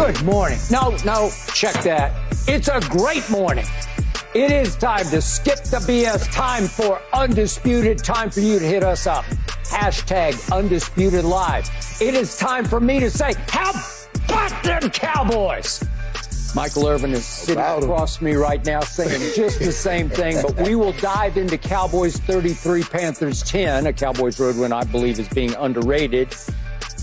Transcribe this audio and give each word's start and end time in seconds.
Good 0.00 0.22
morning. 0.24 0.58
No, 0.70 0.96
no, 1.04 1.30
check 1.52 1.74
that. 1.82 2.10
It's 2.48 2.68
a 2.68 2.80
great 2.88 3.28
morning. 3.28 3.66
It 4.34 4.50
is 4.50 4.74
time 4.74 5.04
to 5.10 5.20
skip 5.20 5.58
the 5.64 5.76
BS. 5.76 6.32
Time 6.32 6.64
for 6.64 7.02
undisputed. 7.12 7.98
Time 7.98 8.30
for 8.30 8.40
you 8.40 8.58
to 8.58 8.64
hit 8.64 8.82
us 8.82 9.06
up. 9.06 9.26
Hashtag 9.66 10.50
undisputed 10.50 11.26
live. 11.26 11.68
It 12.00 12.14
is 12.14 12.38
time 12.38 12.64
for 12.64 12.80
me 12.80 12.98
to 13.00 13.10
say, 13.10 13.34
how 13.48 13.72
about 14.24 14.64
them 14.64 14.88
Cowboys? 14.88 15.84
Michael 16.54 16.88
Irvin 16.88 17.10
is 17.10 17.26
sitting 17.26 17.62
across 17.62 18.16
from 18.16 18.24
me 18.24 18.36
right 18.36 18.64
now 18.64 18.80
saying 18.80 19.34
just 19.36 19.58
the 19.58 19.70
same 19.70 20.08
thing, 20.08 20.40
but 20.40 20.66
we 20.66 20.76
will 20.76 20.92
dive 20.92 21.36
into 21.36 21.58
Cowboys 21.58 22.16
33, 22.16 22.84
Panthers 22.84 23.42
10. 23.42 23.86
A 23.86 23.92
Cowboys 23.92 24.40
road 24.40 24.56
win, 24.56 24.72
I 24.72 24.84
believe, 24.84 25.20
is 25.20 25.28
being 25.28 25.54
underrated 25.56 26.34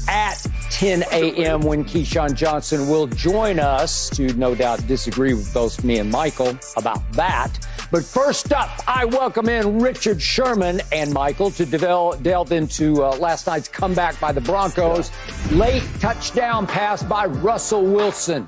at 0.08 0.46
10 0.72 1.04
a.m. 1.12 1.62
when 1.62 1.84
Keyshawn 1.84 2.34
Johnson 2.36 2.90
will 2.90 3.08
join 3.08 3.60
us 3.60 4.10
to 4.12 4.34
no 4.34 4.56
doubt 4.56 4.86
disagree 4.88 5.34
with 5.34 5.54
both 5.54 5.84
me 5.84 6.00
and 6.00 6.12
Michael 6.12 6.58
about 6.76 7.02
that. 7.14 7.58
But 7.92 8.04
first 8.04 8.52
up, 8.52 8.70
I 8.88 9.06
welcome 9.06 9.48
in 9.50 9.80
Richard 9.80 10.22
Sherman 10.22 10.82
and 10.92 11.14
Michael 11.14 11.52
to 11.52 11.66
delve, 11.66 12.22
delve 12.22 12.52
into 12.52 13.04
uh, 13.04 13.16
last 13.18 13.48
night's 13.48 13.68
comeback 13.68 14.20
by 14.20 14.32
the 14.32 14.42
Broncos. 14.42 15.12
Late 15.52 15.84
touchdown 16.00 16.68
pass 16.68 17.02
by 17.02 17.26
Russell 17.26 17.84
Wilson. 17.84 18.48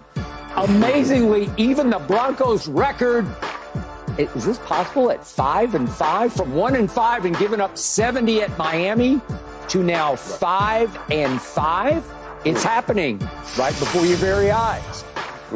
Amazingly, 0.56 1.50
even 1.58 1.90
the 1.90 2.00
Broncos 2.00 2.68
record 2.68 3.26
is 4.20 4.46
this 4.46 4.58
possible 4.60 5.12
at 5.12 5.26
five 5.26 5.76
and 5.76 5.90
five 5.90 6.34
from 6.34 6.54
one 6.54 6.76
and 6.76 6.92
five 6.92 7.26
and 7.26 7.38
giving 7.38 7.62
up 7.62 7.78
70 7.78 8.42
at 8.42 8.58
Miami 8.58 9.22
to 9.70 9.82
now 9.82 10.16
five 10.16 10.98
and 11.10 11.42
five? 11.42 12.06
It's 12.46 12.64
happening 12.64 13.20
right 13.58 13.78
before 13.80 14.06
your 14.06 14.18
very 14.18 14.52
eyes. 14.52 15.04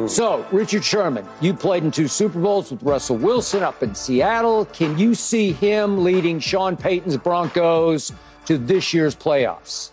So, 0.08 0.44
Richard 0.50 0.84
Sherman, 0.84 1.24
you 1.40 1.54
played 1.54 1.84
in 1.84 1.90
two 1.92 2.08
Super 2.08 2.40
Bowls 2.40 2.72
with 2.72 2.82
Russell 2.82 3.16
Wilson 3.16 3.62
up 3.62 3.80
in 3.82 3.94
Seattle. 3.94 4.64
Can 4.66 4.98
you 4.98 5.14
see 5.14 5.52
him 5.52 6.02
leading 6.02 6.40
Sean 6.40 6.76
Payton's 6.76 7.16
Broncos 7.16 8.12
to 8.46 8.58
this 8.58 8.92
year's 8.92 9.14
playoffs? 9.14 9.92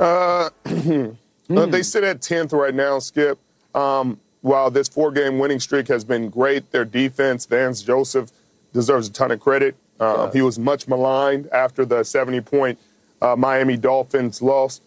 Uh, 0.00 0.48
uh, 0.64 1.66
they 1.66 1.82
sit 1.82 2.02
at 2.02 2.20
10th 2.20 2.52
right 2.52 2.74
now, 2.74 2.98
Skip. 2.98 3.38
Um, 3.74 4.18
while 4.44 4.70
this 4.70 4.88
four 4.88 5.10
game 5.10 5.38
winning 5.38 5.58
streak 5.58 5.88
has 5.88 6.04
been 6.04 6.28
great, 6.28 6.70
their 6.70 6.84
defense, 6.84 7.46
Vance 7.46 7.80
Joseph, 7.82 8.30
deserves 8.74 9.08
a 9.08 9.12
ton 9.12 9.30
of 9.30 9.40
credit. 9.40 9.74
Uh, 9.98 10.30
He 10.32 10.42
was 10.42 10.58
much 10.58 10.86
maligned 10.86 11.48
after 11.50 11.86
the 11.86 12.04
70 12.04 12.42
point 12.42 12.78
uh, 13.22 13.34
Miami 13.36 13.78
Dolphins 13.78 14.42
loss. 14.42 14.82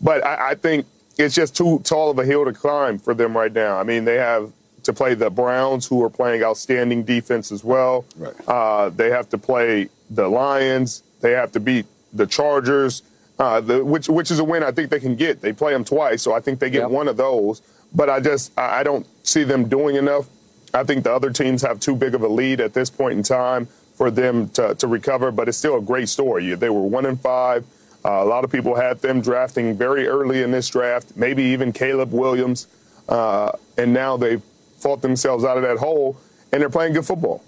But 0.00 0.24
I, 0.24 0.50
I 0.50 0.54
think 0.54 0.86
it's 1.18 1.34
just 1.34 1.56
too 1.56 1.80
tall 1.80 2.08
of 2.12 2.20
a 2.20 2.24
hill 2.24 2.44
to 2.44 2.52
climb 2.52 3.00
for 3.00 3.14
them 3.14 3.36
right 3.36 3.52
now. 3.52 3.78
I 3.80 3.82
mean, 3.82 4.04
they 4.04 4.14
have 4.14 4.52
to 4.84 4.92
play 4.92 5.14
the 5.14 5.28
Browns, 5.30 5.86
who 5.88 6.00
are 6.04 6.10
playing 6.10 6.44
outstanding 6.44 7.02
defense 7.02 7.50
as 7.50 7.64
well. 7.64 8.04
Right. 8.16 8.34
Uh, 8.46 8.90
they 8.90 9.10
have 9.10 9.28
to 9.30 9.38
play 9.38 9.88
the 10.08 10.28
Lions. 10.28 11.02
They 11.20 11.32
have 11.32 11.50
to 11.52 11.58
beat 11.60 11.86
the 12.12 12.26
Chargers, 12.28 13.02
uh, 13.40 13.60
the, 13.60 13.84
which 13.84 14.08
which 14.08 14.30
is 14.30 14.38
a 14.38 14.44
win 14.44 14.62
I 14.62 14.70
think 14.70 14.90
they 14.90 15.00
can 15.00 15.16
get. 15.16 15.40
They 15.40 15.52
play 15.52 15.72
them 15.72 15.84
twice, 15.84 16.22
so 16.22 16.32
I 16.32 16.38
think 16.38 16.60
they 16.60 16.70
get 16.70 16.82
Yep. 16.82 16.90
one 16.90 17.08
of 17.08 17.16
those. 17.16 17.60
But 17.94 18.10
I 18.10 18.20
just 18.20 18.56
I 18.58 18.82
don't 18.82 19.06
see 19.26 19.44
them 19.44 19.68
doing 19.68 19.96
enough. 19.96 20.26
I 20.72 20.82
think 20.82 21.04
the 21.04 21.12
other 21.12 21.30
teams 21.30 21.62
have 21.62 21.78
too 21.78 21.94
big 21.94 22.14
of 22.14 22.22
a 22.22 22.28
lead 22.28 22.60
at 22.60 22.74
this 22.74 22.90
point 22.90 23.16
in 23.16 23.22
time 23.22 23.66
for 23.94 24.10
them 24.10 24.48
to, 24.50 24.74
to 24.74 24.86
recover. 24.86 25.30
But 25.30 25.48
it's 25.48 25.58
still 25.58 25.78
a 25.78 25.82
great 25.82 26.08
story. 26.08 26.54
They 26.54 26.70
were 26.70 26.82
one 26.82 27.06
in 27.06 27.16
five. 27.16 27.64
Uh, 28.04 28.22
a 28.22 28.24
lot 28.24 28.44
of 28.44 28.52
people 28.52 28.74
had 28.74 29.00
them 29.00 29.22
drafting 29.22 29.76
very 29.76 30.06
early 30.06 30.42
in 30.42 30.50
this 30.50 30.68
draft, 30.68 31.16
maybe 31.16 31.42
even 31.42 31.72
Caleb 31.72 32.12
Williams, 32.12 32.66
uh, 33.08 33.50
and 33.78 33.94
now 33.94 34.18
they've 34.18 34.42
fought 34.76 35.00
themselves 35.00 35.42
out 35.42 35.56
of 35.56 35.62
that 35.62 35.78
hole, 35.78 36.18
and 36.52 36.60
they're 36.60 36.68
playing 36.68 36.92
good 36.92 37.06
football. 37.06 37.42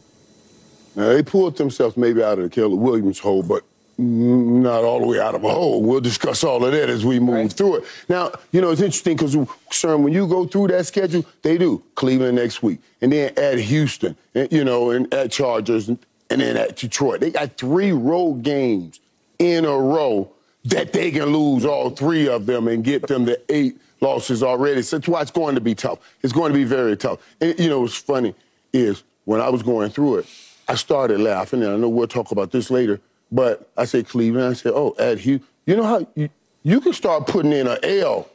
Now, 0.94 1.08
they 1.08 1.22
pulled 1.22 1.58
themselves 1.58 1.98
maybe 1.98 2.22
out 2.22 2.38
of 2.38 2.44
the 2.44 2.48
Caleb 2.48 2.80
Williams 2.80 3.18
hole, 3.18 3.42
but 3.42 3.64
not 3.98 4.84
all 4.84 5.00
the 5.00 5.06
way 5.06 5.18
out 5.18 5.34
of 5.34 5.42
a 5.44 5.48
hole. 5.50 5.82
We'll 5.82 6.00
discuss 6.00 6.44
all 6.44 6.64
of 6.64 6.72
that 6.72 6.90
as 6.90 7.04
we 7.04 7.18
move 7.18 7.34
Right. 7.34 7.52
through 7.52 7.76
it. 7.76 7.84
Now, 8.08 8.30
you 8.52 8.60
know, 8.60 8.70
it's 8.70 8.82
interesting 8.82 9.16
because, 9.16 9.34
Sherm, 9.70 10.02
when 10.02 10.12
you 10.12 10.26
go 10.26 10.46
through 10.46 10.68
that 10.68 10.86
schedule, 10.86 11.24
they 11.42 11.56
do 11.56 11.82
Cleveland 11.94 12.36
next 12.36 12.62
week, 12.62 12.80
and 13.00 13.12
then 13.12 13.32
at 13.36 13.58
Houston, 13.58 14.16
and, 14.34 14.52
you 14.52 14.64
know, 14.64 14.90
and 14.90 15.12
at 15.14 15.30
Chargers, 15.30 15.88
and, 15.88 15.98
and 16.28 16.40
then 16.40 16.56
at 16.56 16.76
Detroit. 16.76 17.20
They 17.20 17.30
got 17.30 17.56
three 17.56 17.92
road 17.92 18.42
games 18.42 19.00
in 19.38 19.64
a 19.64 19.78
row 19.78 20.30
that 20.64 20.92
they 20.92 21.10
can 21.10 21.26
lose 21.26 21.64
all 21.64 21.90
three 21.90 22.28
of 22.28 22.46
them 22.46 22.68
and 22.68 22.82
get 22.84 23.06
them 23.06 23.24
to 23.26 23.40
eight 23.48 23.78
losses 24.00 24.42
already. 24.42 24.82
So 24.82 24.98
that's 24.98 25.08
why 25.08 25.22
it's 25.22 25.30
going 25.30 25.54
to 25.54 25.60
be 25.60 25.74
tough. 25.74 26.00
It's 26.22 26.32
going 26.32 26.52
to 26.52 26.58
be 26.58 26.64
very 26.64 26.96
tough. 26.96 27.20
And, 27.40 27.58
you 27.58 27.68
know, 27.68 27.80
what's 27.80 27.94
funny 27.96 28.34
is 28.72 29.04
when 29.24 29.40
I 29.40 29.48
was 29.48 29.62
going 29.62 29.90
through 29.90 30.18
it, 30.18 30.26
I 30.68 30.74
started 30.74 31.20
laughing, 31.20 31.62
and 31.62 31.72
I 31.72 31.76
know 31.76 31.88
we'll 31.88 32.08
talk 32.08 32.32
about 32.32 32.50
this 32.50 32.70
later, 32.70 33.00
but 33.31 33.70
I 33.76 33.84
said 33.84 34.09
Cleveland. 34.09 34.50
I 34.50 34.53
said, 34.54 34.72
oh, 34.75 34.94
at 34.98 35.19
Houston. 35.19 35.48
You 35.66 35.76
know 35.76 35.84
how 35.84 36.06
you, 36.14 36.28
you 36.62 36.81
can 36.81 36.92
start 36.92 37.26
putting 37.26 37.53
in 37.53 37.66
an 37.66 37.78
L 37.82 38.28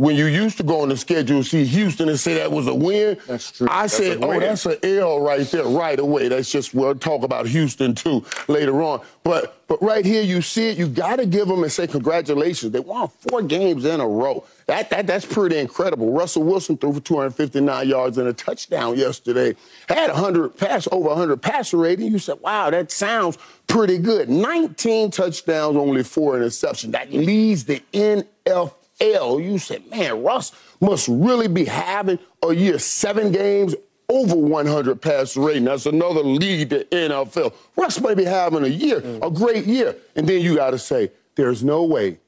when 0.00 0.16
you 0.16 0.24
used 0.24 0.56
to 0.56 0.62
go 0.62 0.80
on 0.80 0.88
the 0.88 0.96
schedule, 0.96 1.42
see 1.42 1.62
Houston 1.66 2.08
and 2.08 2.18
say 2.18 2.32
that 2.32 2.50
was 2.50 2.66
a 2.66 2.74
win. 2.74 3.18
That's 3.26 3.52
true. 3.52 3.66
I 3.70 3.82
That's 3.82 3.96
said, 3.98 4.24
oh, 4.24 4.40
that's 4.40 4.64
an 4.64 4.78
L 4.82 5.20
right 5.20 5.46
there, 5.46 5.64
right 5.64 5.98
away. 5.98 6.28
That's 6.28 6.50
just 6.50 6.72
we'll 6.72 6.94
talk 6.94 7.22
about 7.22 7.46
Houston 7.46 7.94
too 7.94 8.24
later 8.48 8.80
on. 8.82 9.02
But 9.24 9.62
but 9.68 9.82
right 9.82 10.02
here, 10.02 10.22
you 10.22 10.40
see 10.40 10.70
it. 10.70 10.78
You 10.78 10.88
got 10.88 11.16
to 11.16 11.26
give 11.26 11.48
them 11.48 11.62
and 11.62 11.70
say 11.70 11.86
congratulations. 11.86 12.72
They 12.72 12.80
won 12.80 13.08
four 13.08 13.42
games 13.42 13.84
in 13.84 14.00
a 14.00 14.08
row. 14.08 14.46
That 14.70 14.88
that 14.90 15.08
that's 15.08 15.26
pretty 15.26 15.58
incredible. 15.58 16.12
Russell 16.12 16.44
Wilson 16.44 16.76
threw 16.76 16.92
for 16.92 17.00
259 17.00 17.88
yards 17.88 18.18
and 18.18 18.28
a 18.28 18.32
touchdown 18.32 18.96
yesterday. 18.96 19.56
Had 19.88 20.12
100 20.12 20.56
pass 20.56 20.86
over 20.92 21.08
100 21.08 21.42
passer 21.42 21.76
rating. 21.76 22.12
You 22.12 22.20
said, 22.20 22.38
wow, 22.38 22.70
that 22.70 22.92
sounds 22.92 23.36
pretty 23.66 23.98
good. 23.98 24.28
19 24.28 25.10
touchdowns, 25.10 25.76
only 25.76 26.04
four 26.04 26.38
interceptions. 26.38 26.92
That 26.92 27.12
leads 27.12 27.64
the 27.64 27.82
NFL. 27.92 29.44
You 29.44 29.58
said, 29.58 29.90
man, 29.90 30.22
Russ 30.22 30.52
must 30.80 31.08
really 31.08 31.48
be 31.48 31.64
having 31.64 32.20
a 32.44 32.54
year, 32.54 32.78
seven 32.78 33.32
games 33.32 33.74
over 34.08 34.36
100 34.36 35.02
passer 35.02 35.40
rating. 35.40 35.64
That's 35.64 35.86
another 35.86 36.22
lead 36.22 36.70
to 36.70 36.84
NFL. 36.84 37.54
Russ 37.74 38.00
may 38.00 38.14
be 38.14 38.24
having 38.24 38.62
a 38.62 38.68
year, 38.68 39.02
a 39.20 39.32
great 39.32 39.64
year. 39.64 39.96
And 40.14 40.28
then 40.28 40.42
you 40.42 40.54
got 40.54 40.70
to 40.70 40.78
say, 40.78 41.10
there's 41.34 41.64
no 41.64 41.82
way 41.82 42.18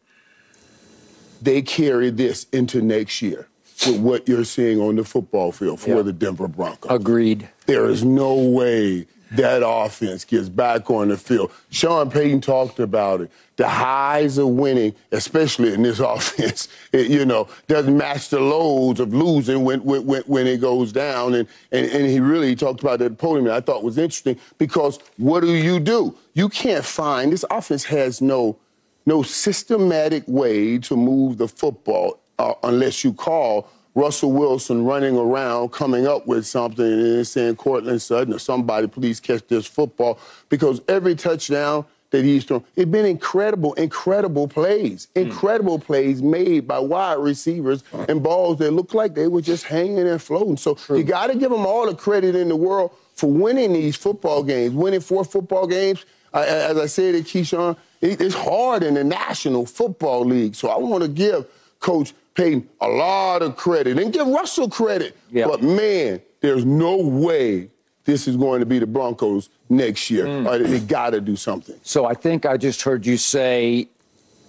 they 1.43 1.63
carry 1.63 2.11
this 2.11 2.47
into 2.53 2.81
next 2.81 3.21
year 3.23 3.49
with 3.87 4.01
what 4.01 4.29
you're 4.29 4.45
seeing 4.45 4.81
on 4.81 4.97
the 4.97 5.05
football 5.05 5.53
field 5.53 5.81
for 5.81 5.91
Yeah. 5.91 6.03
the 6.03 6.13
Denver 6.13 6.49
Broncos. 6.49 6.91
Agreed. 6.93 7.49
There 7.67 7.89
is 7.89 8.05
no 8.05 8.35
way 8.35 9.07
that 9.33 9.63
offense 9.67 10.25
gets 10.27 10.49
back 10.51 10.91
on 10.91 11.09
the 11.09 11.17
field. 11.17 11.51
Sean 11.71 12.11
Payton 12.11 12.43
talked 12.43 12.79
about 12.79 13.23
it. 13.23 13.31
The 13.57 13.67
highs 13.67 14.37
of 14.39 14.49
winning, 14.49 14.95
especially 15.11 15.73
in 15.73 15.83
this 15.83 16.01
offense, 16.15 16.69
it, 16.93 17.09
you 17.11 17.25
know, 17.25 17.49
doesn't 17.67 17.97
match 17.97 18.29
the 18.29 18.41
lows 18.41 19.01
of 19.01 19.15
losing 19.15 19.65
when 19.65 19.83
when, 19.85 20.23
when, 20.23 20.47
it 20.47 20.61
goes 20.61 20.93
down. 20.93 21.35
And, 21.35 21.49
and 21.71 21.87
and 21.87 22.07
he 22.07 22.21
really 22.21 22.55
talked 22.55 22.83
about 22.83 22.99
that 22.99 23.19
podium. 23.19 23.51
I 23.51 23.61
thought 23.61 23.83
was 23.83 23.99
interesting 23.99 24.39
because 24.59 24.99
what 25.17 25.41
do 25.41 25.53
you 25.53 25.81
do? 25.81 26.15
You 26.35 26.49
can't 26.49 26.85
find 26.85 27.33
this 27.33 27.45
offense 27.51 27.85
has 27.85 28.21
no 28.21 28.59
no 29.07 29.23
systematic 29.23 30.25
way 30.27 30.79
to 30.79 30.97
move 30.97 31.39
the 31.39 31.49
football 31.49 32.21
uh, 32.39 32.55
unless 32.63 33.05
you 33.05 33.13
call 33.13 33.69
Russell 33.95 34.33
Wilson 34.33 34.85
running 34.85 35.17
around 35.17 35.71
coming 35.73 36.07
up 36.07 36.27
with 36.27 36.47
something 36.47 36.85
and 36.85 37.27
saying 37.27 37.57
Courtland 37.57 38.01
Sutton 38.01 38.33
or 38.33 38.39
somebody, 38.39 38.87
please 38.87 39.21
catch 39.21 39.47
this 39.49 39.67
football. 39.67 40.19
Because 40.49 40.81
every 40.89 41.15
touchdown 41.15 41.85
that 42.11 42.25
he's 42.25 42.45
thrown, 42.45 42.65
it's 42.75 42.91
been 42.91 43.05
incredible, 43.05 43.75
incredible 43.75 44.49
plays, 44.49 45.09
hmm. 45.15 45.23
incredible 45.23 45.79
mm. 45.79 45.85
plays 45.85 46.23
made 46.23 46.67
by 46.67 46.79
wide 46.79 47.19
receivers 47.19 47.85
and 48.09 48.23
balls 48.23 48.59
that 48.59 48.71
look 48.71 48.95
like 48.95 49.15
they 49.15 49.29
were 49.29 49.43
just 49.43 49.65
hanging 49.65 50.07
and 50.07 50.21
floating. 50.21 50.57
So 50.57 50.75
True. 50.75 50.99
you 50.99 51.05
got 51.05 51.29
to 51.29 51.35
give 51.37 51.51
them 51.51 51.67
all 51.67 51.87
the 51.87 51.95
credit 51.95 52.35
in 52.35 52.49
the 52.49 52.57
world 52.57 52.93
for 53.15 53.31
winning 53.31 53.73
these 53.73 53.97
football 53.97 54.43
games, 54.43 54.75
winning 54.75 55.01
four 55.01 55.25
football 55.25 55.67
games. 55.67 56.05
I, 56.35 56.47
as 56.47 56.79
I 56.79 56.87
said 56.87 57.13
to 57.13 57.21
Keyshawn, 57.21 57.77
it's 58.03 58.35
hard 58.35 58.83
in 58.83 58.95
the 58.95 59.05
National 59.05 59.65
Football 59.65 60.25
League. 60.25 60.55
So 60.55 60.69
I 60.69 60.77
want 60.77 61.03
to 61.03 61.09
give 61.09 61.47
Coach 61.81 62.13
Payton 62.35 62.69
a 62.81 62.89
lot 62.89 63.43
of 63.43 63.57
credit 63.57 63.99
and 63.99 64.13
give 64.13 64.27
Russell 64.27 64.69
credit. 64.69 65.17
But 65.33 65.63
man, 65.63 66.21
there's 66.41 66.65
no 66.65 66.97
way 66.97 67.71
this 68.05 68.27
is 68.27 68.37
going 68.37 68.61
to 68.61 68.67
be 68.67 68.79
the 68.79 68.87
Broncos 68.87 69.49
next 69.69 70.11
year. 70.11 70.27
Mm. 70.27 70.69
They 70.69 70.81
got 70.81 71.11
to 71.11 71.21
do 71.21 71.37
something. 71.37 71.79
So 71.83 72.05
I 72.05 72.15
think 72.15 72.45
I 72.45 72.57
just 72.57 72.83
heard 72.83 73.07
you 73.07 73.17
say 73.17 73.89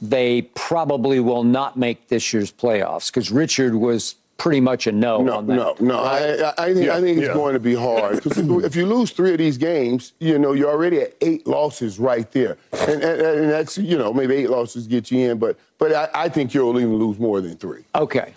they 0.01 0.41
probably 0.55 1.19
will 1.19 1.43
not 1.43 1.77
make 1.77 2.07
this 2.07 2.33
year's 2.33 2.51
playoffs 2.51 3.07
because 3.07 3.31
Richard 3.31 3.75
was 3.75 4.15
pretty 4.43 4.59
much 4.59 4.87
a 4.87 4.91
no, 4.91 5.21
no 5.21 5.37
on 5.37 5.47
that. 5.47 5.55
No, 5.55 5.75
no, 5.79 6.03
I, 6.03 6.51
I, 6.57 6.73
think, 6.73 6.87
yeah, 6.87 6.97
I 6.97 6.99
think 6.99 7.17
it's 7.17 7.27
yeah. 7.27 7.33
going 7.33 7.53
to 7.53 7.61
be 7.61 7.73
hard 7.73 8.21
because 8.21 8.37
if 8.37 8.75
you 8.75 8.85
lose 8.85 9.11
three 9.11 9.31
of 9.31 9.37
these 9.37 9.57
games, 9.57 10.11
you 10.19 10.37
know 10.37 10.51
you're 10.51 10.69
already 10.69 10.99
at 10.99 11.15
eight 11.21 11.47
losses 11.47 11.97
right 11.97 12.29
there, 12.33 12.57
and, 12.73 13.01
and, 13.01 13.21
and 13.21 13.49
that's 13.49 13.77
you 13.77 13.97
know 13.97 14.11
maybe 14.11 14.35
eight 14.35 14.49
losses 14.49 14.85
get 14.85 15.09
you 15.09 15.31
in, 15.31 15.37
but 15.37 15.57
but 15.77 15.93
I, 15.93 16.09
I 16.25 16.29
think 16.29 16.53
you'll 16.53 16.77
even 16.77 16.97
lose 16.97 17.17
more 17.19 17.39
than 17.39 17.55
three. 17.55 17.85
Okay, 17.95 18.33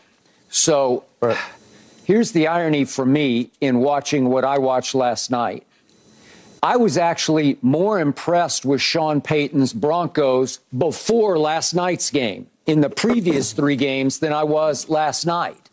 so 0.49 1.03
right. 1.21 1.37
here's 2.05 2.31
the 2.31 2.47
irony 2.47 2.85
for 2.85 3.05
me 3.05 3.51
in 3.61 3.81
watching 3.81 4.29
what 4.29 4.45
I 4.45 4.59
watched 4.59 4.95
last 4.95 5.33
night. 5.33 5.67
I 6.63 6.77
was 6.77 6.97
actually 6.97 7.59
more 7.63 7.99
impressed 7.99 8.65
with 8.65 8.81
Sean 8.81 9.21
Payton's 9.21 9.73
Broncos 9.73 10.61
before 10.79 11.37
last 11.37 11.75
night's 11.75 12.11
game 12.11 12.47
in 12.65 12.81
the 12.81 12.91
previous 12.91 13.53
three 13.53 13.77
games 13.77 14.21
than 14.21 14.33
I 14.33 14.45
was 14.45 14.89
last 14.89 15.27
night. 15.27 15.66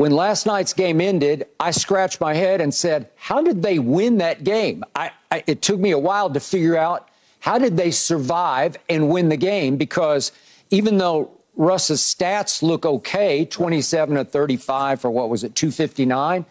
When 0.00 0.12
last 0.12 0.46
night's 0.46 0.72
game 0.72 0.98
ended, 0.98 1.46
I 1.60 1.72
scratched 1.72 2.22
my 2.22 2.32
head 2.32 2.62
and 2.62 2.72
said, 2.72 3.10
How 3.16 3.42
did 3.42 3.62
they 3.62 3.78
win 3.78 4.16
that 4.16 4.44
game? 4.44 4.82
I, 4.96 5.10
I, 5.30 5.44
it 5.46 5.60
took 5.60 5.78
me 5.78 5.90
a 5.90 5.98
while 5.98 6.30
to 6.30 6.40
figure 6.40 6.74
out 6.74 7.10
how 7.40 7.58
did 7.58 7.76
they 7.76 7.90
survive 7.90 8.78
and 8.88 9.10
win 9.10 9.28
the 9.28 9.36
game 9.36 9.76
because 9.76 10.32
even 10.70 10.96
though 10.96 11.30
Russ's 11.54 12.00
stats 12.00 12.62
look 12.62 12.86
okay 12.86 13.44
27 13.44 14.16
to 14.16 14.24
35 14.24 15.02
for 15.02 15.10
what 15.10 15.28
was 15.28 15.44
it, 15.44 15.54
259? 15.54 16.46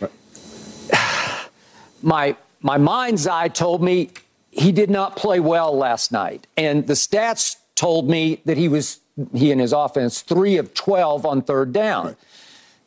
Right. 0.00 0.10
my, 2.02 2.36
my 2.62 2.78
mind's 2.78 3.28
eye 3.28 3.46
told 3.46 3.80
me 3.80 4.10
he 4.50 4.72
did 4.72 4.90
not 4.90 5.14
play 5.14 5.38
well 5.38 5.72
last 5.72 6.10
night. 6.10 6.48
And 6.56 6.88
the 6.88 6.94
stats 6.94 7.58
told 7.76 8.10
me 8.10 8.42
that 8.44 8.56
he 8.56 8.66
was, 8.66 8.98
he 9.32 9.52
and 9.52 9.60
his 9.60 9.72
offense, 9.72 10.20
three 10.20 10.56
of 10.56 10.74
12 10.74 11.24
on 11.24 11.42
third 11.42 11.72
down. 11.72 12.06
Right. 12.06 12.16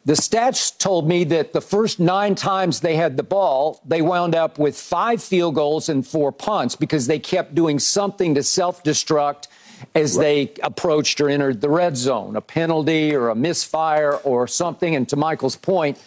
The 0.03 0.13
stats 0.13 0.75
told 0.75 1.07
me 1.07 1.23
that 1.25 1.53
the 1.53 1.61
first 1.61 1.99
nine 1.99 2.33
times 2.33 2.79
they 2.79 2.95
had 2.95 3.17
the 3.17 3.23
ball, 3.23 3.79
they 3.85 4.01
wound 4.01 4.33
up 4.33 4.57
with 4.57 4.75
five 4.75 5.21
field 5.21 5.55
goals 5.55 5.89
and 5.89 6.05
four 6.05 6.31
punts 6.31 6.75
because 6.75 7.05
they 7.05 7.19
kept 7.19 7.53
doing 7.53 7.77
something 7.77 8.33
to 8.33 8.41
self 8.41 8.83
destruct 8.83 9.47
as 9.93 10.17
right. 10.17 10.23
they 10.55 10.61
approached 10.63 11.21
or 11.21 11.29
entered 11.29 11.61
the 11.61 11.69
red 11.69 11.97
zone, 11.97 12.35
a 12.35 12.41
penalty 12.41 13.13
or 13.13 13.29
a 13.29 13.35
misfire 13.35 14.15
or 14.17 14.47
something. 14.47 14.95
And 14.95 15.07
to 15.09 15.15
Michael's 15.15 15.55
point, 15.55 15.99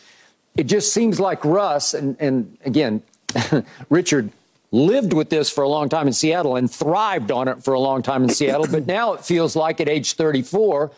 it 0.56 0.64
just 0.64 0.92
seems 0.92 1.18
like 1.18 1.44
Russ, 1.44 1.94
and, 1.94 2.16
and 2.20 2.56
again, 2.64 3.02
Richard 3.90 4.30
lived 4.70 5.12
with 5.12 5.30
this 5.30 5.50
for 5.50 5.62
a 5.62 5.68
long 5.68 5.88
time 5.88 6.06
in 6.06 6.12
Seattle 6.12 6.56
and 6.56 6.70
thrived 6.70 7.30
on 7.30 7.46
it 7.48 7.62
for 7.62 7.74
a 7.74 7.80
long 7.80 8.02
time 8.02 8.24
in 8.24 8.28
Seattle, 8.28 8.66
but 8.68 8.86
now 8.86 9.12
it 9.12 9.24
feels 9.24 9.54
like 9.54 9.80
at 9.80 9.88
age 9.88 10.14
34, 10.14 10.90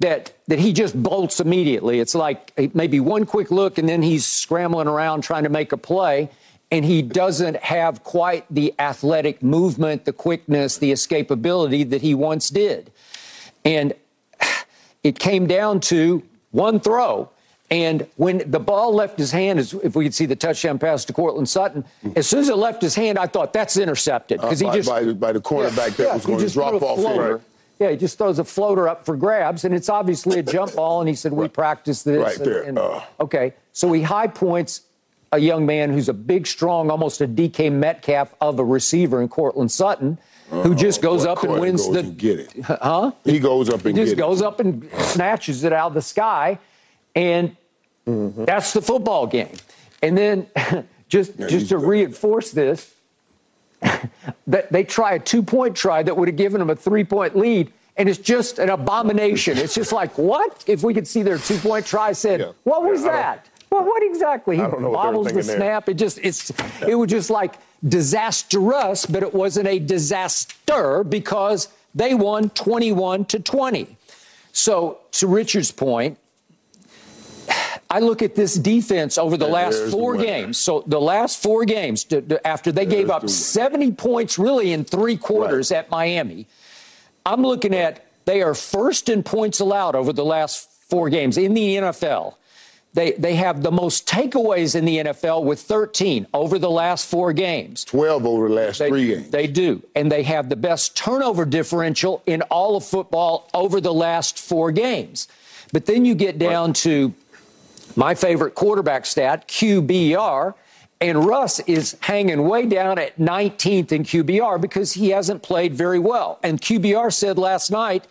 that 0.00 0.32
that 0.46 0.58
he 0.58 0.72
just 0.72 1.00
bolts 1.00 1.40
immediately. 1.40 2.00
It's 2.00 2.14
like 2.14 2.52
maybe 2.74 3.00
one 3.00 3.26
quick 3.26 3.50
look 3.50 3.78
and 3.78 3.88
then 3.88 4.02
he's 4.02 4.24
scrambling 4.24 4.88
around 4.88 5.22
trying 5.22 5.44
to 5.44 5.50
make 5.50 5.72
a 5.72 5.76
play 5.76 6.30
and 6.70 6.84
he 6.84 7.02
doesn't 7.02 7.56
have 7.56 8.04
quite 8.04 8.44
the 8.50 8.74
athletic 8.78 9.42
movement, 9.42 10.04
the 10.04 10.12
quickness, 10.12 10.78
the 10.78 10.92
escapability 10.92 11.88
that 11.88 12.02
he 12.02 12.14
once 12.14 12.50
did. 12.50 12.92
And 13.64 13.94
it 15.02 15.18
came 15.18 15.46
down 15.46 15.80
to 15.80 16.22
one 16.50 16.80
throw. 16.80 17.30
And 17.70 18.06
when 18.16 18.50
the 18.50 18.60
ball 18.60 18.94
left 18.94 19.18
his 19.18 19.30
hand, 19.30 19.58
if 19.60 19.94
we 19.94 20.04
could 20.04 20.14
see 20.14 20.24
the 20.24 20.36
touchdown 20.36 20.78
pass 20.78 21.04
to 21.06 21.12
Courtland 21.12 21.50
Sutton, 21.50 21.84
as 22.16 22.26
soon 22.26 22.40
as 22.40 22.48
it 22.48 22.56
left 22.56 22.80
his 22.80 22.94
hand, 22.94 23.18
I 23.18 23.26
thought 23.26 23.52
that's 23.52 23.76
intercepted 23.76 24.40
because 24.40 24.62
uh, 24.62 24.70
he 24.70 24.78
just 24.78 24.88
by, 24.88 25.12
by, 25.12 25.32
the 25.32 25.40
cornerback 25.40 25.76
yeah, 25.76 25.96
that 25.96 25.98
yeah, 25.98 26.14
was 26.14 26.24
going 26.24 26.38
to 26.38 26.50
drop 26.50 26.82
off. 26.82 26.98
Floater. 26.98 27.42
Yeah, 27.78 27.90
he 27.90 27.96
just 27.96 28.18
throws 28.18 28.38
a 28.38 28.44
floater 28.44 28.88
up 28.88 29.04
for 29.04 29.16
grabs, 29.16 29.64
and 29.64 29.72
it's 29.72 29.88
obviously 29.88 30.40
a 30.40 30.42
jump 30.42 30.74
ball. 30.74 31.00
And 31.00 31.08
he 31.08 31.14
said, 31.14 31.32
"We 31.32 31.42
right. 31.42 31.52
practiced 31.52 32.04
this." 32.04 32.22
Right 32.22 32.38
there. 32.38 32.62
And, 32.62 32.78
uh. 32.78 33.02
Okay, 33.20 33.54
so 33.72 33.92
he 33.92 34.02
high 34.02 34.26
points 34.26 34.82
a 35.32 35.38
young 35.38 35.66
man 35.66 35.92
who's 35.92 36.08
a 36.08 36.14
big, 36.14 36.46
strong, 36.46 36.90
almost 36.90 37.20
a 37.20 37.28
DK 37.28 37.70
Metcalf 37.70 38.34
of 38.40 38.58
a 38.58 38.64
receiver 38.64 39.20
in 39.22 39.28
Courtland 39.28 39.70
Sutton, 39.70 40.18
uh 40.50 40.62
who 40.62 40.74
just 40.74 41.02
goes 41.02 41.24
up 41.24 41.42
and 41.42 41.60
wins 41.60 41.88
the. 41.88 42.00
And 42.00 42.18
get 42.18 42.40
it? 42.40 42.62
Huh? 42.64 43.12
He 43.24 43.38
goes 43.38 43.68
up 43.68 43.84
and 43.84 43.96
he 43.96 44.04
just 44.04 44.16
goes 44.16 44.40
it. 44.40 44.46
up 44.46 44.60
and 44.60 44.88
snatches 44.98 45.64
it 45.64 45.72
out 45.72 45.88
of 45.88 45.94
the 45.94 46.02
sky, 46.02 46.58
and 47.14 47.56
mm-hmm. 48.06 48.44
that's 48.44 48.72
the 48.72 48.82
football 48.82 49.26
game. 49.26 49.54
And 50.02 50.16
then, 50.16 50.46
just 51.08 51.38
yeah, 51.38 51.46
just 51.46 51.68
to 51.68 51.78
reinforce 51.78 52.50
this 52.50 52.92
they 54.46 54.84
try 54.84 55.14
a 55.14 55.18
two 55.18 55.42
point 55.42 55.76
try 55.76 56.02
that 56.02 56.16
would 56.16 56.28
have 56.28 56.36
given 56.36 56.58
them 56.60 56.70
a 56.70 56.76
three 56.76 57.04
point 57.04 57.36
lead. 57.36 57.72
And 57.96 58.08
it's 58.08 58.18
just 58.18 58.60
an 58.60 58.70
abomination. 58.70 59.58
It's 59.58 59.74
just 59.74 59.90
like, 59.90 60.16
what? 60.18 60.62
If 60.68 60.84
we 60.84 60.94
could 60.94 61.08
see 61.08 61.22
their 61.22 61.38
two 61.38 61.58
point 61.58 61.84
try, 61.84 62.12
said, 62.12 62.40
yeah. 62.40 62.52
what 62.62 62.84
was 62.84 63.02
yeah, 63.02 63.12
that? 63.12 63.48
Well, 63.70 63.84
what 63.84 64.02
exactly? 64.04 64.56
He 64.56 64.62
bobbles 64.62 65.32
the 65.32 65.42
snap. 65.42 65.86
There. 65.86 65.92
It 65.92 65.98
just, 65.98 66.18
it's, 66.22 66.52
yeah. 66.80 66.88
it 66.88 66.94
was 66.94 67.10
just 67.10 67.28
like 67.28 67.56
disastrous, 67.86 69.04
but 69.04 69.22
it 69.22 69.34
wasn't 69.34 69.68
a 69.68 69.78
disaster 69.78 71.04
because 71.04 71.68
they 71.94 72.14
won 72.14 72.50
21 72.50 73.24
to 73.26 73.40
20. 73.40 73.96
So, 74.52 74.98
to 75.12 75.26
Richard's 75.26 75.70
point, 75.70 76.18
I 77.90 78.00
look 78.00 78.20
at 78.20 78.34
this 78.34 78.54
defense 78.54 79.16
over 79.16 79.36
the 79.36 79.46
last 79.46 79.90
four 79.90 80.16
the 80.16 80.24
games. 80.24 80.58
So 80.58 80.84
the 80.86 81.00
last 81.00 81.42
four 81.42 81.64
games, 81.64 82.06
after 82.44 82.70
they 82.70 82.84
gave 82.84 83.08
up 83.08 83.22
the 83.22 83.28
70 83.28 83.92
points 83.92 84.38
really 84.38 84.72
in 84.72 84.84
three 84.84 85.16
quarters 85.16 85.70
right. 85.70 85.78
at 85.78 85.90
Miami, 85.90 86.46
I'm 87.24 87.42
looking 87.42 87.74
at 87.74 88.04
they 88.26 88.42
are 88.42 88.54
first 88.54 89.08
in 89.08 89.22
points 89.22 89.60
allowed 89.60 89.94
over 89.94 90.12
the 90.12 90.24
last 90.24 90.70
four 90.88 91.08
games 91.08 91.38
in 91.38 91.54
the 91.54 91.76
NFL. 91.76 92.34
They, 92.94 93.12
they 93.12 93.36
have 93.36 93.62
the 93.62 93.70
most 93.70 94.06
takeaways 94.08 94.74
in 94.74 94.84
the 94.84 94.98
NFL 94.98 95.44
with 95.44 95.60
13 95.60 96.26
over 96.34 96.58
the 96.58 96.70
last 96.70 97.08
four 97.08 97.32
games. 97.32 97.84
12 97.84 98.26
over 98.26 98.48
the 98.48 98.54
last 98.54 98.78
they, 98.78 98.88
three 98.88 99.06
games. 99.06 99.30
They 99.30 99.46
do. 99.46 99.82
And 99.94 100.10
they 100.10 100.22
have 100.24 100.48
the 100.48 100.56
best 100.56 100.96
turnover 100.96 101.44
differential 101.44 102.22
in 102.26 102.42
all 102.42 102.76
of 102.76 102.84
football 102.84 103.48
over 103.54 103.80
the 103.80 103.92
last 103.92 104.38
four 104.38 104.72
games. 104.72 105.28
But 105.72 105.86
then 105.86 106.04
you 106.04 106.14
get 106.14 106.38
down 106.38 106.70
right. 106.70 106.76
to 106.76 107.14
my 107.98 108.14
favorite 108.14 108.54
quarterback 108.54 109.04
stat, 109.04 109.48
QBR. 109.48 110.54
And 111.00 111.24
Russ 111.24 111.58
is 111.60 111.96
hanging 112.00 112.48
way 112.48 112.66
down 112.66 112.98
at 112.98 113.18
19th 113.18 113.92
in 113.92 114.04
QBR 114.04 114.60
because 114.60 114.92
he 114.92 115.10
hasn't 115.10 115.42
played 115.42 115.74
very 115.74 115.98
well. 115.98 116.38
And 116.42 116.60
QBR 116.60 117.12
said 117.12 117.38
last 117.38 117.70
night 117.70 118.06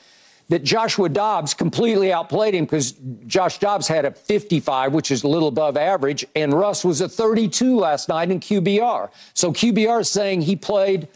that 0.50 0.64
Joshua 0.64 1.08
Dobbs 1.10 1.54
completely 1.54 2.12
outplayed 2.12 2.54
him 2.54 2.66
because 2.66 2.96
Josh 3.28 3.60
Dobbs 3.60 3.88
had 3.88 4.04
a 4.04 4.12
55, 4.12 4.94
which 4.94 5.10
is 5.10 5.24
a 5.24 5.28
little 5.28 5.50
above 5.50 5.76
average, 5.76 6.26
and 6.36 6.54
Russ 6.54 6.86
was 6.86 7.02
a 7.02 7.10
32 7.10 7.78
last 7.78 8.08
night 8.10 8.30
in 8.30 8.40
QBR. 8.40 9.10
So 9.34 9.52
QBR 9.52 10.02
is 10.02 10.10
saying 10.10 10.42
he 10.42 10.56
played 10.56 11.08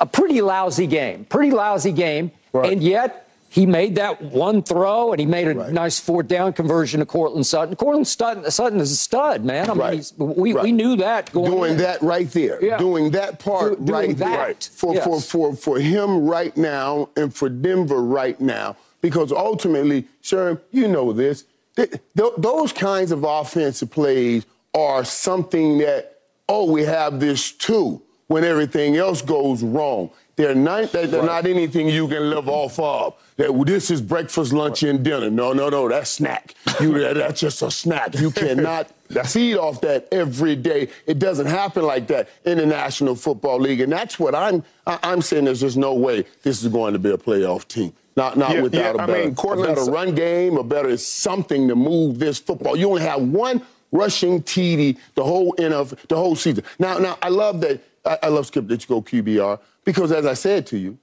a 0.00 0.06
pretty 0.06 0.40
lousy 0.42 0.86
game, 0.86 1.24
pretty 1.26 1.50
lousy 1.50 1.92
game, 1.92 2.32
right. 2.52 2.72
and 2.72 2.82
yet 2.82 3.29
he 3.52 3.66
made 3.66 3.96
that 3.96 4.22
one 4.22 4.62
throw 4.62 5.10
and 5.10 5.18
he 5.18 5.26
made 5.26 5.48
a 5.48 5.54
right. 5.54 5.72
nice 5.72 5.98
fourth 5.98 6.28
down 6.28 6.52
conversion 6.52 7.00
to 7.00 7.06
Courtland 7.06 7.44
Sutton. 7.44 7.74
Courtland 7.74 8.06
Sutton, 8.06 8.48
Sutton 8.48 8.78
is 8.78 8.92
a 8.92 8.96
stud, 8.96 9.44
man. 9.44 9.68
I 9.68 9.74
mean, 9.74 9.80
right. 9.80 10.12
we, 10.18 10.52
right. 10.52 10.62
we 10.62 10.70
knew 10.70 10.94
that 10.96 11.32
going 11.32 11.50
Doing 11.50 11.72
in. 11.72 11.78
that 11.78 12.00
right 12.00 12.30
there. 12.30 12.64
Yeah. 12.64 12.78
Doing 12.78 13.10
that 13.10 13.40
part 13.40 13.84
Do, 13.84 13.92
right 13.92 14.16
that. 14.18 14.60
there. 14.60 14.70
For, 14.70 14.94
yes. 14.94 15.04
for, 15.04 15.20
for, 15.20 15.56
for 15.56 15.80
him 15.80 16.26
right 16.26 16.56
now 16.56 17.08
and 17.16 17.34
for 17.34 17.48
Denver 17.48 18.04
right 18.04 18.40
now. 18.40 18.76
Because 19.00 19.32
ultimately, 19.32 20.06
Sherm, 20.22 20.60
you 20.70 20.86
know 20.86 21.12
this, 21.12 21.44
th- 21.74 21.90
th- 22.16 22.32
those 22.38 22.72
kinds 22.72 23.10
of 23.10 23.24
offensive 23.24 23.90
plays 23.90 24.46
are 24.74 25.04
something 25.04 25.78
that, 25.78 26.20
oh, 26.48 26.70
we 26.70 26.82
have 26.82 27.18
this 27.18 27.50
too 27.50 28.00
when 28.28 28.44
everything 28.44 28.96
else 28.96 29.22
goes 29.22 29.64
wrong. 29.64 30.08
They're 30.40 30.54
not. 30.54 30.92
They're 30.92 31.06
right. 31.06 31.24
not 31.24 31.46
anything 31.46 31.88
you 31.88 32.08
can 32.08 32.30
live 32.30 32.48
off 32.48 32.78
of. 32.78 33.14
That 33.36 33.52
this 33.66 33.90
is 33.90 34.00
breakfast, 34.00 34.52
lunch, 34.52 34.82
and 34.82 35.04
dinner. 35.04 35.30
No, 35.30 35.52
no, 35.52 35.68
no. 35.68 35.88
That's 35.88 36.10
snack. 36.10 36.54
You, 36.80 36.92
that's 37.14 37.40
just 37.40 37.60
a 37.60 37.70
snack. 37.70 38.18
You 38.18 38.30
cannot 38.30 38.90
feed 39.26 39.56
off 39.56 39.82
that 39.82 40.08
every 40.10 40.56
day. 40.56 40.88
It 41.06 41.18
doesn't 41.18 41.46
happen 41.46 41.84
like 41.84 42.06
that 42.06 42.30
in 42.44 42.56
the 42.56 42.64
National 42.64 43.14
Football 43.14 43.60
League, 43.60 43.80
and 43.80 43.92
that's 43.92 44.18
what 44.18 44.34
I'm. 44.34 44.64
I'm 44.86 45.20
saying. 45.20 45.44
There's 45.44 45.60
just 45.60 45.76
no 45.76 45.94
way 45.94 46.24
this 46.42 46.62
is 46.62 46.68
going 46.68 46.94
to 46.94 46.98
be 46.98 47.10
a 47.10 47.18
playoff 47.18 47.68
team. 47.68 47.92
Not 48.16 48.38
not 48.38 48.54
yeah, 48.54 48.62
without 48.62 48.96
yeah, 48.96 49.04
a, 49.04 49.06
better, 49.06 49.12
I 49.12 49.24
mean, 49.26 49.36
a 49.38 49.66
better 49.66 49.90
run 49.90 50.14
game, 50.14 50.56
a 50.56 50.64
better 50.64 50.96
something 50.96 51.68
to 51.68 51.76
move 51.76 52.18
this 52.18 52.38
football. 52.38 52.76
You 52.76 52.88
only 52.88 53.02
have 53.02 53.20
one 53.20 53.62
rushing 53.92 54.42
TD 54.42 54.98
the 55.14 55.24
whole 55.24 55.54
end 55.58 55.74
of 55.74 55.94
the 56.08 56.16
whole 56.16 56.36
season. 56.36 56.64
Now, 56.78 56.98
now 56.98 57.18
I 57.22 57.28
love 57.28 57.60
that. 57.62 57.80
I, 58.04 58.18
I 58.24 58.28
love 58.28 58.46
Skip 58.46 58.66
go 58.66 59.02
QBR 59.02 59.58
because, 59.84 60.12
as 60.12 60.26
I 60.26 60.34
said 60.34 60.66
to 60.68 60.78
you, 60.78 60.98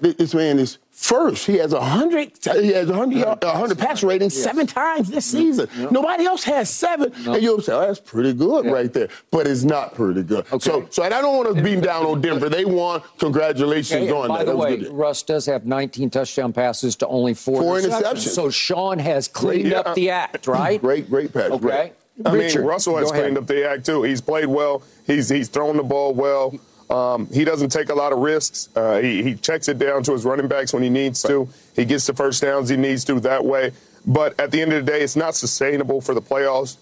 this 0.00 0.34
man 0.34 0.58
is 0.58 0.78
first. 0.90 1.46
He 1.46 1.56
has 1.56 1.72
a 1.72 1.80
hundred. 1.80 2.32
He 2.42 2.68
has 2.72 2.90
a 2.90 2.94
hundred. 2.94 3.22
A 3.42 3.52
hundred 3.56 3.78
pass 3.78 4.02
rating 4.02 4.30
seven 4.30 4.66
times 4.66 5.08
this 5.08 5.24
season. 5.24 5.68
Nobody 5.90 6.24
else 6.26 6.44
has 6.44 6.68
seven. 6.68 7.12
And 7.26 7.42
you'll 7.42 7.62
say, 7.62 7.72
"Oh, 7.72 7.80
that's 7.80 8.00
pretty 8.00 8.34
good 8.34 8.66
right 8.66 8.92
there," 8.92 9.08
but 9.30 9.46
it's 9.46 9.64
not 9.64 9.94
pretty 9.94 10.22
good. 10.22 10.44
Okay. 10.52 10.58
So, 10.58 10.86
so 10.90 11.02
I 11.02 11.08
don't 11.08 11.36
want 11.36 11.56
to 11.56 11.62
beam 11.62 11.80
down 11.80 12.04
on 12.04 12.20
Denver. 12.20 12.48
They 12.48 12.64
won. 12.64 13.02
Congratulations 13.18 14.10
on 14.10 14.28
by 14.28 14.44
that. 14.44 14.56
By 14.56 14.76
the 14.76 14.82
way, 14.82 14.88
Russ 14.90 15.22
does 15.22 15.46
have 15.46 15.64
19 15.64 16.10
touchdown 16.10 16.52
passes 16.52 16.96
to 16.96 17.06
only 17.06 17.34
four, 17.34 17.62
four 17.62 17.78
interceptions. 17.78 18.02
interceptions. 18.02 18.34
So 18.34 18.50
Sean 18.50 18.98
has 18.98 19.28
cleaned 19.28 19.70
yeah. 19.70 19.80
up 19.80 19.94
the 19.94 20.10
act, 20.10 20.46
right? 20.46 20.80
Great, 20.80 21.08
great 21.08 21.32
pass. 21.32 21.50
Okay. 21.50 21.58
Great. 21.58 21.92
I 22.24 22.32
Richard, 22.32 22.60
mean, 22.60 22.68
Russell 22.68 22.96
has 22.96 23.10
cleaned 23.10 23.36
up 23.36 23.46
the 23.46 23.68
act 23.68 23.86
too. 23.86 24.02
He's 24.02 24.20
played 24.20 24.46
well. 24.46 24.82
He's 25.06 25.28
he's 25.28 25.48
thrown 25.48 25.76
the 25.76 25.82
ball 25.82 26.14
well. 26.14 26.58
Um, 26.88 27.26
he 27.32 27.44
doesn't 27.44 27.70
take 27.70 27.88
a 27.88 27.94
lot 27.94 28.12
of 28.12 28.20
risks. 28.20 28.68
Uh, 28.76 28.98
he, 29.00 29.22
he, 29.22 29.34
checks 29.34 29.68
it 29.68 29.76
down 29.76 30.04
to 30.04 30.12
his 30.12 30.24
running 30.24 30.46
backs 30.46 30.72
when 30.72 30.84
he 30.84 30.88
needs 30.88 31.20
to. 31.22 31.48
He 31.74 31.84
gets 31.84 32.06
the 32.06 32.14
first 32.14 32.40
downs 32.40 32.68
he 32.68 32.76
needs 32.76 33.04
to 33.06 33.18
that 33.20 33.44
way. 33.44 33.72
But 34.06 34.38
at 34.38 34.52
the 34.52 34.62
end 34.62 34.72
of 34.72 34.86
the 34.86 34.92
day, 34.92 35.00
it's 35.00 35.16
not 35.16 35.34
sustainable 35.34 36.00
for 36.00 36.14
the 36.14 36.22
playoffs. 36.22 36.76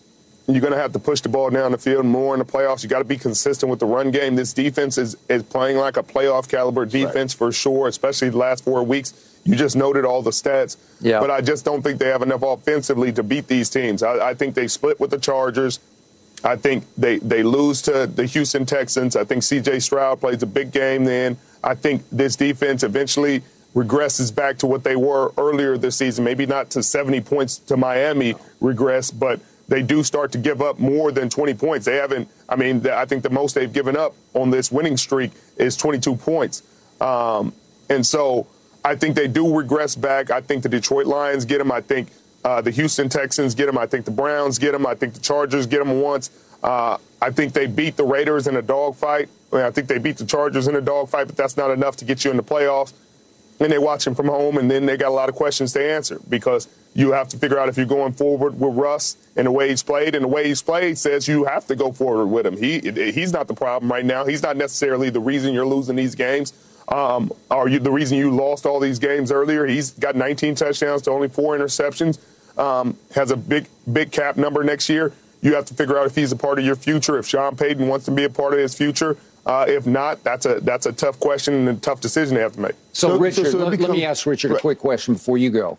You're 0.47 0.61
going 0.61 0.75
to 0.75 0.79
have 0.79 0.93
to 0.93 0.99
push 0.99 1.23
the 1.23 1.31
ball 1.31 1.49
down 1.49 1.73
the 1.73 1.79
field 1.79 2.05
more 2.05 2.35
in 2.35 2.38
the 2.38 2.45
playoffs. 2.45 2.83
You 2.83 2.91
got 2.91 2.99
to 2.99 3.05
be 3.07 3.17
consistent 3.17 3.71
with 3.71 3.81
the 3.81 3.87
run 3.87 4.11
game. 4.11 4.37
This 4.37 4.53
defense 4.53 4.99
is, 4.99 5.17
is 5.31 5.43
playing 5.43 5.79
like 5.79 5.97
a 5.97 6.03
playoff 6.03 6.50
caliber 6.50 6.85
defense 6.85 7.33
right. 7.35 7.38
for 7.38 7.50
sure, 7.50 7.88
especially 7.88 8.29
the 8.29 8.37
last 8.37 8.62
four 8.62 8.83
weeks. 8.83 9.34
You 9.45 9.57
just 9.57 9.77
noted 9.77 10.05
all 10.05 10.23
the 10.23 10.31
stats. 10.31 10.77
Yeah. 11.01 11.21
But 11.21 11.31
I 11.31 11.41
just 11.41 11.65
don't 11.65 11.83
think 11.83 11.99
they 11.99 12.09
have 12.09 12.23
enough 12.23 12.43
offensively 12.43 13.13
to 13.13 13.23
beat 13.23 13.47
these 13.47 13.69
teams. 13.69 14.03
I, 14.03 14.31
I 14.31 14.35
think 14.35 14.55
they 14.55 14.69
split 14.69 14.99
with 14.99 15.11
the 15.11 15.19
Chargers. 15.19 15.81
I 16.43 16.57
think 16.57 16.85
they, 16.97 17.19
they 17.19 17.43
lose 17.43 17.81
to 17.83 18.07
the 18.07 18.27
Houston 18.27 18.67
Texans. 18.67 19.17
I 19.17 19.25
think 19.25 19.43
C.J. 19.43 19.81
Stroud 19.81 20.21
plays 20.21 20.43
a 20.43 20.47
big 20.47 20.73
game 20.73 21.05
then. 21.05 21.37
I 21.63 21.75
think 21.75 22.03
this 22.11 22.37
defense 22.37 22.83
eventually 22.83 23.43
regresses 23.75 24.35
back 24.35 24.59
to 24.59 24.67
what 24.67 24.85
they 24.85 24.97
were 24.97 25.33
earlier 25.37 25.77
this 25.77 25.97
season. 25.97 26.25
Maybe 26.25 26.47
not 26.47 26.71
to 26.71 26.83
70 26.83 27.21
points 27.23 27.59
to 27.59 27.77
Miami 27.77 28.35
regress, 28.61 29.11
but 29.11 29.41
they 29.69 29.83
do 29.83 30.03
start 30.03 30.33
to 30.33 30.39
give 30.39 30.61
up 30.61 30.79
more 30.79 31.11
than 31.11 31.31
20 31.31 31.55
points. 31.55 31.87
They 31.87 31.97
haven't, 31.97 32.29
I 32.49 32.57
mean, 32.57 32.87
I 32.87 33.07
think 33.07 33.23
the 33.23 33.31
most 33.31 33.55
they've 33.55 33.73
given 33.73 33.97
up 33.97 34.15
on 34.35 34.51
this 34.51 34.71
winning 34.71 34.97
streak 34.97 35.33
is 35.57 35.77
22 35.77 36.17
points. 36.17 36.63
Um, 37.01 37.53
and 37.89 38.07
so 38.07 38.47
I 38.85 38.95
think 38.95 39.17
they 39.17 39.29
do 39.29 39.57
regress 39.57 39.97
back. 39.97 40.31
I 40.31 40.41
think 40.41 40.62
the 40.62 40.69
Detroit 40.69 41.07
Lions 41.07 41.45
get 41.45 41.59
them. 41.59 41.73
I 41.73 41.81
think 41.81 42.09
uh, 42.45 42.61
the 42.61 42.71
Houston 42.71 43.09
Texans 43.09 43.55
get 43.55 43.69
him. 43.69 43.79
I 43.79 43.87
think 43.87 44.05
the 44.05 44.11
Browns 44.11 44.59
get 44.59 44.75
him. 44.75 44.87
I 44.87 44.95
think 44.95 45.14
the 45.14 45.21
Chargers 45.21 45.67
get 45.67 45.81
him 45.81 46.03
once. 46.03 46.31
Uh, 46.62 46.99
I 47.21 47.31
think 47.31 47.55
they 47.55 47.67
beat 47.67 47.97
the 47.97 48.05
Raiders 48.05 48.47
in 48.47 48.57
a 48.57 48.62
dogfight. 48.62 49.29
I, 49.53 49.57
mean, 49.57 49.64
I 49.64 49.71
think 49.71 49.88
they 49.88 49.99
beat 49.99 50.19
the 50.19 50.26
Chargers 50.26 50.69
in 50.69 50.76
a 50.76 50.81
dogfight, 50.81 51.26
but 51.26 51.37
that's 51.37 51.57
not 51.57 51.71
enough 51.71 51.97
to 51.97 52.05
get 52.05 52.25
you 52.25 52.31
in 52.31 52.37
the 52.37 52.43
playoffs. 52.43 52.93
And 53.61 53.73
they 53.73 53.79
watch 53.79 54.07
him 54.07 54.14
from 54.14 54.26
home, 54.26 54.59
and 54.59 54.71
then 54.71 54.85
they 54.85 54.97
got 54.97 55.09
a 55.09 55.14
lot 55.14 55.29
of 55.29 55.35
questions 55.35 55.73
to 55.75 55.83
answer 55.83 56.21
because 56.29 56.69
you 56.93 57.12
have 57.12 57.29
to 57.29 57.38
figure 57.38 57.59
out 57.59 57.69
if 57.69 57.76
you're 57.76 57.87
going 57.87 58.12
forward 58.12 58.59
with 58.59 58.75
Russ 58.75 59.17
and 59.37 59.47
the 59.47 59.50
way 59.50 59.69
he's 59.69 59.83
played. 59.83 60.14
And 60.14 60.25
the 60.25 60.29
way 60.29 60.47
he's 60.49 60.61
played 60.61 60.99
says 60.99 61.29
you 61.29 61.45
have 61.45 61.67
to 61.69 61.76
go 61.76 61.93
forward 61.93 62.26
with 62.26 62.47
him. 62.47 62.57
He 62.57 62.81
he's 62.81 63.33
not 63.33 63.47
the 63.47 63.55
problem 63.55 63.91
right 63.91 64.05
now. 64.05 64.25
He's 64.25 64.43
not 64.43 64.57
necessarily 64.57 65.09
the 65.09 65.21
reason 65.21 65.55
you're 65.55 65.67
losing 65.67 65.97
these 65.97 66.14
games. 66.14 66.53
Um, 66.88 67.33
or 67.50 67.69
you, 67.69 67.79
the 67.79 67.91
reason 67.91 68.19
you 68.19 68.31
lost 68.31 68.67
all 68.67 68.79
these 68.79 68.99
games 68.99 69.33
earlier. 69.33 69.67
He's 69.67 69.93
got 69.93 70.17
19 70.17 70.55
touchdowns 70.55 71.03
to 71.03 71.11
only 71.11 71.29
four 71.29 71.57
interceptions 71.57 72.19
um, 72.59 72.97
has 73.14 73.31
a 73.31 73.37
big, 73.37 73.67
big 73.93 74.12
cap 74.12 74.37
number 74.37 74.62
next 74.64 74.88
year. 74.88 75.12
You 75.43 75.55
have 75.55 75.67
to 75.67 75.75
figure 75.75 75.99
out 75.99 76.07
if 76.07 76.14
he's 76.14 76.33
a 76.33 76.37
part 76.37 76.59
of 76.59 76.64
your 76.64 76.76
future, 76.76 77.19
if 77.19 77.26
Sean 77.26 77.57
Payton 77.57 77.87
wants 77.87 78.07
to 78.07 78.11
be 78.11 78.25
a 78.25 78.31
part 78.31 78.55
of 78.55 78.61
his 78.61 78.75
future. 78.75 79.17
Uh, 79.45 79.67
if 79.69 79.87
not, 79.87 80.25
that's 80.25 80.47
a 80.47 80.59
that's 80.61 80.87
a 80.87 80.93
tough 80.93 81.21
question 81.21 81.55
and 81.55 81.69
a 81.69 81.81
tough 81.81 82.00
decision 82.00 82.35
they 82.35 82.41
have 82.41 82.55
to 82.55 82.61
make. 82.61 82.75
So, 82.95 83.09
so 83.09 83.19
Richard, 83.19 83.45
so, 83.47 83.50
so 83.50 83.59
let, 83.59 83.71
become, 83.73 83.88
let, 83.88 83.97
me 83.97 84.05
ask 84.05 84.25
Richard 84.25 84.53
a 84.53 84.59
quick 84.59 84.79
question 84.79 85.14
before 85.14 85.37
you 85.37 85.50
go. 85.50 85.76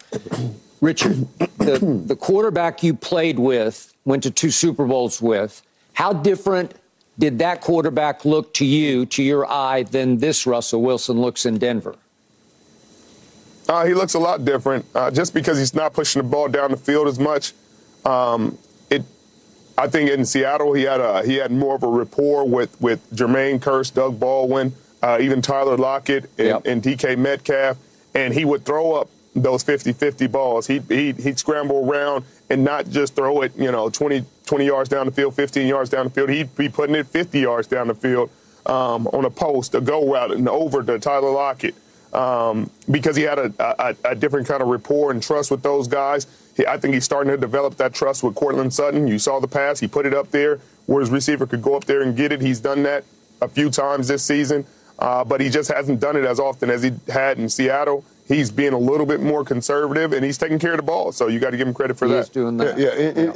Richard, 0.82 1.28
the, 1.58 2.04
the 2.06 2.16
quarterback 2.16 2.84
you 2.84 2.94
played 2.94 3.40
with, 3.40 3.92
went 4.06 4.22
to 4.22 4.30
two 4.30 4.52
Super 4.52 4.86
Bowls 4.86 5.20
with, 5.20 5.64
how 5.94 6.14
different 6.14 6.76
did 7.18 7.40
that 7.40 7.62
quarterback 7.62 8.26
look 8.26 8.54
to 8.56 8.66
you, 8.66 9.06
to 9.08 9.24
your 9.24 9.50
eye, 9.50 9.84
than 9.84 10.18
this 10.18 10.46
Russell 10.46 10.82
Wilson 10.82 11.20
looks 11.20 11.46
in 11.46 11.58
Denver? 11.58 11.96
Uh, 13.68 13.86
he 13.86 13.94
looks 13.94 14.14
a 14.14 14.20
lot 14.20 14.46
different 14.46 14.86
uh, 14.94 15.10
just 15.10 15.34
because 15.34 15.58
he's 15.58 15.74
not 15.74 15.94
pushing 15.94 16.22
the 16.22 16.28
ball 16.28 16.48
down 16.48 16.72
the 16.72 16.78
field 16.78 17.08
as 17.08 17.18
much. 17.18 17.54
Um, 18.04 18.58
it, 18.90 19.04
I 19.78 19.88
think 19.88 20.12
in 20.12 20.26
Seattle 20.26 20.74
he 20.74 20.84
had 20.84 21.02
a 21.02 21.26
he 21.26 21.36
had 21.36 21.52
more 21.52 21.76
of 21.76 21.82
a 21.82 21.88
rapport 21.88 22.48
with 22.48 22.80
with 22.80 23.10
Jermaine 23.12 23.60
Kearse, 23.60 23.92
Doug 23.92 24.20
Baldwin, 24.20 24.74
uh, 25.02 25.18
even 25.22 25.42
Tyler 25.42 25.78
Lockett 25.78 26.30
and, 26.38 26.48
yep. 26.48 26.66
and, 26.66 26.82
DK 26.82 27.18
Metcalf, 27.18 27.78
and 28.14 28.34
he 28.34 28.46
would 28.46 28.66
throw 28.66 28.94
up 28.94 29.10
those 29.36 29.64
50-50 29.64 30.32
balls. 30.32 30.66
He'd, 30.66 30.84
he'd, 30.90 31.18
he'd 31.18 31.38
scramble 31.38 31.88
around 31.90 32.26
and 32.50 32.64
not 32.64 32.90
just 32.90 33.16
throw 33.16 33.42
it, 33.42 33.56
you 33.58 33.72
know, 33.72 33.90
20, 33.90 34.26
20 34.46 34.66
yards 34.66 34.90
down 34.90 35.06
the 35.06 35.12
field, 35.12 35.36
15 35.36 35.68
yards 35.68 35.90
down 35.90 36.06
the 36.06 36.12
field. 36.12 36.30
He'd 36.30 36.56
be 36.56 36.70
putting 36.70 36.96
it 36.96 37.08
50 37.08 37.40
yards 37.40 37.68
down 37.68 37.88
the 37.88 37.96
field 37.96 38.30
um, 38.66 39.08
on 39.08 39.26
a 39.26 39.30
post, 39.30 39.76
a 39.76 39.82
go 39.82 40.12
route, 40.12 40.32
and 40.32 40.48
over 40.48 40.84
to 40.84 41.00
Tyler 41.00 41.32
Lockett 41.32 41.76
um, 42.16 42.70
because 42.90 43.16
he 43.16 43.24
had 43.24 43.38
a, 43.38 43.54
a, 43.60 43.96
a, 44.06 44.16
different 44.16 44.48
kind 44.48 44.62
of 44.62 44.70
rapport 44.70 45.12
and 45.12 45.22
trust 45.22 45.52
with 45.52 45.62
those 45.62 45.88
guys. 45.88 46.28
He, 46.56 46.66
I 46.66 46.78
think 46.78 46.94
he's 46.94 47.04
starting 47.04 47.32
to 47.32 47.38
develop 47.38 47.76
that 47.78 47.94
trust 47.94 48.24
with 48.24 48.36
Courtland 48.36 48.74
Sutton. 48.74 49.08
You 49.08 49.20
saw 49.20 49.40
the 49.40 49.48
pass; 49.48 49.80
he 49.80 49.88
put 49.88 50.06
it 50.06 50.14
up 50.14 50.32
there 50.32 50.60
where 50.86 51.02
his 51.02 51.10
receiver 51.10 51.46
could 51.46 51.62
go 51.62 51.76
up 51.76 51.86
there 51.86 52.02
and 52.02 52.16
get 52.16 52.32
it. 52.32 52.42
He's 52.42 52.62
done 52.62 52.84
that 52.84 53.04
a 53.42 53.50
few 53.50 53.70
times 53.70 54.08
this 54.08 54.24
season, 54.24 54.66
uh, 54.98 55.26
but 55.26 55.42
he 55.42 55.50
just 55.50 55.70
hasn't 55.70 56.00
done 56.00 56.16
it 56.16 56.24
as 56.24 56.40
often 56.40 56.70
as 56.70 56.84
he 56.84 56.92
had 57.10 57.38
in 57.38 57.50
Seattle. 57.50 58.06
He's 58.28 58.50
being 58.50 58.74
a 58.74 58.78
little 58.78 59.06
bit 59.06 59.22
more 59.22 59.44
conservative, 59.44 60.12
and 60.12 60.26
he's 60.26 60.38
taking 60.38 60.58
care 60.58 60.72
of 60.72 60.78
the 60.78 60.84
ball. 60.84 61.12
So 61.12 61.28
you 61.28 61.40
got 61.40 61.52
to 61.52 61.58
give 61.58 61.68
him 61.68 61.74
credit 61.74 61.98
for 61.98 62.08
he 62.08 62.14
that. 62.14 62.26
He's 62.26 62.30
doing 62.30 62.58
that. 62.58 62.78
Yeah, 62.78 62.88
yeah. 62.88 63.10
And, 63.20 63.36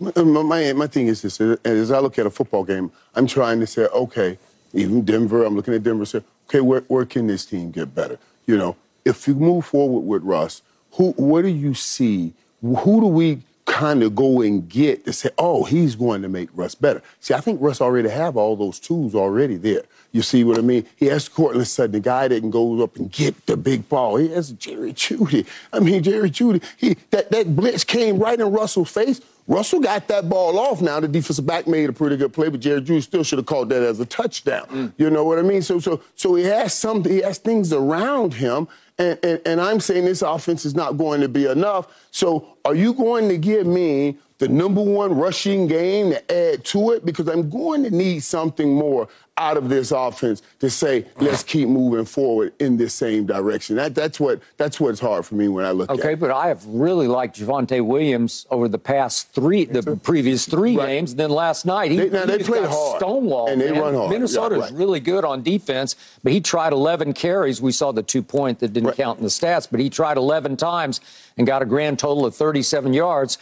and, 0.00 0.16
and 0.16 0.32
my 0.48 0.72
my 0.72 0.86
thing 0.86 1.08
is 1.08 1.20
this: 1.20 1.40
as 1.40 1.90
I 1.90 1.98
look 1.98 2.18
at 2.18 2.24
a 2.24 2.30
football 2.30 2.64
game, 2.64 2.90
I'm 3.14 3.26
trying 3.26 3.60
to 3.60 3.66
say, 3.66 3.86
okay, 3.86 4.38
even 4.72 5.04
Denver. 5.04 5.44
I'm 5.44 5.54
looking 5.54 5.74
at 5.74 5.82
Denver. 5.82 6.06
Say, 6.06 6.22
okay, 6.48 6.60
where 6.60 6.80
where 6.88 7.04
can 7.04 7.26
this 7.26 7.44
team 7.44 7.70
get 7.70 7.94
better? 7.94 8.18
You 8.46 8.56
know, 8.56 8.76
if 9.04 9.28
you 9.28 9.34
move 9.34 9.66
forward 9.66 10.00
with 10.00 10.22
Russ, 10.22 10.62
who 10.92 11.12
what 11.12 11.42
do 11.42 11.48
you 11.48 11.74
see? 11.74 12.32
Who 12.62 13.00
do 13.00 13.06
we 13.08 13.42
kind 13.64 14.02
of 14.02 14.14
go 14.14 14.42
and 14.42 14.68
get 14.68 15.04
to 15.04 15.12
say, 15.12 15.30
oh, 15.38 15.64
he's 15.64 15.94
going 15.96 16.22
to 16.22 16.28
make 16.28 16.48
Russ 16.54 16.74
better? 16.74 17.02
See, 17.20 17.34
I 17.34 17.40
think 17.40 17.60
Russ 17.60 17.80
already 17.80 18.08
have 18.08 18.36
all 18.36 18.56
those 18.56 18.78
tools 18.78 19.14
already 19.14 19.56
there. 19.56 19.82
You 20.12 20.20
see 20.20 20.44
what 20.44 20.58
I 20.58 20.60
mean? 20.60 20.86
He 20.96 21.06
has 21.06 21.28
Courtland 21.28 21.66
Sutton, 21.66 21.92
the 21.92 22.00
guy 22.00 22.28
that 22.28 22.40
can 22.40 22.50
go 22.50 22.82
up 22.82 22.96
and 22.96 23.10
get 23.10 23.46
the 23.46 23.56
big 23.56 23.88
ball. 23.88 24.16
He 24.16 24.28
has 24.28 24.52
Jerry 24.52 24.92
Jeudy. 24.92 25.46
I 25.72 25.80
mean, 25.80 26.02
Jerry 26.02 26.30
Jeudy, 26.30 26.62
he 26.76 26.96
that, 27.10 27.30
that 27.30 27.56
blitz 27.56 27.82
came 27.82 28.18
right 28.18 28.38
in 28.38 28.52
Russell's 28.52 28.90
face. 28.90 29.22
Russell 29.48 29.80
got 29.80 30.06
that 30.08 30.28
ball 30.28 30.58
off 30.58 30.80
now. 30.80 31.00
The 31.00 31.08
defensive 31.08 31.46
back 31.46 31.66
made 31.66 31.88
a 31.88 31.92
pretty 31.92 32.16
good 32.16 32.32
play, 32.32 32.48
but 32.48 32.60
Jerry 32.60 32.80
Jeudy 32.82 33.02
still 33.02 33.24
should 33.24 33.38
have 33.38 33.46
called 33.46 33.70
that 33.70 33.82
as 33.82 33.98
a 34.00 34.06
touchdown. 34.06 34.66
Mm. 34.66 34.92
You 34.98 35.10
know 35.10 35.24
what 35.24 35.38
I 35.38 35.42
mean? 35.42 35.62
So 35.62 35.80
so 35.80 36.02
so 36.14 36.34
he 36.34 36.44
has 36.44 36.74
some 36.74 37.02
he 37.04 37.22
has 37.22 37.38
things 37.38 37.72
around 37.72 38.34
him. 38.34 38.68
And, 39.02 39.18
and, 39.24 39.40
and 39.44 39.60
I'm 39.60 39.80
saying 39.80 40.04
this 40.04 40.22
offense 40.22 40.64
is 40.64 40.76
not 40.76 40.96
going 40.96 41.22
to 41.22 41.28
be 41.28 41.46
enough. 41.46 41.88
So 42.12 42.56
are 42.64 42.74
you 42.74 42.92
going 42.94 43.28
to 43.28 43.36
give 43.36 43.66
me 43.66 44.16
the 44.42 44.48
number 44.48 44.82
one 44.82 45.14
rushing 45.14 45.68
game 45.68 46.10
to 46.10 46.32
add 46.52 46.64
to 46.64 46.90
it? 46.90 47.06
Because 47.06 47.28
I'm 47.28 47.48
going 47.48 47.84
to 47.84 47.90
need 47.90 48.24
something 48.24 48.74
more 48.74 49.08
out 49.38 49.56
of 49.56 49.68
this 49.68 49.92
offense 49.92 50.42
to 50.58 50.68
say, 50.68 51.06
let's 51.20 51.44
keep 51.44 51.68
moving 51.68 52.04
forward 52.04 52.52
in 52.58 52.76
this 52.76 52.92
same 52.92 53.24
direction. 53.24 53.76
That, 53.76 53.94
that's 53.94 54.18
what 54.18 54.40
that's 54.56 54.80
what's 54.80 54.98
hard 54.98 55.24
for 55.24 55.36
me 55.36 55.46
when 55.46 55.64
I 55.64 55.70
look 55.70 55.90
okay, 55.90 56.00
at. 56.00 56.04
Okay, 56.04 56.14
but 56.16 56.32
I 56.32 56.48
have 56.48 56.66
really 56.66 57.06
liked 57.06 57.38
Javonte 57.38 57.84
Williams 57.84 58.44
over 58.50 58.66
the 58.66 58.80
past 58.80 59.32
three, 59.32 59.64
the 59.64 59.96
previous 60.02 60.44
three 60.44 60.76
right. 60.76 60.86
games. 60.86 61.12
And 61.12 61.20
then 61.20 61.30
last 61.30 61.64
night, 61.64 61.92
he, 61.92 61.98
they, 61.98 62.10
now 62.10 62.26
he 62.26 62.38
they 62.38 62.42
play 62.42 62.66
hard. 62.66 62.98
Stonewall. 62.98 63.46
And 63.46 63.60
they 63.60 63.70
man. 63.70 63.80
run 63.80 63.94
hard. 63.94 64.10
Minnesota 64.10 64.56
yeah, 64.58 64.64
is 64.64 64.72
really 64.72 64.98
good 64.98 65.24
on 65.24 65.44
defense, 65.44 65.94
but 66.24 66.32
he 66.32 66.40
tried 66.40 66.72
11 66.72 67.12
carries. 67.12 67.62
We 67.62 67.70
saw 67.70 67.92
the 67.92 68.02
two 68.02 68.22
point 68.22 68.58
that 68.58 68.72
didn't 68.72 68.88
right. 68.88 68.96
count 68.96 69.18
in 69.18 69.24
the 69.24 69.30
stats, 69.30 69.68
but 69.70 69.78
he 69.78 69.88
tried 69.88 70.16
11 70.16 70.56
times 70.56 71.00
and 71.36 71.46
got 71.46 71.62
a 71.62 71.64
grand 71.64 72.00
total 72.00 72.26
of 72.26 72.34
37 72.34 72.92
yards 72.92 73.38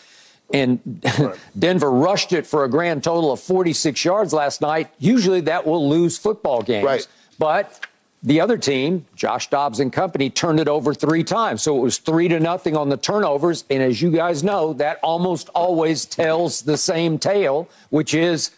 and 0.52 1.02
right. 1.18 1.38
Denver 1.58 1.90
rushed 1.90 2.32
it 2.32 2.46
for 2.46 2.64
a 2.64 2.68
grand 2.68 3.04
total 3.04 3.32
of 3.32 3.40
46 3.40 4.04
yards 4.04 4.32
last 4.32 4.60
night. 4.60 4.90
Usually 4.98 5.40
that 5.42 5.66
will 5.66 5.88
lose 5.88 6.18
football 6.18 6.62
games. 6.62 6.84
Right. 6.84 7.06
But 7.38 7.86
the 8.22 8.40
other 8.40 8.58
team, 8.58 9.06
Josh 9.14 9.48
Dobbs 9.48 9.80
and 9.80 9.92
company, 9.92 10.28
turned 10.28 10.60
it 10.60 10.68
over 10.68 10.92
three 10.92 11.24
times. 11.24 11.62
So 11.62 11.76
it 11.76 11.80
was 11.80 11.98
three 11.98 12.28
to 12.28 12.38
nothing 12.38 12.76
on 12.76 12.88
the 12.88 12.96
turnovers. 12.96 13.64
And 13.70 13.82
as 13.82 14.02
you 14.02 14.10
guys 14.10 14.44
know, 14.44 14.74
that 14.74 14.98
almost 15.02 15.48
always 15.50 16.04
tells 16.04 16.62
the 16.62 16.76
same 16.76 17.18
tale, 17.18 17.68
which 17.88 18.12
is 18.12 18.50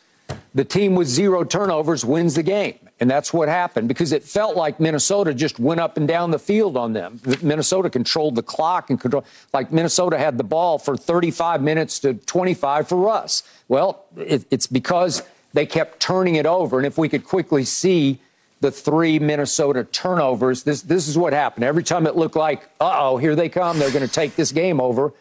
the 0.54 0.64
team 0.64 0.94
with 0.94 1.06
zero 1.06 1.44
turnovers 1.44 2.04
wins 2.04 2.34
the 2.34 2.42
game. 2.42 2.78
And 3.02 3.10
that's 3.10 3.32
what 3.32 3.48
happened 3.48 3.88
because 3.88 4.12
it 4.12 4.22
felt 4.22 4.54
like 4.56 4.78
Minnesota 4.78 5.34
just 5.34 5.58
went 5.58 5.80
up 5.80 5.96
and 5.96 6.06
down 6.06 6.30
the 6.30 6.38
field 6.38 6.76
on 6.76 6.92
them. 6.92 7.20
Minnesota 7.42 7.90
controlled 7.90 8.36
the 8.36 8.44
clock 8.44 8.90
and 8.90 9.00
control, 9.00 9.24
like 9.52 9.72
Minnesota 9.72 10.16
had 10.16 10.38
the 10.38 10.44
ball 10.44 10.78
for 10.78 10.96
35 10.96 11.62
minutes 11.62 11.98
to 11.98 12.14
25 12.14 12.86
for 12.86 13.10
us. 13.10 13.42
Well, 13.66 14.04
it, 14.16 14.44
it's 14.52 14.68
because 14.68 15.24
they 15.52 15.66
kept 15.66 15.98
turning 15.98 16.36
it 16.36 16.46
over. 16.46 16.76
And 16.78 16.86
if 16.86 16.96
we 16.96 17.08
could 17.08 17.24
quickly 17.24 17.64
see 17.64 18.20
the 18.60 18.70
three 18.70 19.18
Minnesota 19.18 19.82
turnovers, 19.82 20.62
this, 20.62 20.82
this 20.82 21.08
is 21.08 21.18
what 21.18 21.32
happened. 21.32 21.64
Every 21.64 21.82
time 21.82 22.06
it 22.06 22.14
looked 22.14 22.36
like, 22.36 22.68
uh 22.80 22.98
oh, 23.00 23.16
here 23.16 23.34
they 23.34 23.48
come, 23.48 23.80
they're 23.80 23.90
going 23.90 24.06
to 24.06 24.14
take 24.14 24.36
this 24.36 24.52
game 24.52 24.80
over, 24.80 25.12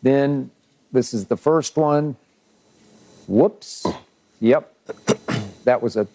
then 0.00 0.50
this 0.92 1.12
is 1.12 1.26
the 1.26 1.36
first 1.36 1.76
one. 1.76 2.16
Whoops. 3.26 3.86
Yep. 4.40 4.72
that 5.64 5.82
was 5.82 5.98
a 5.98 6.08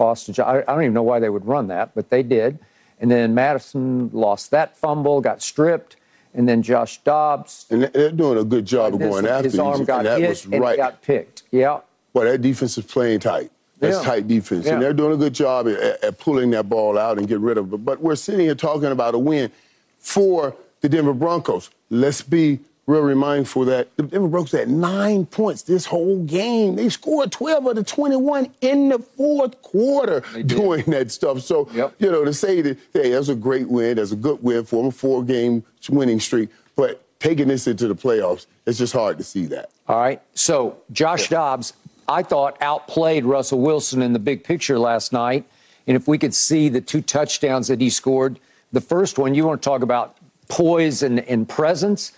I, 0.00 0.58
I 0.60 0.62
don't 0.62 0.82
even 0.82 0.94
know 0.94 1.02
why 1.02 1.18
they 1.20 1.28
would 1.28 1.46
run 1.46 1.68
that, 1.68 1.94
but 1.94 2.10
they 2.10 2.22
did. 2.22 2.58
And 3.00 3.10
then 3.10 3.34
Madison 3.34 4.10
lost 4.12 4.50
that 4.50 4.76
fumble, 4.76 5.20
got 5.20 5.40
stripped, 5.40 5.96
and 6.34 6.48
then 6.48 6.62
Josh 6.62 6.98
Dobbs. 6.98 7.66
And 7.70 7.84
they're 7.84 8.12
doing 8.12 8.38
a 8.38 8.44
good 8.44 8.66
job 8.66 8.94
of 8.94 9.00
going 9.00 9.26
after 9.26 9.46
him. 9.46 9.50
his 9.50 9.58
arm 9.58 9.84
got 9.84 10.06
and 10.06 10.22
hit 10.22 10.44
and 10.46 10.60
right. 10.60 10.76
got 10.76 11.02
picked. 11.02 11.44
Yeah. 11.50 11.80
Well, 12.12 12.24
that 12.24 12.42
defense 12.42 12.76
is 12.76 12.84
playing 12.84 13.20
tight. 13.20 13.50
That's 13.78 13.96
yeah. 13.96 14.10
tight 14.10 14.28
defense, 14.28 14.66
yeah. 14.66 14.74
and 14.74 14.82
they're 14.82 14.92
doing 14.92 15.14
a 15.14 15.16
good 15.16 15.32
job 15.32 15.66
at, 15.66 16.04
at, 16.04 16.18
pulling 16.18 16.50
that 16.50 16.68
ball 16.68 16.98
out 16.98 17.16
and 17.16 17.26
get 17.26 17.40
rid 17.40 17.56
of 17.56 17.72
it. 17.72 17.78
But 17.78 18.02
we're 18.02 18.14
sitting 18.14 18.42
here 18.42 18.54
talking 18.54 18.90
about 18.92 19.14
a 19.14 19.18
win 19.18 19.50
for 19.98 20.54
the 20.82 20.88
Denver 20.90 21.14
Broncos. 21.14 21.70
Let's 21.88 22.20
be 22.20 22.60
real 22.86 23.14
mindful 23.14 23.64
that 23.66 23.94
the 23.96 24.02
Denver 24.02 24.42
had 24.50 24.68
nine 24.68 25.26
points 25.26 25.62
this 25.62 25.86
whole 25.86 26.22
game. 26.24 26.76
They 26.76 26.88
scored 26.88 27.30
12 27.32 27.66
of 27.66 27.76
the 27.76 27.84
21 27.84 28.52
in 28.60 28.88
the 28.88 28.98
fourth 28.98 29.60
quarter 29.62 30.20
doing 30.46 30.84
that 30.86 31.10
stuff. 31.10 31.40
So, 31.42 31.68
yep. 31.72 31.94
you 31.98 32.10
know, 32.10 32.24
to 32.24 32.32
say 32.32 32.60
that, 32.62 32.78
hey, 32.92 33.10
that's 33.10 33.28
a 33.28 33.34
great 33.34 33.68
win, 33.68 33.96
that's 33.96 34.12
a 34.12 34.16
good 34.16 34.42
win 34.42 34.64
for 34.64 34.82
them, 34.82 34.88
a 34.88 34.92
four 34.92 35.22
game 35.22 35.64
winning 35.88 36.20
streak. 36.20 36.50
But 36.76 37.02
taking 37.20 37.48
this 37.48 37.66
into 37.66 37.86
the 37.86 37.94
playoffs, 37.94 38.46
it's 38.66 38.78
just 38.78 38.92
hard 38.92 39.18
to 39.18 39.24
see 39.24 39.46
that. 39.46 39.70
All 39.88 40.00
right. 40.00 40.20
So, 40.34 40.78
Josh 40.92 41.28
Dobbs, 41.28 41.74
I 42.08 42.22
thought 42.22 42.60
outplayed 42.60 43.24
Russell 43.24 43.60
Wilson 43.60 44.02
in 44.02 44.12
the 44.12 44.18
big 44.18 44.42
picture 44.42 44.78
last 44.78 45.12
night. 45.12 45.44
And 45.86 45.96
if 45.96 46.06
we 46.06 46.18
could 46.18 46.34
see 46.34 46.68
the 46.68 46.80
two 46.80 47.02
touchdowns 47.02 47.68
that 47.68 47.80
he 47.80 47.90
scored, 47.90 48.38
the 48.72 48.80
first 48.80 49.18
one, 49.18 49.34
you 49.34 49.44
want 49.44 49.62
to 49.62 49.68
talk 49.68 49.82
about 49.82 50.16
poise 50.48 51.02
and, 51.02 51.20
and 51.20 51.48
presence 51.48 52.12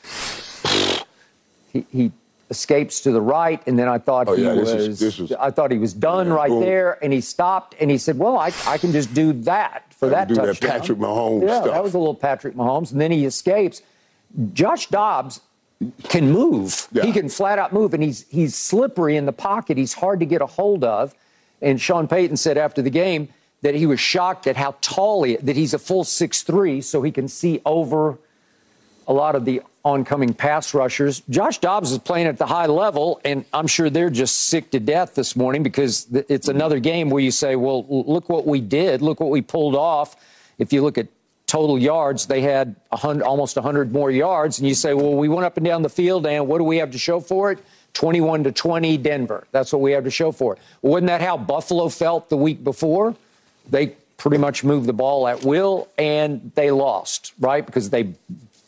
he, 1.73 1.87
he 1.91 2.13
escapes 2.51 3.01
to 3.01 3.13
the 3.13 3.21
right, 3.21 3.67
and 3.67 3.79
then 3.79 3.89
I 3.89 3.99
thought 3.99 4.29
oh, 4.29 4.35
he 4.35 4.45
yeah, 4.45 4.53
was, 4.53 4.73
is, 4.73 5.01
this 5.01 5.19
was, 5.19 5.33
I 5.33 5.51
thought 5.51 5.71
he 5.71 5.79
was 5.79 5.95
done 5.95 6.29
yeah, 6.29 6.35
right 6.35 6.51
boom. 6.51 6.61
there, 6.61 7.03
and 7.03 7.13
he 7.13 7.21
stopped, 7.21 7.75
and 7.81 7.91
he 7.91 7.99
said, 7.99 8.19
"Well, 8.19 8.37
I, 8.37 8.53
I 8.67 8.79
can 8.79 8.93
just 8.93 9.15
do 9.15 9.33
that 9.45 9.93
for 9.95 10.09
that 10.11 10.29
do 10.29 10.35
touchdown." 10.35 10.55
That 10.55 10.81
Patrick 10.81 10.99
Mahomes 10.99 11.49
yeah, 11.49 11.61
stuff. 11.61 11.73
that 11.73 11.83
was 11.83 11.95
a 11.95 11.99
little 11.99 12.15
Patrick 12.15 12.55
Mahomes, 12.55 12.93
and 12.93 13.01
then 13.01 13.11
he 13.11 13.25
escapes. 13.25 13.83
Josh 14.53 14.87
Dobbs 14.89 15.41
can 16.05 16.31
move. 16.31 16.89
Yeah. 16.93 17.05
He 17.05 17.13
can 17.13 17.29
flat 17.29 17.59
out 17.59 17.73
move, 17.73 17.95
and 17.95 18.03
he's 18.03 18.27
he's 18.29 18.55
slippery 18.55 19.17
in 19.17 19.27
the 19.27 19.33
pocket. 19.33 19.79
He's 19.79 19.95
hard 19.95 20.21
to 20.21 20.27
get 20.27 20.43
a 20.43 20.47
hold 20.47 20.85
of. 20.85 21.15
And 21.63 21.81
Sean 21.81 22.09
Payton 22.09 22.37
said 22.37 22.59
after 22.59 22.83
the 22.83 22.91
game 22.91 23.29
that 23.63 23.75
he 23.75 23.87
was 23.87 24.01
shocked 24.01 24.47
at 24.47 24.57
how 24.57 24.75
tall 24.81 25.23
he 25.23 25.37
that 25.37 25.57
he's 25.57 25.73
a 25.73 25.79
full 25.79 26.05
six 26.05 26.43
three, 26.43 26.81
so 26.83 27.03
he 27.03 27.11
can 27.11 27.29
see 27.29 27.63
over 27.65 28.19
a 29.09 29.13
lot 29.13 29.35
of 29.35 29.45
the 29.45 29.63
oncoming 29.85 30.35
pass 30.35 30.75
rushers. 30.75 31.23
Josh 31.29 31.59
Dobbs 31.59 31.93
is 31.93 31.99
playing 31.99 32.27
at 32.27 32.39
the 32.39 32.47
high 32.47 32.67
level, 32.67 33.21
and 33.25 33.45
I'm 33.53 33.67
sure 33.67 33.91
they're 33.91 34.11
just 34.11 34.37
sick 34.39 34.71
to 34.73 34.81
death 34.81 35.15
this 35.15 35.35
morning 35.35 35.63
because 35.63 36.07
it's 36.13 36.49
another 36.49 36.79
game 36.79 37.11
where 37.11 37.23
you 37.23 37.31
say, 37.31 37.57
well, 37.57 37.85
look 37.89 38.29
what 38.29 38.47
we 38.47 38.61
did, 38.61 39.03
look 39.03 39.21
what 39.21 39.31
we 39.31 39.43
pulled 39.43 39.75
off. 39.75 40.17
If 40.59 40.73
you 40.73 40.83
look 40.83 40.99
at 40.99 41.09
total 41.47 41.79
yards, 41.79 42.27
they 42.27 42.41
had 42.41 42.77
100, 42.91 43.25
almost 43.25 43.57
100 43.57 43.93
more 43.93 44.11
yards, 44.11 44.59
and 44.59 44.69
you 44.69 44.75
say, 44.75 44.95
well, 44.95 45.15
we 45.15 45.29
went 45.29 45.45
up 45.45 45.57
and 45.57 45.67
down 45.67 45.83
the 45.83 45.91
field, 45.91 46.27
and 46.27 46.47
what 46.47 46.59
do 46.59 46.65
we 46.65 46.77
have 46.79 46.93
to 46.93 46.99
show 46.99 47.21
for 47.21 47.51
it? 47.51 47.59
21 47.95 48.45
to 48.45 48.53
20 48.53 48.97
Denver. 48.99 49.47
That's 49.53 49.73
what 49.73 49.83
we 49.83 49.93
have 49.93 50.05
to 50.05 50.11
show 50.11 50.33
for 50.33 50.55
it. 50.55 50.61
wasn't 50.81 51.09
that 51.09 51.21
how 51.21 51.37
Buffalo 51.37 51.89
felt 51.89 52.31
the 52.31 52.37
week 52.37 52.65
before? 52.65 53.15
They 53.69 53.89
pretty 54.17 54.39
much 54.39 54.65
moved 54.65 54.87
the 54.87 54.93
ball 54.93 55.27
at 55.27 55.45
will, 55.45 55.89
and 55.99 56.53
they 56.55 56.71
lost, 56.71 57.33
right? 57.41 57.67
Because 57.67 57.91
they 57.91 58.15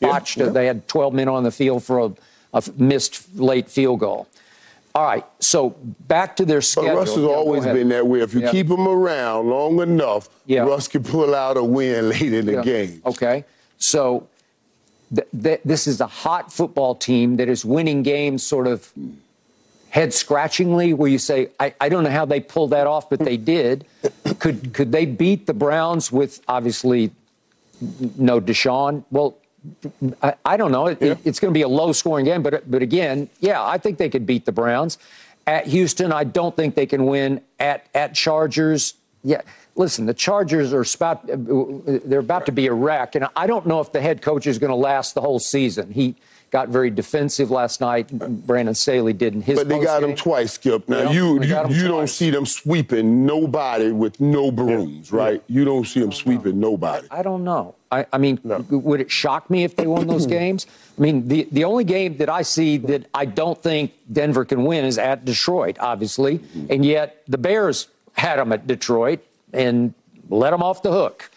botched 0.01 0.37
yeah, 0.37 0.45
yeah. 0.45 0.51
They 0.51 0.67
had 0.67 0.89
12 0.89 1.15
men 1.15 1.29
on 1.29 1.45
the 1.45 1.51
field 1.51 1.85
for 1.85 1.99
a, 1.99 2.13
a, 2.53 2.63
missed 2.77 3.37
late 3.37 3.69
field 3.69 4.01
goal. 4.01 4.29
All 4.95 5.05
right, 5.05 5.25
so 5.41 5.71
back 6.07 6.37
to 6.37 6.45
their 6.45 6.61
schedule. 6.61 6.91
But 6.91 6.97
Russ 6.99 7.15
has 7.17 7.25
yeah, 7.25 7.29
always 7.29 7.65
been 7.65 7.89
that 7.89 8.07
way. 8.07 8.21
If 8.21 8.33
you 8.33 8.49
keep 8.49 8.69
him 8.69 8.87
around 8.87 9.49
long 9.49 9.81
enough, 9.81 10.29
Russ 10.49 10.87
can 10.87 11.03
pull 11.03 11.35
out 11.35 11.57
a 11.57 11.65
win 11.65 12.09
late 12.11 12.33
in 12.33 12.47
the 12.47 12.63
game. 12.63 13.03
Okay, 13.05 13.45
so 13.77 14.29
th- 15.13 15.27
th- 15.43 15.61
this 15.65 15.89
is 15.89 16.01
a 16.01 16.07
hot 16.07 16.53
football 16.53 16.95
team 16.95 17.39
that 17.39 17.49
is 17.49 17.65
winning 17.65 18.05
games 18.05 18.45
sort 18.47 18.69
of 18.69 18.93
head 19.95 20.13
scratchingly, 20.13 20.93
where 20.93 21.09
you 21.09 21.19
say, 21.19 21.49
I, 21.61 21.73
I 21.81 21.89
don't 21.89 22.03
know 22.03 22.11
how 22.11 22.25
they 22.25 22.41
pulled 22.41 22.71
that 22.71 22.87
off, 22.87 23.09
but 23.09 23.21
they 23.21 23.37
did. 23.37 23.87
could 24.41 24.75
could 24.75 24.93
they 24.93 25.07
beat 25.07 25.47
the 25.47 25.55
Browns 25.55 26.11
with 26.11 26.41
obviously 26.49 27.13
no 28.17 28.41
Deshaun? 28.41 29.05
Well, 29.11 29.37
I, 30.23 30.35
I 30.45 30.57
don't 30.57 30.73
know. 30.73 30.87
It, 30.89 30.99
yeah. 31.01 31.13
it, 31.13 31.19
it's 31.25 31.41
going 31.41 31.53
to 31.53 31.57
be 31.57 31.63
a 31.63 31.69
low 31.69 31.93
scoring 31.93 32.25
game, 32.25 32.43
but 32.43 32.71
but 32.71 32.83
again, 32.83 33.29
yeah, 33.41 33.63
I 33.63 33.79
think 33.79 33.99
they 33.99 34.09
could 34.09 34.27
beat 34.27 34.45
the 34.45 34.53
Browns. 34.53 34.99
At 35.47 35.67
Houston, 35.67 36.13
I 36.13 36.25
don't 36.25 36.57
think 36.57 36.75
they 36.75 36.87
can 36.87 37.07
win. 37.07 37.41
At 37.59 37.87
at 37.95 38.15
Chargers, 38.15 38.95
yeah. 39.23 39.43
Listen, 39.77 40.07
the 40.07 40.15
Chargers 40.15 40.73
are 40.73 40.85
about 40.95 41.27
they're 41.27 42.21
about 42.21 42.47
to 42.47 42.53
be 42.53 42.67
a 42.67 42.73
wreck, 42.73 43.15
and 43.15 43.27
I 43.37 43.47
don't 43.47 43.67
know 43.67 43.81
if 43.81 43.91
the 43.93 44.01
head 44.01 44.23
coach 44.23 44.47
is 44.47 44.59
going 44.59 44.71
to 44.71 44.77
last 44.77 45.15
the 45.15 45.21
whole 45.21 45.41
season. 45.41 45.91
He 45.91 46.15
got 46.55 46.69
very 46.69 46.89
defensive 46.89 47.51
last 47.51 47.81
night. 47.81 48.07
Brandon 48.47 48.77
Staley 48.77 49.13
did 49.13 49.35
in 49.35 49.43
his. 49.43 49.59
But 49.59 49.69
they 49.69 49.81
got 49.81 50.03
game. 50.03 50.11
him 50.11 50.17
twice, 50.17 50.53
Skip. 50.53 50.89
Now 50.89 51.11
you 51.11 51.43
you, 51.43 51.49
you, 51.49 51.69
you 51.71 51.89
don't 51.89 52.07
see 52.07 52.31
them 52.31 52.47
sweeping 52.47 53.27
nobody 53.27 53.91
with 53.91 54.21
no 54.21 54.53
brooms, 54.53 55.11
yeah. 55.11 55.19
right? 55.19 55.43
You 55.49 55.65
don't 55.65 55.85
see 55.85 55.99
them 55.99 56.13
sweeping 56.13 56.61
nobody. 56.61 57.09
I, 57.11 57.19
I 57.19 57.23
don't 57.23 57.43
know. 57.43 57.75
I, 57.91 58.07
I 58.13 58.19
mean, 58.19 58.39
no. 58.45 58.65
would 58.71 59.01
it 59.01 59.11
shock 59.11 59.51
me 59.51 59.65
if 59.65 59.75
they 59.75 59.89
won 59.89 60.07
those 60.07 60.27
games? 60.39 60.69
I 60.97 61.01
mean, 61.03 61.27
the 61.27 61.49
the 61.51 61.65
only 61.65 61.83
game 61.83 62.19
that 62.19 62.31
I 62.31 62.43
see 62.43 62.77
that 62.77 63.07
I 63.13 63.25
don't 63.25 63.61
think 63.61 63.93
Denver 64.13 64.45
can 64.45 64.63
win 64.65 64.85
is 64.85 64.97
at 64.97 65.25
Detroit, 65.25 65.77
obviously, 65.81 66.39
mm-hmm. 66.39 66.67
and 66.71 66.87
yet 66.87 67.25
the 67.27 67.39
Bears 67.39 67.89
had 68.13 68.39
them 68.39 68.53
at 68.53 68.69
Detroit 68.69 69.19
and 69.53 69.93
let 70.31 70.51
them 70.51 70.63
off 70.63 70.85
the 70.85 70.93
hook. 70.93 71.31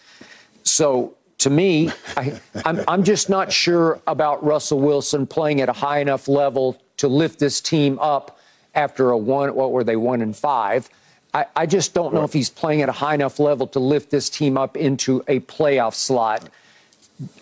So 0.61 1.15
to 1.39 1.49
me, 1.49 1.91
I, 2.15 2.39
I'm, 2.65 2.81
I'm 2.87 3.03
just 3.03 3.29
not 3.29 3.51
sure 3.51 4.01
about 4.07 4.43
Russell 4.43 4.79
Wilson 4.79 5.27
playing 5.27 5.61
at 5.61 5.69
a 5.69 5.73
high 5.73 5.99
enough 5.99 6.27
level 6.27 6.81
to 6.97 7.07
lift 7.07 7.39
this 7.39 7.61
team 7.61 7.99
up 7.99 8.39
after 8.73 9.11
a 9.11 9.17
one, 9.17 9.53
what 9.55 9.71
were 9.71 9.83
they, 9.83 9.95
one 9.95 10.21
and 10.21 10.35
five. 10.35 10.89
I, 11.33 11.45
I 11.55 11.65
just 11.65 11.93
don't 11.93 12.13
know 12.13 12.23
if 12.23 12.33
he's 12.33 12.49
playing 12.49 12.81
at 12.81 12.89
a 12.89 12.93
high 12.93 13.13
enough 13.13 13.39
level 13.39 13.67
to 13.67 13.79
lift 13.79 14.09
this 14.09 14.29
team 14.29 14.57
up 14.57 14.75
into 14.75 15.23
a 15.27 15.39
playoff 15.41 15.93
slot. 15.93 16.49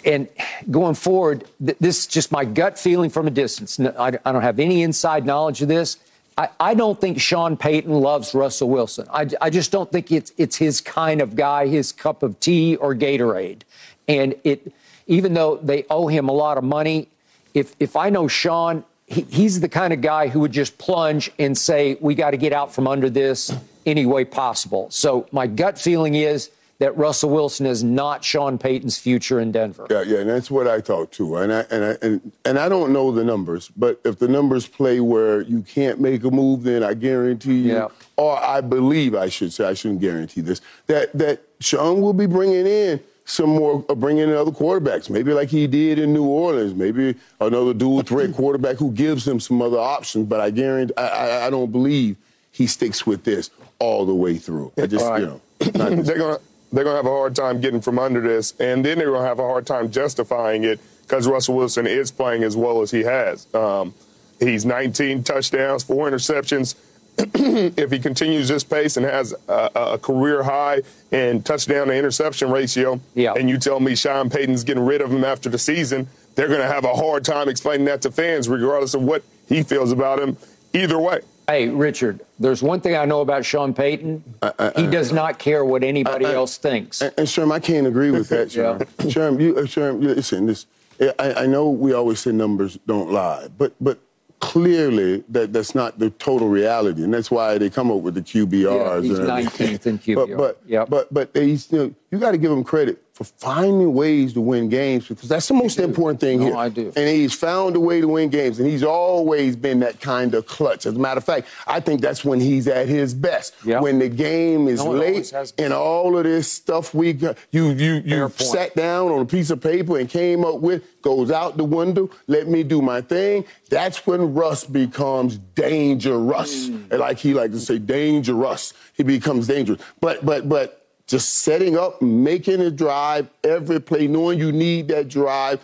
And 0.04 0.28
going 0.72 0.96
forward, 0.96 1.46
th- 1.64 1.78
this 1.80 2.00
is 2.00 2.08
just 2.08 2.32
my 2.32 2.46
gut 2.46 2.80
feeling 2.80 3.10
from 3.10 3.28
a 3.28 3.32
distance. 3.32 3.80
I, 3.80 4.18
I 4.26 4.32
don't 4.32 4.42
have 4.42 4.60
any 4.60 4.82
inside 4.82 5.26
knowledge 5.26 5.62
of 5.62 5.68
this. 5.68 5.98
I, 6.38 6.50
I, 6.60 6.74
don't 6.74 7.00
think 7.00 7.22
Sean 7.22 7.56
Payton 7.56 7.94
loves 7.94 8.34
Russell 8.34 8.70
Wilson. 8.70 9.08
I, 9.10 9.28
I, 9.40 9.50
just 9.50 9.72
don't 9.72 9.90
think 9.90 10.12
it's 10.12 10.34
it's 10.38 10.58
his 10.58 10.82
kind 10.82 11.22
of 11.22 11.36
guy, 11.36 11.68
his 11.68 11.94
cup 11.94 12.24
of 12.24 12.38
tea 12.42 12.76
or 12.76 12.94
Gatorade. 12.94 13.62
And 14.08 14.36
it, 14.44 14.72
even 15.08 15.34
though 15.34 15.58
they 15.58 15.86
owe 15.90 16.08
him 16.08 16.30
a 16.30 16.34
lot 16.34 16.58
of 16.58 16.64
money, 16.64 17.08
if 17.54 17.76
if 17.80 17.96
I 17.96 18.10
know 18.10 18.28
Sean, 18.28 18.84
he, 19.08 19.22
he's 19.22 19.60
the 19.60 19.70
kind 19.70 19.94
of 19.94 20.02
guy 20.02 20.28
who 20.28 20.42
would 20.42 20.52
just 20.52 20.78
plunge 20.78 21.32
and 21.40 21.58
say, 21.58 21.98
"We 22.00 22.16
got 22.16 22.32
to 22.32 22.38
get 22.38 22.54
out 22.54 22.74
from 22.74 22.88
under 22.88 23.10
this 23.10 23.54
any 23.86 24.06
way 24.06 24.26
possible." 24.26 24.90
So 24.92 25.28
my 25.32 25.48
gut 25.48 25.80
feeling 25.80 26.16
is 26.16 26.50
that 26.80 26.96
Russell 26.98 27.30
Wilson 27.30 27.66
is 27.66 27.84
not 27.84 28.24
Sean 28.24 28.58
Payton's 28.58 28.98
future 28.98 29.40
in 29.40 29.52
Denver. 29.52 29.88
Yeah, 29.90 30.02
yeah, 30.02 30.20
and 30.20 30.30
that's 30.30 30.52
what 30.52 30.68
I 30.68 30.82
thought 30.82 31.12
too. 31.12 31.38
And 31.38 31.54
I 31.54 31.60
and 31.72 31.86
I 31.86 31.98
and, 32.02 32.32
and 32.44 32.60
I 32.60 32.68
don't 32.68 32.92
know 32.92 33.12
the 33.12 33.24
numbers, 33.24 33.70
but 33.78 34.02
if 34.04 34.20
the 34.20 34.28
numbers 34.28 34.68
play 34.68 35.00
where 35.00 35.42
you 35.42 35.62
can't 35.62 36.02
make 36.02 36.24
a 36.24 36.32
move, 36.32 36.64
then 36.64 36.84
I 36.84 36.94
guarantee 36.94 37.62
you, 37.62 37.74
yeah. 37.74 37.88
or 38.18 38.38
I 38.38 38.62
believe 38.62 39.16
I 39.16 39.30
should 39.30 39.54
say, 39.54 39.66
I 39.66 39.74
shouldn't 39.74 40.02
guarantee 40.02 40.42
this, 40.42 40.62
that 40.88 41.14
that 41.18 41.42
Sean 41.60 42.02
will 42.02 42.14
be 42.14 42.26
bringing 42.26 42.68
in 42.68 43.00
some 43.26 43.50
more, 43.50 43.84
uh, 43.90 43.96
bringing 43.96 44.30
in 44.30 44.36
other 44.36 44.52
quarterbacks, 44.52 45.10
maybe 45.10 45.34
like 45.34 45.50
he 45.50 45.68
did 45.68 46.00
in 46.00 46.14
New 46.14 46.26
Orleans, 46.26 46.74
maybe 46.74 47.16
another 47.42 47.74
dual 47.74 48.02
threat 48.02 48.34
quarterback 48.36 48.78
who 48.78 48.92
gives 48.92 49.28
him 49.28 49.40
some 49.40 49.62
other 49.62 49.80
options. 49.80 50.28
But 50.28 50.42
I 50.42 50.52
guarantee, 50.52 50.94
I, 50.96 51.08
I, 51.08 51.48
I 51.48 51.50
don't 51.50 51.72
believe 51.72 52.18
he 52.52 52.68
sticks 52.68 53.06
with 53.06 53.24
this 53.24 53.50
all 53.80 54.06
the 54.06 54.16
way 54.16 54.38
through. 54.38 54.72
I 54.78 54.86
just, 54.88 55.06
right. 55.06 55.22
you 55.22 55.26
know, 55.26 55.42
they're 55.60 56.18
gonna 56.18 56.40
they're 56.76 56.84
going 56.84 56.94
to 56.96 56.98
have 56.98 57.06
a 57.06 57.16
hard 57.16 57.36
time 57.36 57.62
getting 57.62 57.82
from 57.82 57.98
under 57.98 58.22
this, 58.22 58.54
and 58.60 58.84
then 58.84 58.98
they're 58.98 59.12
going 59.12 59.22
to 59.22 59.28
have 59.28 59.40
a 59.40 59.44
hard 59.44 59.66
time 59.66 59.90
justifying 59.90 60.64
it 60.64 60.80
because 61.02 61.28
Russell 61.28 61.56
Wilson 61.56 61.88
is 61.88 62.12
playing 62.12 62.44
as 62.44 62.58
well 62.58 62.82
as 62.82 62.92
he 62.92 63.02
has. 63.04 63.54
Um, 63.54 63.94
he's 64.40 64.66
19 64.66 65.24
touchdowns, 65.24 65.84
four 65.84 66.10
interceptions. 66.10 66.76
if 67.18 67.92
he 67.92 68.00
continues 68.00 68.50
this 68.50 68.64
pace 68.64 68.98
and 68.98 69.06
has 69.06 69.34
a, 69.48 69.70
a, 69.76 69.98
career 69.98 70.44
high 70.44 70.82
in 71.12 71.42
touchdown 71.44 71.88
to 71.88 71.96
interception 71.96 72.52
ratio, 72.52 73.00
yeah. 73.14 73.34
and 73.34 73.50
you 73.50 73.58
tell 73.58 73.80
me 73.80 73.96
Sean 73.96 74.30
Payton's 74.30 74.66
getting 74.66 74.86
rid 74.86 75.02
of 75.02 75.14
him 75.14 75.24
after 75.24 75.50
the 75.50 75.58
season, 75.58 76.08
they're 76.36 76.50
going 76.50 76.60
to 76.60 76.68
have 76.68 76.84
a 76.84 76.94
hard 76.94 77.24
time 77.24 77.48
explaining 77.48 77.86
that 77.86 78.02
to 78.02 78.12
fans, 78.12 78.50
regardless 78.50 78.94
of 78.94 79.04
what 79.04 79.24
he 79.48 79.64
feels 79.64 79.92
about 79.92 80.20
him. 80.20 80.36
Either 80.74 81.00
way. 81.00 81.22
Hey, 81.48 81.70
Richard, 81.70 82.22
there's 82.40 82.62
one 82.62 82.82
thing 82.82 82.96
I 82.98 83.06
know 83.06 83.22
about 83.22 83.46
Sean 83.46 83.74
Payton. 83.74 84.22
Uh, 84.42 84.52
uh, 84.58 84.72
he 84.76 84.88
uh, 84.88 84.90
does 84.90 85.14
not 85.14 85.40
care 85.40 85.64
what 85.64 85.84
anybody 85.84 86.26
else 86.26 86.58
thinks. 86.58 87.02
And, 87.02 87.14
and 87.18 87.28
Sherm, 87.28 87.52
I 87.52 87.60
can't 87.60 87.88
agree 87.88 88.12
with 88.12 88.28
that, 88.30 88.48
Sherm. 88.50 88.80
yeah. 88.80 89.06
Sherm, 89.06 89.40
you, 89.40 89.56
uh, 89.56 89.62
Sherm, 89.62 90.02
listen, 90.02 90.48
this, 90.48 90.66
I, 91.00 91.34
I 91.34 91.46
know 91.46 91.70
we 91.70 91.94
always 91.94 92.20
say 92.20 92.32
numbers 92.32 92.78
don't 92.88 93.12
lie, 93.12 93.48
but 93.58 93.74
but 93.80 94.00
clearly 94.40 95.24
that 95.30 95.54
that's 95.54 95.76
not 95.76 96.00
the 96.00 96.10
total 96.12 96.50
reality, 96.50 97.04
and 97.04 97.14
that's 97.14 97.32
why 97.32 97.58
they 97.58 97.70
come 97.70 97.92
up 97.92 98.02
with 98.02 98.16
the 98.16 98.22
QBRs. 98.22 98.64
Yeah, 98.64 99.02
he's 99.02 99.20
and 99.20 99.30
19th 99.30 99.86
in 99.88 100.00
QBR. 100.00 100.16
But 100.16 100.38
but 100.38 100.62
yep. 100.68 100.90
but, 100.90 101.14
but 101.14 101.34
they 101.34 101.56
still 101.58 101.94
you 102.16 102.22
got 102.22 102.32
to 102.32 102.38
give 102.38 102.52
him 102.52 102.64
credit 102.64 103.02
for 103.14 103.24
finding 103.24 103.94
ways 103.94 104.34
to 104.34 104.42
win 104.42 104.68
games 104.68 105.08
because 105.08 105.30
that's 105.30 105.48
the 105.48 105.54
most 105.54 105.80
important 105.80 106.20
thing 106.20 106.40
no, 106.40 106.46
here. 106.48 106.56
I 106.56 106.70
do. 106.70 106.92
And 106.96 107.08
he's 107.10 107.34
found 107.34 107.76
a 107.76 107.80
way 107.80 108.02
to 108.02 108.08
win 108.08 108.30
games, 108.30 108.60
and 108.60 108.68
he's 108.68 108.84
always 108.84 109.56
been 109.56 109.80
that 109.82 110.02
kind 110.02 110.34
of 110.34 110.46
clutch. 110.48 110.86
As 110.86 110.96
a 110.96 111.00
matter 111.00 111.18
of 111.18 111.24
fact, 111.24 111.48
I 111.66 111.80
think 111.80 112.02
that's 112.02 112.26
when 112.26 112.40
he's 112.40 112.68
at 112.68 112.88
his 112.88 113.14
best. 113.14 113.54
Yep. 113.66 113.82
When 113.82 114.00
the 114.00 114.10
game 114.10 114.68
is 114.68 114.84
no 114.84 114.92
late 114.92 115.34
and 115.58 115.74
all 115.74 116.18
of 116.18 116.24
this 116.26 116.52
stuff 116.52 116.94
we 116.94 117.14
got, 117.14 117.38
you 117.52 117.70
you 117.70 118.02
you 118.06 118.30
sat 118.38 118.76
down 118.76 119.12
on 119.12 119.22
a 119.22 119.26
piece 119.26 119.50
of 119.50 119.62
paper 119.62 119.98
and 119.98 120.10
came 120.10 120.44
up 120.44 120.60
with 120.60 120.84
goes 121.02 121.32
out 121.32 121.56
the 121.56 121.64
window. 121.64 122.10
Let 122.28 122.48
me 122.48 122.64
do 122.64 122.82
my 122.82 123.02
thing. 123.02 123.46
That's 123.70 124.06
when 124.08 124.34
Russ 124.34 124.66
becomes 124.66 125.38
dangerous. 125.38 126.70
Mm. 126.70 126.98
Like 126.98 127.18
he 127.20 127.34
likes 127.34 127.54
to 127.54 127.60
say, 127.60 127.78
dangerous. 127.78 128.74
He 128.94 129.04
becomes 129.04 129.48
dangerous. 129.48 129.82
But 130.02 130.26
but 130.26 130.50
but 130.50 130.85
just 131.08 131.40
setting 131.40 131.78
up, 131.78 132.02
making 132.02 132.62
a 132.62 132.72
drive 132.72 133.30
every 133.44 133.80
play, 133.80 134.08
knowing 134.08 134.40
you 134.40 134.52
need 134.52 134.88
that 134.88 135.08
drive. 135.08 135.62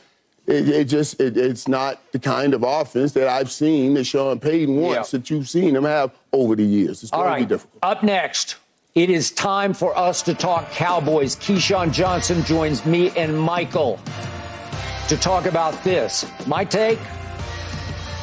It, 0.47 0.67
it 0.69 0.86
just 0.86 1.19
it, 1.19 1.38
it's 1.38 1.67
not 1.67 2.01
the 2.12 2.19
kind 2.19 2.54
of 2.54 2.63
offense 2.63 3.13
that 3.13 3.27
I've 3.27 3.51
seen 3.51 3.93
that 3.93 4.06
Sean 4.06 4.39
Payton 4.39 4.75
wants 4.75 5.12
that 5.12 5.30
you've 5.30 5.47
seen 5.47 5.75
him 5.75 5.84
have 5.84 6.12
over 6.34 6.56
the 6.56 6.65
years. 6.65 7.04
It's 7.04 7.12
going 7.12 7.34
to 7.34 7.39
be 7.39 7.45
difficult. 7.45 7.80
Up 7.84 8.04
next, 8.04 8.58
it 8.95 9.10
is 9.10 9.32
time 9.32 9.73
for 9.73 9.97
us 9.97 10.21
to 10.23 10.34
talk 10.34 10.69
Cowboys. 10.71 11.36
Keyshawn 11.36 11.93
Johnson 11.93 12.43
joins 12.43 12.86
me 12.86 13.12
and 13.12 13.39
Michael 13.39 13.99
to 15.08 15.17
talk 15.17 15.45
about 15.45 15.82
this. 15.84 16.25
My 16.47 16.65
take 16.65 16.99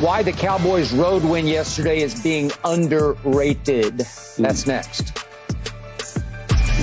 why 0.00 0.22
the 0.22 0.32
Cowboys' 0.32 0.92
road 0.92 1.24
win 1.24 1.46
yesterday 1.46 2.00
is 2.00 2.20
being 2.22 2.52
underrated. 2.64 3.98
That's 3.98 4.64
hmm. 4.64 4.70
next. 4.70 5.27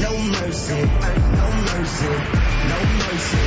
No 0.01 0.11
mercy, 0.17 0.73
no 0.73 1.51
mercy, 1.71 2.07
no 2.67 2.79
mercy. 2.99 3.37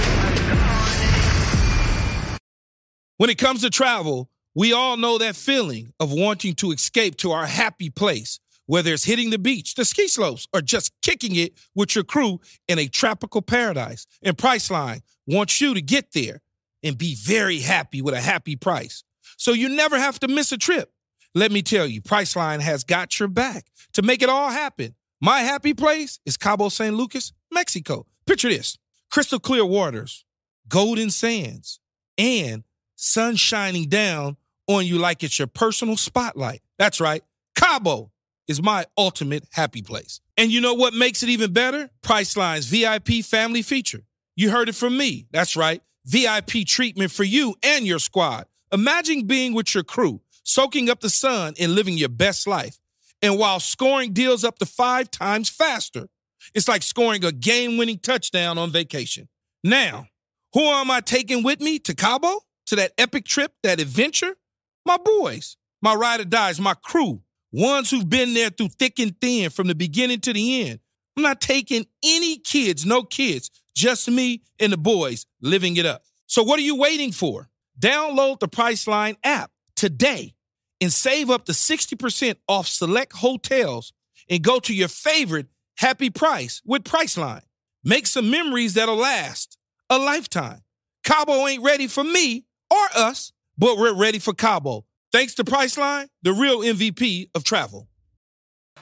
When 3.19 3.29
it 3.29 3.37
comes 3.37 3.61
to 3.61 3.71
travel, 3.71 4.31
we 4.55 4.73
all 4.73 4.97
know 4.97 5.19
that 5.19 5.37
feeling 5.37 5.93
of 6.01 6.11
wanting 6.11 6.55
to 6.55 6.71
escape 6.73 7.17
to 7.19 7.33
our 7.33 7.47
happy 7.47 7.91
place, 7.91 8.41
whether 8.67 8.93
it's 8.95 9.05
hitting 9.05 9.31
the 9.31 9.39
beach, 9.39 9.75
the 9.75 9.85
ski 9.85 10.09
slopes, 10.09 10.49
or 10.55 10.63
just 10.63 10.93
kicking 11.03 11.37
it 11.37 11.53
with 11.75 11.95
your 11.95 12.05
crew 12.05 12.41
in 12.67 12.79
a 12.79 12.89
tropical 12.89 13.43
paradise. 13.43 14.07
And 14.23 14.37
Priceline 14.37 15.03
wants 15.27 15.61
you 15.61 15.75
to 15.75 15.83
get 15.83 16.13
there 16.13 16.41
and 16.83 16.97
be 16.97 17.15
very 17.15 17.59
happy 17.59 18.01
with 18.01 18.15
a 18.15 18.21
happy 18.21 18.57
price. 18.57 19.05
So 19.37 19.53
you 19.53 19.69
never 19.69 19.99
have 19.99 20.19
to 20.21 20.29
miss 20.29 20.51
a 20.53 20.57
trip. 20.57 20.91
Let 21.35 21.53
me 21.53 21.61
tell 21.61 21.87
you, 21.87 22.01
Priceline 22.01 22.61
has 22.61 22.85
got 22.85 23.21
your 23.21 23.29
back 23.29 23.67
to 23.93 24.03
make 24.03 24.23
it 24.23 24.31
all 24.31 24.49
happen. 24.49 24.95
My 25.21 25.41
happy 25.41 25.75
place 25.75 26.21
is 26.25 26.37
Cabo 26.37 26.69
San 26.69 26.95
Lucas, 26.95 27.33
Mexico. 27.51 28.07
Picture 28.25 28.49
this 28.49 28.79
crystal 29.11 29.41
clear 29.41 29.65
waters, 29.65 30.25
golden 30.69 31.11
sands, 31.11 31.81
and 32.17 32.63
sun 32.95 33.35
shining 33.35 33.89
down 33.89 34.37
on 34.69 34.87
you 34.87 34.97
like 34.99 35.25
it's 35.25 35.37
your 35.37 35.49
personal 35.49 35.97
spotlight. 35.97 36.61
That's 36.79 37.01
right. 37.01 37.25
Cabo 37.57 38.13
is 38.47 38.63
my 38.63 38.85
ultimate 38.97 39.45
happy 39.51 39.83
place. 39.83 40.21
And 40.37 40.53
you 40.53 40.61
know 40.61 40.75
what 40.75 40.95
makes 40.95 41.25
it 41.25 41.31
even 41.31 41.53
better? 41.53 41.91
Priceline's 42.01 42.67
VIP 42.67 43.25
family 43.25 43.63
feature. 43.63 44.05
You 44.37 44.51
heard 44.51 44.69
it 44.69 44.77
from 44.77 44.97
me. 44.97 45.27
That's 45.33 45.57
right. 45.57 45.83
VIP 46.05 46.65
treatment 46.65 47.11
for 47.11 47.25
you 47.25 47.57
and 47.65 47.85
your 47.85 47.99
squad. 47.99 48.47
Imagine 48.71 49.27
being 49.27 49.53
with 49.53 49.75
your 49.75 49.83
crew, 49.83 50.21
soaking 50.45 50.89
up 50.89 51.01
the 51.01 51.11
sun 51.11 51.55
and 51.59 51.75
living 51.75 51.99
your 51.99 52.09
best 52.09 52.47
life. 52.47 52.79
And 53.23 53.39
while 53.39 53.61
scoring 53.61 54.13
deals 54.13 54.45
up 54.45 54.59
to 54.59 54.67
five 54.67 55.11
times 55.11 55.49
faster, 55.49 56.09
it's 56.55 56.69
like 56.69 56.83
scoring 56.83 57.25
a 57.25 57.33
game 57.33 57.77
winning 57.77 57.99
touchdown 57.99 58.59
on 58.59 58.71
vacation. 58.71 59.29
Now, 59.65 60.07
who 60.55 60.63
am 60.63 60.91
I 60.91 61.01
taking 61.01 61.43
with 61.43 61.61
me 61.61 61.79
to 61.81 61.95
Cabo? 61.95 62.41
To 62.67 62.77
that 62.77 62.93
epic 62.99 63.25
trip, 63.25 63.53
that 63.63 63.81
adventure? 63.81 64.37
My 64.85 64.99
boys, 64.99 65.57
my 65.83 65.95
ride 65.95 66.21
or 66.21 66.25
dies, 66.25 66.61
my 66.61 66.75
crew, 66.75 67.23
ones 67.51 67.91
who've 67.91 68.09
been 68.09 68.35
there 68.35 68.51
through 68.51 68.69
thick 68.69 68.99
and 68.99 69.19
thin 69.21 69.51
from 69.51 69.67
the 69.67 69.75
beginning 69.75 70.21
to 70.21 70.33
the 70.33 70.69
end. 70.69 70.81
I'm 71.17 71.23
not 71.23 71.41
taking 71.41 71.87
any 72.05 72.39
kids, 72.39 72.87
no 72.87 73.03
kids, 73.03 73.51
just 73.75 74.09
me 74.09 74.43
and 74.61 74.73
the 74.73 74.77
boys 74.77 75.27
living 75.41 75.77
it 75.77 75.87
up. 75.87 76.03
So 76.27 76.43
what 76.43 76.59
are 76.59 76.63
you 76.63 76.77
waiting 76.77 77.11
for? 77.11 77.49
Download 77.81 78.39
the 78.39 78.49
Priceline 78.49 79.17
app 79.25 79.51
today 79.77 80.35
and 80.81 80.93
save 80.93 81.31
up 81.31 81.45
to 81.47 81.53
60% 81.53 82.37
off 82.47 82.67
select 82.67 83.15
hotels 83.15 83.93
and 84.29 84.43
go 84.43 84.59
to 84.61 84.75
your 84.75 84.89
favorite 84.89 85.47
happy 85.77 86.11
price 86.11 86.63
with 86.65 86.85
Priceline. 86.85 87.43
Make 87.85 88.07
some 88.07 88.31
memories 88.31 88.75
that'll 88.75 88.97
last 88.97 89.59
a 89.91 89.99
lifetime. 89.99 90.63
Cabo 91.05 91.47
ain't 91.47 91.63
ready 91.63 91.87
for 91.87 92.05
me 92.05 92.45
or 92.71 92.87
us, 92.95 93.33
but 93.57 93.79
we're 93.79 93.95
ready 93.95 94.19
for 94.19 94.35
Cabo. 94.35 94.85
Thanks 95.13 95.35
to 95.37 95.45
Priceline, 95.45 96.09
the 96.23 96.33
real 96.33 96.61
MVP 96.61 97.31
of 97.35 97.45
travel. 97.45 97.89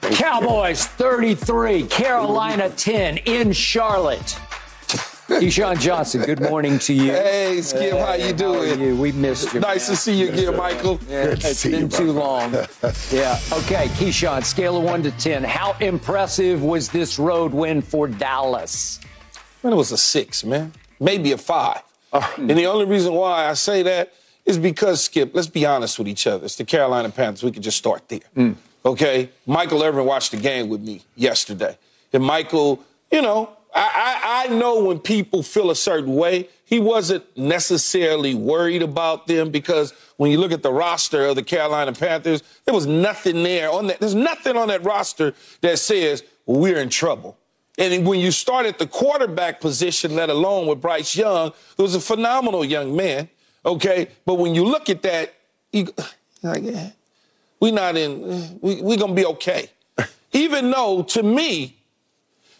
Cowboys 0.01 0.85
33, 0.85 1.83
Carolina 1.83 2.69
10 2.69 3.17
in 3.17 3.51
Charlotte. 3.51 4.37
Keyshawn 5.37 5.77
Johnson, 5.77 6.21
good 6.21 6.39
morning 6.39 6.79
to 6.79 6.93
you. 6.93 7.11
Hey, 7.11 7.61
Skip, 7.61 7.97
how 7.97 8.13
you 8.13 8.31
doing? 8.31 8.79
How 8.79 8.85
you? 8.85 8.95
We 8.95 9.11
missed 9.11 9.53
you. 9.53 9.59
Nice 9.59 9.89
man. 9.89 9.95
to 9.97 10.01
see 10.01 10.13
you 10.13 10.29
again, 10.29 10.55
Michael. 10.55 11.01
Yeah, 11.09 11.35
it's 11.37 11.63
been 11.63 11.81
you, 11.81 11.87
too 11.89 12.13
long. 12.13 12.53
yeah. 13.11 13.37
Okay, 13.51 13.89
Keyshawn, 13.97 14.45
scale 14.45 14.77
of 14.77 14.83
one 14.83 15.03
to 15.03 15.11
ten. 15.11 15.43
How 15.43 15.73
impressive 15.81 16.63
was 16.63 16.87
this 16.87 17.19
road 17.19 17.51
win 17.51 17.81
for 17.81 18.07
Dallas? 18.07 19.01
Man, 19.63 19.73
it 19.73 19.75
was 19.75 19.91
a 19.91 19.97
six, 19.97 20.45
man. 20.45 20.71
Maybe 20.97 21.33
a 21.33 21.37
five. 21.37 21.81
Uh, 22.13 22.25
and 22.37 22.51
the 22.51 22.67
only 22.67 22.85
reason 22.85 23.13
why 23.13 23.49
I 23.49 23.53
say 23.55 23.83
that 23.83 24.13
is 24.45 24.57
because, 24.57 25.03
Skip, 25.03 25.35
let's 25.35 25.47
be 25.47 25.65
honest 25.65 25.99
with 25.99 26.07
each 26.07 26.25
other. 26.25 26.45
It's 26.45 26.55
the 26.55 26.63
Carolina 26.63 27.09
Panthers. 27.09 27.43
We 27.43 27.51
can 27.51 27.61
just 27.61 27.77
start 27.77 28.07
there. 28.07 28.21
Mm. 28.33 28.55
Okay? 28.85 29.29
Michael 29.45 29.83
Irvin 29.83 30.05
watched 30.05 30.31
the 30.31 30.37
game 30.37 30.69
with 30.69 30.79
me 30.79 31.01
yesterday. 31.17 31.77
And 32.13 32.23
Michael, 32.23 32.81
you 33.11 33.21
know, 33.21 33.56
I, 33.77 34.45
I, 34.45 34.45
I 34.45 34.55
know 34.55 34.83
when 34.83 34.99
people 34.99 35.43
feel 35.43 35.69
a 35.69 35.75
certain 35.75 36.15
way. 36.15 36.49
He 36.65 36.79
wasn't 36.79 37.23
necessarily 37.37 38.33
worried 38.33 38.81
about 38.81 39.27
them 39.27 39.51
because 39.51 39.93
when 40.17 40.31
you 40.31 40.39
look 40.39 40.51
at 40.51 40.63
the 40.63 40.73
roster 40.73 41.25
of 41.25 41.35
the 41.35 41.43
Carolina 41.43 41.93
Panthers, 41.93 42.43
there 42.65 42.73
was 42.73 42.87
nothing 42.87 43.43
there 43.43 43.71
on 43.71 43.87
that. 43.87 43.99
There's 43.99 44.15
nothing 44.15 44.57
on 44.57 44.67
that 44.67 44.83
roster 44.83 45.33
that 45.61 45.79
says 45.79 46.23
well, 46.45 46.59
we're 46.59 46.77
in 46.77 46.89
trouble. 46.89 47.37
And 47.77 48.05
when 48.07 48.19
you 48.19 48.31
start 48.31 48.65
at 48.65 48.79
the 48.79 48.87
quarterback 48.87 49.61
position, 49.61 50.15
let 50.15 50.29
alone 50.29 50.65
with 50.65 50.81
Bryce 50.81 51.15
Young, 51.15 51.49
it 51.77 51.81
was 51.81 51.93
a 51.93 52.01
phenomenal 52.01 52.65
young 52.65 52.95
man. 52.95 53.29
Okay, 53.63 54.07
but 54.25 54.35
when 54.35 54.55
you 54.55 54.65
look 54.65 54.89
at 54.89 55.03
that, 55.03 55.35
you, 55.71 55.93
like, 56.43 56.63
yeah, 56.63 56.91
we're 57.59 57.73
not 57.73 57.95
in. 57.95 58.31
Eh, 58.31 58.49
we, 58.61 58.81
we're 58.81 58.97
gonna 58.97 59.13
be 59.13 59.25
okay. 59.25 59.69
Even 60.33 60.71
though, 60.71 61.03
to 61.03 61.21
me, 61.21 61.76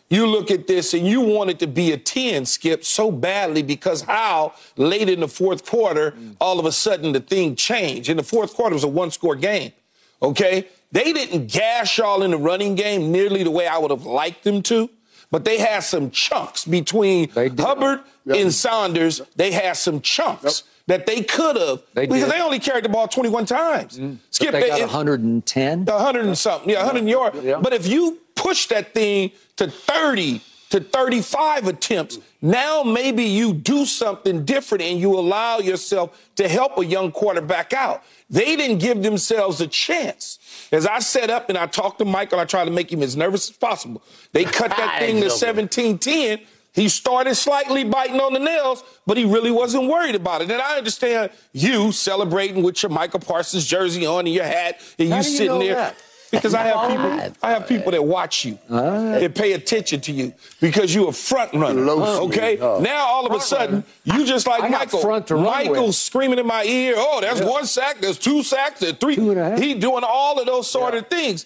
you 0.09 0.25
look 0.25 0.51
at 0.51 0.67
this 0.67 0.93
and 0.93 1.05
you 1.05 1.21
want 1.21 1.49
it 1.49 1.59
to 1.59 1.67
be 1.67 1.91
a 1.91 1.97
10 1.97 2.45
skip 2.45 2.83
so 2.85 3.11
badly 3.11 3.61
because 3.61 4.01
how 4.03 4.53
late 4.77 5.09
in 5.09 5.19
the 5.19 5.27
fourth 5.27 5.65
quarter, 5.65 6.13
all 6.39 6.59
of 6.59 6.65
a 6.65 6.71
sudden 6.71 7.11
the 7.11 7.19
thing 7.19 7.55
changed. 7.55 8.09
In 8.09 8.17
the 8.17 8.23
fourth 8.23 8.53
quarter, 8.53 8.73
it 8.73 8.75
was 8.75 8.83
a 8.83 8.87
one 8.87 9.11
score 9.11 9.35
game. 9.35 9.73
Okay? 10.21 10.67
They 10.91 11.11
didn't 11.11 11.47
gash 11.51 11.97
y'all 11.97 12.23
in 12.23 12.31
the 12.31 12.37
running 12.37 12.75
game 12.75 13.11
nearly 13.11 13.43
the 13.43 13.51
way 13.51 13.67
I 13.67 13.77
would 13.77 13.91
have 13.91 14.05
liked 14.05 14.43
them 14.45 14.61
to, 14.63 14.89
but 15.29 15.43
they 15.43 15.57
had 15.57 15.81
some 15.81 16.09
chunks 16.11 16.63
between 16.63 17.29
Hubbard 17.29 17.99
yep. 18.25 18.37
and 18.37 18.53
Sanders. 18.53 19.19
Yep. 19.19 19.27
They 19.35 19.51
had 19.51 19.73
some 19.73 20.01
chunks. 20.01 20.43
Yep 20.43 20.73
that 20.87 21.05
they 21.05 21.21
could 21.21 21.57
have 21.57 21.83
because 21.93 22.21
did. 22.21 22.31
they 22.31 22.41
only 22.41 22.59
carried 22.59 22.85
the 22.85 22.89
ball 22.89 23.07
21 23.07 23.45
times. 23.45 23.99
Mm. 23.99 24.17
Skip, 24.29 24.53
but 24.53 24.61
they, 24.61 24.69
they 24.69 24.79
got 24.79 24.79
110, 24.79 25.85
100 25.85 26.25
and 26.25 26.37
something, 26.37 26.69
yeah, 26.69 26.85
100 26.85 27.09
yards. 27.09 27.43
Yeah. 27.43 27.59
But 27.61 27.73
if 27.73 27.85
you 27.85 28.19
push 28.37 28.67
that 28.67 28.93
thing 28.93 29.31
to 29.57 29.67
30 29.69 30.41
to 30.69 30.79
35 30.81 31.67
attempts. 31.67 32.19
Now 32.41 32.83
maybe 32.83 33.23
you 33.23 33.53
do 33.53 33.85
something 33.85 34.45
different 34.45 34.83
and 34.83 34.99
you 34.99 35.17
allow 35.17 35.59
yourself 35.59 36.19
to 36.35 36.47
help 36.47 36.77
a 36.77 36.85
young 36.85 37.11
quarterback 37.11 37.73
out. 37.73 38.03
They 38.29 38.55
didn't 38.57 38.79
give 38.79 39.01
themselves 39.01 39.61
a 39.61 39.67
chance. 39.67 40.37
As 40.71 40.85
I 40.85 40.99
set 40.99 41.29
up 41.29 41.49
and 41.49 41.57
I 41.57 41.67
talked 41.67 41.99
to 41.99 42.05
Michael, 42.05 42.39
I 42.39 42.45
tried 42.45 42.65
to 42.65 42.71
make 42.71 42.91
him 42.91 43.01
as 43.01 43.15
nervous 43.15 43.49
as 43.49 43.55
possible. 43.55 44.01
They 44.33 44.43
cut 44.43 44.71
that 44.71 44.99
thing 44.99 45.21
to 45.21 45.29
17 45.29 45.97
10. 45.97 46.39
He 46.73 46.89
started 46.89 47.33
slightly 47.33 47.83
biting 47.85 48.19
on 48.19 48.33
the 48.33 48.39
nails, 48.39 48.83
but 49.07 49.17
he 49.17 49.23
really 49.25 49.49
wasn't 49.49 49.87
worried 49.87 50.13
about 50.13 50.41
it. 50.41 50.51
And 50.51 50.61
I 50.61 50.77
understand 50.77 51.31
you 51.51 51.91
celebrating 51.91 52.61
with 52.61 52.83
your 52.83 52.91
Micah 52.91 53.17
Parsons 53.17 53.65
jersey 53.65 54.05
on 54.05 54.25
and 54.27 54.33
your 54.35 54.43
hat, 54.43 54.79
and 54.99 55.09
How 55.09 55.17
you 55.17 55.23
do 55.23 55.29
you 55.29 55.37
sitting 55.37 55.53
know 55.53 55.59
there. 55.59 55.75
that? 55.75 55.97
Because 56.31 56.53
I 56.53 56.63
have 56.63 56.89
people, 56.89 57.37
I 57.41 57.51
have 57.51 57.67
people 57.67 57.91
that 57.91 58.03
watch 58.03 58.43
you, 58.45 58.59
that 58.69 59.33
pay 59.35 59.53
attention 59.53 60.01
to 60.01 60.11
you, 60.11 60.33
because 60.59 60.93
you're 60.93 61.09
a 61.09 61.13
front 61.13 61.53
runner. 61.53 61.81
Okay, 61.89 62.57
now 62.57 63.05
all 63.07 63.25
of 63.25 63.31
a 63.31 63.39
sudden 63.39 63.83
you 64.03 64.25
just 64.25 64.45
like 64.47 64.61
I 64.63 64.69
got 64.69 64.79
Michael. 64.79 64.99
front 64.99 65.27
to 65.27 65.35
run 65.35 65.43
Michael 65.45 65.87
with. 65.87 65.95
screaming 65.95 66.39
in 66.39 66.45
my 66.47 66.63
ear. 66.63 66.95
Oh, 66.97 67.21
that's 67.21 67.41
one 67.41 67.65
sack. 67.65 67.99
There's 68.01 68.17
two 68.17 68.43
sacks. 68.43 68.81
There's 68.81 68.97
three. 68.97 69.15
Two 69.15 69.31
and 69.31 69.39
a 69.39 69.51
half. 69.51 69.59
He 69.59 69.73
doing 69.73 70.03
all 70.05 70.39
of 70.39 70.45
those 70.45 70.69
sort 70.69 70.95
of 70.95 71.07
things. 71.07 71.45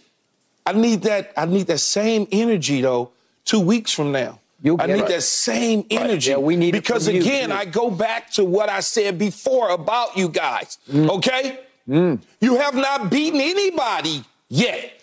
I 0.66 0.74
need 0.74 1.04
that. 1.04 1.32
I 1.38 1.46
need 1.46 1.68
that 1.68 1.80
same 1.80 2.28
energy 2.32 2.82
though. 2.82 3.12
Two 3.46 3.60
weeks 3.60 3.92
from 3.92 4.12
now. 4.12 4.40
You'll 4.64 4.80
I 4.80 4.86
get 4.88 4.96
need 4.98 5.04
it. 5.04 5.10
that 5.10 5.24
same 5.24 5.86
energy. 5.90 6.30
Yeah, 6.32 6.38
we 6.38 6.56
need 6.56 6.70
it 6.76 6.84
because 6.84 7.06
from 7.08 7.16
you, 7.16 7.22
again, 7.22 7.50
too. 7.50 7.56
I 7.56 7.66
go 7.66 7.90
back 7.90 8.30
to 8.34 8.46
what 8.46 8.70
I 8.70 8.80
said 8.82 9.18
before 9.18 9.70
about 9.72 10.16
you 10.16 10.30
guys. 10.30 10.78
Mm. 10.90 11.10
Okay, 11.10 11.60
you 11.88 12.56
have 12.58 12.76
not 12.76 13.10
beaten 13.10 13.42
anybody 13.42 14.24
yet. 14.52 15.02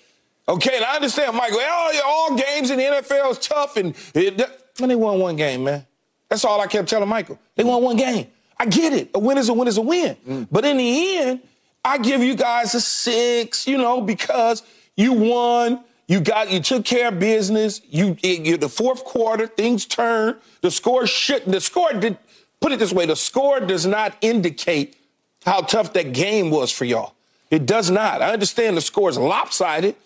Okay, 0.49 0.77
and 0.77 0.85
I 0.85 0.97
understand, 0.97 1.37
Michael. 1.37 1.59
Oh, 1.61 1.91
yeah, 1.93 2.01
all 2.07 2.37
games 2.37 2.71
in 2.71 2.79
the 2.79 2.85
NFL 2.85 3.33
is 3.33 3.39
tough, 3.39 3.77
and 3.77 3.95
it, 4.15 4.39
man, 4.81 4.89
they 4.89 4.97
won 4.97 5.19
one 5.19 5.37
game, 5.37 5.65
man. 5.65 5.87
That's 6.29 6.45
all 6.45 6.61
I 6.61 6.67
kept 6.67 6.89
telling 6.89 7.09
Michael. 7.09 7.39
They 7.57 7.65
won 7.65 7.83
one 7.83 7.97
game. 7.97 8.29
I 8.57 8.67
get 8.67 8.93
it. 8.93 9.11
A 9.15 9.19
win 9.19 9.39
is 9.39 9.49
a 9.49 9.53
win 9.53 9.69
is 9.69 9.77
a 9.77 9.83
win. 9.83 10.17
Mm. 10.27 10.49
But 10.51 10.65
in 10.65 10.77
the 10.77 11.17
end, 11.19 11.41
I 11.85 11.99
give 11.99 12.23
you 12.23 12.35
guys 12.35 12.75
a 12.75 12.81
six, 12.81 13.67
you 13.67 13.79
know, 13.79 14.01
because 14.01 14.63
you 14.97 15.13
won. 15.13 15.85
You 16.07 16.21
got 16.21 16.51
you 16.51 16.61
took 16.61 16.87
care 16.87 17.09
of 17.09 17.19
business. 17.19 17.83
You 17.89 18.17
you 18.23 18.57
the 18.57 18.69
fourth 18.69 19.05
quarter, 19.05 19.47
things 19.47 19.85
turned. 19.85 20.37
The 20.63 20.71
score 20.71 21.07
shouldn't. 21.07 21.53
the 21.53 21.61
score 21.61 21.93
did 21.93 22.17
put 22.61 22.73
it 22.73 22.79
this 22.79 22.93
way, 22.93 23.07
the 23.07 23.17
score 23.17 23.61
does 23.61 23.87
not 23.87 24.17
indicate 24.21 24.97
how 25.45 25.61
tough 25.61 25.93
that 25.93 26.13
game 26.13 26.51
was 26.51 26.73
for 26.73 26.85
y'all. 26.85 27.15
It 27.51 27.67
does 27.67 27.91
not. 27.91 28.23
I 28.23 28.33
understand 28.33 28.77
the 28.77 28.81
score 28.81 29.09
is 29.09 29.19
lopsided 29.19 29.97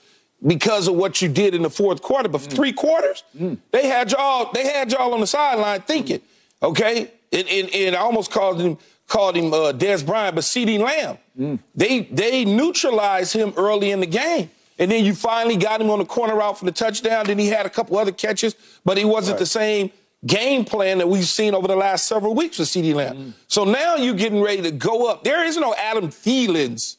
because 0.46 0.88
of 0.88 0.94
what 0.94 1.22
you 1.22 1.28
did 1.28 1.54
in 1.54 1.62
the 1.62 1.70
fourth 1.70 2.02
quarter, 2.02 2.28
but 2.28 2.40
for 2.40 2.50
three 2.50 2.72
quarters, 2.72 3.22
mm. 3.36 3.58
they 3.70 3.86
had 3.86 4.10
y'all 4.10 4.50
they 4.52 4.66
had 4.66 4.90
y'all 4.90 5.14
on 5.14 5.20
the 5.20 5.26
sideline 5.26 5.82
thinking, 5.82 6.20
okay? 6.62 7.10
And, 7.32 7.48
and, 7.48 7.74
and 7.74 7.96
I 7.96 8.00
almost 8.00 8.30
called 8.30 8.60
him 8.60 8.78
called 9.06 9.36
him 9.36 9.52
uh, 9.52 9.72
Dez 9.72 10.04
Bryant, 10.04 10.34
but 10.34 10.44
CeeDee 10.44 10.78
Lamb. 10.78 11.18
Mm. 11.38 11.58
They 11.74 12.00
they 12.02 12.44
neutralized 12.44 13.32
him 13.32 13.52
early 13.56 13.90
in 13.90 14.00
the 14.00 14.06
game. 14.06 14.50
And 14.78 14.90
then 14.90 15.04
you 15.04 15.14
finally 15.14 15.56
got 15.56 15.80
him 15.80 15.90
on 15.90 16.00
the 16.00 16.04
corner 16.04 16.34
route 16.34 16.58
for 16.58 16.64
the 16.64 16.72
touchdown. 16.72 17.26
Then 17.26 17.38
he 17.38 17.46
had 17.46 17.66
a 17.66 17.70
couple 17.70 17.96
other 17.98 18.10
catches, 18.10 18.56
but 18.84 18.96
he 18.98 19.04
wasn't 19.04 19.38
the 19.38 19.46
same 19.46 19.92
game 20.26 20.64
plan 20.64 20.98
that 20.98 21.08
we've 21.08 21.26
seen 21.26 21.54
over 21.54 21.68
the 21.68 21.76
last 21.76 22.06
several 22.06 22.34
weeks 22.34 22.58
with 22.58 22.68
CeeDee 22.68 22.94
Lamb. 22.94 23.34
So 23.48 23.64
now 23.64 23.96
you're 23.96 24.14
getting 24.14 24.40
ready 24.40 24.62
to 24.62 24.70
go 24.70 25.06
up. 25.06 25.24
There 25.24 25.44
is 25.44 25.56
no 25.56 25.74
Adam 25.74 26.08
Thielens 26.08 26.96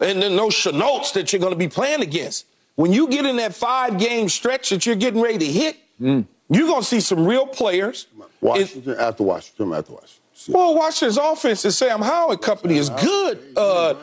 and 0.00 0.22
then 0.22 0.36
those 0.36 0.54
Chenaults 0.54 1.12
that 1.14 1.32
you're 1.32 1.40
going 1.40 1.52
to 1.52 1.58
be 1.58 1.68
playing 1.68 2.02
against. 2.02 2.46
When 2.76 2.92
you 2.92 3.08
get 3.08 3.26
in 3.26 3.36
that 3.36 3.54
five 3.54 3.98
game 3.98 4.28
stretch 4.28 4.70
that 4.70 4.86
you're 4.86 4.96
getting 4.96 5.20
ready 5.20 5.38
to 5.38 5.46
hit, 5.46 5.76
you're 5.98 6.66
going 6.66 6.80
to 6.80 6.86
see 6.86 7.00
some 7.00 7.26
real 7.26 7.46
players. 7.46 8.06
It- 8.18 8.26
Washington 8.40 8.96
after 8.98 9.22
Washington 9.22 9.72
after 9.74 9.92
Washington. 9.92 10.16
See. 10.34 10.52
well, 10.52 10.74
Washington's 10.74 11.18
offense 11.18 11.64
and 11.66 11.74
Sam 11.74 12.00
Howell 12.00 12.38
company 12.38 12.78
is 12.78 12.88
good. 12.88 13.38
Uh, 13.54 13.94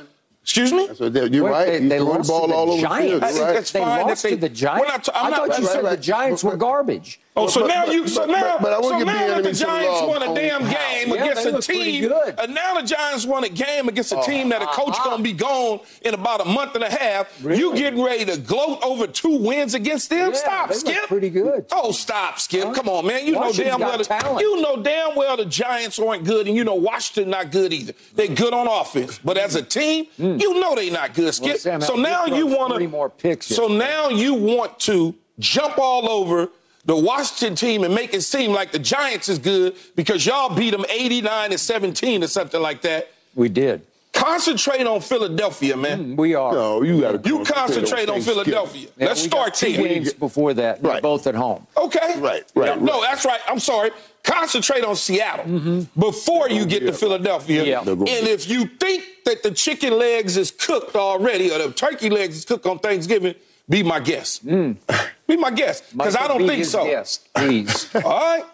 excuse 0.43 0.71
me? 0.71 0.87
So 0.93 1.09
they- 1.09 1.25
you're 1.29 1.45
Wait, 1.45 1.49
right. 1.49 1.65
they- 1.65 1.79
He's 1.79 1.89
they 1.89 1.99
lost 1.99 2.27
the 2.27 2.27
ball 2.33 2.41
to 2.41 2.47
the 2.49 2.53
all 2.53 2.71
over 2.71 2.81
Giants. 2.83 3.19
the 3.19 3.25
I 3.25 3.31
think 3.31 3.45
that's 3.55 3.71
They 3.71 3.79
fine. 3.79 4.05
lost 4.07 4.25
If 4.25 4.31
to 4.31 4.37
the 4.37 4.49
Giants. 4.49 4.87
Not 4.87 5.03
t- 5.05 5.11
I'm 5.15 5.25
I 5.25 5.29
not- 5.31 5.37
thought 5.47 5.59
you 5.59 5.65
right, 5.65 5.73
said 5.73 5.83
right. 5.83 5.95
the 5.97 6.03
Giants 6.03 6.43
were 6.43 6.55
garbage. 6.55 7.19
Oh, 7.37 7.47
so 7.47 7.61
But- 7.61 7.67
now 7.67 7.85
but- 7.85 7.93
you, 7.93 8.07
so 8.07 8.21
but- 8.21 8.29
now, 8.29 8.57
but 8.59 8.73
I 8.73 8.81
so 8.81 8.81
wanna 8.81 8.97
give 8.97 9.07
the 9.07 9.13
now 9.13 9.27
that 9.35 9.43
the 9.43 9.53
Giants 9.53 10.01
won 10.01 10.23
a 10.23 10.33
damn 10.35 10.61
how- 10.63 10.71
game 10.71 11.09
Yeah, 11.09 11.23
against 11.23 11.45
a 11.45 11.71
team, 11.73 12.11
and 12.37 12.55
now 12.55 12.73
the 12.73 12.81
Giants 12.81 13.25
won 13.25 13.43
a 13.43 13.49
game 13.49 13.87
against 13.87 14.11
a 14.11 14.21
team 14.23 14.49
that 14.49 14.63
a 14.63 14.65
coach 14.65 14.89
uh-huh. 14.89 15.11
gonna 15.11 15.23
be 15.23 15.33
gone 15.33 15.79
in 16.01 16.15
about 16.15 16.41
a 16.41 16.45
month 16.45 16.73
and 16.73 16.83
a 16.83 16.89
half. 16.89 17.27
You 17.43 17.75
getting 17.75 18.01
ready 18.01 18.25
to 18.25 18.37
gloat 18.37 18.79
over 18.83 19.05
two 19.05 19.37
wins 19.37 19.75
against 19.75 20.09
them? 20.09 20.31
Yeah, 20.31 20.37
stop, 20.37 20.69
they 20.69 20.75
look 20.75 20.87
Skip. 20.87 21.07
pretty 21.07 21.29
good. 21.29 21.65
Oh, 21.71 21.91
stop, 21.91 22.39
Skip. 22.39 22.73
Come 22.73 22.89
on, 22.89 23.05
man. 23.05 23.25
You 23.25 23.33
know 23.33 23.51
damn 23.51 23.79
well. 23.79 23.97
The, 23.97 24.37
you 24.39 24.61
know 24.61 24.81
damn 24.81 25.15
well 25.15 25.37
the 25.37 25.45
Giants 25.45 25.99
aren't 25.99 26.23
good, 26.23 26.47
and 26.47 26.55
you 26.55 26.63
know 26.63 26.75
Washington 26.75 27.29
not 27.29 27.51
good 27.51 27.71
either. 27.71 27.93
They're 28.15 28.27
good 28.27 28.53
on 28.53 28.67
offense, 28.67 29.19
but 29.23 29.37
as 29.37 29.55
a 29.55 29.61
team, 29.61 30.07
you 30.17 30.59
know 30.59 30.75
they 30.75 30.89
not 30.89 31.13
good, 31.13 31.33
Skip. 31.35 31.57
Sam, 31.57 31.81
so 31.81 31.95
now 31.95 32.25
you 32.25 32.47
want 32.47 32.73
three 32.73 32.87
more 32.87 33.09
picks 33.09 33.45
So 33.45 33.67
now 33.67 34.09
you 34.09 34.33
want 34.33 34.79
to 34.81 35.13
jump 35.39 35.77
all 35.77 36.09
over 36.09 36.49
the 36.87 36.95
Washington 36.95 37.53
team 37.55 37.83
and 37.83 37.93
make 37.93 38.13
it 38.13 38.21
seem 38.21 38.51
like 38.51 38.71
the 38.71 38.79
Giants 38.79 39.27
is 39.29 39.37
good 39.37 39.75
because 39.95 40.25
y'all 40.25 40.55
beat 40.55 40.71
them 40.71 40.85
89 40.89 41.51
to 41.51 41.57
17 41.57 42.23
or 42.23 42.27
something 42.27 42.61
like 42.61 42.81
that. 42.81 43.11
We 43.35 43.49
did. 43.49 43.81
Concentrate 44.13 44.87
on 44.87 45.01
Philadelphia, 45.01 45.77
man. 45.77 46.15
Mm, 46.15 46.17
we 46.17 46.33
are. 46.33 46.51
No, 46.51 46.81
you 46.81 47.01
got 47.01 47.23
to 47.23 47.29
You 47.29 47.43
concentrate 47.43 48.09
on 48.09 48.21
Philadelphia. 48.21 48.87
Yeah, 48.97 49.05
Let's 49.07 49.21
we 49.23 49.29
got 49.29 49.37
start 49.37 49.53
two 49.53 49.73
there. 49.73 49.87
games 49.89 50.13
before 50.13 50.53
that. 50.55 50.81
They're 50.81 50.93
Right. 50.93 51.03
both 51.03 51.27
at 51.27 51.35
home. 51.35 51.67
Okay. 51.75 52.19
Right, 52.19 52.43
right, 52.55 52.81
No, 52.81 52.93
right. 53.01 53.09
that's 53.11 53.25
right. 53.25 53.41
I'm 53.47 53.59
sorry. 53.59 53.91
Concentrate 54.23 54.83
on 54.83 54.95
Seattle 54.95 55.45
mm-hmm. 55.45 55.99
before 55.99 56.49
you 56.49 56.65
get 56.65 56.79
to 56.79 56.93
Philadelphia. 56.93 57.63
Yeah. 57.63 57.81
And 57.81 57.99
if 58.07 58.49
you 58.49 58.65
think 58.65 59.03
that 59.25 59.43
the 59.43 59.51
chicken 59.51 59.99
legs 59.99 60.35
is 60.35 60.51
cooked 60.51 60.95
already 60.95 61.51
or 61.51 61.59
the 61.59 61.71
turkey 61.71 62.09
legs 62.09 62.37
is 62.37 62.45
cooked 62.45 62.65
on 62.65 62.79
Thanksgiving, 62.79 63.35
be 63.69 63.83
my 63.83 63.99
guest. 63.99 64.45
Mm. 64.47 64.77
Be 65.27 65.35
my 65.35 65.51
guest. 65.51 65.95
Because 65.95 66.15
I 66.15 66.27
don't 66.27 66.39
be 66.39 66.47
think 66.47 66.59
his 66.59 66.71
so. 66.71 66.85
guest, 66.85 67.31
please. 67.33 67.93
All 67.95 68.01
right? 68.01 68.45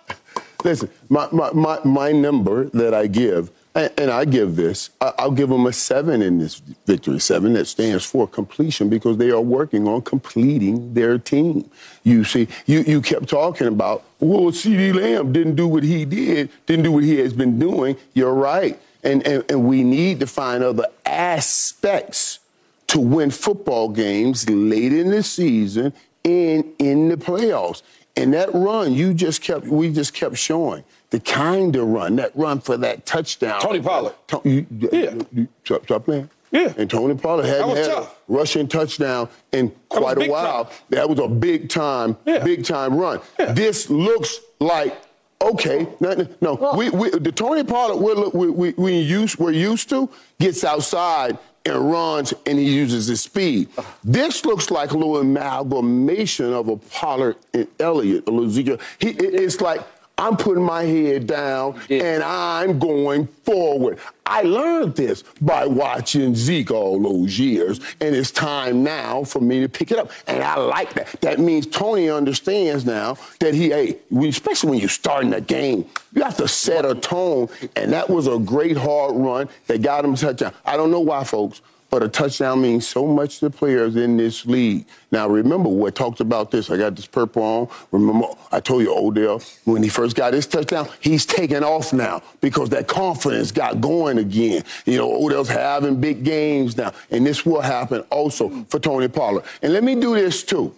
Listen, 0.63 0.89
my, 1.09 1.27
my, 1.31 1.51
my, 1.51 1.79
my 1.83 2.11
number 2.11 2.65
that 2.69 2.93
I 2.93 3.07
give, 3.07 3.51
and, 3.75 3.91
and 3.97 4.09
I 4.09 4.25
give 4.25 4.55
this, 4.55 4.89
I, 4.99 5.13
I'll 5.19 5.31
give 5.31 5.49
them 5.49 5.65
a 5.67 5.73
seven 5.73 6.21
in 6.21 6.39
this 6.39 6.61
victory. 6.87 7.19
Seven 7.19 7.53
that 7.53 7.65
stands 7.65 8.05
for 8.05 8.27
completion 8.27 8.89
because 8.89 9.17
they 9.17 9.29
are 9.29 9.41
working 9.41 9.87
on 9.87 10.01
completing 10.01 10.93
their 10.93 11.17
team. 11.19 11.69
You 12.03 12.23
see, 12.23 12.47
you, 12.65 12.79
you 12.81 13.01
kept 13.01 13.27
talking 13.27 13.67
about, 13.67 14.03
well, 14.19 14.51
CeeDee 14.51 14.95
Lamb 14.95 15.31
didn't 15.31 15.55
do 15.55 15.67
what 15.67 15.83
he 15.83 16.05
did, 16.05 16.49
didn't 16.65 16.83
do 16.83 16.91
what 16.91 17.03
he 17.03 17.19
has 17.19 17.33
been 17.33 17.59
doing. 17.59 17.97
You're 18.13 18.33
right. 18.33 18.79
And, 19.03 19.25
and, 19.27 19.43
and 19.49 19.65
we 19.65 19.83
need 19.83 20.21
to 20.21 20.27
find 20.27 20.63
other 20.63 20.85
aspects 21.05 22.39
to 22.87 22.99
win 22.99 23.31
football 23.31 23.89
games 23.89 24.49
late 24.49 24.93
in 24.93 25.09
the 25.09 25.23
season 25.23 25.93
and 26.25 26.63
in 26.79 27.09
the 27.09 27.17
playoffs. 27.17 27.81
And 28.15 28.33
that 28.35 28.53
run, 28.53 28.93
you 28.93 29.13
just 29.13 29.41
kept, 29.41 29.65
we 29.65 29.91
just 29.91 30.13
kept 30.13 30.37
showing 30.37 30.83
the 31.09 31.19
kind 31.19 31.75
of 31.75 31.87
run, 31.87 32.15
that 32.17 32.31
run 32.35 32.59
for 32.59 32.77
that 32.77 33.05
touchdown. 33.05 33.59
Tony 33.59 33.81
Pollard. 33.81 34.13
To- 34.27 34.41
you, 34.43 34.65
Yeah. 34.91 35.15
you- 35.31 35.47
stop, 35.63 35.83
stop 35.85 36.05
playing. 36.05 36.29
Yeah. 36.51 36.71
And 36.77 36.87
Tony 36.87 37.15
Pollard 37.15 37.45
hadn't 37.45 37.69
was 37.69 37.87
had 37.87 37.97
a 37.97 38.07
rushing 38.27 38.67
touchdown 38.67 39.29
in 39.51 39.71
quite 39.89 40.21
a 40.21 40.29
while. 40.29 40.65
time. 40.65 40.73
That 40.89 41.09
was 41.09 41.17
a 41.19 41.27
big 41.27 41.69
time, 41.69 42.15
Yeah. 42.25 42.43
big 42.43 42.63
time 42.63 42.95
run. 42.95 43.19
This 43.39 43.89
looks 43.89 44.39
like 44.59 44.95
okay. 45.41 45.87
No, 45.99 46.27
no 46.39 46.73
we, 46.77 46.89
we, 46.91 47.09
the 47.09 47.31
Tony 47.31 47.63
Pollard 47.63 47.97
we're, 47.97 48.29
we, 48.29 48.49
we, 48.49 48.73
we 48.77 48.97
used, 48.99 49.39
we're 49.39 49.51
used 49.51 49.89
to 49.89 50.07
gets 50.39 50.63
outside 50.63 51.37
and 51.65 51.91
runs 51.91 52.33
and 52.45 52.59
he 52.59 52.65
uses 52.65 53.07
his 53.07 53.21
speed. 53.21 53.69
This 54.03 54.43
looks 54.45 54.69
like 54.69 54.91
a 54.91 54.97
little 54.97 55.17
amalgamation 55.17 56.51
of 56.53 56.67
a 56.67 56.77
Pollard 56.77 57.37
and 57.53 57.67
Elliott, 57.79 58.27
a 58.27 58.31
Ezekiel. 58.43 58.77
He, 58.99 59.09
it- 59.09 59.33
it's 59.35 59.61
like 59.61 59.81
I'm 60.17 60.37
putting 60.37 60.63
my 60.63 60.83
head 60.83 61.25
down 61.27 61.79
did. 61.87 62.01
and 62.01 62.23
I'm 62.23 62.77
going 62.77 63.25
forward. 63.27 63.97
I 64.25 64.43
learned 64.43 64.95
this 64.95 65.23
by 65.41 65.65
watching 65.65 66.35
Zeke 66.35 66.71
all 66.71 67.01
those 67.01 67.37
years, 67.37 67.79
and 67.99 68.15
it's 68.15 68.31
time 68.31 68.83
now 68.83 69.23
for 69.23 69.41
me 69.41 69.59
to 69.61 69.67
pick 69.67 69.91
it 69.91 69.97
up. 69.97 70.11
And 70.27 70.43
I 70.43 70.57
like 70.57 70.93
that. 70.93 71.19
That 71.21 71.39
means 71.39 71.65
Tony 71.65 72.09
understands 72.09 72.85
now 72.85 73.17
that 73.39 73.53
he, 73.53 73.69
hey, 73.69 73.97
especially 74.15 74.69
when 74.69 74.79
you're 74.79 74.89
starting 74.89 75.33
a 75.33 75.41
game, 75.41 75.85
you 76.13 76.21
have 76.21 76.37
to 76.37 76.47
set 76.47 76.85
a 76.85 76.95
tone. 76.95 77.49
And 77.75 77.91
that 77.91 78.09
was 78.09 78.27
a 78.27 78.37
great 78.37 78.77
hard 78.77 79.15
run 79.15 79.49
that 79.67 79.81
got 79.81 80.05
him 80.05 80.13
a 80.13 80.17
touchdown. 80.17 80.53
I 80.65 80.77
don't 80.77 80.91
know 80.91 81.01
why, 81.01 81.23
folks. 81.23 81.61
But 81.93 82.01
a 82.01 82.09
touchdown 82.09 82.63
means 82.63 82.87
so 82.87 83.05
much 83.05 83.37
to 83.41 83.51
players 83.51 83.95
in 83.97 84.17
this 84.17 84.47
league. 84.47 84.87
Now, 85.11 85.27
remember, 85.27 85.69
we 85.69 85.91
talked 85.91 86.21
about 86.21 86.49
this. 86.49 86.71
I 86.71 86.77
got 86.77 86.95
this 86.95 87.05
purple 87.05 87.43
on. 87.43 87.67
Remember, 87.91 88.29
I 88.51 88.61
told 88.61 88.81
you, 88.81 88.97
Odell, 88.97 89.43
when 89.65 89.83
he 89.83 89.89
first 89.89 90.15
got 90.15 90.33
his 90.33 90.47
touchdown, 90.47 90.89
he's 90.99 91.23
taking 91.23 91.63
off 91.63 91.93
now 91.93 92.23
because 92.41 92.69
that 92.69 92.87
confidence 92.87 93.51
got 93.51 93.79
going 93.79 94.17
again. 94.17 94.63
You 94.87 94.97
know, 94.97 95.23
Odell's 95.23 95.49
having 95.49 96.01
big 96.01 96.23
games 96.23 96.75
now. 96.75 96.93
And 97.11 97.27
this 97.27 97.45
will 97.45 97.61
happen 97.61 98.01
also 98.09 98.49
for 98.69 98.79
Tony 98.79 99.07
Pollard. 99.07 99.43
And 99.61 99.71
let 99.71 99.83
me 99.83 99.93
do 99.93 100.15
this, 100.15 100.41
too. 100.41 100.73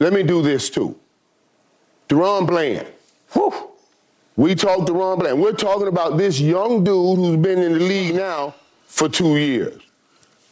Let 0.00 0.12
me 0.12 0.22
do 0.22 0.42
this, 0.42 0.68
too. 0.68 0.94
DaRon 2.10 2.46
Bland. 2.46 2.86
Whew. 3.32 3.54
We 4.36 4.54
talked 4.54 4.86
to 4.88 4.92
Ron 4.92 5.18
Bland. 5.18 5.40
We're 5.40 5.52
talking 5.52 5.88
about 5.88 6.18
this 6.18 6.38
young 6.38 6.84
dude 6.84 7.16
who's 7.16 7.38
been 7.38 7.58
in 7.58 7.72
the 7.72 7.80
league 7.80 8.16
now 8.16 8.54
for 8.84 9.08
two 9.08 9.38
years. 9.38 9.80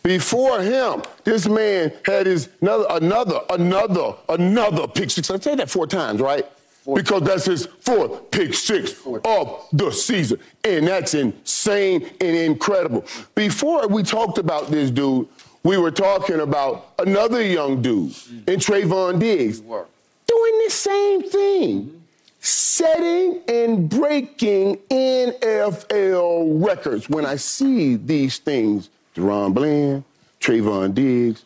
Before 0.03 0.61
him, 0.63 1.03
this 1.25 1.47
man 1.47 1.93
had 2.05 2.27
his 2.27 2.49
another, 2.63 2.87
another, 2.91 3.41
another, 3.51 4.15
another 4.29 4.89
pick 4.89 5.11
six. 5.11 5.31
I've 5.31 5.43
said 5.43 5.59
that 5.59 5.69
four 5.71 5.87
times, 5.87 6.21
right? 6.21 6.47
Four 6.85 6.97
Because 6.97 7.23
that's 7.23 7.45
his 7.45 7.67
fourth 7.67 8.31
pick 8.31 8.55
six 8.55 8.95
of 9.25 9.67
the 9.73 9.91
season. 9.91 10.41
And 10.65 10.87
that's 10.87 11.13
insane 11.13 12.09
and 12.21 12.37
incredible. 12.37 13.05
Before 13.35 13.87
we 13.89 14.03
talked 14.03 14.39
about 14.39 14.71
this 14.71 14.91
dude, 14.91 15.29
we 15.63 15.77
were 15.77 15.91
talking 15.91 16.41
about 16.41 16.95
another 16.99 17.43
young 17.43 17.83
dude 17.83 18.15
in 18.47 18.59
Trevon 18.59 19.21
Diggs 19.21 19.61
doing 19.61 20.61
the 20.65 20.71
same 20.71 21.23
thing, 21.29 22.03
setting 22.41 23.43
and 23.47 23.91
breaking 23.91 24.77
NFL 24.91 26.67
records. 26.67 27.11
When 27.11 27.27
I 27.27 27.37
see 27.37 27.97
these 27.97 28.39
things, 28.39 28.89
DaRon 29.21 29.55
Bland, 29.55 30.05
Trevon 30.41 30.95
Diggs, 30.95 31.45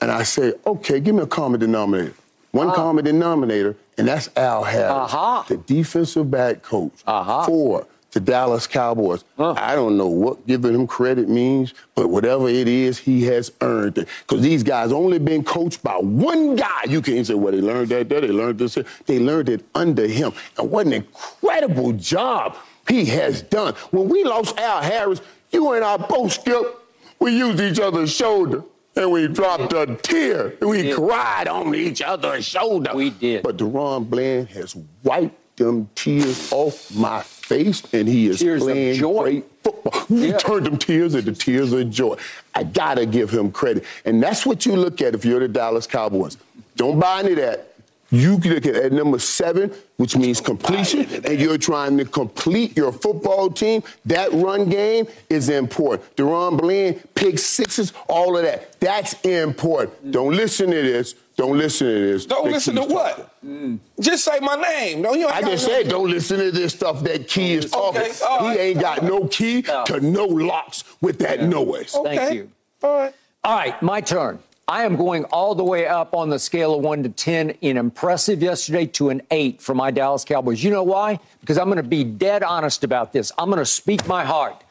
and 0.00 0.10
I 0.10 0.22
say, 0.22 0.54
okay, 0.66 1.00
give 1.00 1.14
me 1.14 1.22
a 1.22 1.26
common 1.26 1.60
denominator. 1.60 2.14
One 2.52 2.70
uh, 2.70 2.74
common 2.74 3.04
denominator, 3.04 3.76
and 3.98 4.08
that's 4.08 4.28
Al 4.36 4.64
Harris, 4.64 4.90
uh-huh. 4.90 5.44
the 5.46 5.56
defensive 5.58 6.30
back 6.30 6.62
coach 6.62 6.92
uh-huh. 7.06 7.46
for 7.46 7.86
the 8.12 8.20
Dallas 8.20 8.66
Cowboys. 8.66 9.24
I 9.38 9.74
don't 9.74 9.96
know 9.96 10.08
what 10.08 10.44
giving 10.46 10.74
him 10.74 10.86
credit 10.86 11.28
means, 11.28 11.74
but 11.94 12.08
whatever 12.08 12.48
it 12.48 12.66
is, 12.66 12.98
he 12.98 13.22
has 13.24 13.52
earned 13.60 13.98
it. 13.98 14.08
Because 14.22 14.42
these 14.42 14.62
guys 14.62 14.90
only 14.90 15.18
been 15.18 15.44
coached 15.44 15.82
by 15.82 15.94
one 15.94 16.56
guy. 16.56 16.84
You 16.88 17.02
can't 17.02 17.26
say, 17.26 17.34
well, 17.34 17.52
they 17.52 17.60
learned 17.60 17.90
that 17.90 18.08
there, 18.08 18.20
they 18.20 18.28
learned 18.28 18.58
this. 18.58 18.76
They 19.06 19.20
learned 19.20 19.48
it 19.48 19.64
under 19.74 20.06
him. 20.08 20.32
And 20.58 20.70
what 20.70 20.86
an 20.86 20.92
incredible 20.94 21.92
job 21.92 22.56
he 22.88 23.04
has 23.06 23.42
done. 23.42 23.74
When 23.92 24.08
we 24.08 24.24
lost 24.24 24.58
Al 24.58 24.82
Harris, 24.82 25.20
you 25.52 25.72
and 25.72 25.84
I 25.84 25.96
both, 25.96 26.32
Skip, 26.32 26.79
we 27.20 27.36
used 27.36 27.60
each 27.60 27.78
other's 27.78 28.12
shoulder 28.12 28.64
and 28.96 29.12
we 29.12 29.28
dropped 29.28 29.72
a 29.72 29.96
tear 30.02 30.54
and 30.60 30.70
we, 30.70 30.82
we 30.82 30.92
cried 30.92 31.46
on 31.46 31.74
each 31.74 32.02
other's 32.02 32.44
shoulder. 32.44 32.90
We 32.94 33.10
did. 33.10 33.42
But 33.42 33.58
DaRon 33.58 34.08
Bland 34.08 34.48
has 34.48 34.74
wiped 35.04 35.56
them 35.56 35.88
tears 35.94 36.50
off 36.52 36.94
my 36.94 37.22
face 37.22 37.82
and 37.92 38.08
he 38.08 38.26
is 38.26 38.40
tears 38.40 38.62
playing 38.62 39.00
great 39.00 39.44
football. 39.62 40.06
We 40.08 40.30
yeah. 40.30 40.38
turned 40.38 40.66
them 40.66 40.78
tears 40.78 41.14
into 41.14 41.32
tears 41.32 41.72
of 41.72 41.90
joy. 41.90 42.16
I 42.54 42.64
gotta 42.64 43.06
give 43.06 43.30
him 43.30 43.52
credit. 43.52 43.84
And 44.04 44.22
that's 44.22 44.44
what 44.46 44.64
you 44.66 44.74
look 44.74 45.00
at 45.02 45.14
if 45.14 45.24
you're 45.24 45.40
the 45.40 45.48
Dallas 45.48 45.86
Cowboys. 45.86 46.36
Don't 46.76 46.98
buy 46.98 47.20
any 47.20 47.32
of 47.32 47.36
that. 47.36 47.66
You 48.10 48.38
look 48.38 48.66
at 48.66 48.92
number 48.92 49.20
seven, 49.20 49.72
which 50.00 50.16
means 50.16 50.40
completion, 50.40 51.00
and 51.26 51.38
you're 51.38 51.58
trying 51.58 51.98
to 51.98 52.06
complete 52.06 52.74
your 52.74 52.90
football 52.90 53.50
team. 53.50 53.82
That 54.06 54.32
run 54.32 54.70
game 54.70 55.06
is 55.28 55.50
important. 55.50 56.16
DaRon 56.16 56.56
Bland, 56.56 57.02
pick 57.14 57.38
sixes, 57.38 57.92
all 58.08 58.34
of 58.38 58.44
that. 58.44 58.80
That's 58.80 59.12
important. 59.20 60.10
Don't 60.10 60.34
listen 60.34 60.70
to 60.70 60.80
this. 60.80 61.16
Don't 61.36 61.58
listen 61.58 61.86
to 61.86 62.12
this. 62.12 62.24
Don't 62.24 62.50
listen 62.50 62.76
to 62.76 62.84
what? 62.84 63.44
Mm. 63.44 63.78
Just 64.00 64.24
say 64.24 64.40
my 64.40 64.56
name. 64.56 65.02
No, 65.02 65.12
you 65.12 65.28
I 65.28 65.42
just 65.42 65.66
said 65.66 65.90
don't 65.90 66.08
listen 66.08 66.38
to 66.38 66.50
this 66.50 66.72
stuff 66.72 67.02
that 67.02 67.28
Key 67.28 67.52
is 67.52 67.70
talking. 67.70 68.00
Okay. 68.00 68.12
Right. 68.22 68.52
He 68.54 68.58
ain't 68.58 68.80
got 68.80 69.02
no 69.02 69.28
key 69.28 69.60
to 69.60 70.00
no 70.00 70.24
locks 70.24 70.84
with 71.02 71.18
that 71.18 71.40
yeah. 71.40 71.46
noise. 71.46 71.94
Okay. 71.94 72.16
Thank 72.16 72.34
you. 72.36 72.50
All 72.82 72.96
right. 72.96 73.14
All 73.44 73.56
right, 73.56 73.82
my 73.82 74.00
turn. 74.00 74.38
I 74.70 74.84
am 74.84 74.94
going 74.94 75.24
all 75.24 75.56
the 75.56 75.64
way 75.64 75.88
up 75.88 76.14
on 76.14 76.30
the 76.30 76.38
scale 76.38 76.76
of 76.76 76.84
1 76.84 77.02
to 77.02 77.08
10 77.08 77.50
in 77.60 77.76
impressive 77.76 78.40
yesterday 78.40 78.86
to 78.86 79.08
an 79.08 79.20
8 79.32 79.60
for 79.60 79.74
my 79.74 79.90
Dallas 79.90 80.24
Cowboys. 80.24 80.62
You 80.62 80.70
know 80.70 80.84
why? 80.84 81.18
Because 81.40 81.58
I'm 81.58 81.64
going 81.64 81.78
to 81.78 81.82
be 81.82 82.04
dead 82.04 82.44
honest 82.44 82.84
about 82.84 83.12
this. 83.12 83.32
I'm 83.36 83.48
going 83.48 83.58
to 83.58 83.66
speak 83.66 84.06
my 84.06 84.24
heart. 84.24 84.62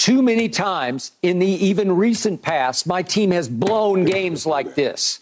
Too 0.00 0.22
many 0.22 0.48
times 0.48 1.12
in 1.20 1.40
the 1.40 1.46
even 1.46 1.92
recent 1.92 2.40
past, 2.40 2.86
my 2.86 3.02
team 3.02 3.32
has 3.32 3.50
blown 3.50 4.06
games 4.06 4.46
like 4.46 4.74
this. 4.74 5.20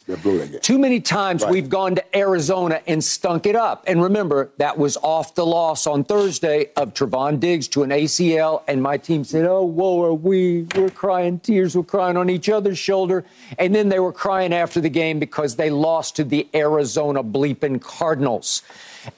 Too 0.63 0.79
many 0.79 1.01
times 1.01 1.43
right. 1.43 1.51
we've 1.51 1.69
gone 1.69 1.97
to 1.97 2.17
Arizona 2.17 2.81
and 2.87 3.03
stunk 3.03 3.47
it 3.47 3.57
up. 3.57 3.83
And 3.89 4.01
remember, 4.01 4.53
that 4.59 4.79
was 4.79 4.97
off 4.99 5.35
the 5.35 5.45
loss 5.45 5.89
on 5.89 6.05
Thursday 6.05 6.71
of 6.77 6.95
Trevon 6.95 7.41
Diggs 7.41 7.67
to 7.69 7.83
an 7.83 7.91
ACL. 7.91 8.63
And 8.69 8.81
my 8.81 8.99
team 8.99 9.25
said, 9.25 9.47
Oh, 9.47 9.65
whoa, 9.65 10.01
are 10.05 10.15
we? 10.15 10.69
We're 10.77 10.91
crying. 10.91 11.41
Tears 11.41 11.75
were 11.75 11.83
crying 11.83 12.17
on 12.17 12.31
each 12.31 12.49
other's 12.49 12.79
shoulder. 12.79 13.25
And 13.59 13.75
then 13.75 13.89
they 13.89 13.99
were 13.99 14.13
crying 14.13 14.55
after 14.55 14.81
the 14.81 14.91
game 14.91 15.19
because 15.19 15.57
they 15.57 15.71
lost 15.71 16.15
to 16.17 16.25
the 16.25 16.47
Arizona 16.55 17.25
bleeping 17.25 17.83
Cardinals. 17.83 18.63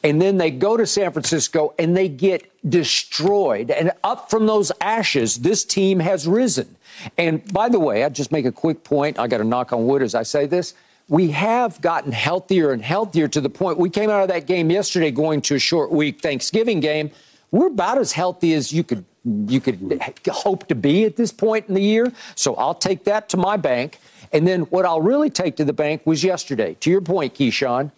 And 0.03 0.21
then 0.21 0.37
they 0.37 0.51
go 0.51 0.77
to 0.77 0.87
San 0.87 1.12
Francisco 1.12 1.75
and 1.79 1.97
they 1.97 2.09
get 2.09 2.51
destroyed. 2.69 3.71
And 3.71 3.93
up 4.05 4.31
from 4.31 4.47
those 4.47 4.73
ashes, 4.81 5.37
this 5.37 5.64
team 5.64 6.01
has 6.01 6.27
risen. 6.29 6.77
And 7.16 7.51
by 7.53 7.69
the 7.69 7.81
way, 7.81 8.05
I 8.05 8.09
just 8.09 8.33
make 8.33 8.45
a 8.45 8.53
quick 8.53 8.85
point. 8.85 9.19
I 9.19 9.27
got 9.27 9.38
to 9.38 9.45
knock 9.45 9.73
on 9.73 9.87
wood 9.87 10.03
as 10.03 10.14
I 10.14 10.23
say 10.23 10.47
this. 10.47 10.75
We 11.09 11.31
have 11.33 11.81
gotten 11.81 12.12
healthier 12.12 12.73
and 12.73 12.83
healthier 12.83 13.27
to 13.29 13.40
the 13.40 13.51
point 13.51 13.79
we 13.79 13.90
came 13.90 14.11
out 14.11 14.23
of 14.23 14.29
that 14.29 14.47
game 14.47 14.71
yesterday 14.71 15.11
going 15.11 15.43
to 15.43 15.57
a 15.57 15.59
short 15.59 15.90
week 15.90 16.21
Thanksgiving 16.21 16.79
game. 16.81 17.11
We're 17.51 17.66
about 17.66 17.99
as 17.99 18.12
healthy 18.12 18.55
as 18.55 18.73
you 18.73 18.85
could 18.85 19.05
you 19.25 19.61
could 19.61 20.01
hope 20.29 20.66
to 20.69 20.75
be 20.75 21.05
at 21.05 21.16
this 21.16 21.33
point 21.33 21.69
in 21.69 21.75
the 21.75 21.83
year. 21.83 22.11
So 22.37 22.55
I'll 22.55 22.75
take 22.75 23.05
that 23.05 23.29
to 23.31 23.37
my 23.37 23.57
bank. 23.57 23.99
And 24.33 24.47
then 24.47 24.62
what 24.62 24.87
I'll 24.87 25.03
really 25.03 25.31
take 25.31 25.57
to 25.57 25.64
the 25.64 25.73
bank 25.73 26.03
was 26.07 26.25
yesterday. 26.25 26.77
To 26.81 26.90
your 26.90 27.01
point, 27.01 27.35
Keyshawn, 27.35 27.90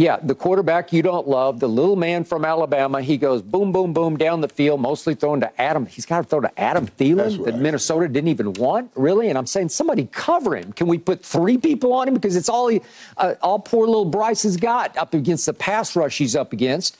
yeah, 0.00 0.16
the 0.22 0.34
quarterback 0.34 0.94
you 0.94 1.02
don't 1.02 1.28
love, 1.28 1.60
the 1.60 1.68
little 1.68 1.94
man 1.94 2.24
from 2.24 2.42
Alabama, 2.42 3.02
he 3.02 3.18
goes 3.18 3.42
boom, 3.42 3.70
boom, 3.70 3.92
boom 3.92 4.16
down 4.16 4.40
the 4.40 4.48
field, 4.48 4.80
mostly 4.80 5.14
thrown 5.14 5.40
to 5.40 5.60
Adam. 5.60 5.84
He's 5.84 6.06
got 6.06 6.22
to 6.22 6.24
throw 6.24 6.40
to 6.40 6.58
Adam 6.58 6.86
Thielen 6.86 7.36
right. 7.36 7.52
that 7.52 7.58
Minnesota 7.58 8.08
didn't 8.08 8.28
even 8.28 8.54
want, 8.54 8.90
really. 8.94 9.28
And 9.28 9.36
I'm 9.36 9.44
saying, 9.44 9.68
somebody 9.68 10.08
cover 10.10 10.56
him. 10.56 10.72
Can 10.72 10.86
we 10.86 10.96
put 10.96 11.22
three 11.22 11.58
people 11.58 11.92
on 11.92 12.08
him 12.08 12.14
because 12.14 12.34
it's 12.34 12.48
all 12.48 12.68
he, 12.68 12.80
uh, 13.18 13.34
all 13.42 13.58
poor 13.58 13.86
little 13.86 14.06
Bryce 14.06 14.44
has 14.44 14.56
got 14.56 14.96
up 14.96 15.12
against 15.12 15.44
the 15.44 15.52
pass 15.52 15.94
rush 15.94 16.16
he's 16.16 16.34
up 16.34 16.54
against. 16.54 16.96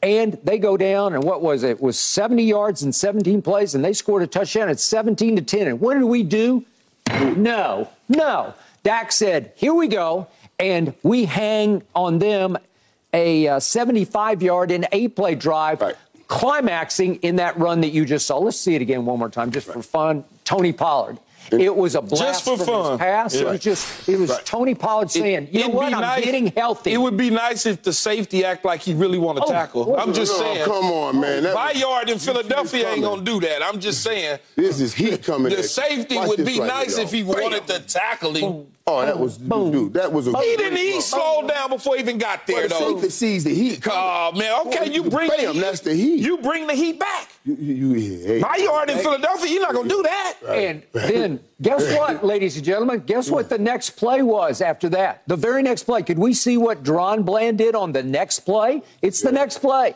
And 0.00 0.38
they 0.44 0.58
go 0.58 0.76
down, 0.76 1.14
and 1.14 1.24
what 1.24 1.42
was 1.42 1.64
it? 1.64 1.70
It 1.70 1.80
was 1.80 1.98
70 1.98 2.44
yards 2.44 2.84
in 2.84 2.92
17 2.92 3.42
plays, 3.42 3.74
and 3.74 3.84
they 3.84 3.94
scored 3.94 4.22
a 4.22 4.28
touchdown 4.28 4.68
at 4.68 4.78
17 4.78 5.34
to 5.34 5.42
10. 5.42 5.66
And 5.66 5.80
what 5.80 5.94
did 5.94 6.04
we 6.04 6.22
do? 6.22 6.64
No, 7.34 7.88
no. 8.08 8.54
Dak 8.84 9.10
said, 9.10 9.52
"Here 9.56 9.74
we 9.74 9.88
go." 9.88 10.28
And 10.58 10.94
we 11.02 11.24
hang 11.24 11.82
on 11.94 12.18
them 12.18 12.56
a 13.12 13.60
75 13.60 14.42
uh, 14.42 14.44
yard 14.44 14.70
and 14.70 14.88
eight 14.92 15.14
play 15.16 15.34
drive, 15.34 15.80
right. 15.80 15.94
climaxing 16.28 17.16
in 17.16 17.36
that 17.36 17.58
run 17.58 17.80
that 17.82 17.90
you 17.90 18.04
just 18.04 18.26
saw. 18.26 18.38
Let's 18.38 18.58
see 18.58 18.74
it 18.74 18.82
again 18.82 19.04
one 19.04 19.18
more 19.18 19.30
time, 19.30 19.50
just 19.50 19.68
right. 19.68 19.74
for 19.74 19.82
fun. 19.82 20.24
Tony 20.44 20.72
Pollard. 20.72 21.18
It 21.52 21.74
was 21.74 21.94
a 21.94 22.02
blast 22.02 22.44
just 22.44 22.58
for 22.58 22.64
fun. 22.64 22.98
pass. 22.98 23.34
Yeah. 23.34 23.42
It 23.42 23.46
was 23.50 23.60
just 23.60 24.08
it 24.08 24.18
was 24.18 24.30
right. 24.30 24.44
Tony 24.46 24.74
Pollard 24.74 25.10
saying, 25.10 25.48
"You 25.52 25.60
know 25.60 25.68
what? 25.68 25.92
I'm 25.92 26.00
nice. 26.00 26.24
getting 26.24 26.46
healthy." 26.48 26.92
It 26.92 26.98
would 26.98 27.16
be 27.16 27.30
nice 27.30 27.66
if 27.66 27.82
the 27.82 27.92
safety 27.92 28.44
act 28.44 28.64
like 28.64 28.80
he 28.80 28.94
really 28.94 29.18
want 29.18 29.38
to 29.38 29.44
oh, 29.44 29.50
tackle. 29.50 29.96
I'm 29.96 30.12
just 30.12 30.36
saying. 30.36 30.64
Come 30.64 30.86
on, 30.86 31.20
man. 31.20 31.42
That 31.42 31.54
my 31.54 31.72
was, 31.72 31.80
yard 31.80 32.10
in 32.10 32.18
Philadelphia 32.18 32.90
ain't 32.90 33.02
gonna 33.02 33.22
do 33.22 33.40
that. 33.40 33.62
I'm 33.62 33.80
just 33.80 34.02
saying. 34.02 34.38
This 34.56 34.80
is 34.80 34.94
heat 34.94 35.22
coming. 35.22 35.54
The 35.54 35.62
safety 35.62 36.18
would 36.18 36.44
be 36.44 36.60
right 36.60 36.66
nice 36.66 36.98
if 36.98 37.12
he 37.12 37.22
Bam. 37.22 37.32
wanted 37.32 37.66
to 37.68 37.80
tackle 37.80 38.34
him. 38.34 38.66
Oh, 38.86 39.00
that 39.00 39.14
oh, 39.14 39.18
was 39.18 39.38
Boom. 39.38 39.72
dude. 39.72 39.94
That 39.94 40.12
was 40.12 40.26
a. 40.26 40.38
He 40.38 40.56
didn't. 40.58 40.76
He 40.76 41.00
slowed 41.00 41.48
down 41.48 41.70
before 41.70 41.94
he 41.94 42.02
even 42.02 42.18
got 42.18 42.46
there, 42.46 42.68
well, 42.68 42.80
though. 42.80 42.94
Safety 42.96 43.08
sees 43.08 43.44
the 43.44 43.54
heat. 43.54 43.80
Oh 43.90 44.32
man, 44.32 44.66
okay, 44.66 44.92
you 44.92 45.04
bring 45.04 45.30
bam, 45.30 45.40
the 45.40 45.52
heat. 45.54 45.60
That's 45.60 45.80
the 45.80 45.94
heat. 45.94 46.20
You 46.20 46.36
bring 46.36 46.66
the 46.66 46.74
heat 46.74 47.00
back. 47.00 47.30
You, 47.46 47.54
you, 47.54 47.94
you 47.94 48.26
hey, 48.26 48.40
My 48.40 48.56
yard 48.56 48.90
in 48.90 48.98
Philadelphia, 48.98 49.50
you're 49.50 49.62
not 49.62 49.72
gonna 49.72 49.88
do 49.88 50.02
that. 50.02 50.34
And 50.46 50.82
then 50.92 51.40
guess 51.62 51.96
what, 51.96 52.26
ladies 52.26 52.56
and 52.56 52.64
gentlemen? 52.66 53.00
Guess 53.00 53.30
what 53.30 53.48
the 53.48 53.56
next 53.56 53.90
play 53.90 54.20
was 54.20 54.60
after 54.60 54.90
that? 54.90 55.22
The 55.28 55.36
very 55.36 55.62
next 55.62 55.84
play. 55.84 56.02
Could 56.02 56.18
we 56.18 56.34
see 56.34 56.58
what 56.58 56.82
DaRon 56.82 57.24
Bland 57.24 57.56
did 57.56 57.74
on 57.74 57.92
the 57.92 58.02
next 58.02 58.40
play? 58.40 58.82
It's 59.00 59.22
the 59.22 59.32
next 59.32 59.58
play. 59.60 59.94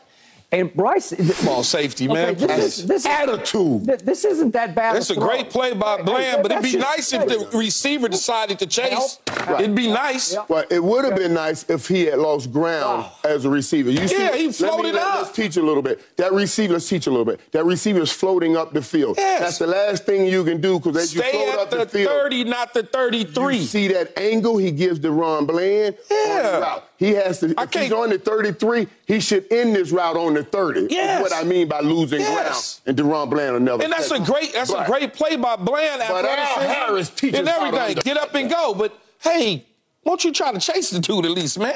And 0.51 0.73
Bryce, 0.73 1.13
ball 1.45 1.63
safety, 1.63 2.09
man. 2.09 2.31
Okay, 2.31 2.47
this, 2.47 2.79
is, 2.79 2.87
this 2.87 3.05
attitude. 3.05 3.87
Is, 3.87 4.01
this 4.01 4.25
isn't 4.25 4.53
that 4.53 4.75
bad. 4.75 4.97
It's 4.97 5.11
a, 5.11 5.15
great 5.15 5.51
play 5.51 5.75
by 5.75 6.01
Bland, 6.01 6.43
but 6.43 6.51
it'd 6.51 6.63
be 6.63 6.79
nice 6.79 7.13
if 7.13 7.27
the 7.29 7.59
receiver 7.59 8.09
decided 8.09 8.59
to 8.61 8.67
chase. 8.67 9.19
Right. 9.29 9.61
It'd 9.61 9.77
be 9.77 9.89
nice. 9.89 10.33
Yeah. 10.33 10.47
Well, 10.49 10.65
it 10.71 10.83
would 10.83 11.05
have 11.05 11.17
been 11.17 11.35
nice 11.35 11.69
if 11.69 11.87
he 11.89 12.07
had 12.07 12.19
lost 12.19 12.51
ground 12.51 13.05
oh. 13.07 13.29
as 13.29 13.45
a 13.45 13.51
receiver. 13.51 13.91
You 13.91 14.09
see, 14.09 14.17
yeah, 14.19 14.35
he 14.37 14.51
floated 14.51 14.95
let 14.95 14.95
me, 14.95 15.01
up. 15.01 15.23
Let's 15.25 15.37
teach 15.37 15.59
a 15.59 15.63
little 15.63 15.83
bit. 15.83 16.17
That 16.17 16.33
receiver, 16.33 16.73
let's 16.73 16.89
teach 16.89 17.07
a 17.07 17.11
little 17.11 17.27
bit. 17.27 17.41
That 17.53 17.67
receiver 17.67 18.01
is 18.01 18.11
floating 18.11 18.57
up 18.57 18.73
the 18.73 18.81
field. 18.81 19.19
Yes. 19.19 19.41
That's 19.41 19.59
the 19.59 19.67
last 19.67 20.07
thing 20.07 20.25
you 20.25 20.45
can 20.45 20.63
do 20.63 20.79
because 20.79 20.97
as 20.97 21.11
Stay 21.11 21.27
you 21.27 21.53
float 21.53 21.59
up 21.59 21.71
the, 21.71 21.77
the 21.79 21.87
field, 21.87 22.09
30, 22.09 22.45
not 22.45 22.73
the 22.73 22.85
33. 22.85 23.57
You 23.57 23.63
see 23.65 23.89
that 23.89 24.19
angle 24.19 24.57
he 24.57 24.71
gives 24.71 24.99
to 25.01 25.13
Ron 25.13 25.45
Bland. 25.45 25.95
Yeah. 26.11 26.81
He 26.99 27.11
has 27.15 27.39
to. 27.41 27.55
If 27.57 27.73
he's 27.73 27.93
on 27.93 28.11
the 28.11 28.19
33, 28.19 28.89
he 29.07 29.21
should 29.21 29.51
end 29.53 29.77
this 29.77 29.93
route 29.93 30.17
on 30.17 30.35
the 30.35 30.43
30. 30.43 30.89
Yes. 30.91 31.23
what 31.23 31.33
I 31.33 31.45
mean 31.45 31.69
by 31.69 31.79
losing 31.81 32.21
yes. 32.21 32.81
ground. 32.85 32.99
And 32.99 33.09
DaRon 33.09 33.31
Bland 33.31 33.53
will 33.53 33.61
never. 33.61 33.83
And 33.85 33.93
that's 33.93 34.11
a 34.11 34.19
great. 34.19 34.53
That's 34.53 34.73
but, 34.73 34.83
a 34.83 34.91
great 34.91 35.15
play 35.15 35.37
by 35.37 35.55
Bland. 35.55 36.03
But 36.09 36.25
Al 36.25 36.61
Harris 36.61 37.09
teaches 37.11 37.39
and 37.39 37.49
everything. 37.49 37.99
Get 38.03 38.17
up 38.17 38.35
and 38.35 38.51
go. 38.51 38.75
But 38.75 38.99
hey, 39.21 39.65
won't 40.05 40.25
you 40.25 40.33
try 40.33 40.51
to 40.51 40.59
chase 40.59 40.91
the 40.91 40.99
dude 40.99 41.25
at 41.25 41.31
least, 41.31 41.57
man? 41.59 41.75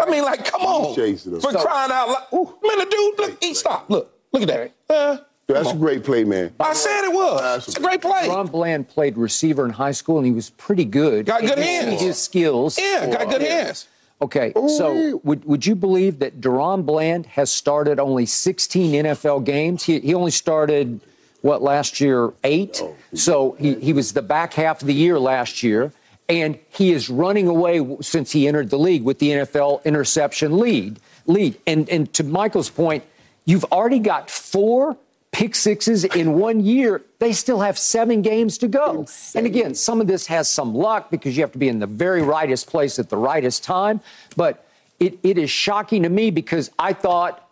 I 0.00 0.10
mean, 0.10 0.22
like, 0.22 0.44
come 0.44 0.62
on. 0.62 0.94
chasing. 0.94 1.34
For 1.40 1.52
So- 1.52 1.60
crying 1.60 1.90
out 1.90 2.08
loud. 2.08 2.54
Man, 2.62 2.78
the 2.78 2.86
dude, 2.90 3.18
look, 3.18 3.42
he 3.42 3.54
stopped. 3.54 3.90
Look, 3.90 4.12
look 4.32 4.42
at 4.42 4.48
that. 4.48 4.72
Uh, 4.88 5.16
That's 5.46 5.72
a 5.72 5.76
great 5.76 6.04
play, 6.04 6.24
man. 6.24 6.52
I 6.58 6.74
said 6.74 7.04
it 7.04 7.12
was. 7.12 7.68
It's 7.68 7.76
a 7.76 7.80
great 7.80 8.00
play. 8.00 8.28
Ron 8.28 8.46
Bland 8.46 8.88
played 8.88 9.16
receiver 9.16 9.64
in 9.64 9.70
high 9.70 9.92
school, 9.92 10.18
and 10.18 10.26
he 10.26 10.32
was 10.32 10.50
pretty 10.50 10.84
good. 10.84 11.26
Got 11.26 11.42
good 11.42 11.50
You 11.50 11.54
can 11.56 11.64
see 11.64 11.88
hands. 11.90 12.00
His 12.00 12.22
skills. 12.22 12.78
Yeah, 12.78 13.06
got 13.06 13.28
good 13.28 13.42
hands. 13.42 13.88
Okay, 14.24 14.54
so 14.54 15.20
would, 15.22 15.44
would 15.44 15.66
you 15.66 15.74
believe 15.74 16.18
that 16.20 16.40
DaRon 16.40 16.86
Bland 16.86 17.26
has 17.26 17.52
started 17.52 18.00
only 18.00 18.24
16 18.24 19.04
NFL 19.04 19.44
games? 19.44 19.84
He, 19.84 20.00
he 20.00 20.14
only 20.14 20.30
started, 20.30 21.02
what, 21.42 21.60
last 21.60 22.00
year, 22.00 22.32
eight? 22.42 22.82
So 23.12 23.52
he, 23.60 23.74
he 23.74 23.92
was 23.92 24.14
the 24.14 24.22
back 24.22 24.54
half 24.54 24.80
of 24.80 24.86
the 24.86 24.94
year 24.94 25.18
last 25.18 25.62
year, 25.62 25.92
and 26.26 26.58
he 26.70 26.92
is 26.92 27.10
running 27.10 27.48
away 27.48 27.86
since 28.00 28.32
he 28.32 28.48
entered 28.48 28.70
the 28.70 28.78
league 28.78 29.02
with 29.02 29.18
the 29.18 29.28
NFL 29.28 29.84
interception 29.84 30.56
lead. 30.56 31.00
lead. 31.26 31.58
And, 31.66 31.86
and 31.90 32.10
to 32.14 32.24
Michael's 32.24 32.70
point, 32.70 33.04
you've 33.44 33.64
already 33.64 33.98
got 33.98 34.30
four 34.30 34.96
pick 35.34 35.56
sixes 35.56 36.04
in 36.04 36.34
one 36.34 36.60
year. 36.60 37.02
They 37.18 37.32
still 37.32 37.60
have 37.60 37.76
seven 37.76 38.22
games 38.22 38.56
to 38.58 38.68
go. 38.68 39.06
And 39.34 39.46
again, 39.46 39.74
some 39.74 40.00
of 40.00 40.06
this 40.06 40.28
has 40.28 40.48
some 40.48 40.74
luck 40.74 41.10
because 41.10 41.36
you 41.36 41.42
have 41.42 41.50
to 41.52 41.58
be 41.58 41.68
in 41.68 41.80
the 41.80 41.88
very 41.88 42.22
rightest 42.22 42.68
place 42.68 43.00
at 43.00 43.10
the 43.10 43.16
rightest 43.16 43.64
time. 43.64 44.00
But 44.36 44.64
it, 45.00 45.18
it 45.24 45.36
is 45.36 45.50
shocking 45.50 46.04
to 46.04 46.08
me 46.08 46.30
because 46.30 46.70
I 46.78 46.92
thought 46.92 47.46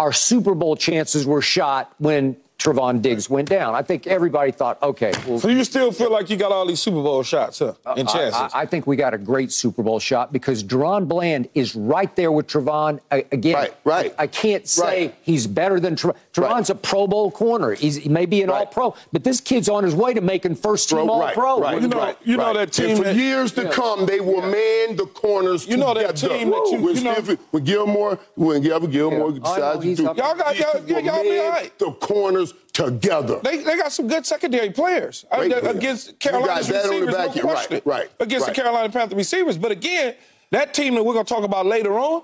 our 0.00 0.12
Super 0.12 0.54
Bowl 0.54 0.74
chances 0.74 1.26
were 1.26 1.40
shot 1.40 1.94
when 1.98 2.36
Trevon 2.58 3.00
Diggs 3.00 3.30
went 3.30 3.48
down. 3.48 3.76
I 3.76 3.82
think 3.82 4.08
everybody 4.08 4.50
thought, 4.50 4.82
okay, 4.82 5.12
well, 5.28 5.38
So 5.38 5.46
you 5.48 5.62
still 5.62 5.92
feel 5.92 6.10
like 6.10 6.28
you 6.28 6.36
got 6.36 6.50
all 6.50 6.66
these 6.66 6.80
Super 6.80 7.00
Bowl 7.02 7.22
shots, 7.22 7.60
huh? 7.60 7.74
Uh, 7.86 7.94
and 7.96 8.08
chances. 8.08 8.34
I, 8.34 8.46
I- 8.46 8.60
I 8.62 8.66
think 8.66 8.86
we 8.88 8.96
got 8.96 9.14
a 9.14 9.18
great 9.18 9.52
Super 9.52 9.82
Bowl 9.84 10.00
shot 10.00 10.32
because 10.32 10.64
DaRon 10.64 11.06
Bland 11.06 11.48
is 11.54 11.76
right 11.76 12.14
there 12.16 12.32
with 12.32 12.48
Trevon. 12.48 12.98
I, 13.12 13.24
again, 13.30 13.54
Right, 13.54 13.74
right. 13.84 14.14
I, 14.18 14.24
I 14.24 14.26
can't 14.26 14.66
say 14.68 15.06
Right. 15.06 15.14
he's 15.22 15.46
better 15.46 15.78
than 15.78 15.94
Trevon. 15.94 16.16
Trevon's 16.34 16.68
a 16.70 16.74
Pro 16.74 17.06
Bowl 17.06 17.30
corner. 17.30 17.74
He's, 17.74 17.94
he 17.96 18.08
may 18.08 18.26
be 18.26 18.42
an 18.42 18.50
Right. 18.50 18.66
All 18.66 18.66
Pro, 18.66 18.94
but 19.12 19.22
this 19.22 19.40
kid's 19.40 19.68
on 19.68 19.84
his 19.84 19.94
way 19.94 20.12
to 20.12 20.20
making 20.20 20.56
first 20.56 20.88
team 20.88 20.98
Throw- 20.98 21.08
All 21.10 21.20
right, 21.20 21.34
Pro. 21.34 21.60
right, 21.60 21.80
You 21.80 21.86
know- 21.88 21.96
right, 21.98 22.16
you 22.24 22.36
know 22.36 22.52
that 22.54 22.72
team 22.72 22.88
And 22.90 22.98
for 22.98 23.04
that- 23.04 23.14
years 23.16 23.52
to 23.52 23.68
come, 23.70 24.04
they 24.06 24.18
will 24.18 24.42
man 24.42 24.96
the 24.96 25.06
corners. 25.14 25.66
You 25.68 25.76
know 25.76 25.94
that 25.94 26.16
together. 26.16 26.38
team 26.38 26.50
that 26.50 26.68
you- 26.72 26.80
when, 26.84 26.96
you 26.96 27.04
know- 27.04 27.14
Stiff- 27.14 27.38
when 27.52 27.62
Gilmore, 27.64 28.18
when 28.34 28.60
Gilmore, 28.62 28.88
Gilmore 28.88 29.18
Yeah. 29.18 29.24
I 29.24 29.28
know, 29.28 29.38
decides 29.38 29.78
oh, 29.78 29.80
to 29.80 29.94
do, 29.94 30.02
Y'all 30.02 30.14
got- 30.14 30.58
y'all- 30.58 30.80
they 30.82 30.92
will 30.94 31.00
y'all 31.02 31.22
be 31.22 31.28
man 31.30 31.44
all 31.46 31.50
right. 31.52 31.78
The 31.78 31.92
corners 31.92 32.47
together. 32.72 33.40
They, 33.42 33.58
they 33.58 33.76
got 33.76 33.92
some 33.92 34.06
good 34.08 34.24
secondary 34.26 34.70
players 34.70 35.24
uh, 35.30 35.38
Great 35.38 35.52
uh, 35.52 35.54
that- 35.56 35.60
players. 35.62 35.76
against 35.76 36.06
You 36.08 36.14
Carolina's 36.14 36.68
got 36.70 36.82
that 36.82 36.84
on 36.84 37.00
the 37.00 37.06
receivers. 37.06 37.14
back 37.14 37.26
no 37.26 37.32
end. 37.32 37.34
Right, 37.36 37.42
question. 37.54 37.80
right, 37.84 38.10
Against 38.20 38.46
right. 38.46 38.54
the 38.56 38.62
Carolina 38.62 38.92
Panther 38.92 39.16
receivers. 39.16 39.58
But 39.58 39.72
again, 39.72 40.14
that 40.50 40.74
team 40.74 40.94
that 40.94 41.02
we're 41.04 41.14
going 41.14 41.26
to 41.26 41.34
talk 41.34 41.44
about 41.44 41.66
later 41.66 41.98
on, 41.98 42.22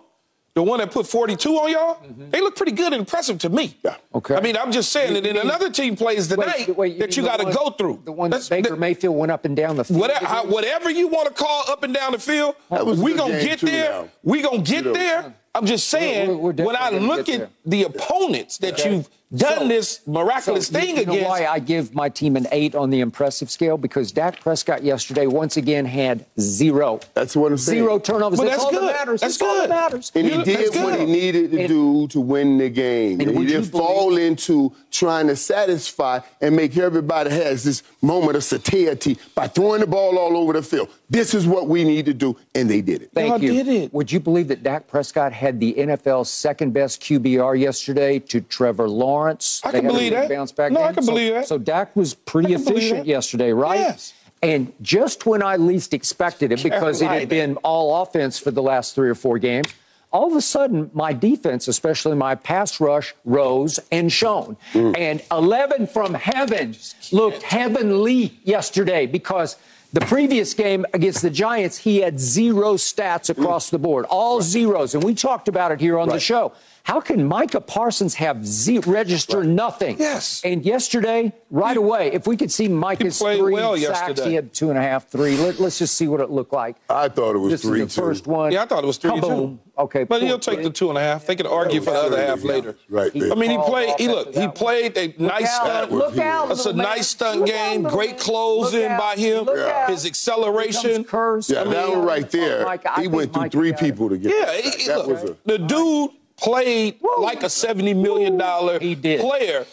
the 0.55 0.62
one 0.62 0.79
that 0.79 0.93
put 0.93 1.05
42 1.09 1.51
on 1.57 1.72
y'all, 1.72 1.95
mm-hmm. 1.97 2.31
they 2.31 2.41
look 2.41 2.55
pretty 2.55 2.70
good 2.70 2.93
and 2.93 3.01
impressive 3.01 3.39
to 3.41 3.49
me. 3.49 3.77
Yeah. 3.85 3.97
Okay. 4.14 4.37
I 4.37 4.41
mean, 4.41 4.57
I'm 4.57 4.70
just 4.70 4.93
saying 4.93 5.14
that 5.14 5.25
then 5.25 5.37
another 5.37 5.68
team 5.68 5.97
plays 5.97 6.29
tonight 6.29 6.68
Wait, 6.68 6.77
wait, 6.77 6.99
that 7.01 7.16
you 7.16 7.25
got 7.25 7.39
to 7.39 7.45
one- 7.47 7.53
go 7.55 7.70
through. 7.70 8.03
The 8.05 8.12
one 8.12 8.31
that 8.31 8.37
That's- 8.37 8.49
Baker 8.51 8.70
that- 8.70 8.79
Mayfield 8.79 9.16
went 9.16 9.33
up 9.33 9.45
and 9.45 9.57
down 9.57 9.75
the 9.77 9.83
field. 9.85 9.99
Whatever, 9.99 10.25
how- 10.27 10.45
whatever 10.45 10.91
you 10.91 11.09
want 11.09 11.27
to 11.27 11.35
call 11.35 11.64
up 11.68 11.83
and 11.83 11.93
down 11.93 12.12
the 12.12 12.20
field, 12.20 12.55
That 12.70 12.87
was 12.87 13.01
a 13.01 13.03
we 13.03 13.11
good 13.14 13.18
gonna 13.18 13.41
get 13.43 13.59
there. 13.61 13.91
now. 13.91 14.09
We 14.22 14.43
gonna 14.43 14.59
get 14.62 14.85
there. 14.95 15.35
I'm 15.57 15.66
just 15.66 15.89
saying, 15.89 16.29
We're- 16.29 16.53
we're 16.55 16.64
when 16.64 16.77
I 16.77 16.91
look 16.91 17.29
at 17.29 17.39
there. 17.39 17.49
the 17.66 17.83
opponents 17.85 18.59
that 18.59 18.75
Okay. 18.75 18.95
you've 18.95 19.09
done 19.35 19.59
So- 19.61 19.68
this 19.68 20.01
miraculous 20.07 20.66
So, 20.68 20.79
you- 20.79 20.85
thing 20.85 20.97
you 20.99 21.07
know 21.07 21.12
against, 21.12 21.29
why 21.29 21.47
I 21.47 21.59
give 21.59 21.95
my 21.95 22.09
team 22.09 22.37
an 22.37 22.47
eight 22.53 22.75
on 22.75 22.91
the 22.91 23.01
impressive 23.01 23.51
scale? 23.51 23.77
Because 23.77 24.12
Dak 24.12 24.41
Prescott 24.41 24.83
yesterday 24.85 25.27
once 25.27 25.57
again 25.57 25.85
had 25.87 26.25
zero. 26.41 27.01
That's 27.14 27.35
what 27.37 27.51
I'm 27.53 27.59
saying. 27.59 27.79
Zero 27.83 27.99
turnovers. 27.99 28.39
But 28.39 28.45
that's, 28.47 28.62
that's 28.62 28.64
all 28.64 28.70
good. 28.81 28.89
that 28.91 28.97
matters. 29.07 29.20
That's 29.20 29.39
That's 29.39 29.43
all 29.51 29.55
that 29.57 29.62
good. 29.62 29.70
matters. 29.70 30.12
And 30.14 30.27
he 30.27 30.43
did 30.45 30.75
what 30.77 31.01
he 31.01 31.07
needed 31.07 31.51
to 31.53 31.59
And- 31.61 31.68
do 31.68 32.07
to 32.09 32.20
win 32.20 32.59
the 32.59 32.68
game. 32.68 33.20
And 33.20 33.31
And 33.31 33.39
he 33.39 33.47
didn't 33.47 33.64
fall 33.66 34.16
into 34.16 34.72
trying 34.91 35.27
to 35.29 35.37
satisfy 35.37 36.20
and 36.41 36.55
make 36.55 36.77
everybody 36.77 37.31
has 37.31 37.64
this 37.64 37.83
moment 38.03 38.37
of 38.37 38.45
satiety 38.45 39.16
by 39.35 39.49
throwing 39.49 39.81
the 39.81 39.87
ball 39.87 40.16
all 40.18 40.37
over 40.37 40.53
the 40.53 40.62
field. 40.62 40.89
This 41.11 41.35
is 41.35 41.47
what 41.47 41.68
we 41.68 41.85
need 41.85 42.07
to 42.07 42.14
do, 42.14 42.37
and 42.55 42.68
they 42.70 42.81
did 42.81 43.03
it. 43.03 43.11
Thank 43.14 43.29
Y'all 43.31 43.43
you. 43.43 43.53
did 43.53 43.68
it. 43.68 43.95
Would 43.95 44.11
you 44.12 44.20
believe 44.20 44.49
that 44.49 44.62
Dak 44.62 44.87
Prescott 44.89 45.33
had 45.33 45.61
the 45.61 45.75
NFL's 45.79 46.31
second 46.31 46.72
best 46.72 47.01
QBR 47.03 47.55
yesterday 47.61 48.18
to 48.20 48.41
Trevor 48.41 48.89
Lawrence? 48.89 49.14
I 49.23 49.71
They 49.71 49.81
can 49.81 49.89
believe 49.89 50.12
that. 50.12 50.29
Bounce 50.29 50.53
back 50.53 50.73
No, 50.73 50.83
I 50.83 50.93
can 50.93 51.03
So- 51.03 51.12
believe 51.12 51.35
that. 51.35 51.49
So 51.49 51.59
Dak 51.59 51.95
was 51.97 52.15
pretty 52.15 52.55
I 52.55 52.59
efficient 52.59 53.07
yesterday, 53.07 53.53
right? 53.53 53.81
Yes. 53.81 54.12
And 54.43 54.73
just 54.83 55.25
when 55.25 55.43
I 55.43 55.57
least 55.57 55.95
expected 55.95 56.53
it, 56.53 56.62
because 56.62 57.01
it 57.01 57.09
had 57.09 57.29
been 57.29 57.57
all 57.59 58.03
offense 58.03 58.39
for 58.39 58.51
the 58.51 58.62
last 58.62 58.95
three 58.95 59.09
or 59.09 59.15
four 59.15 59.39
games, 59.39 59.69
all 60.12 60.27
of 60.31 60.37
a 60.37 60.43
sudden 60.43 60.91
my 60.93 61.12
defense, 61.12 61.67
especially 61.67 62.15
my 62.15 62.35
pass 62.35 62.79
rush, 62.79 63.15
rose 63.25 63.81
and 63.91 64.12
shone. 64.12 64.57
Mm. 64.73 64.99
And 64.99 65.23
11 65.31 65.87
from 65.89 66.15
heaven 66.15 66.77
looked 67.11 67.43
heavenly 67.43 68.39
yesterday 68.45 69.07
because 69.07 69.57
the 69.95 70.01
previous 70.03 70.55
game 70.55 70.85
against 70.93 71.23
the 71.23 71.31
Giants, 71.31 71.79
he 71.79 71.99
had 71.99 72.21
zero 72.21 72.75
stats 72.75 73.31
across 73.31 73.71
the 73.71 73.79
board, 73.79 74.05
all 74.11 74.43
zeros. 74.43 74.95
And 74.95 75.03
we 75.03 75.15
talked 75.15 75.49
about 75.49 75.73
it 75.73 75.81
here 75.81 75.99
on 75.99 76.09
the 76.09 76.21
show. 76.21 76.53
How 76.85 77.01
can 77.01 77.26
Micah 77.26 77.62
Parsons 77.62 78.14
have 78.16 78.47
ze- 78.47 78.80
register 78.80 79.43
nothing? 79.43 79.97
Yes. 79.99 80.43
And 80.45 80.62
yesterday, 80.66 81.32
right 81.49 81.78
away, 81.78 82.12
if 82.12 82.26
we 82.26 82.37
could 82.37 82.53
see 82.53 82.68
Micah's 82.68 83.18
played 83.18 83.39
three 83.39 83.55
well 83.55 83.74
sacks, 83.74 83.89
yesterday. 84.11 84.28
he 84.28 84.35
had 84.35 84.53
two 84.53 84.68
and 84.68 84.78
a 84.78 84.82
half, 84.82 85.09
three. 85.09 85.39
Let, 85.39 85.59
us 85.61 85.78
just 85.78 85.95
see 85.97 86.09
what 86.09 86.20
it 86.20 86.30
looked 86.30 86.53
like. 86.53 86.76
I 86.91 87.09
thought 87.09 87.37
it 87.37 87.39
was 87.39 87.53
this 87.53 87.62
three, 87.62 87.80
is 87.80 87.95
the 87.95 88.03
two. 88.03 88.07
first 88.07 88.26
one. 88.26 88.53
Yeah, 88.53 88.64
I 88.64 88.66
thought 88.66 88.85
it 88.85 88.87
was 88.87 88.99
three 88.99 89.12
Kaboom. 89.12 89.57
two. 89.57 89.59
Okay, 89.78 90.05
but 90.05 90.20
he'll 90.20 90.39
take 90.39 90.59
kid. 90.59 90.66
the 90.66 90.70
two 90.70 90.91
and 90.91 90.99
a 90.99 91.01
half. 91.01 91.24
They 91.24 91.37
can 91.37 91.47
argue 91.47 91.80
for 91.80 91.91
the 91.91 91.97
other 91.97 92.26
half 92.26 92.45
later. 92.45 92.76
Right 92.91 93.11
there. 93.14 93.32
I 93.32 93.35
mean, 93.35 93.51
he 93.51 93.57
played. 93.57 93.95
He 93.99 94.07
off 94.09 94.26
look. 94.26 94.35
He 94.35 94.47
played 94.49 94.99
a 94.99 95.14
nice 95.16 95.53
stunt. 95.57 95.91
look 95.91 96.18
out, 96.18 96.49
That's 96.49 96.66
a 96.66 96.74
nice 96.74 97.09
stunt 97.09 97.47
game. 97.47 97.82
Great 97.82 98.18
closing 98.18 98.89
by 98.99 99.16
him. 99.16 99.49
His 99.89 100.05
acceleration. 100.05 100.82
Here 100.91 100.95
comes 100.99 101.09
Curse. 101.09 101.51
Yeah, 101.51 101.62
I 101.62 101.64
that 101.64 101.89
mean, 101.89 101.99
one 101.99 102.07
right 102.07 102.24
oh, 102.26 102.28
there, 102.28 102.61
oh, 102.61 102.64
Micah, 102.66 102.93
I 102.99 103.01
he 103.01 103.09
went 103.09 103.32
through 103.32 103.49
three 103.49 103.72
people 103.72 104.11
to 104.11 104.18
get 104.18 104.35
Yeah, 104.37 104.45
that. 104.45 104.55
he- 104.57 104.70
back. 104.70 104.78
he- 104.80 104.87
that 104.89 105.09
look, 105.09 105.22
was 105.24 105.37
the 105.47 105.59
dude 105.59 106.11
played 106.45 106.99
like 107.18 107.42
a 107.42 107.51
seventy 107.51 107.95
million 107.95 108.36
dollar 108.38 108.78
He 108.78 108.95
did. 108.95 109.20
player 109.20 109.66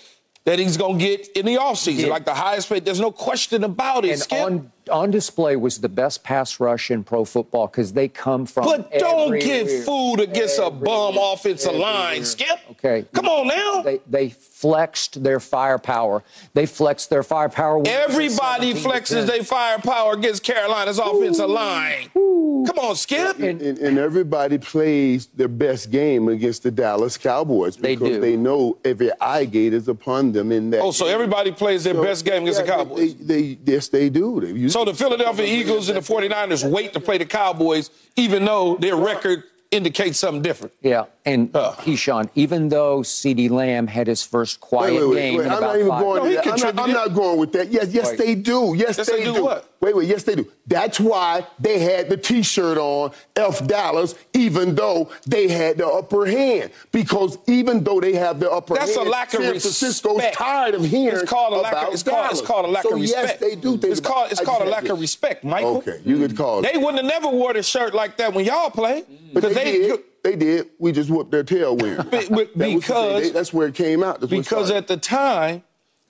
that 0.46 0.58
he's 0.58 0.78
gonna 0.78 0.98
get 0.98 1.28
in 1.36 1.46
the 1.46 1.56
offseason, 1.56 2.08
like 2.10 2.26
the 2.26 2.34
highest 2.34 2.70
paid. 2.70 2.84
There's 2.86 3.00
no 3.00 3.12
question 3.12 3.64
about 3.64 4.06
it. 4.06 4.12
And 4.12 4.20
Skip. 4.22 4.44
on, 4.46 4.72
on 4.90 5.12
display 5.12 5.56
was 5.56 5.80
the 5.80 5.90
best 5.90 6.24
pass 6.24 6.60
rush 6.60 6.90
in 6.92 7.04
pro 7.04 7.26
football 7.26 7.68
because 7.68 7.94
they 7.94 8.08
come 8.08 8.46
from. 8.46 8.66
But 8.66 8.92
don't 8.98 9.40
give 9.40 9.68
get 9.68 9.86
fooled 9.86 10.20
against 10.22 10.58
a 10.60 10.70
bum 10.72 11.10
Everywhere. 11.10 11.34
offensive 11.34 11.76
line, 11.76 12.26
Skip. 12.26 12.60
Okay. 12.72 13.06
Come 13.14 13.28
on 13.28 13.48
now. 13.48 13.82
They, 13.82 14.00
they 14.10 14.30
flexed 14.30 15.24
their 15.24 15.40
firepower. 15.40 16.24
They 16.54 16.66
flexed 16.66 17.10
their 17.10 17.24
firepower. 17.24 17.78
when 17.80 17.88
it 17.88 17.90
was 17.90 18.00
a 18.08 18.12
Everybody 18.12 18.74
flexes 18.74 19.26
their 19.28 19.44
firepower 19.44 20.14
against 20.14 20.44
Carolina's 20.44 21.00
offensive 21.00 21.50
line. 21.50 22.10
Come 22.14 22.78
on, 22.78 22.96
Skip. 22.96 23.40
And, 23.40 23.60
and 23.62 23.98
everybody 23.98 24.58
plays 24.60 25.26
their 25.28 25.48
best 25.48 25.90
game 25.90 26.28
against 26.28 26.62
the 26.64 26.70
Dallas 26.72 27.18
Cowboys 27.18 27.76
They 27.76 27.96
because 27.96 28.16
do. 28.16 28.22
they 28.22 28.36
know 28.38 28.78
every 28.86 29.10
eye 29.20 29.46
gate 29.46 29.74
is 29.74 29.88
upon 29.88 30.32
them 30.32 30.52
in 30.52 30.70
that. 30.70 30.82
Oh, 30.82 30.92
so 30.92 31.06
game. 31.06 31.14
everybody 31.16 31.52
plays 31.52 31.84
their 31.84 31.96
So, 31.96 32.04
best 32.04 32.24
game 32.24 32.44
against 32.44 32.60
yeah, 32.60 32.66
the 32.66 32.72
Cowboys. 32.72 33.16
They, 33.16 33.42
they, 33.56 33.58
yes, 33.66 33.88
they 33.88 34.10
do. 34.10 34.40
They, 34.42 34.52
you, 34.52 34.70
So 34.72 34.86
the 34.86 34.94
Philadelphia 34.94 35.46
Eagles 35.46 35.90
and 35.90 35.98
the 35.98 36.02
49ers 36.02 36.70
wait 36.70 36.94
to 36.94 37.00
play 37.00 37.18
the 37.18 37.26
Cowboys, 37.26 37.90
even 38.16 38.46
though 38.46 38.76
their 38.78 38.96
record 38.96 39.44
indicates 39.72 40.20
something 40.20 40.42
different. 40.42 40.74
Yeah, 40.82 41.06
and 41.26 41.50
Ugh. 41.56 41.76
Keyshawn, 41.78 42.30
even 42.36 42.70
though 42.70 43.00
CeeDee 43.00 43.50
Lamb 43.50 43.88
had 43.88 44.08
his 44.08 44.22
first 44.24 44.60
quiet 44.60 44.94
Wait, 44.94 45.00
wait, 45.02 45.08
wait, 45.10 45.16
game 45.16 45.38
wait. 45.38 45.46
in 45.46 45.52
I'm 45.52 45.58
about 45.58 45.68
not 45.68 45.76
even 45.78 45.90
five 45.90 46.02
going 46.02 46.24
No, 46.24 46.30
he. 46.30 46.38
I'm 46.50 46.60
not, 46.60 46.80
I'm 46.80 46.92
not 46.94 47.14
going 47.14 47.40
with 47.40 47.52
that. 47.54 47.72
Yes, 47.72 47.94
yes, 47.94 48.10
Wait. 48.10 48.18
they 48.18 48.36
do. 48.36 48.74
Yes, 48.76 48.98
Yes, 48.98 49.10
they, 49.10 49.20
they 49.20 49.24
do 49.26 49.34
do. 49.34 49.56
Wait, 49.82 49.96
wait, 49.96 50.08
yes, 50.08 50.22
they 50.22 50.36
do. 50.36 50.46
That's 50.68 51.00
why 51.00 51.48
they 51.60 51.80
had 51.80 52.08
the 52.08 52.16
T-shirt 52.16 52.78
on, 52.78 53.12
F 53.36 53.66
Dallas, 53.66 54.14
even 54.34 54.76
though 54.76 55.10
they 55.26 55.48
had 55.48 55.80
the 55.80 55.88
upper 55.88 56.28
hand. 56.28 56.70
Because 56.92 57.40
even 57.48 57.84
though 57.84 58.00
they 58.00 58.14
have 58.14 58.40
the 58.40 58.52
upper 58.52 58.76
That's 58.76 58.96
a 58.96 59.00
hand, 59.00 59.10
lack 59.10 59.28
of 59.34 59.42
San 59.42 59.50
Francisco's 59.50 60.18
respect. 60.18 60.38
tired 60.38 60.76
of 60.76 60.86
hearing 60.86 61.16
It's 61.22 61.30
called 61.30 61.54
a 61.54 61.58
lack 61.58 61.72
about 61.72 61.88
of, 61.88 61.94
it's 61.96 62.04
called, 62.04 62.32
it's 62.32 62.42
called 62.42 62.66
a 62.66 62.68
lack 62.68 62.84
so 62.84 62.94
of 62.94 63.02
respect. 63.02 63.28
Yes, 63.28 63.40
they 63.40 63.56
do. 63.56 63.74
It's 63.74 64.00
about- 64.00 64.04
called, 64.14 64.32
it's 64.32 64.42
called 64.42 64.62
a 64.62 64.70
lack 64.70 64.88
of 64.88 65.02
respect, 65.02 65.44
Michael. 65.44 65.78
Okay, 65.78 66.00
you 66.06 66.20
could 66.20 66.38
call 66.38 66.60
it. 66.60 66.72
They 66.72 66.78
wouldn't 66.78 66.98
have 67.04 67.06
never 67.12 67.30
wore 67.36 67.52
a 67.52 67.64
shirt 67.64 67.96
like 67.96 68.18
that 68.18 68.34
when 68.34 68.46
y'all 68.46 68.70
play. 68.70 69.04
But 69.34 69.42
Because 69.42 69.56
they, 69.56 69.64
they, 69.64 69.88
did. 69.88 70.00
They 70.24 70.36
did. 70.36 70.70
We 70.78 70.92
just 70.92 71.10
whooped 71.10 71.32
their 71.32 71.44
tail 71.44 71.76
be- 71.78 71.90
That 71.96 72.10
the 72.30 72.50
because- 72.56 73.24
They- 73.24 73.30
that's 73.32 73.52
where 73.52 73.68
it 73.68 73.74
came 73.74 74.04
out. 74.04 74.20
That's 74.20 74.30
because 74.30 74.70
at 74.70 74.86
the 74.86 74.98
time, 74.98 75.64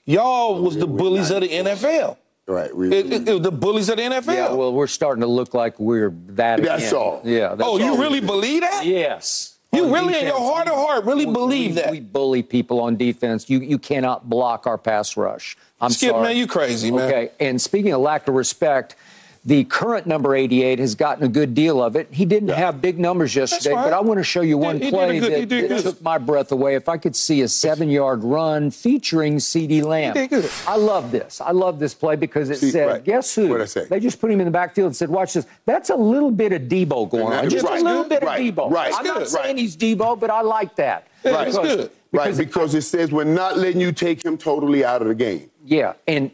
y'all 0.04 0.56
oh, 0.56 0.60
was 0.60 0.76
the 0.76 0.86
we're 0.86 0.98
bullies 0.98 1.30
of 1.30 1.40
the 1.40 1.48
NFL. 1.48 2.18
Right, 2.46 2.74
we, 2.76 2.88
It, 2.92 3.12
it- 3.12 3.28
it 3.28 3.42
the 3.42 3.52
bullies 3.52 3.88
of 3.88 3.96
the 3.96 4.02
NFL. 4.02 4.34
Yeah, 4.34 4.52
well, 4.52 4.72
we're 4.72 4.86
starting 4.86 5.20
to 5.22 5.26
look 5.26 5.54
like 5.54 5.78
we're 5.78 6.10
that. 6.28 6.62
That's 6.62 6.88
again. 6.88 6.94
all. 6.94 7.20
Yeah. 7.24 7.54
That's 7.54 7.68
oh, 7.68 7.78
you 7.78 7.92
all. 7.92 7.98
really 7.98 8.20
believe 8.20 8.62
that? 8.62 8.84
Yes. 8.84 9.58
You 9.72 9.86
On 9.86 9.92
really, 9.92 10.08
in 10.18 10.26
your 10.26 10.34
defense, 10.34 10.38
heart 10.52 10.68
of 10.68 10.74
heart, 10.74 11.04
really 11.06 11.24
we- 11.24 11.32
believe 11.32 11.70
we, 11.70 11.74
that? 11.76 11.90
We 11.90 12.00
bully 12.00 12.42
people 12.42 12.80
on 12.80 12.96
defense. 12.96 13.48
You 13.48 13.60
you 13.60 13.78
cannot 13.78 14.28
block 14.28 14.66
our 14.66 14.76
pass 14.76 15.16
rush. 15.16 15.56
I'm 15.80 15.90
Skip, 15.90 16.10
sorry. 16.10 16.22
man, 16.28 16.36
you 16.36 16.46
crazy, 16.46 16.90
man. 16.90 17.08
Okay. 17.08 17.30
And 17.40 17.60
speaking 17.60 17.92
of 17.92 18.00
lack 18.02 18.28
of 18.28 18.34
respect, 18.34 18.96
The 19.44 19.64
current 19.64 20.06
number 20.06 20.36
88 20.36 20.78
has 20.78 20.94
gotten 20.94 21.24
a 21.24 21.28
good 21.28 21.52
deal 21.52 21.82
of 21.82 21.96
it. 21.96 22.06
He 22.12 22.24
didn't 22.24 22.50
Yeah. 22.50 22.54
have 22.56 22.80
big 22.80 23.00
numbers 23.00 23.34
yesterday, 23.34 23.74
but 23.74 23.92
I 23.92 24.00
want 24.00 24.18
to 24.18 24.22
show 24.24 24.40
you 24.42 24.56
one 24.56 24.78
play 24.78 25.18
good- 25.18 25.48
that, 25.50 25.68
that 25.68 25.82
took 25.82 26.00
my 26.00 26.16
breath 26.16 26.52
away. 26.52 26.76
If 26.76 26.88
I 26.88 26.96
could 26.96 27.16
see 27.16 27.40
a 27.42 27.48
seven 27.48 27.88
yard 27.88 28.22
run 28.22 28.70
featuring 28.70 29.38
CeeDee 29.38 29.82
Lamb. 29.82 30.14
I 30.68 30.76
love 30.76 31.10
this. 31.10 31.40
I 31.40 31.50
love 31.50 31.80
this 31.80 31.92
play 31.92 32.14
because 32.14 32.50
it 32.50 32.58
See, 32.58 32.70
said, 32.70 32.86
right. 32.86 33.02
guess 33.04 33.34
who? 33.34 33.48
What'd 33.48 33.64
I 33.64 33.66
say? 33.66 33.84
They 33.86 33.98
just 33.98 34.20
put 34.20 34.30
him 34.30 34.38
in 34.38 34.44
the 34.44 34.52
backfield 34.52 34.86
and 34.86 34.96
said, 34.96 35.08
watch 35.10 35.32
this. 35.34 35.44
That's 35.66 35.90
a 35.90 35.96
little 35.96 36.30
bit 36.30 36.52
of 36.52 36.62
Deebo 36.62 37.10
going 37.10 37.32
on. 37.32 37.50
Just 37.50 37.64
Right. 37.66 37.80
a 37.80 37.84
little 37.84 38.04
bit 38.04 38.22
of 38.22 38.28
Deebo. 38.28 38.70
Right. 38.70 38.92
I'm 38.96 39.04
not 39.04 39.26
saying 39.28 39.56
he's 39.56 39.76
Deebo, 39.76 40.20
but 40.20 40.30
I 40.30 40.42
like 40.42 40.76
that. 40.76 41.08
Yeah, 41.24 41.44
Because- 41.46 41.58
good. 41.76 41.90
Right, 42.14 42.36
because 42.36 42.74
it 42.74 42.82
says 42.82 43.10
we're 43.10 43.24
not 43.24 43.56
letting 43.56 43.80
you 43.80 43.90
take 43.90 44.22
him 44.22 44.36
totally 44.36 44.84
out 44.84 45.00
of 45.00 45.08
the 45.08 45.14
game. 45.14 45.48
Yeah, 45.64 45.94
and 46.06 46.30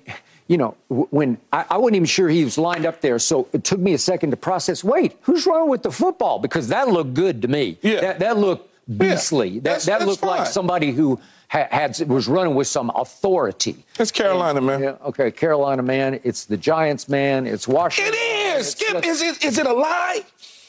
you 0.48 0.56
know 0.56 0.76
when 0.88 1.38
I, 1.52 1.64
I 1.70 1.76
wasn't 1.78 1.96
even 1.96 2.06
sure 2.06 2.28
he 2.28 2.42
was 2.44 2.58
lined 2.58 2.84
up 2.86 3.00
there, 3.00 3.18
so 3.18 3.48
it 3.52 3.64
took 3.64 3.78
me 3.78 3.92
a 3.94 3.98
second 3.98 4.30
to 4.30 4.36
process. 4.36 4.82
Wait, 4.82 5.16
who's 5.22 5.46
running 5.46 5.68
with 5.68 5.82
the 5.82 5.92
football? 5.92 6.38
Because 6.40 6.68
that 6.68 6.88
looked 6.88 7.14
good 7.14 7.42
to 7.42 7.48
me. 7.48 7.78
Yeah. 7.82 8.00
that, 8.00 8.18
that 8.18 8.36
looked 8.38 8.68
beastly. 8.98 9.58
that 9.60 9.80
that 9.82 9.84
that's 9.84 10.04
looked 10.06 10.22
like 10.22 10.46
somebody 10.46 10.92
who 10.92 11.20
ha- 11.48 11.68
had 11.70 11.98
was 12.08 12.26
running 12.28 12.54
with 12.54 12.66
some 12.66 12.90
authority. 12.94 13.84
It's 13.98 14.10
Carolina, 14.10 14.60
man. 14.60 14.82
Yeah, 14.82 14.96
okay, 15.04 15.30
Carolina 15.30 15.82
man. 15.82 16.18
It's 16.24 16.46
the 16.46 16.56
Giants 16.56 17.08
man. 17.08 17.46
It's 17.46 17.68
Washington. 17.68 18.14
It 18.14 18.60
it's 18.60 18.70
Skip, 18.70 19.02
just- 19.02 19.06
is 19.06 19.22
it 19.22 19.44
is 19.44 19.58
it 19.58 19.66
a 19.66 19.72
lie? 19.72 20.24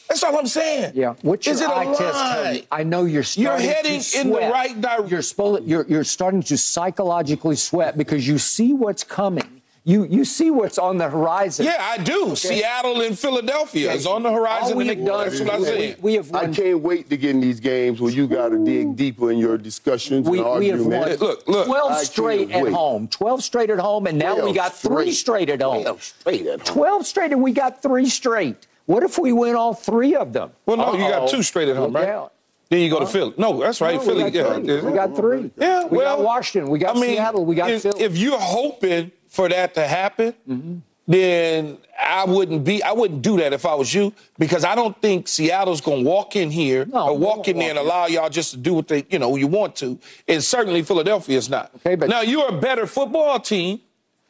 That's 0.09 0.23
all 0.23 0.35
I'm 0.39 0.47
saying. 0.47 0.93
Yeah, 0.95 1.13
what's 1.21 1.45
your 1.45 1.53
is 1.53 1.61
it 1.61 1.69
a 1.69 1.85
test 1.85 2.01
lie? 2.01 2.51
you? 2.55 2.61
I 2.71 2.83
know 2.83 3.05
you're 3.05 3.21
starting 3.21 3.63
You're 3.63 3.73
heading 3.75 4.01
in 4.17 4.31
the 4.31 4.39
right 4.39 4.81
direction. 4.81 5.07
You're, 5.07 5.21
spo- 5.21 5.61
you're 5.67 5.85
you're 5.87 6.03
starting 6.03 6.41
to 6.43 6.57
psychologically 6.57 7.55
sweat 7.55 7.95
because 7.95 8.27
you 8.27 8.39
see 8.39 8.73
what's 8.73 9.03
coming. 9.03 9.58
You 9.85 10.03
you 10.05 10.25
see 10.25 10.51
what's 10.51 10.77
on 10.77 10.97
the 10.97 11.09
horizon. 11.09 11.65
Yeah, 11.65 11.77
I 11.79 11.97
do. 11.97 12.35
Seattle 12.35 13.01
and 13.01 13.17
Philadelphia 13.17 13.91
is 13.93 14.05
on 14.05 14.23
the 14.23 14.31
horizon. 14.31 14.73
All 14.73 14.77
we 14.77 14.87
have 14.87 15.05
done 15.05 15.27
that's 15.29 15.39
what 15.39 15.53
I'm 15.53 15.59
we, 15.61 15.65
saying. 15.65 15.95
we 16.01 16.13
have 16.15 16.33
I 16.33 16.47
can't 16.51 16.81
wait 16.81 17.09
to 17.09 17.17
get 17.17 17.31
in 17.31 17.39
these 17.39 17.59
games 17.59 18.01
where 18.01 18.11
you 18.11 18.27
got 18.27 18.49
to 18.49 18.63
dig 18.63 18.95
deeper 18.95 19.31
in 19.31 19.37
your 19.37 19.57
discussions 19.57 20.27
We, 20.27 20.39
and 20.39 20.59
we 20.59 20.67
have 20.67 20.81
won 20.81 20.93
arguments. 20.93 21.21
Look, 21.21 21.47
look. 21.47 21.65
12 21.67 21.91
I 21.91 22.03
straight 22.03 22.51
at 22.51 22.63
wait. 22.63 22.73
home. 22.73 23.07
12 23.07 23.43
straight 23.43 23.69
at 23.69 23.79
home, 23.79 24.07
and 24.07 24.17
now 24.19 24.35
we 24.35 24.41
12 24.53 24.55
got 24.55 24.75
three 24.75 25.11
straight. 25.11 25.47
straight 25.47 25.49
at 25.49 25.61
home. 25.61 25.81
12 25.83 26.03
straight 26.03 26.47
at 26.47 26.67
home. 26.67 26.75
12 26.75 27.05
straight, 27.07 27.31
and 27.31 27.41
we 27.41 27.51
got 27.51 27.81
three 27.81 28.09
straight. 28.09 28.67
What 28.85 29.03
if 29.03 29.17
we 29.17 29.31
win 29.31 29.55
all 29.55 29.73
three 29.73 30.15
of 30.15 30.33
them? 30.33 30.51
Well, 30.65 30.77
no, 30.77 30.93
you 30.93 31.07
got 31.09 31.29
two 31.29 31.43
straight 31.43 31.69
at 31.69 31.77
home, 31.77 31.93
Look 31.93 32.01
right? 32.03 32.09
out. 32.09 32.33
Then 32.69 32.81
you 32.81 32.89
go 32.89 32.99
to 32.99 33.07
Philly. 33.07 33.33
No, 33.37 33.59
that's 33.59 33.81
right. 33.81 33.95
No, 33.95 34.01
Philly. 34.01 34.23
we 34.25 34.29
yeah, 34.31 34.43
got 34.43 34.55
three. 34.63 34.75
yeah. 34.75 34.81
We 34.85 34.91
got 34.93 35.15
three. 35.15 35.51
Yeah, 35.57 35.85
we 35.87 35.97
well, 35.97 36.17
got 36.17 36.23
Washington. 36.25 36.69
We 36.71 36.79
got 36.79 36.95
I 36.97 36.99
mean, 36.99 37.09
Seattle. 37.15 37.45
We 37.45 37.55
got 37.55 37.71
if, 37.71 37.81
Philly. 37.81 38.03
if 38.03 38.17
you're 38.17 38.39
hoping 38.39 39.11
for 39.29 39.47
that 39.49 39.73
to 39.75 39.87
happen, 39.87 40.33
Mm-hmm. 40.49 40.77
then 41.07 41.77
I 41.99 42.25
wouldn't 42.25 42.63
be. 42.63 42.83
I 42.83 42.91
wouldn't 42.91 43.21
do 43.21 43.37
that 43.37 43.51
if 43.53 43.65
I 43.65 43.73
was 43.75 43.93
you, 43.93 44.13
because 44.37 44.63
I 44.63 44.75
don't 44.75 44.99
think 45.01 45.27
Seattle's 45.27 45.81
to 45.81 46.03
walk 46.03 46.35
in 46.35 46.49
here 46.51 46.85
No, 46.85 47.09
or 47.09 47.17
walk 47.17 47.47
in 47.47 47.57
there 47.59 47.69
and 47.71 47.79
allow 47.79 48.05
y'all 48.07 48.29
just 48.29 48.51
to 48.51 48.57
do 48.57 48.73
what 48.73 48.87
they, 48.87 49.05
you 49.09 49.17
know, 49.19 49.35
you 49.35 49.47
want 49.47 49.75
to. 49.77 49.97
And 50.27 50.43
certainly 50.43 50.81
Philadelphia's 50.83 51.49
not. 51.49 51.71
Okay, 51.77 51.95
but- 51.95 52.09
now 52.09 52.21
you're 52.21 52.49
a 52.49 52.59
better 52.59 52.85
football 52.87 53.39
team 53.39 53.79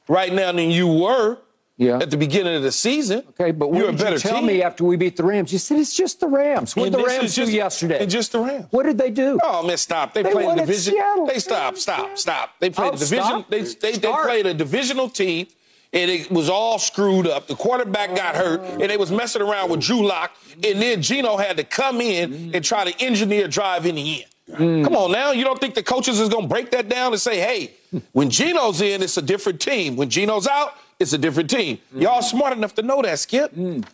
right 0.07 0.31
now 0.33 0.51
than 0.51 0.69
you 0.71 0.87
were. 0.87 1.37
Yeah. 1.79 1.97
At 1.99 2.11
the 2.11 2.17
beginning 2.17 2.55
of 2.57 2.61
the 2.61 2.73
season. 2.73 3.23
Okay, 3.29 3.51
but 3.51 3.71
what 3.71 3.79
did 3.97 3.99
you 4.01 4.17
tell 4.19 4.39
team. 4.39 4.47
me 4.47 4.61
after 4.61 4.83
we 4.83 4.97
beat 4.97 5.15
the 5.15 5.23
Rams? 5.23 5.53
You 5.53 5.59
said 5.59 5.79
it's 5.79 5.95
just 5.95 6.19
the 6.19 6.27
Rams. 6.27 6.75
What 6.75 6.83
did 6.91 6.93
the 6.93 7.03
Rams 7.05 7.33
just- 7.33 7.49
do 7.49 7.55
yesterday? 7.55 8.05
just 8.05 8.33
the 8.33 8.39
Rams. 8.41 8.65
What 8.71 8.83
did 8.83 8.97
they 8.97 9.09
do? 9.11 9.39
Oh 9.41 9.65
man, 9.65 9.77
stop! 9.77 10.13
They, 10.13 10.21
They 10.23 10.31
played 10.33 10.49
at 10.49 10.57
division. 10.57 10.93
Seattle. 10.95 11.25
They 11.25 11.39
stop, 11.39 11.77
stop, 11.77 12.17
stop. 12.17 12.49
They 12.59 12.69
played 12.69 12.91
Oh, 12.91 12.95
a 12.95 12.97
division. 12.97 13.23
stop. 13.23 13.49
They, 13.49 13.61
they, 13.61 13.91
they 13.93 14.11
played 14.11 14.45
a 14.45 14.53
divisional 14.53 15.07
team, 15.09 15.47
and 15.93 16.11
it 16.11 16.29
was 16.29 16.49
all 16.49 16.79
screwed 16.79 17.27
up. 17.27 17.47
The 17.47 17.55
quarterback 17.55 18.13
got 18.13 18.35
hurt, 18.35 18.59
and 18.59 18.81
they 18.91 18.97
was 18.97 19.09
messing 19.09 19.41
around 19.41 19.69
with 19.71 19.79
Drew 19.79 20.05
Lock, 20.05 20.31
and 20.61 20.81
then 20.81 21.01
Geno 21.01 21.37
had 21.37 21.55
to 21.55 21.63
come 21.63 22.01
in 22.01 22.51
and 22.53 22.61
try 22.61 22.91
to 22.91 23.01
engineer 23.03 23.45
a 23.45 23.47
drive 23.47 23.85
in 23.85 23.95
the 23.95 24.23
end. 24.23 24.59
Mm. 24.59 24.83
Come 24.83 24.95
on 24.97 25.11
now, 25.13 25.31
you 25.31 25.45
don't 25.45 25.61
think 25.61 25.75
the 25.75 25.83
coaches 25.83 26.19
is 26.19 26.27
gonna 26.27 26.47
break 26.47 26.71
that 26.71 26.89
down 26.89 27.13
and 27.13 27.21
say, 27.21 27.39
hey, 27.39 27.71
when 28.11 28.29
Geno's 28.29 28.81
in, 28.81 29.01
it's 29.01 29.15
a 29.15 29.21
different 29.21 29.61
team. 29.61 29.95
When 29.95 30.09
Geno's 30.09 30.45
out, 30.45 30.73
it's 30.99 31.13
a 31.13 31.17
different 31.17 31.49
team. 31.49 31.79
Y'all 31.95 32.21
smart 32.21 32.53
enough 32.57 32.75
to 32.75 32.81
know 32.81 33.01
that, 33.01 33.19
Skip. 33.19 33.53
Mm. 33.55 33.85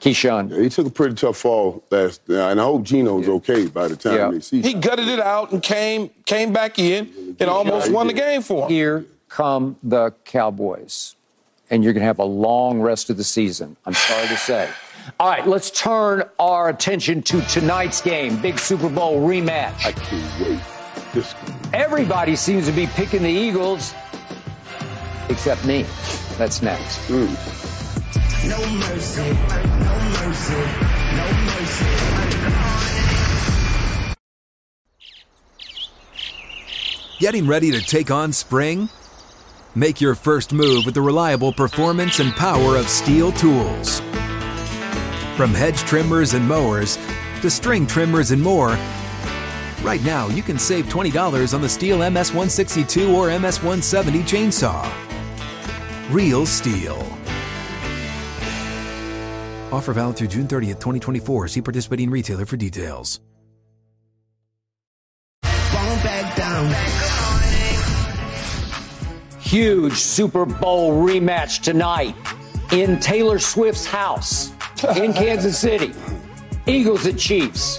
Keyshawn. 0.00 0.60
He 0.62 0.68
took 0.68 0.86
a 0.86 0.90
pretty 0.90 1.14
tough 1.16 1.38
fall 1.38 1.82
last, 1.90 2.20
and 2.28 2.60
I 2.60 2.64
hope 2.64 2.84
Geno's 2.84 3.28
okay 3.28 3.66
by 3.66 3.88
the 3.88 3.96
time 3.96 4.14
Yeah. 4.14 4.30
they 4.30 4.40
see. 4.40 4.62
He 4.62 4.74
gutted 4.74 5.08
it 5.08 5.18
out 5.18 5.50
and 5.50 5.60
came 5.62 6.10
came 6.24 6.52
back 6.52 6.78
in 6.78 7.36
and 7.40 7.50
almost 7.50 7.90
won 7.90 8.06
the 8.06 8.12
game 8.12 8.42
for 8.42 8.64
him. 8.64 8.68
Here 8.70 9.04
come 9.28 9.76
the 9.82 10.12
Cowboys. 10.24 11.14
And 11.70 11.84
you're 11.84 11.92
going 11.92 12.00
to 12.00 12.06
have 12.06 12.18
a 12.18 12.24
long 12.24 12.80
rest 12.80 13.10
of 13.10 13.18
the 13.18 13.24
season. 13.24 13.76
I'm 13.84 13.92
sorry 13.92 14.26
to 14.28 14.36
say. 14.38 14.70
All 15.20 15.28
right, 15.28 15.46
let's 15.46 15.70
turn 15.70 16.22
our 16.38 16.70
attention 16.70 17.20
to 17.24 17.42
tonight's 17.42 18.00
game, 18.00 18.40
big 18.40 18.58
Super 18.58 18.88
Bowl 18.88 19.20
rematch. 19.20 19.84
I 19.84 19.92
can't 19.92 20.40
wait. 20.40 20.60
This, 21.12 21.34
Everybody 21.74 22.36
seems 22.36 22.64
to 22.66 22.72
be 22.72 22.86
picking 22.86 23.22
the 23.22 23.28
Eagles, 23.30 23.92
except 25.28 25.64
me. 25.66 25.84
That's 26.38 26.62
next. 26.62 26.98
Hmm. 27.08 27.34
Getting 37.18 37.48
ready 37.48 37.72
to 37.72 37.82
take 37.82 38.12
on 38.12 38.32
spring? 38.32 38.88
Make 39.74 40.00
your 40.00 40.14
first 40.14 40.52
move 40.52 40.84
with 40.86 40.94
the 40.94 41.00
reliable 41.00 41.52
performance 41.52 42.20
and 42.20 42.32
power 42.34 42.76
of 42.76 42.86
STIHL 42.86 43.32
tools. 43.36 43.98
From 45.36 45.52
hedge 45.52 45.78
trimmers 45.80 46.34
and 46.34 46.46
mowers 46.46 46.96
to 47.42 47.50
string 47.50 47.84
trimmers 47.84 48.30
and 48.30 48.40
more, 48.40 48.78
right 49.82 50.02
now 50.04 50.28
you 50.28 50.44
can 50.44 50.58
save 50.60 50.86
$20 50.86 51.52
on 51.52 51.60
the 51.60 51.68
STIHL 51.68 51.98
MS162 51.98 53.12
or 53.12 53.26
MS170 53.28 54.22
chainsaw. 54.22 55.07
Real 56.10 56.46
STIHL. 56.46 56.98
Offer 59.70 59.92
valid 59.92 60.16
through 60.16 60.28
June 60.28 60.48
30th, 60.48 60.80
2024. 60.80 61.48
See 61.48 61.60
participating 61.60 62.08
retailer 62.08 62.46
for 62.46 62.56
details. 62.56 63.20
Huge 69.40 69.94
Super 69.94 70.44
Bowl 70.46 71.06
rematch 71.06 71.62
tonight 71.62 72.14
in 72.72 72.98
Taylor 73.00 73.38
Swift's 73.38 73.86
house 73.86 74.52
in 74.96 75.12
Kansas 75.12 75.58
City. 75.58 75.92
Eagles 76.66 77.06
at 77.06 77.18
Chiefs. 77.18 77.78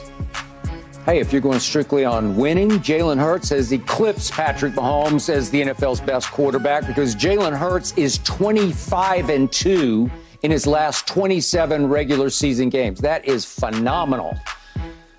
Hey, 1.10 1.18
if 1.18 1.32
you're 1.32 1.41
going 1.41 1.60
strictly 1.60 2.05
on 2.05 2.36
winning, 2.36 2.70
Jalen 2.70 3.20
Hurts 3.20 3.49
has 3.49 3.72
eclipsed 3.72 4.32
Patrick 4.32 4.74
Mahomes 4.74 5.28
as 5.28 5.49
the 5.49 5.60
NFL's 5.60 5.99
best 5.99 6.30
quarterback 6.30 6.86
because 6.86 7.16
Jalen 7.16 7.57
Hurts 7.57 7.97
is 7.97 8.20
25 8.20 9.32
and 9.32 9.51
2 9.51 10.07
in 10.43 10.51
his 10.51 10.68
last 10.68 11.07
27 11.07 11.89
regular 11.89 12.30
season 12.30 12.70
games. 12.70 13.01
That 13.01 13.26
is 13.26 13.43
phenomenal. 13.43 14.38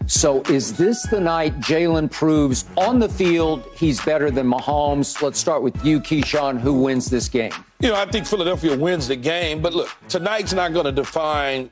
So, 0.07 0.43
is 0.43 0.76
this 0.76 1.03
the 1.09 1.20
night 1.20 1.59
Jalen 1.59 2.09
proves 2.12 2.66
on 2.76 3.01
the 3.01 3.09
field 3.09 3.64
he's 3.74 4.01
better 4.01 4.30
than 4.30 4.49
Mahomes? 4.49 5.20
Let's 5.20 5.41
start 5.41 5.61
with 5.61 5.84
you, 5.84 5.99
Keyshawn. 5.99 6.61
Who 6.61 6.82
wins 6.82 7.11
this 7.11 7.28
game? 7.28 7.53
You 7.80 7.88
know, 7.88 7.97
I 7.97 8.07
think 8.07 8.26
Philadelphia 8.26 8.76
wins 8.76 9.09
the 9.09 9.16
game, 9.16 9.61
but 9.61 9.74
look, 9.74 9.88
tonight's 10.09 10.53
not 10.53 10.72
going 10.72 10.86
to 10.86 10.93
define 10.93 11.68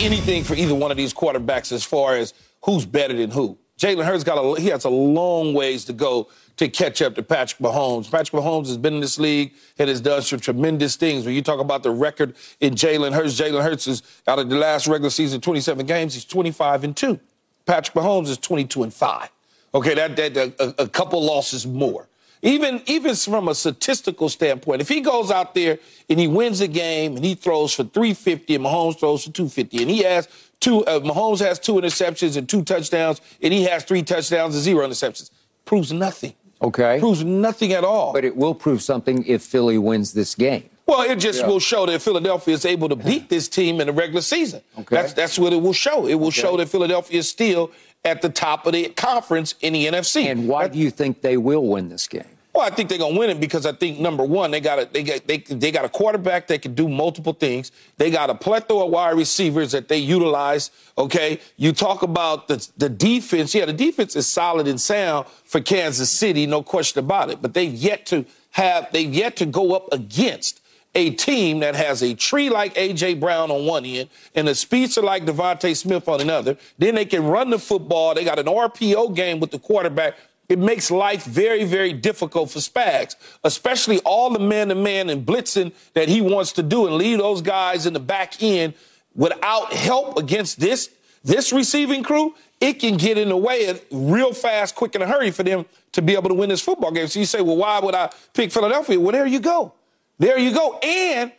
anything 0.00 0.42
for 0.42 0.54
either 0.54 0.74
one 0.74 0.90
of 0.90 0.96
these 0.96 1.14
quarterbacks 1.14 1.70
as 1.70 1.84
far 1.84 2.16
as 2.16 2.34
who's 2.64 2.84
better 2.84 3.14
than 3.14 3.30
who. 3.30 3.58
Jalen 3.78 4.04
Hurts 4.04 4.24
got 4.24 4.36
a 4.36 4.60
he 4.60 4.68
has 4.68 4.84
a 4.84 4.90
long 4.90 5.52
ways 5.54 5.84
to 5.86 5.92
go 5.92 6.28
to 6.56 6.68
catch 6.68 7.02
up 7.02 7.16
to 7.16 7.22
Patrick 7.22 7.60
Mahomes. 7.60 8.08
Patrick 8.08 8.40
Mahomes 8.40 8.68
has 8.68 8.76
been 8.76 8.94
in 8.94 9.00
this 9.00 9.18
league 9.18 9.52
and 9.78 9.88
has 9.88 10.00
done 10.00 10.22
some 10.22 10.38
tremendous 10.38 10.94
things. 10.94 11.24
When 11.24 11.34
you 11.34 11.42
talk 11.42 11.58
about 11.58 11.82
the 11.82 11.90
record 11.90 12.36
in 12.60 12.74
Jalen 12.74 13.12
Hurts, 13.12 13.38
Jalen 13.38 13.62
Hurts 13.62 13.88
is 13.88 14.02
out 14.28 14.38
of 14.38 14.48
the 14.48 14.56
last 14.56 14.86
regular 14.86 15.10
season 15.10 15.40
27 15.40 15.84
games, 15.86 16.14
he's 16.14 16.24
25 16.24 16.84
and 16.84 16.96
2. 16.96 17.18
Patrick 17.66 17.94
Mahomes 17.96 18.28
is 18.28 18.38
22 18.38 18.84
and 18.84 18.94
5. 18.94 19.30
Okay, 19.74 19.94
that, 19.94 20.14
that 20.16 20.36
a, 20.36 20.82
a 20.82 20.88
couple 20.88 21.20
losses 21.24 21.66
more. 21.66 22.08
Even 22.42 22.82
even 22.84 23.14
from 23.14 23.48
a 23.48 23.54
statistical 23.54 24.28
standpoint, 24.28 24.82
if 24.82 24.88
he 24.88 25.00
goes 25.00 25.30
out 25.30 25.54
there 25.54 25.78
and 26.10 26.20
he 26.20 26.28
wins 26.28 26.60
a 26.60 26.68
game 26.68 27.16
and 27.16 27.24
he 27.24 27.34
throws 27.34 27.72
for 27.72 27.84
350 27.84 28.54
and 28.54 28.64
Mahomes 28.64 29.00
throws 29.00 29.24
for 29.24 29.32
250 29.32 29.80
and 29.80 29.90
he 29.90 30.02
has 30.02 30.28
two, 30.64 30.84
uh, 30.86 31.00
Mahomes 31.00 31.40
has 31.40 31.58
two 31.58 31.74
interceptions 31.74 32.36
and 32.36 32.48
two 32.48 32.64
touchdowns 32.64 33.20
and 33.42 33.52
he 33.52 33.64
has 33.64 33.84
three 33.84 34.02
touchdowns 34.02 34.54
and 34.54 34.64
zero 34.64 34.86
interceptions, 34.86 35.30
proves 35.64 35.92
nothing. 35.92 36.32
Okay. 36.62 36.98
Proves 36.98 37.22
nothing 37.22 37.72
at 37.72 37.84
all. 37.84 38.12
But 38.12 38.24
it 38.24 38.36
will 38.36 38.54
prove 38.54 38.80
something 38.82 39.24
if 39.26 39.42
Philly 39.42 39.76
wins 39.76 40.14
this 40.14 40.34
game. 40.34 40.70
Well, 40.86 41.02
it 41.10 41.16
just 41.16 41.46
will 41.46 41.60
show 41.60 41.86
that 41.86 42.02
Philadelphia 42.02 42.54
is 42.54 42.64
able 42.64 42.88
to 42.90 42.96
beat 42.96 43.28
this 43.30 43.48
team 43.48 43.80
in 43.80 43.86
the 43.86 43.92
regular 43.92 44.20
season. 44.20 44.60
Okay. 44.78 44.96
That's 44.96 45.14
that's 45.14 45.38
what 45.38 45.54
it 45.54 45.62
will 45.62 45.72
show. 45.72 46.06
It 46.06 46.14
will 46.14 46.30
show 46.30 46.58
that 46.58 46.68
Philadelphia 46.68 47.20
is 47.20 47.28
still 47.28 47.70
at 48.04 48.20
the 48.20 48.28
top 48.28 48.66
of 48.66 48.74
the 48.74 48.90
conference 48.90 49.54
in 49.62 49.72
the 49.72 49.86
NFC. 49.86 50.26
And 50.30 50.46
why 50.46 50.68
do 50.68 50.78
you 50.78 50.90
think 50.90 51.22
they 51.22 51.38
will 51.38 51.66
win 51.66 51.88
this 51.88 52.06
game? 52.06 52.24
Well, 52.54 52.64
I 52.64 52.70
think 52.70 52.88
they're 52.88 52.98
gonna 52.98 53.18
win 53.18 53.30
it 53.30 53.40
because 53.40 53.66
I 53.66 53.72
think 53.72 53.98
number 53.98 54.22
one, 54.22 54.52
they 54.52 54.60
got 54.60 54.78
a 54.78 54.84
they 54.84 55.02
got 55.02 55.26
they 55.26 55.38
they 55.38 55.72
got 55.72 55.84
a 55.84 55.88
quarterback 55.88 56.46
that 56.46 56.62
can 56.62 56.72
do 56.74 56.88
multiple 56.88 57.32
things. 57.32 57.72
They 57.96 58.12
got 58.12 58.30
a 58.30 58.34
plethora 58.34 58.84
of 58.84 58.90
wide 58.90 59.16
receivers 59.16 59.72
that 59.72 59.88
they 59.88 59.98
utilize. 59.98 60.70
Okay, 60.96 61.40
you 61.56 61.72
talk 61.72 62.02
about 62.02 62.46
the 62.46 62.66
the 62.76 62.88
defense. 62.88 63.56
Yeah, 63.56 63.64
the 63.64 63.72
defense 63.72 64.14
is 64.14 64.28
solid 64.28 64.68
and 64.68 64.80
sound 64.80 65.26
for 65.44 65.60
Kansas 65.60 66.12
City, 66.12 66.46
no 66.46 66.62
question 66.62 67.00
about 67.00 67.30
it. 67.30 67.42
But 67.42 67.54
they've 67.54 67.74
yet 67.74 68.06
to 68.06 68.24
have 68.52 68.92
they've 68.92 69.12
yet 69.12 69.34
to 69.36 69.46
go 69.46 69.74
up 69.74 69.92
against 69.92 70.60
a 70.94 71.10
team 71.10 71.58
that 71.58 71.74
has 71.74 72.02
a 72.04 72.14
tree 72.14 72.50
like 72.50 72.78
A.J. 72.78 73.14
Brown 73.14 73.50
on 73.50 73.66
one 73.66 73.84
end 73.84 74.08
and 74.36 74.48
a 74.48 74.54
speedster 74.54 75.02
like 75.02 75.24
DeVonta 75.24 75.76
Smith 75.76 76.08
on 76.08 76.20
another. 76.20 76.56
Then 76.78 76.94
they 76.94 77.04
can 77.04 77.24
run 77.24 77.50
the 77.50 77.58
football. 77.58 78.14
They 78.14 78.24
got 78.24 78.38
an 78.38 78.46
RPO 78.46 79.16
game 79.16 79.40
with 79.40 79.50
the 79.50 79.58
quarterback. 79.58 80.16
It 80.48 80.58
makes 80.58 80.90
life 80.90 81.24
very, 81.24 81.64
very 81.64 81.92
difficult 81.92 82.50
for 82.50 82.58
Spags, 82.58 83.16
especially 83.44 83.98
all 84.00 84.30
the 84.30 84.38
man 84.38 84.68
to 84.68 84.74
man 84.74 85.08
and 85.08 85.24
blitzing 85.24 85.72
that 85.94 86.08
he 86.08 86.20
wants 86.20 86.52
to 86.52 86.62
do 86.62 86.86
and 86.86 86.96
leave 86.96 87.18
those 87.18 87.40
guys 87.40 87.86
in 87.86 87.92
the 87.94 88.00
back 88.00 88.42
end 88.42 88.74
without 89.14 89.72
help 89.72 90.18
against 90.18 90.60
this 90.60 90.90
this 91.24 91.52
receiving 91.52 92.02
crew. 92.02 92.34
It 92.60 92.74
can 92.74 92.96
get 92.96 93.18
in 93.18 93.30
the 93.30 93.36
way 93.36 93.66
of 93.66 93.82
real 93.90 94.32
fast, 94.34 94.74
quick, 94.74 94.94
in 94.94 95.02
a 95.02 95.06
hurry 95.06 95.30
for 95.30 95.42
them 95.42 95.64
to 95.92 96.02
be 96.02 96.12
able 96.14 96.28
to 96.28 96.34
win 96.34 96.50
this 96.50 96.60
football 96.60 96.92
game. 96.92 97.06
So 97.08 97.18
you 97.18 97.24
say, 97.24 97.40
well, 97.40 97.56
why 97.56 97.80
would 97.80 97.94
I 97.94 98.10
pick 98.34 98.52
Philadelphia? 98.52 99.00
Well, 99.00 99.12
there 99.12 99.26
you 99.26 99.40
go. 99.40 99.72
There 100.18 100.38
you 100.38 100.52
go. 100.52 100.78
And 100.78 101.32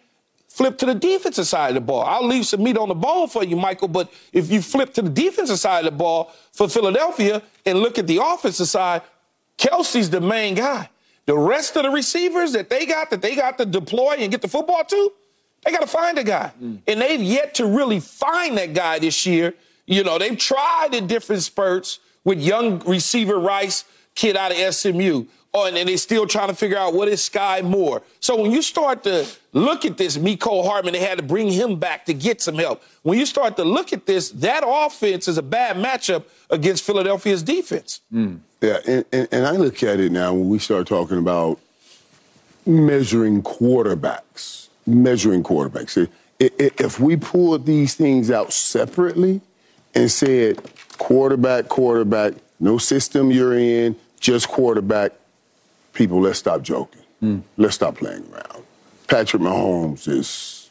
flip 0.55 0.77
to 0.77 0.85
the 0.85 0.95
defensive 0.95 1.45
side 1.45 1.69
of 1.71 1.75
the 1.75 1.81
ball. 1.81 2.03
I'll 2.03 2.25
leave 2.25 2.45
some 2.45 2.63
meat 2.63 2.77
on 2.77 2.87
the 2.87 2.95
bone 2.95 3.27
for 3.27 3.43
you, 3.43 3.57
Michael, 3.57 3.89
but 3.89 4.09
if 4.31 4.49
you 4.49 4.61
flip 4.61 4.93
to 4.93 5.01
the 5.01 5.09
defensive 5.09 5.59
side 5.59 5.79
of 5.85 5.91
the 5.91 5.97
ball 5.97 6.31
for 6.53 6.69
Philadelphia 6.69 7.41
and 7.65 7.79
look 7.79 7.99
at 7.99 8.07
the 8.07 8.21
offensive 8.23 8.69
side, 8.69 9.01
Kelce's 9.57 10.09
the 10.09 10.21
main 10.21 10.55
guy. 10.55 10.89
The 11.25 11.37
rest 11.37 11.75
of 11.75 11.83
the 11.83 11.89
receivers 11.89 12.53
that 12.53 12.69
they 12.69 12.85
got 12.85 13.09
that 13.09 13.21
they 13.21 13.35
got 13.35 13.57
to 13.57 13.65
deploy 13.65 14.15
and 14.19 14.31
get 14.31 14.41
the 14.41 14.47
football 14.47 14.85
to, 14.85 15.11
they 15.65 15.71
got 15.71 15.81
to 15.81 15.87
find 15.87 16.17
a 16.17 16.23
guy. 16.23 16.53
Mm. 16.61 16.79
And 16.87 17.01
they've 17.01 17.21
yet 17.21 17.55
to 17.55 17.65
really 17.65 17.99
find 17.99 18.57
that 18.57 18.73
guy 18.73 18.99
this 18.99 19.25
year. 19.25 19.55
You 19.85 20.05
know, 20.05 20.17
they've 20.17 20.37
tried 20.37 20.93
in 20.93 21.05
different 21.05 21.41
spurts 21.41 21.99
with 22.23 22.39
young 22.39 22.79
receiver 22.79 23.37
Rice, 23.37 23.83
kid 24.13 24.37
out 24.37 24.53
of 24.53 24.73
SMU. 24.73 25.25
Oh, 25.57 25.65
and, 25.67 25.87
they're 25.87 25.97
still 25.97 26.27
trying 26.27 26.49
to 26.49 26.53
figure 26.53 26.77
out 26.77 26.93
what 26.93 27.07
is 27.07 27.23
Sky 27.23 27.61
Moore. 27.61 28.01
So 28.19 28.39
when 28.41 28.51
you 28.51 28.61
start 28.61 29.03
to 29.03 29.25
look 29.53 29.85
at 29.85 29.95
this, 29.95 30.17
Mecole 30.17 30.65
Hardman, 30.65 30.91
they 30.91 30.99
had 30.99 31.17
to 31.17 31.23
bring 31.23 31.49
him 31.49 31.79
back 31.79 32.05
to 32.07 32.13
get 32.13 32.41
some 32.41 32.55
help. 32.55 32.83
When 33.03 33.17
you 33.17 33.25
start 33.25 33.55
to 33.55 33.63
look 33.63 33.93
at 33.93 34.05
this, 34.05 34.31
that 34.31 34.63
offense 34.67 35.29
is 35.29 35.37
a 35.37 35.41
bad 35.41 35.77
matchup 35.77 36.25
against 36.49 36.83
Philadelphia's 36.83 37.41
defense. 37.41 38.01
Mm. 38.13 38.39
Yeah, 38.59 38.79
and, 38.85 39.05
and, 39.13 39.27
and 39.31 39.47
I 39.47 39.51
look 39.51 39.81
at 39.81 40.01
it 40.01 40.11
now 40.11 40.33
when 40.33 40.49
we 40.49 40.59
start 40.59 40.87
talking 40.87 41.17
about 41.17 41.57
measuring 42.65 43.41
quarterbacks, 43.41 44.67
measuring 44.85 45.41
quarterbacks. 45.41 46.09
If 46.37 46.99
we 46.99 47.15
pulled 47.15 47.65
these 47.65 47.93
things 47.93 48.29
out 48.29 48.51
separately 48.51 49.39
and 49.93 50.11
said 50.11 50.61
quarterback, 50.97 51.69
quarterback, 51.69 52.33
no 52.59 52.77
system 52.77 53.31
you're 53.31 53.57
in, 53.57 53.95
just 54.19 54.49
quarterback, 54.49 55.13
people, 55.95 56.21
let's 56.21 56.37
stop 56.37 56.61
joking. 56.61 57.01
Mm. 57.23 57.41
Let's 57.57 57.75
stop 57.75 57.97
playing 57.97 58.31
around. 58.31 58.63
Patrick 59.07 59.41
Mahomes 59.41 60.07
is, 60.07 60.69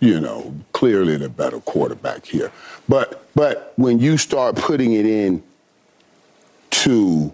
you 0.00 0.20
know, 0.20 0.54
clearly 0.72 1.16
the 1.16 1.28
better 1.28 1.60
quarterback 1.60 2.24
here. 2.24 2.50
But 2.88 3.26
but 3.34 3.72
when 3.76 3.98
you 3.98 4.16
start 4.16 4.56
putting 4.56 4.92
it 4.92 5.06
in 5.06 5.42
to 6.70 7.32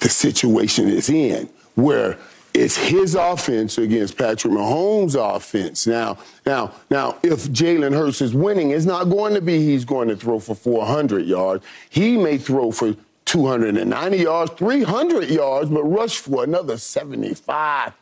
the 0.00 0.08
situation 0.08 0.88
it's 0.88 1.08
in, 1.08 1.48
where 1.74 2.18
it's 2.54 2.76
his 2.76 3.14
offense 3.14 3.76
against 3.76 4.16
Patrick 4.16 4.52
Mahomes' 4.52 5.14
offense. 5.14 5.86
Now, 5.86 6.18
now, 6.46 6.72
now, 6.90 7.18
if 7.22 7.48
Jalen 7.48 7.92
Hurts 7.92 8.22
is 8.22 8.34
winning, 8.34 8.70
it's 8.70 8.86
not 8.86 9.04
going 9.04 9.34
to 9.34 9.42
be 9.42 9.58
he's 9.58 9.84
going 9.84 10.08
to 10.08 10.16
throw 10.16 10.40
for 10.40 10.54
400 10.54 11.26
yards. 11.26 11.64
He 11.90 12.16
may 12.16 12.38
throw 12.38 12.70
for 12.70 12.96
290 13.26 14.16
yards, 14.16 14.52
300 14.52 15.28
yards, 15.28 15.70
but 15.70 15.84
rush 15.84 16.18
for 16.18 16.44
another 16.44 16.76
75 16.76 17.92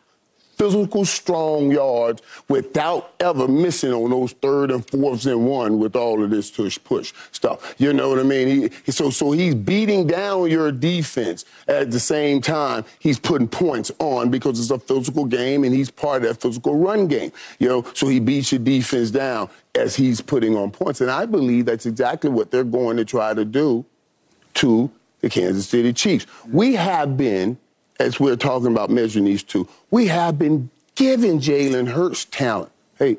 physical, 0.57 1.05
strong 1.05 1.70
yards 1.70 2.22
without 2.49 3.14
ever 3.20 3.49
missing 3.49 3.93
on 3.93 4.11
those 4.11 4.33
third 4.33 4.70
and 4.70 4.89
fourths 4.89 5.27
and 5.27 5.47
one 5.47 5.79
with 5.79 5.97
all 5.97 6.22
of 6.22 6.31
this 6.31 6.51
tush 6.51 6.79
push 6.85 7.12
stuff. 7.33 7.75
You 7.79 7.93
know 7.93 8.11
what 8.11 8.18
I 8.18 8.22
mean? 8.22 8.70
He, 8.85 8.93
so, 8.93 9.11
so 9.11 9.33
he's 9.33 9.55
beating 9.55 10.07
down 10.07 10.51
your 10.51 10.70
defense 10.72 11.45
at 11.68 11.91
the 11.91 12.01
same 12.01 12.41
time 12.41 12.85
he's 12.99 13.18
putting 13.18 13.49
points 13.49 13.91
on 13.99 14.31
because 14.31 14.61
it's 14.61 14.70
a 14.70 14.79
physical 14.79 15.25
game 15.25 15.64
and 15.64 15.75
he's 15.75 15.91
part 15.91 16.22
of 16.22 16.29
that 16.29 16.41
physical 16.41 16.77
run 16.77 17.07
game. 17.07 17.33
You 17.59 17.68
know, 17.68 17.87
so 17.95 18.09
he 18.09 18.20
beats 18.20 18.53
your 18.53 18.61
defense 18.61 19.11
down 19.11 19.51
as 19.75 19.97
he's 19.97 20.20
putting 20.20 20.57
on 20.57 20.70
points. 20.70 21.01
And 21.01 21.11
I 21.11 21.27
believe 21.27 21.66
that's 21.66 21.87
exactly 21.87 22.31
what 22.31 22.51
they're 22.51 22.64
going 22.64 22.97
to 22.97 23.05
try 23.05 23.35
to 23.35 23.45
do 23.45 23.85
to 24.55 24.91
the 25.25 25.31
Kansas 25.31 25.66
City 25.66 25.93
Chiefs. 25.95 26.27
We 26.53 26.75
have 26.75 27.16
been, 27.16 27.57
as 27.99 28.20
we're 28.20 28.37
talking 28.37 28.66
about 28.66 28.91
measuring 28.91 29.25
these 29.25 29.43
two, 29.43 29.66
we 29.91 30.07
have 30.09 30.39
been 30.39 30.68
giving 30.97 31.41
Jalen 31.41 31.89
Hurts 31.89 32.27
talent. 32.27 32.70
Hey, 32.99 33.16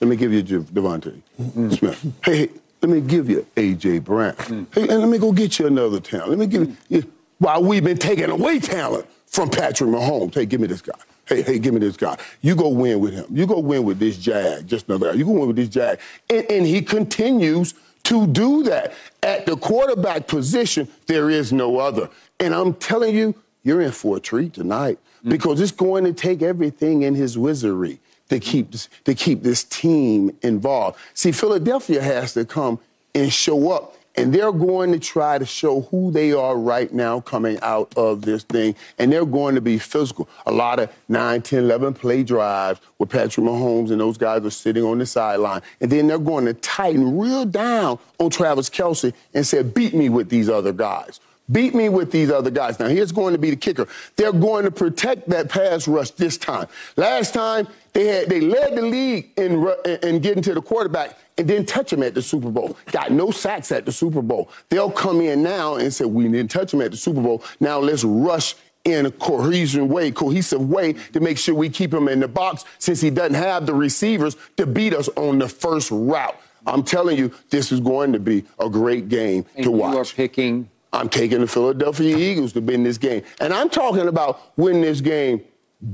let 0.00 0.08
me 0.08 0.16
give 0.16 0.30
you 0.30 0.42
DeVonta 0.42 1.18
mm-hmm. 1.40 1.70
Smith. 1.70 2.12
Hey, 2.22 2.36
hey, 2.36 2.50
let 2.82 2.90
me 2.90 3.00
give 3.00 3.30
you 3.30 3.46
A.J. 3.56 4.00
Brown. 4.00 4.34
Mm. 4.34 4.66
Hey, 4.74 4.82
and 4.82 5.00
let 5.00 5.08
me 5.08 5.16
go 5.16 5.32
get 5.32 5.58
you 5.58 5.66
another 5.66 6.00
talent. 6.00 6.30
Let 6.30 6.38
me 6.38 6.46
give 6.46 6.78
you, 6.90 7.10
while 7.38 7.64
we've 7.64 7.82
been 7.82 7.96
taking 7.96 8.28
away 8.28 8.60
talent 8.60 9.06
from 9.26 9.48
Patrick 9.48 9.88
Mahomes. 9.88 10.34
Hey, 10.34 10.44
give 10.44 10.60
me 10.60 10.66
this 10.66 10.82
guy. 10.82 10.92
Hey, 11.24 11.42
hey, 11.42 11.58
give 11.58 11.72
me 11.72 11.80
this 11.80 11.96
guy. 11.96 12.18
You 12.42 12.56
go 12.56 12.68
win 12.68 13.00
with 13.00 13.14
him. 13.14 13.26
You 13.30 13.46
go 13.46 13.58
win 13.58 13.84
with 13.84 13.98
this 13.98 14.18
Jag. 14.18 14.66
Just 14.66 14.86
another 14.86 15.12
guy. 15.12 15.18
You 15.18 15.24
go 15.24 15.32
win 15.32 15.46
with 15.46 15.56
this 15.56 15.70
Jag. 15.70 15.98
And, 16.28 16.44
and 16.50 16.66
he 16.66 16.82
continues– 16.82 17.72
to 18.08 18.26
do 18.26 18.62
that. 18.64 18.94
At 19.22 19.44
the 19.44 19.56
quarterback 19.56 20.26
position, 20.26 20.88
there 21.06 21.28
is 21.28 21.52
no 21.52 21.78
other. 21.78 22.08
And 22.40 22.54
I'm 22.54 22.74
telling 22.74 23.14
you, 23.14 23.34
you're 23.62 23.82
in 23.82 23.92
for 23.92 24.16
a 24.16 24.20
treat 24.20 24.54
tonight 24.54 24.98
mm-hmm. 25.18 25.30
because 25.30 25.60
it's 25.60 25.72
going 25.72 26.04
to 26.04 26.12
take 26.14 26.40
everything 26.40 27.02
in 27.02 27.14
his 27.14 27.36
wizardry 27.36 28.00
to 28.30 28.40
keep 28.40 28.72
this, 28.72 28.88
to 29.04 29.14
keep 29.14 29.42
this 29.42 29.62
team 29.64 30.30
involved. 30.42 30.98
See, 31.12 31.32
Philadelphia 31.32 32.02
has 32.02 32.32
to 32.34 32.44
come 32.44 32.78
and 33.14 33.32
show 33.32 33.72
up 33.72 33.94
and 34.18 34.34
they're 34.34 34.50
going 34.50 34.90
to 34.90 34.98
try 34.98 35.38
to 35.38 35.46
show 35.46 35.82
who 35.82 36.10
they 36.10 36.32
are 36.32 36.58
right 36.58 36.92
now 36.92 37.20
coming 37.20 37.56
out 37.62 37.96
of 37.96 38.22
this 38.22 38.42
thing. 38.42 38.74
And 38.98 39.12
they're 39.12 39.24
going 39.24 39.54
to 39.54 39.60
be 39.60 39.78
physical. 39.78 40.28
A 40.44 40.50
lot 40.50 40.80
of 40.80 40.92
9, 41.08 41.40
10, 41.40 41.58
11 41.60 41.94
play 41.94 42.24
drives 42.24 42.80
where 42.96 43.06
Patrick 43.06 43.46
Mahomes 43.46 43.92
and 43.92 44.00
those 44.00 44.18
guys 44.18 44.44
are 44.44 44.50
sitting 44.50 44.82
on 44.82 44.98
the 44.98 45.06
sideline. 45.06 45.62
And 45.80 45.92
then 45.92 46.08
they're 46.08 46.18
going 46.18 46.46
to 46.46 46.54
tighten 46.54 47.16
real 47.16 47.44
down 47.44 48.00
on 48.18 48.30
Travis 48.30 48.68
Kelce 48.68 49.12
and 49.34 49.46
say, 49.46 49.62
beat 49.62 49.94
me 49.94 50.08
with 50.08 50.28
these 50.28 50.48
other 50.48 50.72
guys. 50.72 51.20
Beat 51.52 51.76
me 51.76 51.88
with 51.88 52.10
these 52.10 52.28
other 52.28 52.50
guys. 52.50 52.80
Now, 52.80 52.88
here's 52.88 53.12
going 53.12 53.32
to 53.34 53.38
be 53.38 53.50
the 53.50 53.56
kicker. 53.56 53.86
They're 54.16 54.32
going 54.32 54.64
to 54.64 54.72
protect 54.72 55.28
that 55.30 55.48
pass 55.48 55.86
rush 55.86 56.10
this 56.10 56.36
time. 56.36 56.66
Last 56.96 57.32
time, 57.32 57.68
they 57.92 58.06
had 58.06 58.28
they 58.28 58.40
led 58.40 58.74
the 58.74 58.82
league 58.82 59.30
in, 59.36 59.66
in 60.02 60.18
getting 60.18 60.42
to 60.42 60.54
the 60.54 60.60
quarterback 60.60 61.16
and 61.38 61.48
didn't 61.48 61.68
touch 61.68 61.92
him 61.92 62.02
at 62.02 62.14
the 62.14 62.22
Super 62.22 62.50
Bowl. 62.50 62.76
Got 62.92 63.12
no 63.12 63.30
sacks 63.30 63.72
at 63.72 63.86
the 63.86 63.92
Super 63.92 64.20
Bowl. 64.20 64.50
They'll 64.68 64.90
come 64.90 65.20
in 65.20 65.42
now 65.42 65.76
and 65.76 65.92
say, 65.92 66.04
we 66.04 66.24
didn't 66.24 66.50
touch 66.50 66.74
him 66.74 66.82
at 66.82 66.90
the 66.90 66.96
Super 66.96 67.20
Bowl. 67.20 67.42
Now 67.60 67.78
let's 67.78 68.04
rush 68.04 68.56
in 68.84 69.06
a 69.06 69.10
cohesion 69.10 69.88
way, 69.88 70.10
cohesive 70.10 70.68
way 70.68 70.92
to 70.92 71.20
make 71.20 71.38
sure 71.38 71.54
we 71.54 71.68
keep 71.68 71.92
him 71.92 72.08
in 72.08 72.20
the 72.20 72.28
box 72.28 72.64
since 72.78 73.00
he 73.00 73.10
doesn't 73.10 73.34
have 73.34 73.66
the 73.66 73.74
receivers 73.74 74.36
to 74.56 74.66
beat 74.66 74.94
us 74.94 75.08
on 75.16 75.38
the 75.38 75.48
first 75.48 75.90
route. 75.90 76.38
I'm 76.66 76.82
telling 76.82 77.16
you, 77.16 77.32
this 77.50 77.72
is 77.72 77.80
going 77.80 78.12
to 78.12 78.18
be 78.18 78.44
a 78.58 78.68
great 78.68 79.08
game 79.08 79.46
and 79.54 79.64
to 79.64 79.70
watch. 79.70 79.92
You 79.92 80.00
are 80.00 80.04
picking. 80.04 80.68
I'm 80.92 81.08
taking 81.08 81.40
the 81.40 81.46
Philadelphia 81.46 82.16
Eagles 82.16 82.52
to 82.54 82.60
win 82.60 82.82
this 82.82 82.98
game. 82.98 83.22
And 83.40 83.52
I'm 83.52 83.68
talking 83.68 84.08
about 84.08 84.40
win 84.56 84.80
this 84.80 85.00
game 85.00 85.42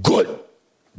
good. 0.02 0.38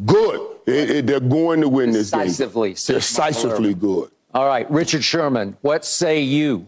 Good. 0.05 0.57
It, 0.67 0.89
it, 0.89 1.07
they're 1.07 1.19
going 1.19 1.61
to 1.61 1.69
win 1.69 1.91
this 1.91 2.11
game. 2.11 2.23
Decisively. 2.23 2.71
Decisively 2.71 3.73
good. 3.73 4.11
All 4.35 4.45
right, 4.45 4.69
Richard 4.69 5.01
Sherman, 5.01 5.55
what 5.61 5.85
say 5.85 6.19
you? 6.19 6.67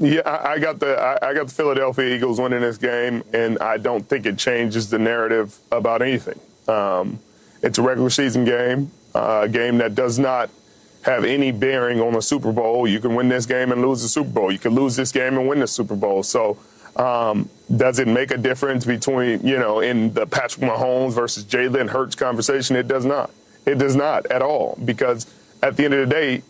Yeah, 0.00 0.22
I, 0.22 0.54
I 0.54 0.58
got 0.58 0.80
the 0.80 0.98
I, 0.98 1.28
I, 1.28 1.32
got 1.32 1.46
the 1.46 1.54
Philadelphia 1.54 2.12
Eagles 2.12 2.40
winning 2.40 2.60
this 2.60 2.76
game, 2.76 3.22
and 3.32 3.56
I 3.60 3.76
don't 3.76 4.02
think 4.02 4.26
it 4.26 4.36
changes 4.36 4.90
the 4.90 4.98
narrative 4.98 5.56
about 5.70 6.02
anything. 6.02 6.40
Um, 6.66 7.20
it's 7.62 7.78
a 7.78 7.82
regular 7.82 8.10
season 8.10 8.44
game, 8.44 8.90
uh, 9.14 9.42
a 9.44 9.48
game 9.48 9.78
that 9.78 9.94
does 9.94 10.18
not 10.18 10.50
have 11.02 11.24
any 11.24 11.52
bearing 11.52 12.00
on 12.00 12.14
the 12.14 12.20
Super 12.20 12.50
Bowl. 12.50 12.88
You 12.88 12.98
can 12.98 13.14
win 13.14 13.28
this 13.28 13.46
game 13.46 13.70
and 13.70 13.80
lose 13.80 14.02
the 14.02 14.08
Super 14.08 14.30
Bowl. 14.30 14.50
You 14.50 14.58
can 14.58 14.74
lose 14.74 14.96
this 14.96 15.12
game 15.12 15.38
and 15.38 15.48
win 15.48 15.60
the 15.60 15.68
Super 15.68 15.94
Bowl. 15.94 16.24
So, 16.24 16.58
um, 16.96 17.48
does 17.76 18.00
it 18.00 18.08
make 18.08 18.32
a 18.32 18.38
difference 18.38 18.84
between 18.84 19.46
you 19.46 19.56
know 19.56 19.78
in 19.78 20.12
the 20.14 20.26
Patrick 20.26 20.68
Mahomes 20.68 21.12
versus 21.12 21.44
Jalen 21.44 21.90
Hurts 21.90 22.16
conversation? 22.16 22.74
It 22.74 22.88
does 22.88 23.04
not. 23.04 23.30
It 23.64 23.78
does 23.78 23.94
not 23.94 24.26
at 24.26 24.42
all 24.42 24.76
because 24.84 25.26
at 25.62 25.76
the 25.76 25.84
end 25.84 25.94
of 25.94 26.08
the 26.08 26.14
day, 26.14 26.42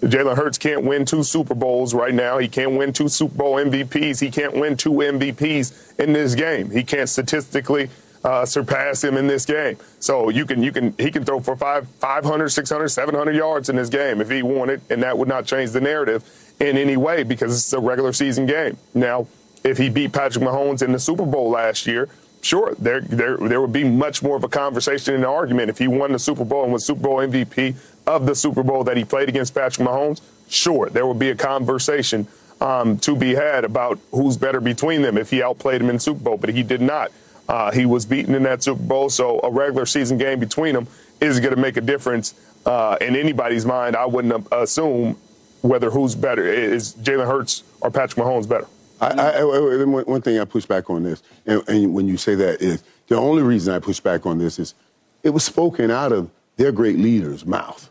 Jalen 0.00 0.36
Hurts 0.36 0.58
can't 0.58 0.84
win 0.84 1.04
two 1.04 1.22
Super 1.22 1.54
Bowls 1.54 1.94
right 1.94 2.12
now. 2.12 2.38
He 2.38 2.48
can't 2.48 2.72
win 2.72 2.92
two 2.92 3.08
Super 3.08 3.36
Bowl 3.36 3.54
MVPs. 3.56 4.20
He 4.20 4.30
can't 4.30 4.54
win 4.54 4.76
two 4.76 4.90
MVPs 4.90 5.98
in 5.98 6.12
this 6.12 6.34
game. 6.34 6.70
He 6.70 6.82
can't 6.82 7.08
statistically 7.08 7.88
uh, 8.22 8.44
surpass 8.44 9.04
him 9.04 9.16
in 9.16 9.26
this 9.26 9.44
game. 9.44 9.76
So 10.00 10.28
you 10.28 10.46
can 10.46 10.62
you 10.62 10.72
can 10.72 10.94
he 10.98 11.10
can 11.10 11.24
throw 11.24 11.40
for 11.40 11.56
five 11.56 11.88
500, 12.00 12.48
600, 12.48 12.88
700 12.88 13.36
yards 13.36 13.68
in 13.68 13.76
this 13.76 13.88
game 13.88 14.20
if 14.20 14.30
he 14.30 14.42
wanted, 14.42 14.80
and 14.90 15.02
that 15.02 15.16
would 15.16 15.28
not 15.28 15.46
change 15.46 15.70
the 15.70 15.80
narrative 15.80 16.24
in 16.60 16.76
any 16.76 16.96
way 16.96 17.22
because 17.22 17.52
it's 17.56 17.72
a 17.72 17.80
regular 17.80 18.12
season 18.12 18.46
game. 18.46 18.76
Now, 18.94 19.26
if 19.62 19.78
he 19.78 19.88
beat 19.88 20.12
Patrick 20.12 20.44
Mahomes 20.44 20.82
in 20.82 20.92
the 20.92 20.98
Super 20.98 21.26
Bowl 21.26 21.50
last 21.50 21.86
year, 21.86 22.08
sure, 22.44 22.74
there, 22.78 23.00
there, 23.00 23.36
there 23.36 23.60
would 23.60 23.72
be 23.72 23.84
much 23.84 24.22
more 24.22 24.36
of 24.36 24.44
a 24.44 24.48
conversation 24.48 25.14
and 25.14 25.24
an 25.24 25.30
argument. 25.30 25.70
If 25.70 25.78
he 25.78 25.88
won 25.88 26.12
the 26.12 26.18
Super 26.18 26.44
Bowl 26.44 26.64
and 26.64 26.72
was 26.72 26.84
Super 26.84 27.00
Bowl 27.00 27.16
MVP 27.16 27.74
of 28.06 28.26
the 28.26 28.34
Super 28.34 28.62
Bowl 28.62 28.84
that 28.84 28.96
he 28.96 29.04
played 29.04 29.28
against 29.28 29.54
Patrick 29.54 29.86
Mahomes, 29.86 30.20
sure, 30.48 30.90
there 30.90 31.06
would 31.06 31.18
be 31.18 31.30
a 31.30 31.34
conversation 31.34 32.26
um, 32.60 32.98
to 32.98 33.16
be 33.16 33.34
had 33.34 33.64
about 33.64 33.98
who's 34.10 34.36
better 34.36 34.60
between 34.60 35.02
them 35.02 35.16
if 35.16 35.30
he 35.30 35.42
outplayed 35.42 35.80
him 35.80 35.90
in 35.90 35.98
Super 35.98 36.20
Bowl, 36.20 36.36
but 36.36 36.50
he 36.50 36.62
did 36.62 36.80
not. 36.80 37.10
Uh, 37.48 37.70
he 37.70 37.84
was 37.84 38.06
beaten 38.06 38.34
in 38.34 38.42
that 38.44 38.62
Super 38.62 38.82
Bowl, 38.82 39.10
so 39.10 39.40
a 39.40 39.50
regular 39.50 39.86
season 39.86 40.18
game 40.18 40.38
between 40.38 40.74
them 40.74 40.86
is 41.20 41.40
going 41.40 41.54
to 41.54 41.60
make 41.60 41.76
a 41.76 41.80
difference 41.80 42.34
uh, 42.66 42.96
in 43.00 43.16
anybody's 43.16 43.66
mind. 43.66 43.96
I 43.96 44.06
wouldn't 44.06 44.46
assume 44.52 45.16
whether 45.62 45.90
who's 45.90 46.14
better 46.14 46.46
is 46.46 46.94
Jalen 46.94 47.26
Hurts 47.26 47.62
or 47.80 47.90
Patrick 47.90 48.24
Mahomes 48.24 48.48
better. 48.48 48.66
I, 49.00 49.08
I, 49.08 49.40
I, 49.40 49.84
one 49.84 50.22
thing 50.22 50.38
I 50.38 50.44
push 50.44 50.66
back 50.66 50.88
on 50.88 51.02
this, 51.02 51.22
and, 51.46 51.62
and 51.68 51.94
when 51.94 52.08
you 52.08 52.16
say 52.16 52.34
that 52.36 52.62
is 52.62 52.82
the 53.08 53.16
only 53.16 53.42
reason 53.42 53.74
I 53.74 53.78
push 53.78 54.00
back 54.00 54.24
on 54.26 54.38
this 54.38 54.58
is 54.58 54.74
it 55.22 55.30
was 55.30 55.44
spoken 55.44 55.90
out 55.90 56.12
of 56.12 56.30
their 56.56 56.72
great 56.72 56.98
leader's 56.98 57.44
mouth. 57.44 57.90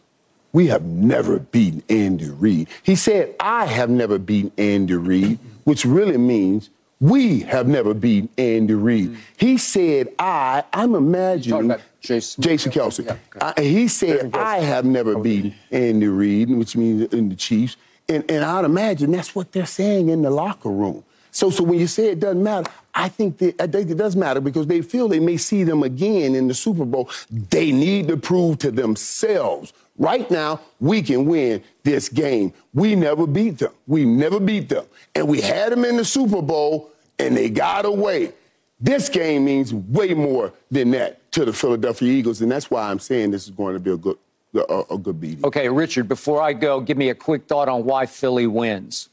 We 0.53 0.67
have 0.67 0.83
never 0.83 1.39
beaten 1.39 1.83
Andy 1.89 2.29
Reid. 2.29 2.67
He 2.83 2.95
said, 2.95 3.35
I 3.39 3.65
have 3.65 3.89
never 3.89 4.19
beaten 4.19 4.51
Andy 4.57 4.93
Reid, 4.93 5.39
which 5.63 5.83
really 5.83 6.17
means 6.17 6.69
we 6.99 7.39
have 7.41 7.67
never 7.67 7.93
beaten 7.93 8.29
Andy 8.37 8.75
Reid. 8.75 9.09
Mm. 9.09 9.17
He 9.35 9.57
said, 9.57 10.09
I, 10.19 10.63
I'm 10.71 10.95
imagining. 10.95 11.75
Jason, 11.99 12.43
Jason 12.43 12.71
Kelce. 12.71 13.05
Yeah. 13.05 13.53
I, 13.57 13.61
he 13.61 13.87
said, 13.87 14.35
I 14.35 14.59
have 14.59 14.85
never 14.85 15.17
beaten 15.17 15.55
Andy 15.71 16.07
Reid, 16.07 16.49
which 16.49 16.75
means 16.75 17.13
in 17.13 17.29
the 17.29 17.35
Chiefs. 17.35 17.77
And, 18.09 18.29
and 18.29 18.43
I'd 18.43 18.65
imagine 18.65 19.11
that's 19.11 19.33
what 19.33 19.51
they're 19.51 19.65
saying 19.65 20.09
in 20.09 20.21
the 20.21 20.29
locker 20.29 20.69
room. 20.69 21.03
So, 21.31 21.49
so 21.49 21.63
when 21.63 21.79
you 21.79 21.87
say 21.87 22.09
it 22.09 22.19
doesn't 22.19 22.43
matter, 22.43 22.69
I 22.93 23.09
think, 23.09 23.39
that, 23.39 23.59
I 23.59 23.65
think 23.65 23.89
it 23.89 23.97
does 23.97 24.15
matter 24.15 24.39
because 24.39 24.67
they 24.67 24.81
feel 24.81 25.07
they 25.07 25.19
may 25.19 25.37
see 25.37 25.63
them 25.63 25.81
again 25.81 26.35
in 26.35 26.47
the 26.47 26.53
Super 26.53 26.85
Bowl. 26.85 27.09
They 27.31 27.71
need 27.71 28.07
to 28.09 28.17
prove 28.17 28.59
to 28.59 28.71
themselves. 28.71 29.73
Right 29.97 30.29
now, 30.29 30.59
we 30.79 31.01
can 31.01 31.25
win 31.25 31.63
this 31.83 32.09
game. 32.09 32.53
We 32.73 32.95
never 32.95 33.25
beat 33.25 33.59
them. 33.59 33.73
We 33.87 34.05
never 34.05 34.39
beat 34.39 34.69
them. 34.69 34.85
And 35.15 35.27
we 35.27 35.41
had 35.41 35.71
them 35.71 35.85
in 35.85 35.97
the 35.97 36.05
Super 36.05 36.41
Bowl, 36.41 36.91
and 37.17 37.35
they 37.35 37.49
got 37.49 37.85
away. 37.85 38.33
This 38.79 39.09
game 39.09 39.45
means 39.45 39.73
way 39.73 40.13
more 40.13 40.53
than 40.69 40.91
that 40.91 41.31
to 41.31 41.45
the 41.45 41.53
Philadelphia 41.53 42.11
Eagles, 42.11 42.41
and 42.41 42.51
that's 42.51 42.69
why 42.69 42.89
I'm 42.89 42.99
saying 42.99 43.31
this 43.31 43.45
is 43.45 43.51
going 43.51 43.73
to 43.73 43.79
be 43.79 43.91
a 43.91 43.97
good 43.97 44.17
a, 44.55 44.83
a 44.91 44.97
good 44.97 45.19
beating. 45.19 45.45
Okay, 45.45 45.69
Richard, 45.69 46.07
before 46.07 46.41
I 46.41 46.53
go, 46.53 46.79
give 46.79 46.97
me 46.97 47.09
a 47.09 47.15
quick 47.15 47.45
thought 47.45 47.69
on 47.69 47.85
why 47.85 48.05
Philly 48.05 48.47
wins. 48.47 49.09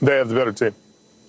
They 0.00 0.16
have 0.16 0.28
the 0.28 0.34
better 0.34 0.52
team. 0.52 0.74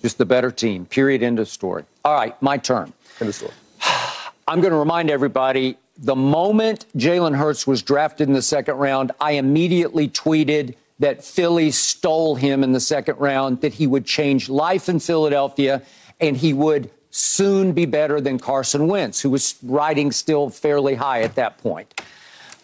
Just 0.02 0.18
the 0.18 0.26
better 0.26 0.50
team, 0.50 0.86
period, 0.86 1.22
end 1.22 1.38
of 1.38 1.48
story. 1.48 1.84
All 2.04 2.14
right, 2.14 2.40
my 2.42 2.58
turn. 2.58 2.92
End 3.20 3.28
of 3.28 3.34
story. 3.34 3.52
I'm 4.48 4.60
going 4.60 4.72
to 4.72 4.78
remind 4.78 5.10
everybody 5.10 5.76
the 5.98 6.16
moment 6.16 6.86
Jalen 6.96 7.36
Hurts 7.36 7.66
was 7.66 7.82
drafted 7.82 8.28
in 8.28 8.34
the 8.34 8.42
second 8.42 8.76
round, 8.76 9.12
I 9.20 9.32
immediately 9.32 10.08
tweeted 10.08 10.74
that 10.98 11.24
Philly 11.24 11.70
stole 11.70 12.34
him 12.34 12.62
in 12.62 12.72
the 12.72 12.80
second 12.80 13.18
round, 13.18 13.60
that 13.60 13.74
he 13.74 13.86
would 13.86 14.04
change 14.04 14.48
life 14.48 14.88
in 14.88 15.00
Philadelphia, 15.00 15.82
and 16.20 16.36
he 16.36 16.52
would 16.52 16.90
soon 17.10 17.72
be 17.72 17.86
better 17.86 18.20
than 18.20 18.38
Carson 18.38 18.88
Wentz, 18.88 19.20
who 19.20 19.30
was 19.30 19.56
riding 19.62 20.12
still 20.12 20.50
fairly 20.50 20.94
high 20.94 21.22
at 21.22 21.34
that 21.34 21.58
point 21.58 22.02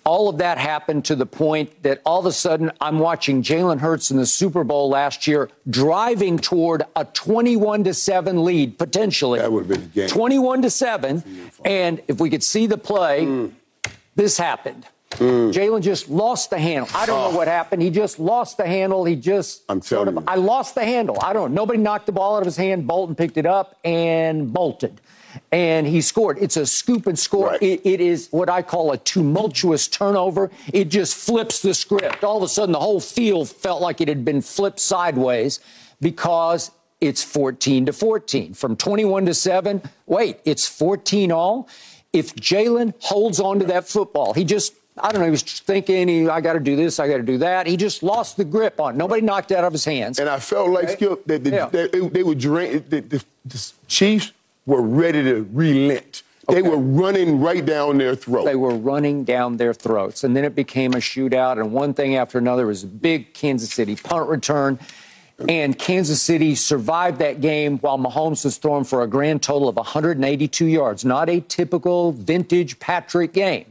all 0.05 0.29
of 0.29 0.39
that 0.39 0.59
happened 0.59 1.05
to 1.07 1.15
the 1.15 1.27
point 1.27 1.83
that 1.83 2.01
all 2.05 2.21
of 2.21 2.27
a 2.27 2.33
sudden 2.33 2.71
I'm 2.81 2.99
watching 2.99 3.43
Jalen 3.43 3.81
Hurts 3.81 4.11
in 4.11 4.17
the 4.17 4.27
Super 4.27 4.65
Bowl 4.65 4.89
last 4.89 5.27
year 5.27 5.51
driving 5.69 6.39
toward 6.39 6.83
a 6.97 7.05
21 7.05 7.85
to 7.85 7.95
7 7.95 8.45
lead 8.45 8.79
potentially. 8.79 9.39
That 9.41 9.53
would 9.53 9.67
have 9.67 9.69
been 9.69 9.83
a 9.83 9.95
game. 9.95 10.09
21 10.09 10.63
to 10.63 10.71
7. 10.71 11.23
And 11.65 12.03
if 12.09 12.21
we 12.21 12.31
could 12.31 12.43
see 12.43 12.67
the 12.67 12.79
play, 12.79 13.25
mm. 13.25 13.53
this 14.17 14.39
happened. 14.39 14.87
Mm. 15.13 15.53
Jalen 15.53 15.83
just 15.83 16.09
lost 16.09 16.51
the 16.51 16.59
handle. 16.59 16.89
I 16.95 17.07
don't 17.07 17.19
oh. 17.19 17.31
know 17.31 17.37
what 17.37 17.47
happened. 17.47 17.83
He 17.83 17.91
just 17.91 18.19
lost 18.19 18.57
the 18.57 18.67
handle. 18.67 19.05
He 19.05 19.15
just 19.15 19.63
I'm 19.69 19.81
telling 19.81 20.07
sort 20.07 20.09
of, 20.09 20.15
you. 20.15 20.25
I 20.27 20.37
lost 20.37 20.75
the 20.75 20.85
handle. 20.85 21.19
I 21.23 21.33
don't 21.33 21.53
know. 21.53 21.63
Nobody 21.63 21.79
knocked 21.79 22.07
the 22.07 22.13
ball 22.13 22.37
out 22.37 22.41
of 22.41 22.47
his 22.47 22.57
hand. 22.57 22.87
Bolton 22.87 23.15
picked 23.15 23.37
it 23.37 23.47
up 23.47 23.79
and 23.85 24.53
bolted 24.53 25.01
and 25.51 25.87
he 25.87 26.01
scored. 26.01 26.39
It's 26.41 26.57
a 26.57 26.67
scoop 26.67 27.07
and 27.07 27.19
score. 27.19 27.49
Right. 27.49 27.63
It, 27.63 27.81
it 27.85 28.01
is 28.01 28.29
what 28.31 28.49
I 28.49 28.63
call 28.63 28.93
a 28.93 28.99
tumultuous 28.99 29.89
turnover. 29.89 30.51
It 30.73 30.87
just 30.87 31.15
flips 31.15 31.63
the 31.63 31.75
script. 31.75 32.25
All 32.25 32.37
of 32.37 32.43
a 32.43 32.49
sudden, 32.49 32.73
the 32.73 32.81
whole 32.81 33.01
field 33.01 33.49
felt 33.49 33.81
like 33.81 34.01
it 34.01 34.09
had 34.09 34.25
been 34.25 34.41
flipped 34.41 34.81
sideways 34.81 35.61
because 36.01 36.71
it's 37.01 37.23
14 37.23 37.87
to 37.87 37.93
14. 37.93 38.55
From 38.55 38.77
21 38.77 39.27
to 39.27 39.35
7, 39.35 39.83
wait, 40.07 40.39
it's 40.45 40.69
14 40.69 41.33
all. 41.33 41.69
If 42.13 42.35
Jalen 42.37 42.95
holds 43.01 43.41
on 43.41 43.59
to 43.61 43.65
that 43.67 43.89
football, 43.89 44.35
he 44.35 44.45
just 44.45 44.75
I 44.99 45.11
don't 45.11 45.21
know. 45.21 45.25
He 45.25 45.31
was 45.31 45.43
thinking, 45.43 46.07
he, 46.07 46.29
I 46.29 46.43
got 46.43 46.53
to 46.53 46.61
do 46.61 46.77
this, 46.77 47.01
I 47.01 47.09
got 47.09 47.17
to 47.17 47.23
do 47.23 47.39
that. 47.39 47.67
He 47.67 47.79
just 47.79 48.03
lost 48.03 48.37
the 48.37 48.45
grip 48.45 48.79
on. 48.79 48.95
It. 48.95 48.99
Nobody 48.99 49.23
knocked 49.23 49.51
it 49.51 49.57
out 49.57 49.65
of 49.65 49.73
his 49.73 49.87
hands. 49.87 50.19
And 50.19 50.29
I 50.29 50.39
felt 50.39 50.69
like 50.69 50.85
right? 50.85 50.93
Skip 50.93 51.25
that, 51.25 51.45
the, 51.45 51.51
yeah. 51.51 51.67
that 51.67 51.93
they, 51.93 52.01
they 52.01 52.23
would 52.23 52.39
drain 52.39 52.85
the, 52.89 53.01
the, 53.01 53.25
the 53.47 53.73
Chiefs 53.89 54.33
were 54.67 54.83
ready 54.83 55.23
to 55.23 55.49
relent. 55.53 56.23
Okay. 56.49 56.61
They 56.61 56.69
were 56.69 56.77
running 56.77 57.41
right 57.41 57.65
down 57.65 57.99
their 57.99 58.17
throat. 58.17 58.45
They 58.45 58.57
were 58.57 58.75
running 58.75 59.23
down 59.25 59.59
their 59.59 59.73
throats. 59.73 60.25
And 60.25 60.37
then 60.37 60.45
it 60.45 60.55
became 60.55 60.93
a 60.93 60.99
shootout, 60.99 61.61
and 61.61 61.73
one 61.73 61.95
thing 61.95 62.17
after 62.17 62.39
another. 62.39 62.65
It 62.65 62.67
was 62.67 62.85
a 62.85 62.89
big 62.89 63.33
Kansas 63.33 63.73
City 63.73 63.95
punt 63.95 64.29
return. 64.29 64.79
And 65.49 65.77
Kansas 65.79 66.21
City 66.21 66.55
survived 66.55 67.19
that 67.19 67.41
game 67.41 67.79
while 67.79 67.99
Mahomes 67.99 68.45
was 68.45 68.59
throwing 68.59 68.85
for 68.85 69.03
a 69.03 69.07
grand 69.07 69.43
total 69.43 69.69
of 69.69 69.77
182 69.77 70.67
yards. 70.67 71.05
Not 71.05 71.29
a 71.29 71.41
typical 71.41 72.13
vintage 72.13 72.79
Patrick 72.79 73.33
game. 73.33 73.67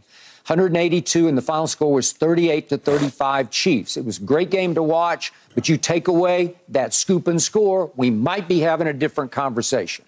182, 0.48 1.28
and 1.28 1.38
the 1.38 1.42
final 1.42 1.68
score 1.68 1.94
was 1.94 2.12
38 2.14 2.70
to 2.70 2.78
35 2.78 3.52
Chiefs. 3.52 3.96
It 3.96 4.04
was 4.04 4.18
a 4.18 4.24
great 4.24 4.50
game 4.50 4.74
to 4.74 4.82
watch, 4.82 5.32
but 5.54 5.70
you 5.70 5.78
take 5.78 6.08
away 6.08 6.56
that 6.70 6.94
scoop 6.94 7.28
and 7.28 7.42
score, 7.42 7.92
we 7.96 8.10
might 8.10 8.48
be 8.48 8.60
having 8.60 8.88
a 8.88 8.94
different 8.94 9.32
conversation. 9.32 10.04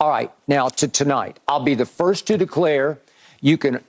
All 0.00 0.08
right, 0.08 0.30
now 0.48 0.68
to 0.68 0.88
tonight. 0.88 1.38
I'll 1.46 1.62
be 1.62 1.74
the 1.74 1.84
first 1.84 2.26
to 2.28 2.38
declare 2.38 2.98
you 3.42 3.58
can 3.58 3.84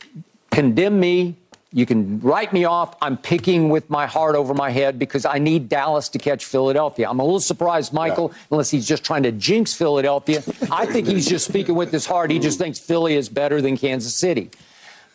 condemn 0.50 1.00
me, 1.00 1.38
you 1.72 1.86
can 1.86 2.20
write 2.20 2.52
me 2.52 2.66
off. 2.66 2.98
I'm 3.02 3.16
picking 3.16 3.70
with 3.70 3.90
my 3.90 4.08
heart 4.08 4.36
over 4.36 4.54
my 4.54 4.72
head 4.72 5.00
because 5.00 5.26
I 5.26 5.40
need 5.40 5.70
Dallas 5.70 6.10
to 6.10 6.20
catch 6.20 6.44
Philadelphia. 6.44 7.10
I'm 7.10 7.22
a 7.22 7.24
little 7.24 7.40
surprised, 7.40 7.94
Michael, 7.94 8.34
yeah. 8.34 8.40
unless 8.52 8.70
he's 8.70 8.86
just 8.86 9.06
trying 9.06 9.24
to 9.24 9.32
jinx 9.32 9.74
Philadelphia. 9.74 10.44
I 10.70 10.86
think 10.86 11.08
he's 11.08 11.26
just 11.30 11.48
speaking 11.48 11.76
with 11.76 11.94
his 11.94 12.06
heart. 12.06 12.30
He 12.30 12.40
just 12.40 12.60
thinks 12.60 12.78
Philly 12.78 13.16
is 13.16 13.30
better 13.30 13.62
than 13.62 13.78
Kansas 13.78 14.14
City. 14.14 14.52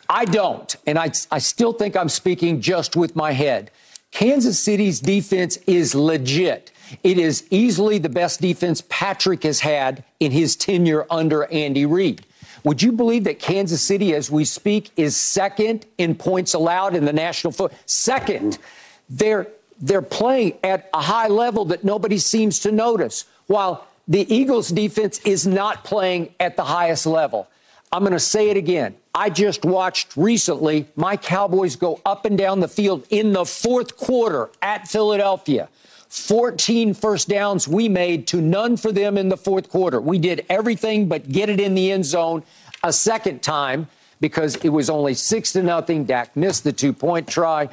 I 0.09 0.25
don't, 0.25 0.75
and 0.87 0.97
I, 0.97 1.11
I 1.31 1.37
still 1.37 1.73
think 1.73 1.95
I'm 1.95 2.09
speaking 2.09 2.59
just 2.59 2.95
with 2.95 3.15
my 3.15 3.33
head. 3.33 3.69
Kansas 4.09 4.57
City's 4.57 4.99
defense 4.99 5.57
is 5.67 5.93
legit. 5.93 6.71
It 7.03 7.17
is 7.17 7.45
easily 7.49 7.97
the 7.97 8.09
best 8.09 8.41
defense 8.41 8.83
Patrick 8.89 9.43
has 9.43 9.59
had 9.59 10.03
in 10.19 10.31
his 10.31 10.55
tenure 10.55 11.05
under 11.09 11.45
Andy 11.45 11.85
Reid. 11.85 12.25
Would 12.63 12.81
you 12.81 12.91
believe 12.91 13.23
that 13.25 13.39
Kansas 13.39 13.81
City, 13.81 14.13
as 14.13 14.31
we 14.31 14.43
speak, 14.43 14.91
is 14.97 15.15
second 15.15 15.85
in 15.97 16.15
points 16.15 16.53
allowed 16.53 16.95
in 16.95 17.05
the 17.05 17.13
national 17.13 17.53
football? 17.53 17.77
Second. 17.85 18.57
They're, 19.09 19.47
they're 19.79 20.01
playing 20.01 20.57
at 20.63 20.89
a 20.93 21.01
high 21.01 21.27
level 21.27 21.65
that 21.65 21.83
nobody 21.83 22.17
seems 22.17 22.59
to 22.59 22.71
notice, 22.71 23.25
while 23.47 23.87
the 24.07 24.33
Eagles' 24.33 24.69
defense 24.69 25.19
is 25.19 25.47
not 25.47 25.83
playing 25.83 26.33
at 26.39 26.55
the 26.57 26.63
highest 26.65 27.05
level. 27.05 27.47
I'm 27.91 28.01
going 28.01 28.11
to 28.13 28.19
say 28.19 28.49
it 28.49 28.57
again. 28.57 28.95
I 29.15 29.29
just 29.29 29.63
watched 29.63 30.17
recently 30.17 30.87
my 30.95 31.15
Cowboys 31.15 31.75
go 31.75 32.01
up 32.05 32.25
and 32.25 32.37
down 32.37 32.59
the 32.59 32.67
field 32.67 33.05
in 33.09 33.31
the 33.31 33.45
fourth 33.45 33.95
quarter 33.95 34.49
at 34.61 34.87
Philadelphia. 34.87 35.69
14 36.09 36.93
first 36.93 37.27
downs 37.27 37.67
we 37.67 37.89
made 37.89 38.27
to 38.27 38.41
none 38.41 38.77
for 38.77 38.91
them 38.91 39.17
in 39.17 39.29
the 39.29 39.37
fourth 39.37 39.69
quarter. 39.69 39.99
We 39.99 40.19
did 40.19 40.45
everything 40.49 41.07
but 41.07 41.29
get 41.29 41.49
it 41.49 41.59
in 41.59 41.75
the 41.75 41.91
end 41.91 42.05
zone 42.05 42.43
a 42.83 42.93
second 42.93 43.41
time 43.41 43.87
because 44.19 44.55
it 44.57 44.69
was 44.69 44.89
only 44.89 45.13
six 45.13 45.53
to 45.53 45.63
nothing. 45.63 46.05
Dak 46.05 46.35
missed 46.35 46.63
the 46.63 46.73
two 46.73 46.93
point 46.93 47.27
try. 47.27 47.69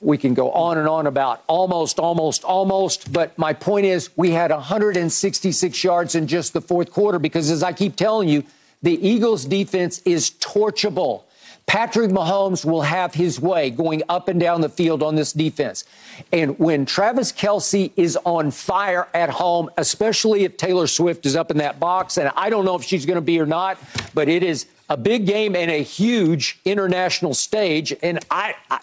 We 0.00 0.16
can 0.16 0.34
go 0.34 0.52
on 0.52 0.78
and 0.78 0.88
on 0.88 1.06
about 1.06 1.42
almost, 1.48 1.98
almost, 1.98 2.44
almost. 2.44 3.12
But 3.12 3.36
my 3.36 3.52
point 3.52 3.86
is, 3.86 4.10
we 4.16 4.30
had 4.30 4.50
166 4.52 5.82
yards 5.82 6.14
in 6.14 6.28
just 6.28 6.52
the 6.52 6.60
fourth 6.60 6.92
quarter 6.92 7.18
because, 7.18 7.50
as 7.50 7.64
I 7.64 7.72
keep 7.72 7.96
telling 7.96 8.28
you, 8.28 8.44
the 8.80 8.94
Eagles' 9.06 9.44
defense 9.44 10.00
is 10.04 10.30
torchable. 10.30 11.24
Patrick 11.68 12.10
Mahomes 12.10 12.64
will 12.64 12.80
have 12.80 13.12
his 13.12 13.38
way 13.38 13.68
going 13.68 14.02
up 14.08 14.28
and 14.28 14.40
down 14.40 14.62
the 14.62 14.70
field 14.70 15.02
on 15.02 15.14
this 15.14 15.34
defense. 15.34 15.84
And 16.32 16.58
when 16.58 16.86
Travis 16.86 17.30
Kelce 17.30 17.92
is 17.94 18.18
on 18.24 18.50
fire 18.50 19.06
at 19.12 19.28
home, 19.28 19.68
especially 19.76 20.44
if 20.44 20.56
Taylor 20.56 20.86
Swift 20.86 21.26
is 21.26 21.36
up 21.36 21.50
in 21.50 21.58
that 21.58 21.78
box, 21.78 22.16
and 22.16 22.32
I 22.34 22.48
don't 22.48 22.64
know 22.64 22.74
if 22.74 22.84
she's 22.84 23.04
going 23.04 23.16
to 23.16 23.20
be 23.20 23.38
or 23.38 23.44
not, 23.44 23.78
but 24.14 24.30
it 24.30 24.42
is 24.42 24.64
a 24.88 24.96
big 24.96 25.26
game 25.26 25.54
and 25.54 25.70
a 25.70 25.82
huge 25.82 26.58
international 26.64 27.34
stage. 27.34 27.94
And 28.02 28.24
I, 28.30 28.54
I 28.70 28.80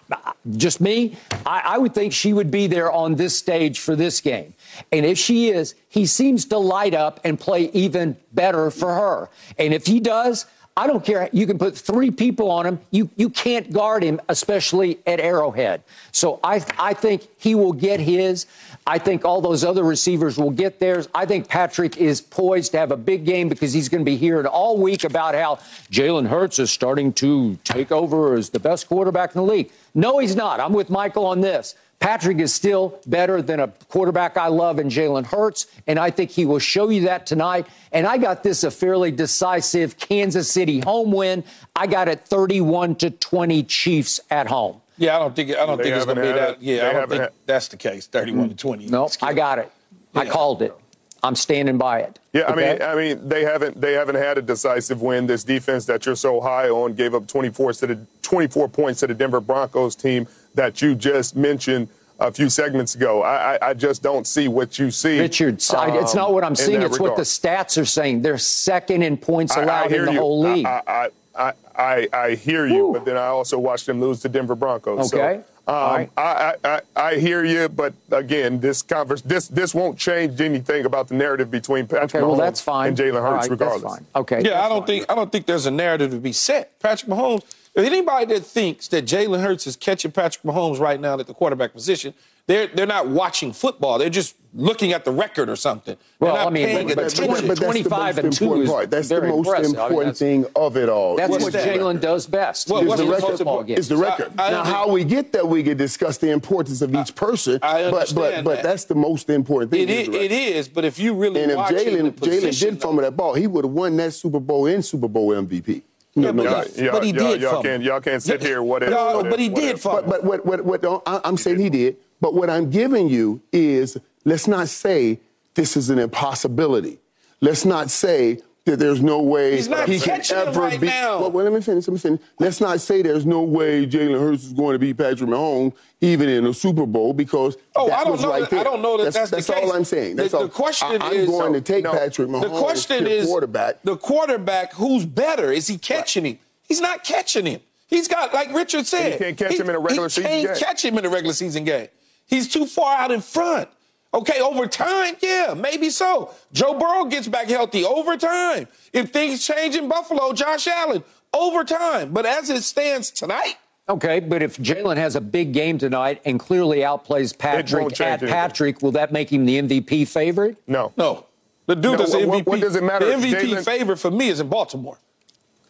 just 0.56 0.80
me, 0.80 1.18
I, 1.44 1.62
I, 1.66 1.78
would 1.80 1.96
think 1.96 2.14
she 2.14 2.34
would 2.34 2.52
be 2.52 2.68
there 2.68 2.92
on 2.92 3.16
this 3.16 3.36
stage 3.36 3.80
for 3.80 3.96
this 3.96 4.22
game. 4.22 4.54
And 4.92 5.08
if 5.08 5.18
she 5.18 5.50
is, 5.50 5.74
he 5.90 6.06
seems 6.06 6.46
to 6.46 6.60
light 6.60 6.94
up 6.94 7.20
and 7.24 7.40
play 7.40 7.72
even 7.74 8.18
better 8.32 8.70
for 8.70 8.94
her. 8.94 9.30
And 9.58 9.74
if 9.74 9.88
he 9.88 10.00
does, 10.00 10.46
I 10.78 10.88
don't 10.88 11.06
care. 11.06 11.30
You 11.32 11.48
can 11.48 11.58
put 11.58 11.78
three 11.78 12.12
people 12.12 12.52
on 12.52 12.66
him. 12.66 12.80
You 12.92 13.10
you 13.16 13.30
can't 13.30 13.72
guard 13.72 14.04
him, 14.04 14.20
especially 14.28 15.00
at 15.08 15.22
Arrowhead. 15.22 15.84
So 16.12 16.42
I 16.44 16.66
I 16.78 16.94
think 16.94 17.28
he 17.38 17.56
will 17.56 17.72
get 17.72 18.02
his. 18.02 18.46
I 18.86 18.98
think 19.00 19.24
all 19.24 19.40
those 19.40 19.64
other 19.64 19.84
receivers 19.84 20.38
will 20.38 20.52
get 20.52 20.80
theirs. 20.80 21.08
I 21.16 21.26
think 21.26 21.48
Patrick 21.48 21.96
is 21.96 22.20
poised 22.20 22.74
to 22.74 22.78
have 22.78 22.92
a 22.92 22.98
big 22.98 23.26
game 23.26 23.48
because 23.48 23.72
he's 23.72 23.88
going 23.88 24.04
to 24.04 24.10
be 24.10 24.18
hearing 24.18 24.46
all 24.46 24.78
week 24.78 25.06
about 25.06 25.34
how 25.34 25.56
Jalen 25.92 26.28
Hurts 26.28 26.60
is 26.60 26.72
starting 26.72 27.14
to 27.14 27.58
take 27.64 27.94
over 27.94 28.34
as 28.36 28.50
the 28.50 28.60
best 28.60 28.90
quarterback 28.90 29.34
in 29.34 29.42
the 29.42 29.48
league. 29.48 29.72
No, 29.94 30.20
he's 30.20 30.36
not. 30.36 30.60
I'm 30.60 30.74
with 30.74 30.90
Michael 30.90 31.26
on 31.26 31.40
this. 31.40 31.76
Patrick 32.06 32.38
is 32.38 32.54
still 32.54 33.00
better 33.08 33.42
than 33.42 33.60
a 33.60 33.68
quarterback 33.90 34.38
I 34.38 34.46
love 34.50 34.78
in 34.78 34.90
Jalen 34.90 35.26
Hurts, 35.26 35.66
and 35.88 35.98
I 35.98 36.12
think 36.12 36.30
he 36.30 36.46
will 36.46 36.60
show 36.60 36.90
you 36.90 37.02
that 37.06 37.26
tonight. 37.26 37.66
And 37.92 38.06
I 38.06 38.20
got 38.20 38.44
this 38.44 38.64
a 38.64 38.70
fairly 38.70 39.10
decisive 39.10 39.98
Kansas 39.98 40.52
City 40.52 40.82
home 40.82 41.12
win. 41.12 41.44
I 41.76 41.88
got 41.88 42.08
it 42.08 42.24
31 42.24 42.98
to 42.98 43.10
20 43.10 43.64
Chiefs 43.64 44.20
at 44.30 44.46
home. 44.46 44.82
Yeah, 45.00 45.16
I 45.16 45.20
don't 45.20 45.36
think 45.36 45.50
I 45.58 45.66
don't 45.66 45.82
think 45.82 45.96
it's 45.96 46.06
going 46.06 46.18
to 46.18 46.22
be 46.22 46.32
that. 46.32 46.62
Yeah, 46.62 46.90
I 46.90 46.94
don't 46.94 47.10
think 47.10 47.22
had, 47.24 47.32
that's 47.48 47.70
the 47.70 47.78
case. 47.78 48.06
31 48.06 48.50
to 48.50 48.56
20. 48.56 48.84
Mm-hmm. 48.84 48.92
No, 48.94 49.10
I 49.24 49.34
got 49.34 49.58
it. 49.58 49.72
Yeah. 50.14 50.22
I 50.22 50.30
called 50.30 50.62
it. 50.62 50.76
I'm 51.24 51.36
standing 51.36 51.80
by 51.80 52.02
it. 52.02 52.20
Yeah, 52.34 52.52
okay? 52.52 52.74
I 52.74 52.74
mean, 52.74 52.82
I 52.84 52.96
mean, 53.16 53.28
they 53.28 53.42
haven't 53.46 53.82
they 53.82 53.94
haven't 53.94 54.18
had 54.18 54.38
a 54.38 54.44
decisive 54.44 55.02
win. 55.02 55.26
This 55.26 55.44
defense 55.44 55.86
that 55.86 56.06
you're 56.06 56.16
so 56.16 56.40
high 56.40 56.70
on 56.70 56.94
gave 56.94 57.16
up 57.16 57.26
24 57.26 57.74
to 57.74 57.88
the 57.88 58.00
24 58.22 58.70
points 58.70 59.00
to 59.00 59.08
the 59.08 59.16
Denver 59.16 59.42
Broncos 59.42 59.96
team 59.96 60.28
that 60.56 60.82
you 60.82 60.96
just 60.96 61.36
mentioned 61.36 61.90
a 62.20 62.32
few 62.32 62.50
segments 62.50 62.96
ago. 62.96 63.24
I, 63.24 63.56
I, 63.56 63.70
I 63.70 63.74
just 63.74 64.02
don't 64.02 64.26
see 64.26 64.48
what 64.48 64.80
you 64.80 64.90
see. 64.92 65.20
Richard, 65.20 65.62
um, 65.74 65.96
it's 65.96 66.16
not 66.16 66.34
what 66.34 66.44
I'm 66.44 66.56
seeing. 66.56 66.82
It's 66.82 66.94
regard. 66.94 67.12
what 67.12 67.18
the 67.18 67.24
stats 67.24 67.80
are 67.82 67.86
saying. 67.86 68.22
They're 68.22 68.38
second 68.38 69.04
in 69.04 69.18
points 69.18 69.56
allowed 69.56 69.92
in 69.92 70.06
the 70.06 70.14
you. 70.14 70.20
whole 70.20 70.42
league. 70.42 70.66
I, 70.66 71.10
I, 71.36 71.54
I, 71.76 72.08
I 72.14 72.36
hear 72.36 72.66
you, 72.66 72.88
Whew. 72.88 72.94
but 72.94 73.06
then 73.06 73.18
I 73.18 73.28
also 73.28 73.60
watched 73.60 73.86
them 73.86 74.00
lose 74.00 74.22
to 74.22 74.30
Denver 74.30 74.56
Broncos. 74.56 75.14
Okay. 75.14 75.42
So, 75.44 75.52
um, 75.68 75.74
right. 75.74 76.10
I, 76.16 76.54
I, 76.64 76.82
I 76.96 77.16
hear 77.16 77.44
you, 77.44 77.68
but 77.68 77.94
again, 78.12 78.60
this 78.60 78.84
converse, 78.84 79.22
this 79.22 79.48
this 79.48 79.74
won't 79.74 79.98
change 79.98 80.40
anything 80.40 80.86
about 80.86 81.08
the 81.08 81.16
narrative 81.16 81.50
between 81.50 81.88
Patrick 81.88 82.16
okay, 82.16 82.22
well, 82.22 82.36
that's 82.36 82.62
fine. 82.62 82.90
and 82.90 82.98
Jalen 82.98 83.22
Hurts, 83.22 83.50
right, 83.50 83.50
regardless. 83.50 84.00
Okay. 84.16 84.44
Yeah, 84.46 84.64
I 84.64 84.70
don't 84.70 84.82
fine. 84.82 84.88
think 84.88 85.06
I 85.10 85.16
don't 85.16 85.32
think 85.32 85.48
there's 85.48 85.66
a 85.66 85.72
narrative 85.72 86.12
to 86.12 86.20
be 86.20 86.34
set. 86.34 86.80
Patrick 86.80 87.10
Mahomes. 87.10 87.42
If 87.76 87.86
anybody 87.86 88.26
that 88.34 88.46
thinks 88.46 88.88
that 88.90 89.06
Jalen 89.06 89.42
Hurts 89.42 89.68
is 89.68 89.76
catching 89.76 90.12
Patrick 90.12 90.44
Mahomes 90.44 90.80
right 90.80 91.00
now 91.00 91.20
at 91.20 91.28
the 91.28 91.34
quarterback 91.34 91.74
position, 91.74 92.14
they're 92.48 92.68
they're 92.68 92.86
not 92.86 93.10
watching 93.10 93.52
football. 93.52 93.98
They're 93.98 94.10
just 94.10 94.36
looking 94.54 94.94
at 94.94 95.04
the 95.04 95.12
record 95.12 95.50
or 95.50 95.58
something. 95.58 95.98
Well, 96.20 96.48
I 96.48 96.50
mean, 96.50 96.88
but, 96.88 96.96
but, 96.96 97.16
but, 97.18 97.48
but 97.48 97.58
25 97.58 98.18
and 98.20 98.32
2 98.32 98.62
is 98.62 98.70
part. 98.70 98.90
That's 98.90 99.10
the 99.10 99.22
most 99.22 99.48
impressive. 99.48 99.72
important 99.74 100.00
I 100.00 100.06
mean, 100.06 100.14
thing 100.14 100.46
of 100.56 100.78
it 100.78 100.88
all. 100.88 101.18
That's 101.18 101.32
what 101.32 101.54
Jalen 101.54 102.00
does 102.00 102.28
best. 102.28 102.70
Well, 102.70 102.90
is 102.90 103.00
the 103.00 103.08
record. 103.08 103.70
Is 103.72 103.90
the 103.90 103.98
record. 103.98 104.32
I, 104.38 104.48
I, 104.48 104.52
now, 104.52 104.64
how 104.64 104.88
we 104.88 105.04
get 105.04 105.34
that, 105.34 105.46
we 105.46 105.62
can 105.62 105.76
discuss 105.76 106.18
the 106.18 106.32
importance 106.32 106.82
of 106.82 106.96
each 106.96 107.14
person. 107.16 107.60
I, 107.62 107.84
understand 107.84 108.16
but 108.16 108.36
but, 108.36 108.56
but 108.56 108.64
that's 108.64 108.86
the 108.86 108.96
most 108.96 109.30
important 109.30 109.72
thing. 109.72 109.82
It 109.82 109.90
is, 109.90 110.08
it 110.08 110.32
is, 110.32 110.68
but 110.70 110.86
if 110.86 110.98
you 110.98 111.14
really 111.14 111.44
and 111.44 111.52
if 111.52 111.58
Jalen 111.58 112.14
Jalen 112.14 112.60
did 112.60 112.82
fumble 112.82 113.02
that 113.02 113.18
ball, 113.18 113.34
he 113.34 113.48
would 113.48 113.66
have 113.66 113.74
won 113.74 113.98
that 113.98 114.14
Super 114.14 114.40
Bowl 114.40 114.68
and 114.68 114.86
Super 114.86 115.10
Bowl 115.10 115.32
MVP. 115.32 115.82
Yeah, 116.16 116.32
but, 116.32 116.44
y'all, 116.78 116.92
but 116.94 117.04
he 117.04 117.12
y'all, 117.12 117.32
did. 117.32 117.42
Y'all 117.42 117.62
can't, 117.62 117.84
y'all 117.84 118.00
can't 118.00 118.24
sit 118.24 118.42
here. 118.42 118.64
What 118.64 118.84
if? 118.84 118.90
No, 118.90 119.22
but 119.24 119.38
he 119.38 119.50
did. 119.50 119.82
But, 119.84 120.08
but 120.08 120.24
what, 120.24 120.46
what, 120.46 120.64
what, 120.64 121.04
I'm 121.06 121.36
saying 121.36 121.60
he 121.60 121.70
did. 121.70 121.98
But 122.22 122.34
what 122.34 122.50
I'm 122.50 122.70
giving 122.70 123.10
you 123.10 123.42
is 123.52 123.98
let's 124.24 124.48
not 124.48 124.70
say 124.70 125.20
this 125.56 125.76
is 125.76 125.90
an 125.90 126.00
impossibility. 126.00 127.00
Let's 127.42 127.66
not 127.66 127.92
say 127.92 128.40
that 128.66 128.80
there's 128.80 129.02
no 129.02 129.22
way 129.22 129.62
he 129.62 130.00
can 130.00 130.22
ever 130.32 130.60
right 130.60 130.82
be. 130.82 130.88
Now. 130.88 131.20
Well, 131.20 131.32
well, 131.32 131.44
let 131.44 131.54
me 131.54 131.62
finish. 131.62 131.88
Let 131.88 131.94
me 131.94 132.00
finish. 132.00 132.20
Let's 132.40 132.60
not 132.60 132.82
say 132.82 133.04
there's 133.04 133.26
no 133.26 133.44
way 133.44 133.86
Jalen 133.86 134.20
Hurts 134.20 134.44
is 134.44 134.54
going 134.54 134.74
to 134.74 134.80
beat 134.80 134.98
Patrick 134.98 135.30
Mahomes 135.30 135.74
even 136.02 136.30
in 136.30 136.46
a 136.48 136.54
Super 136.54 136.86
Bowl 136.86 137.14
because 137.14 137.58
oh, 137.76 137.88
that 137.88 138.00
I 138.00 138.04
don't 138.04 138.14
was 138.14 138.22
know 138.24 138.30
right 138.30 138.42
that, 138.42 138.50
there. 138.50 138.60
I 138.60 138.64
don't 138.64 138.82
know 138.82 138.98
that 138.98 139.14
that's, 139.14 139.30
that's, 139.30 139.48
that's 139.48 139.50
all 139.50 139.72
I'm 139.72 139.86
saying. 139.86 140.16
That's 140.16 140.32
the, 140.32 140.38
all. 140.38 140.44
the 140.44 140.50
question 140.50 141.02
I, 141.02 141.10
is, 141.12 141.30
I'm 141.30 141.36
going 141.36 141.54
to 141.54 141.62
take 141.62 141.84
no, 141.84 141.92
Patrick 141.92 142.28
Mahomes. 142.28 142.42
The 142.42 142.50
question 142.50 143.08
is 143.08 143.28
quarterback. 143.28 143.84
The 143.84 143.98
quarterback 143.98 144.74
who's 144.74 145.06
better? 145.06 145.52
Is 145.52 145.68
he 145.68 145.78
catching 145.78 146.24
right. 146.24 146.34
him? 146.34 146.40
He's 146.64 146.82
not 146.82 147.04
catching 147.04 147.46
him. 147.46 147.62
He's 147.88 148.08
got, 148.08 148.34
like 148.34 148.52
Richard 148.52 148.88
said, 148.88 149.14
he 149.14 149.20
can't 149.20 149.38
catch 149.38 149.52
he, 149.52 149.60
him 149.60 149.70
in 149.70 149.76
a 149.76 149.80
regular 149.80 150.10
season 150.10 150.32
game. 150.32 150.40
He 150.40 150.46
can't 150.48 150.60
catch 150.60 150.84
him 150.84 150.98
in 150.98 151.06
a 151.06 151.10
regular 151.10 151.34
season 151.34 151.66
game. 151.66 151.88
He's 152.26 152.52
too 152.52 152.66
far 152.66 152.98
out 152.98 153.12
in 153.12 153.22
front. 153.22 153.70
Okay, 154.16 154.40
over 154.40 154.66
time, 154.66 155.16
yeah, 155.22 155.54
maybe 155.56 155.90
so. 155.90 156.34
Joe 156.54 156.80
Burrow 156.80 157.06
gets 157.06 157.28
back 157.28 157.48
healthy 157.48 157.84
over 157.84 158.16
time. 158.16 158.70
If 158.94 159.12
things 159.12 159.46
change 159.46 159.76
in 159.76 159.90
Buffalo, 159.90 160.32
Josh 160.32 160.68
Allen, 160.68 161.04
over 161.34 161.66
time. 161.66 162.14
But 162.14 162.26
as 162.26 162.50
it 162.50 162.64
stands 162.64 163.12
tonight, 163.12 163.58
Okay, 163.88 164.20
but 164.20 164.42
if 164.42 164.58
Jalen 164.58 164.98
has 164.98 165.16
a 165.16 165.22
big 165.22 165.54
game 165.54 165.78
tonight 165.78 166.20
and 166.26 166.40
clearly 166.40 166.80
outplays 166.80 167.38
Patrick 167.38 168.02
at 168.02 168.20
Patrick, 168.20 168.82
will 168.82 168.94
that 168.94 169.12
make 169.12 169.32
him 169.32 169.46
the 169.46 169.62
MVP 169.62 170.08
favorite? 170.08 170.58
No. 170.66 170.92
No. 170.98 171.28
The 171.68 171.76
dude 171.76 171.84
no, 171.84 171.98
that's 171.98 172.16
MVP. 172.16 172.28
What, 172.28 172.46
what, 172.48 172.62
does 172.62 172.76
it 172.76 172.84
matter? 172.84 173.06
The 173.06 173.14
MVP 173.14 173.42
Jalen... 173.42 173.66
favorite 173.66 173.98
for 173.98 174.10
me 174.10 174.30
is 174.30 174.40
in 174.40 174.48
Baltimore. 174.48 174.98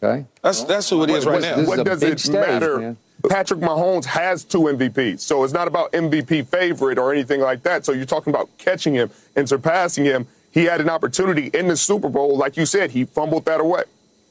Okay. 0.02 0.24
That's 0.42 0.64
that's 0.64 0.88
who 0.88 1.02
it 1.02 1.10
is 1.10 1.26
right 1.26 1.42
now. 1.42 1.64
What 1.64 1.84
does 1.84 2.02
it 2.02 2.20
stage, 2.20 2.32
matter? 2.32 2.78
Man. 2.78 2.96
Patrick 3.28 3.60
Mahomes 3.60 4.04
has 4.04 4.44
two 4.44 4.60
MVPs, 4.60 5.20
so 5.20 5.44
it's 5.44 5.52
not 5.52 5.68
about 5.68 5.92
MVP 5.92 6.46
favorite 6.46 6.98
or 6.98 7.12
anything 7.12 7.40
like 7.40 7.62
that. 7.64 7.84
So 7.84 7.92
you're 7.92 8.04
talking 8.04 8.32
about 8.32 8.48
catching 8.58 8.94
him 8.94 9.10
and 9.34 9.48
surpassing 9.48 10.04
him. 10.04 10.26
He 10.50 10.64
had 10.64 10.80
an 10.80 10.88
opportunity 10.88 11.48
in 11.52 11.68
the 11.68 11.76
Super 11.76 12.08
Bowl, 12.08 12.36
like 12.36 12.56
you 12.56 12.66
said, 12.66 12.90
he 12.90 13.04
fumbled 13.04 13.44
that 13.44 13.60
away, 13.60 13.84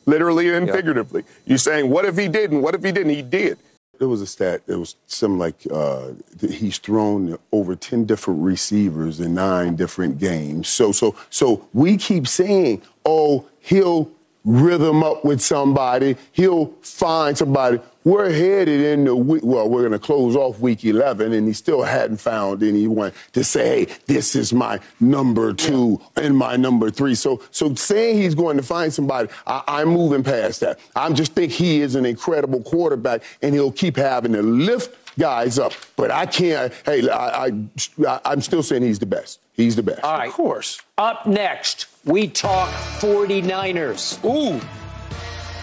literally 0.05 0.51
and 0.53 0.67
yeah. 0.67 0.73
figuratively. 0.73 1.23
You're 1.45 1.57
saying, 1.57 1.89
what 1.89 2.05
if 2.05 2.17
he 2.17 2.27
didn't? 2.27 2.61
What 2.61 2.73
if 2.73 2.83
he 2.83 2.91
didn't? 2.91 3.13
He 3.13 3.21
did. 3.21 3.59
It 3.99 4.05
was 4.05 4.21
a 4.21 4.27
stat. 4.27 4.61
It 4.67 4.75
was 4.75 4.95
something 5.07 5.39
like 5.39 5.55
uh, 5.71 6.09
he's 6.41 6.77
thrown 6.79 7.37
over 7.53 7.77
ten 7.77 8.05
different 8.05 8.43
receivers 8.43 9.21
in 9.21 9.35
nine 9.35 9.77
different 9.77 10.17
games. 10.19 10.67
So, 10.67 10.91
so, 10.91 11.15
so 11.29 11.65
we 11.73 11.95
keep 11.95 12.27
saying, 12.27 12.81
"Oh, 13.05 13.45
he'll 13.61 14.11
rhythm 14.45 15.03
up 15.03 15.25
with 15.25 15.41
somebody. 15.41 16.15
He'll 16.31 16.67
find 16.81 17.37
somebody. 17.37 17.79
We're 18.05 18.31
headed 18.31 18.81
into 18.81 19.15
week, 19.15 19.41
well, 19.43 19.67
we're 19.67 19.81
going 19.81 19.91
to 19.91 19.99
close 19.99 20.35
off 20.35 20.59
week 20.59 20.85
11, 20.85 21.33
and 21.33 21.47
he 21.47 21.53
still 21.53 21.81
hadn't 21.81 22.17
found 22.17 22.61
anyone 22.61 23.11
to 23.33 23.43
say, 23.43 23.85
hey, 23.85 23.95
this 24.05 24.35
is 24.35 24.53
my 24.53 24.79
number 24.99 25.53
two 25.53 25.99
and 26.15 26.37
my 26.37 26.55
number 26.55 26.91
three. 26.91 27.15
So, 27.15 27.41
so 27.49 27.73
saying 27.73 28.21
he's 28.21 28.35
going 28.35 28.57
to 28.57 28.63
find 28.63 28.93
somebody, 28.93 29.29
I, 29.47 29.81
am 29.81 29.89
moving 29.89 30.23
past 30.23 30.59
that. 30.59 30.79
I 30.95 31.11
just 31.13 31.33
think 31.33 31.51
he 31.51 31.81
is 31.81 31.95
an 31.95 32.05
incredible 32.05 32.61
quarterback, 32.61 33.23
and 33.41 33.55
he'll 33.55 33.71
keep 33.71 33.97
having 33.97 34.33
to 34.33 34.43
lift 34.43 35.17
guys 35.17 35.57
up. 35.57 35.73
But 35.95 36.11
I 36.11 36.27
can't. 36.27 36.71
Hey, 36.85 37.09
I, 37.09 37.47
I, 37.47 38.19
I'm 38.23 38.41
still 38.41 38.61
saying 38.61 38.83
he's 38.83 38.99
the 38.99 39.07
best. 39.07 39.39
He's 39.53 39.75
the 39.75 39.83
best. 39.83 40.03
All 40.03 40.19
right. 40.19 40.27
Of 40.27 40.33
course. 40.33 40.79
Up 40.99 41.25
next, 41.25 41.87
we 42.03 42.27
talk 42.27 42.69
49ers. 42.99 44.23
Ooh. 44.25 44.61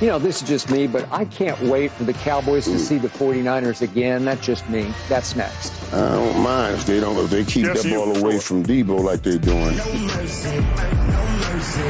You 0.03 0.09
know, 0.09 0.19
this 0.19 0.43
is 0.43 0.49
just 0.49 0.69
me, 0.69 0.89
but 0.89 1.07
I 1.13 1.25
can't 1.27 1.61
wait 1.61 1.93
for 1.93 2.03
the 2.03 2.13
Cowboys 2.13 2.65
to 2.65 2.77
see 2.77 2.99
the 2.99 3.07
49ers 3.07 3.83
again. 3.83 4.25
That's 4.25 4.45
just 4.45 4.69
me. 4.69 4.93
That's 5.09 5.37
next. 5.37 5.73
I 5.93 6.17
don't 6.17 6.43
mind 6.43 6.75
if 6.75 6.87
they 6.87 6.99
don't 6.99 7.17
if 7.19 7.31
they 7.31 7.45
keep 7.45 7.67
that 7.67 7.89
ball 7.89 8.17
away 8.17 8.41
from 8.41 8.65
Deebo 8.65 8.99
like 8.99 9.23
they're 9.23 9.39
doing. 9.39 9.77
No 9.77 9.93
mercy. 9.95 10.59
No 10.59 11.25
mercy. 11.39 11.83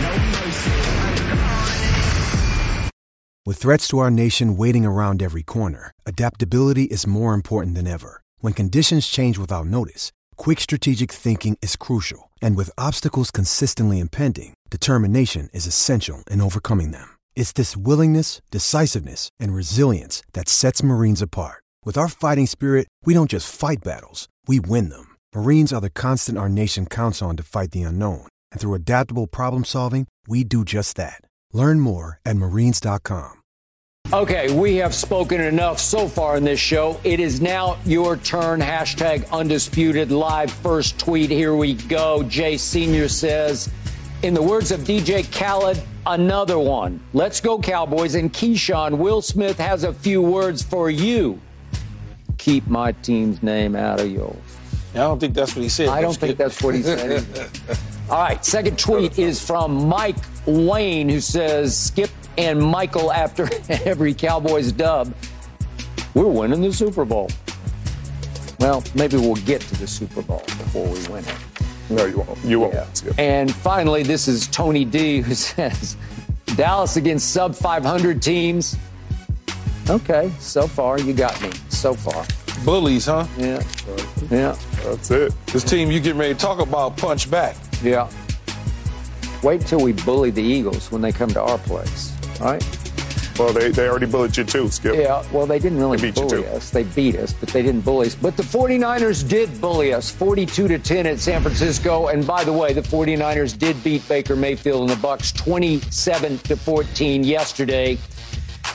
No 0.00 0.16
mercy. 0.40 0.70
With 3.44 3.58
threats 3.58 3.88
to 3.88 3.98
our 3.98 4.10
nation 4.10 4.56
waiting 4.56 4.86
around 4.86 5.22
every 5.22 5.42
corner, 5.42 5.92
adaptability 6.06 6.84
is 6.84 7.06
more 7.06 7.34
important 7.34 7.74
than 7.74 7.86
ever. 7.86 8.22
When 8.38 8.54
conditions 8.54 9.06
change 9.06 9.36
without 9.36 9.66
notice, 9.66 10.12
quick 10.36 10.60
strategic 10.60 11.12
thinking 11.12 11.58
is 11.60 11.76
crucial. 11.76 12.30
And 12.40 12.56
with 12.56 12.70
obstacles 12.78 13.30
consistently 13.30 13.98
impending, 13.98 14.54
determination 14.70 15.50
is 15.52 15.66
essential 15.66 16.24
in 16.30 16.40
overcoming 16.40 16.92
them. 16.92 17.19
It's 17.40 17.52
this 17.52 17.74
willingness, 17.74 18.42
decisiveness, 18.50 19.30
and 19.40 19.54
resilience 19.54 20.22
that 20.34 20.46
sets 20.46 20.82
Marines 20.82 21.22
apart. 21.22 21.62
With 21.86 21.96
our 21.96 22.06
fighting 22.06 22.46
spirit, 22.46 22.86
we 23.06 23.14
don't 23.14 23.30
just 23.30 23.48
fight 23.48 23.78
battles, 23.82 24.28
we 24.46 24.60
win 24.60 24.90
them. 24.90 25.16
Marines 25.34 25.72
are 25.72 25.80
the 25.80 25.88
constant 25.88 26.36
our 26.36 26.50
nation 26.50 26.84
counts 26.84 27.22
on 27.22 27.38
to 27.38 27.42
fight 27.42 27.70
the 27.70 27.82
unknown. 27.82 28.26
And 28.52 28.60
through 28.60 28.74
adaptable 28.74 29.26
problem 29.26 29.64
solving, 29.64 30.06
we 30.28 30.44
do 30.44 30.66
just 30.66 30.96
that. 30.96 31.22
Learn 31.54 31.80
more 31.80 32.20
at 32.26 32.36
marines.com. 32.36 33.40
Okay, 34.12 34.52
we 34.52 34.74
have 34.76 34.92
spoken 34.92 35.40
enough 35.40 35.78
so 35.78 36.08
far 36.08 36.36
in 36.36 36.42
this 36.42 36.58
show. 36.58 37.00
It 37.04 37.20
is 37.20 37.40
now 37.40 37.78
your 37.84 38.16
turn. 38.16 38.60
Hashtag 38.60 39.30
undisputed 39.30 40.10
live 40.10 40.50
first 40.50 40.98
tweet. 40.98 41.30
Here 41.30 41.54
we 41.54 41.74
go. 41.74 42.24
Jay 42.24 42.56
Sr. 42.56 43.08
says, 43.08 43.70
in 44.22 44.34
the 44.34 44.42
words 44.42 44.70
of 44.70 44.80
DJ 44.80 45.30
Khaled, 45.32 45.82
another 46.06 46.58
one. 46.58 47.00
Let's 47.12 47.40
go, 47.40 47.58
Cowboys. 47.58 48.14
And 48.14 48.32
Keyshawn, 48.32 48.98
Will 48.98 49.22
Smith 49.22 49.58
has 49.58 49.84
a 49.84 49.92
few 49.92 50.20
words 50.20 50.62
for 50.62 50.90
you. 50.90 51.40
Keep 52.38 52.66
my 52.66 52.92
team's 52.92 53.42
name 53.42 53.74
out 53.74 54.00
of 54.00 54.10
yours. 54.10 54.36
I 54.94 54.98
don't 54.98 55.20
think 55.20 55.34
that's 55.34 55.54
what 55.54 55.62
he 55.62 55.68
said. 55.68 55.88
I 55.88 56.00
don't 56.02 56.16
think 56.16 56.36
that's 56.36 56.62
what 56.62 56.74
he 56.74 56.82
said. 56.82 57.24
All 58.10 58.18
right, 58.18 58.44
second 58.44 58.78
tweet 58.78 59.18
is 59.18 59.44
from 59.44 59.88
Mike 59.88 60.16
Wayne, 60.46 61.08
who 61.08 61.20
says, 61.20 61.78
Skip 61.78 62.10
and 62.36 62.60
Michael 62.60 63.12
after 63.12 63.48
every 63.84 64.12
Cowboys 64.14 64.72
dub. 64.72 65.14
We're 66.14 66.26
winning 66.26 66.60
the 66.60 66.72
Super 66.72 67.04
Bowl. 67.04 67.30
Well, 68.58 68.82
maybe 68.94 69.16
we'll 69.16 69.36
get 69.36 69.60
to 69.62 69.76
the 69.78 69.86
Super 69.86 70.22
Bowl 70.22 70.42
before 70.44 70.88
we 70.88 71.06
win 71.08 71.24
it. 71.24 71.49
No, 71.90 72.06
you 72.06 72.18
won't. 72.18 72.44
You 72.44 72.60
won't. 72.60 72.74
Yeah. 72.74 73.12
And 73.18 73.54
finally, 73.54 74.02
this 74.02 74.28
is 74.28 74.46
Tony 74.46 74.84
D 74.84 75.20
who 75.20 75.34
says 75.34 75.96
Dallas 76.56 76.96
against 76.96 77.32
sub 77.32 77.54
500 77.54 78.22
teams. 78.22 78.76
Okay, 79.88 80.30
so 80.38 80.68
far 80.68 81.00
you 81.00 81.12
got 81.12 81.40
me. 81.42 81.50
So 81.68 81.94
far. 81.94 82.24
Bullies, 82.64 83.06
huh? 83.06 83.26
Yeah. 83.36 83.62
Yeah. 84.30 84.56
That's 84.84 85.10
it. 85.10 85.34
This 85.46 85.64
team 85.64 85.90
you 85.90 85.98
get 85.98 86.14
ready 86.14 86.34
to 86.34 86.38
talk 86.38 86.60
about 86.60 86.96
punch 86.96 87.30
back. 87.30 87.56
Yeah. 87.82 88.08
Wait 89.42 89.62
till 89.62 89.80
we 89.80 89.92
bully 89.92 90.30
the 90.30 90.42
Eagles 90.42 90.92
when 90.92 91.00
they 91.00 91.10
come 91.10 91.30
to 91.30 91.42
our 91.42 91.58
place, 91.58 92.12
right? 92.40 92.62
Well, 93.40 93.54
they, 93.54 93.70
they 93.70 93.88
already 93.88 94.04
bullied 94.04 94.36
you 94.36 94.44
too, 94.44 94.68
Skip. 94.68 94.94
Yeah, 94.94 95.24
well, 95.32 95.46
they 95.46 95.58
didn't 95.58 95.78
really 95.78 95.96
they 95.96 96.10
bully 96.10 96.46
us. 96.48 96.68
They 96.68 96.82
beat 96.82 97.16
us, 97.16 97.32
but 97.32 97.48
they 97.48 97.62
didn't 97.62 97.80
bully 97.80 98.08
us. 98.08 98.14
But 98.14 98.36
the 98.36 98.42
49ers 98.42 99.26
did 99.26 99.58
bully 99.62 99.94
us 99.94 100.10
42 100.10 100.68
to 100.68 100.78
10 100.78 101.06
at 101.06 101.18
San 101.20 101.40
Francisco. 101.40 102.08
And 102.08 102.26
by 102.26 102.44
the 102.44 102.52
way, 102.52 102.74
the 102.74 102.82
49ers 102.82 103.58
did 103.58 103.82
beat 103.82 104.06
Baker 104.10 104.36
Mayfield 104.36 104.90
and 104.90 104.90
the 104.90 105.08
Bucs 105.08 105.34
27 105.34 106.36
to 106.36 106.54
14 106.54 107.24
yesterday. 107.24 107.96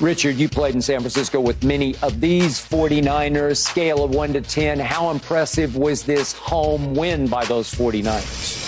Richard, 0.02 0.36
you 0.36 0.50
played 0.50 0.74
in 0.74 0.82
San 0.82 1.00
Francisco 1.00 1.40
with 1.40 1.64
many 1.64 1.96
of 1.98 2.20
these 2.20 2.60
49ers. 2.60 3.58
Scale 3.58 4.04
of 4.04 4.16
1 4.16 4.34
to 4.34 4.42
10. 4.42 4.80
How 4.80 5.12
impressive 5.12 5.76
was 5.76 6.02
this 6.02 6.34
home 6.34 6.96
win 6.96 7.28
by 7.28 7.46
those 7.46 7.72
49ers? 7.72 8.64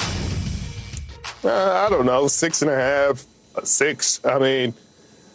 Uh, 1.44 1.88
I 1.88 1.90
don't 1.90 2.06
know, 2.06 2.28
six 2.28 2.62
and 2.62 2.70
a 2.70 2.76
half, 2.76 3.26
six. 3.64 4.24
I 4.24 4.38
mean, 4.38 4.76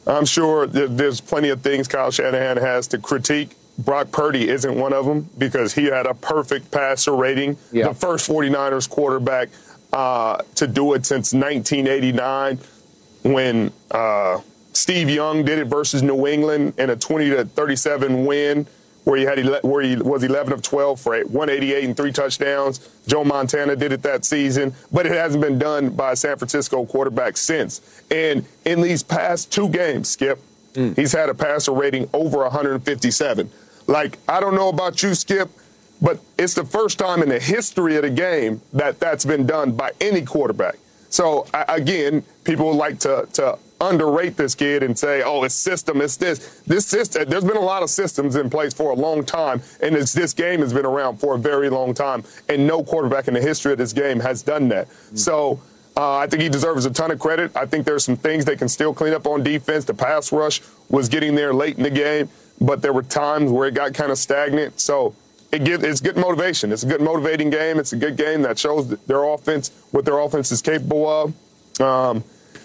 I'm 0.07 0.25
sure 0.25 0.67
there's 0.67 1.21
plenty 1.21 1.51
of 1.51 1.63
things 1.63 1.89
Kyle 1.89 2.11
Shanahan 2.11 2.57
has 2.57 2.89
to 2.89 2.99
critique. 2.99 3.57
Brock 3.79 4.11
Purdy 4.11 4.49
isn't 4.49 4.75
one 4.75 4.93
of 4.93 5.07
them 5.07 5.31
because 5.39 5.75
he 5.75 5.85
had 5.85 6.07
a 6.07 6.15
perfect 6.15 6.71
passer 6.71 7.15
rating. 7.15 7.57
Yeah. 7.71 7.89
The 7.89 7.95
first 7.95 8.29
49ers 8.29 8.89
quarterback 8.89 9.49
uh, 9.93 10.43
to 10.57 10.67
do 10.67 10.93
it 10.95 11.07
since 11.07 11.33
1989 11.33 12.59
when 13.23 13.73
uh, 13.91 14.41
Steve 14.73 15.09
Young 15.09 15.45
did 15.45 15.59
it 15.59 15.67
versus 15.67 16.03
New 16.03 16.27
England 16.27 16.75
in 16.79 16.91
a 16.91 16.97
20 16.97 17.31
to 17.31 17.45
37 17.45 18.27
win 18.27 18.67
where 19.05 19.19
he 19.19 19.25
had 19.25 19.63
where 19.63 19.83
he 19.83 19.97
was 19.97 20.23
11 20.23 20.53
of 20.53 20.63
12 20.63 21.01
for 21.01 21.13
188 21.13 21.85
and 21.85 21.97
three 21.97 22.13
touchdowns. 22.13 22.89
Joe 23.07 23.25
Montana 23.25 23.75
did 23.77 23.93
it 23.93 24.03
that 24.03 24.25
season, 24.25 24.75
but 24.93 25.07
it 25.07 25.13
hasn't 25.13 25.43
been 25.43 25.59
done 25.59 25.91
by 25.91 26.13
a 26.13 26.17
San 26.17 26.37
Francisco 26.37 26.85
quarterback 26.87 27.37
since. 27.37 28.03
And 28.11 28.45
in 28.65 28.81
these 28.81 29.03
past 29.03 29.53
two 29.53 29.69
games, 29.69 30.11
Skip, 30.11 30.39
mm. 30.75 30.97
he's 30.97 31.13
had 31.13 31.29
a 31.29 31.35
passer 31.35 31.73
rating 31.73 32.09
over 32.13 32.39
157. 32.39 33.51
Like 33.87 34.19
I 34.29 34.41
don't 34.41 34.55
know 34.55 34.69
about 34.69 35.03
you, 35.03 35.15
Skip, 35.15 35.51
but 36.01 36.21
it's 36.39 36.55
the 36.55 36.65
first 36.65 36.99
time 36.99 37.23
in 37.23 37.29
the 37.29 37.41
history 37.41 37.97
of 37.97 38.03
the 38.03 38.11
game 38.11 38.63
that 38.73 39.01
that's 39.01 39.25
been 39.25 39.47
done 39.47 39.73
by 39.73 39.93
any 40.01 40.23
quarterback. 40.23 40.77
So 41.09 41.47
again, 41.53 42.25
people 42.45 42.73
like 42.75 42.99
to 43.01 43.29
to 43.35 43.59
underrate 43.83 44.37
this 44.37 44.55
kid 44.55 44.83
and 44.83 44.99
say, 44.99 45.23
oh, 45.23 45.43
it's 45.43 45.55
system, 45.55 46.01
it's 46.01 46.17
this. 46.17 46.63
This 46.67 46.87
system, 46.87 47.29
there's 47.29 47.45
been 47.45 47.57
a 47.57 47.61
lot 47.61 47.83
of 47.83 47.91
systems 47.91 48.37
in 48.37 48.49
place 48.49 48.73
for 48.73 48.93
a 48.93 48.95
long 48.95 49.25
time, 49.25 49.61
and 49.83 49.95
this 49.95 50.33
game 50.33 50.61
has 50.61 50.73
been 50.73 50.87
around 50.87 51.19
for 51.19 51.35
a 51.35 51.39
very 51.39 51.69
long 51.69 51.93
time, 51.93 52.25
and 52.49 52.67
no 52.67 52.83
quarterback 52.83 53.29
in 53.29 53.35
the 53.35 53.41
history 53.41 53.73
of 53.73 53.79
this 53.79 53.93
game 53.93 54.21
has 54.21 54.43
done 54.43 54.69
that. 54.69 54.89
Mm-hmm. 54.89 55.17
So 55.17 55.61
uh, 55.97 56.17
I 56.17 56.27
think 56.27 56.43
he 56.43 56.49
deserves 56.49 56.87
a 56.87 56.91
ton 56.91 57.11
of 57.11 57.19
credit. 57.19 57.55
I 57.57 57.67
think 57.67 57.85
there's 57.85 58.05
some 58.05 58.17
things 58.17 58.45
they 58.45 58.57
can 58.57 58.69
still 58.69 58.95
clean 58.95 59.13
up 59.13 59.27
on 59.27 59.43
defense. 59.43 59.85
The 59.85 59.95
pass 59.95 60.33
rush 60.33 60.63
was 60.89 61.09
getting 61.09 61.35
there 61.35 61.53
late 61.53 61.77
in 61.77 61.83
the 61.83 61.91
game, 61.91 62.31
but 62.61 62.81
there 62.81 62.93
were 62.93 63.03
times 63.03 63.51
where 63.51 63.69
it 63.69 63.75
got 63.75 63.93
kind 63.93 64.11
of 64.11 64.19
stagnant. 64.19 64.81
So 64.81 65.15
it 65.51 65.65
gives, 65.65 65.85
it's 65.85 66.01
good 66.01 66.17
motivation. 66.17 66.73
It's 66.73 66.83
a 66.83 66.87
good 66.87 67.03
motivating 67.03 67.51
game. 67.51 67.79
It's 67.79 67.93
a 67.93 67.97
good 67.97 68.17
game 68.17 68.41
that 68.43 68.59
shows 68.59 68.89
their 68.89 69.25
offense, 69.25 69.71
what 69.91 70.07
their 70.07 70.19
offense 70.19 70.51
is 70.51 70.63
capable 70.63 71.07
of. 71.07 71.81
Um, 71.81 72.25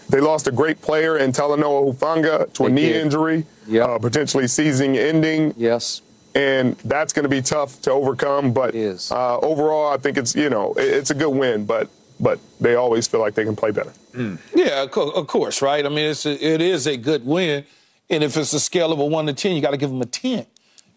they 0.10 0.22
lost 0.22 0.48
a 0.48 0.52
great 0.52 0.82
player 0.82 1.18
in 1.18 1.32
Talanoa 1.32 1.94
Hufanga 1.94 2.52
to 2.54 2.66
a 2.66 2.70
they 2.70 2.76
knee 2.76 2.90
did. 2.90 3.04
injury, 3.04 3.46
yep. 3.68 3.90
uh, 3.90 4.00
potentially 4.00 4.48
season 4.48 4.96
ending. 4.96 5.54
Yes. 5.58 6.02
And 6.36 6.78
that's 6.80 7.14
going 7.14 7.24
to 7.24 7.30
be 7.30 7.42
tough 7.42 7.82
to 7.84 7.92
overcome. 7.92 8.54
But 8.54 8.76
uh, 8.76 9.40
overall, 9.40 9.92
I 9.92 9.98
think 9.98 10.18
it's 10.18 10.36
you 10.36 10.50
know 10.50 10.74
it's 10.78 11.10
a 11.10 11.16
good 11.16 11.32
win. 11.32 11.66
But 11.66 11.90
but 12.20 12.40
they 12.60 12.76
always 12.76 13.08
feel 13.08 13.20
like 13.20 13.34
they 13.34 13.44
can 13.44 13.56
play 13.56 13.72
better. 13.72 13.94
Mm. 14.14 14.40
Yeah, 14.56 14.84
of 14.84 15.28
course, 15.28 15.62
right? 15.62 15.86
I 15.86 15.90
mean, 15.90 16.12
it's 16.12 16.26
a, 16.26 16.46
it 16.46 16.62
is 16.62 16.88
a 16.88 16.98
good 16.98 17.26
win. 17.26 17.66
And 18.10 18.24
if 18.24 18.38
it's 18.38 18.54
a 18.54 18.60
scale 18.60 18.92
of 18.92 19.00
a 19.00 19.06
one 19.06 19.26
to 19.26 19.34
ten, 19.34 19.56
you 19.56 19.62
got 19.62 19.72
to 19.72 19.78
give 19.78 19.90
them 19.90 20.02
a 20.02 20.06
ten. 20.06 20.46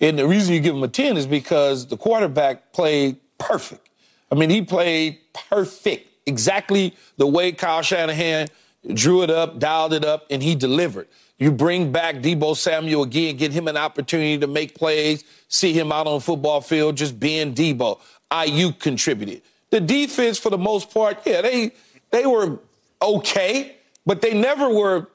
And 0.00 0.18
the 0.18 0.26
reason 0.26 0.54
you 0.54 0.60
give 0.60 0.74
them 0.74 0.84
a 0.84 0.88
ten 0.88 1.16
is 1.16 1.26
because 1.26 1.86
the 1.86 1.96
quarterback 1.96 2.72
played 2.72 3.16
perfect. 3.38 3.88
I 4.30 4.34
mean, 4.34 4.50
he 4.50 4.62
played 4.62 5.18
perfect, 5.32 6.08
exactly 6.26 6.94
the 7.16 7.26
way 7.26 7.52
Kyle 7.52 7.82
Shanahan 7.82 8.48
drew 8.94 9.22
it 9.22 9.30
up, 9.30 9.58
dialed 9.58 9.92
it 9.92 10.04
up, 10.04 10.26
and 10.30 10.42
he 10.42 10.54
delivered. 10.54 11.08
You 11.38 11.50
bring 11.50 11.90
back 11.90 12.16
Deebo 12.16 12.56
Samuel 12.56 13.02
again, 13.02 13.36
get 13.36 13.52
him 13.52 13.66
an 13.66 13.76
opportunity 13.76 14.38
to 14.38 14.46
make 14.46 14.74
plays, 14.74 15.24
see 15.48 15.72
him 15.72 15.90
out 15.90 16.06
on 16.06 16.20
football 16.20 16.60
field 16.60 16.96
just 16.96 17.18
being 17.18 17.54
Deebo. 17.54 17.98
IU 18.46 18.72
contributed. 18.72 19.42
The 19.70 19.80
defense, 19.80 20.38
for 20.38 20.50
the 20.50 20.58
most 20.58 20.92
part, 20.92 21.18
yeah, 21.24 21.40
they 21.40 21.72
they 22.10 22.26
were 22.26 22.58
okay, 23.00 23.76
but 24.04 24.20
they 24.20 24.34
never 24.34 24.68
were. 24.68 25.08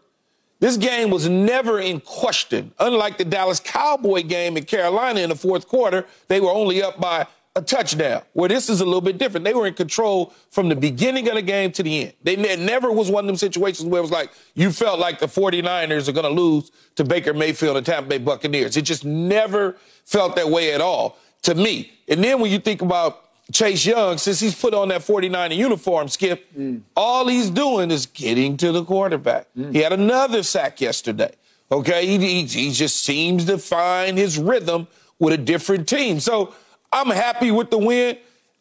This 0.60 0.78
game 0.78 1.10
was 1.10 1.28
never 1.28 1.80
in 1.80 2.00
question. 2.00 2.74
Unlike 2.80 3.18
the 3.18 3.26
Dallas 3.26 3.60
Cowboy 3.60 4.24
game 4.24 4.58
in 4.58 4.64
Carolina 4.64 5.20
in 5.20 5.30
the 5.30 5.36
fourth 5.36 5.68
quarter, 5.68 6.06
they 6.28 6.40
were 6.40 6.50
only 6.50 6.82
up 6.82 7.00
by 7.00 7.28
a 7.56 7.62
touchdown. 7.62 8.22
Where 8.34 8.50
this 8.50 8.70
is 8.70 8.82
a 8.82 8.86
little 8.86 9.02
bit 9.02 9.18
different. 9.18 9.46
They 9.46 9.54
were 9.54 9.66
in 9.66 9.74
control 9.74 10.34
from 10.52 10.70
the 10.70 10.76
beginning 10.76 11.28
of 11.30 11.36
the 11.36 11.42
game 11.42 11.72
to 11.74 11.84
the 11.84 12.04
end. 12.04 12.14
They 12.22 12.36
never 12.58 12.92
was 12.92 13.10
one 13.10 13.24
of 13.24 13.28
them 13.28 13.38
situations 13.38 13.88
where 13.88 14.00
it 14.00 14.02
was 14.02 14.12
like 14.12 14.32
you 14.56 14.72
felt 14.72 15.00
like 15.00 15.20
the 15.20 15.28
49ers 15.28 16.10
are 16.10 16.12
going 16.12 16.26
to 16.26 16.42
lose 16.42 16.72
to 16.96 17.04
Baker 17.04 17.34
Mayfield 17.34 17.78
and 17.78 17.86
Tampa 17.86 18.10
Bay 18.10 18.18
Buccaneers. 18.18 18.76
It 18.76 18.84
just 18.84 19.06
never 19.06 19.78
felt 20.04 20.36
that 20.36 20.50
way 20.50 20.74
at 20.74 20.82
all 20.82 21.18
to 21.44 21.56
me. 21.56 21.94
And 22.08 22.24
then 22.24 22.42
when 22.42 22.52
you 22.52 22.60
think 22.60 22.82
about 22.82 23.22
Chase 23.52 23.86
Young, 23.86 24.18
since 24.18 24.40
he's 24.40 24.60
put 24.60 24.74
on 24.74 24.90
that 24.90 25.02
49er 25.02 25.56
uniform, 25.56 26.08
Skip, 26.08 26.54
mm. 26.54 26.82
all 26.96 27.28
he's 27.28 27.50
doing 27.50 27.92
is 27.92 28.06
getting 28.06 28.58
to 28.58 28.72
the 28.72 28.84
quarterback. 28.84 29.48
Mm. 29.58 29.74
He 29.74 29.82
had 29.82 29.94
another 29.94 30.44
sack 30.44 30.82
yesterday. 30.82 31.32
Okay, 31.72 32.06
he, 32.06 32.18
he, 32.18 32.46
he 32.46 32.72
just 32.72 33.04
seems 33.04 33.46
to 33.46 33.58
find 33.58 34.18
his 34.18 34.38
rhythm 34.38 34.88
with 35.20 35.34
a 35.34 35.38
different 35.38 35.88
team. 35.88 36.20
So 36.20 36.54
I'm 36.92 37.10
happy 37.10 37.52
with 37.52 37.70
the 37.70 37.78
win. 37.78 38.18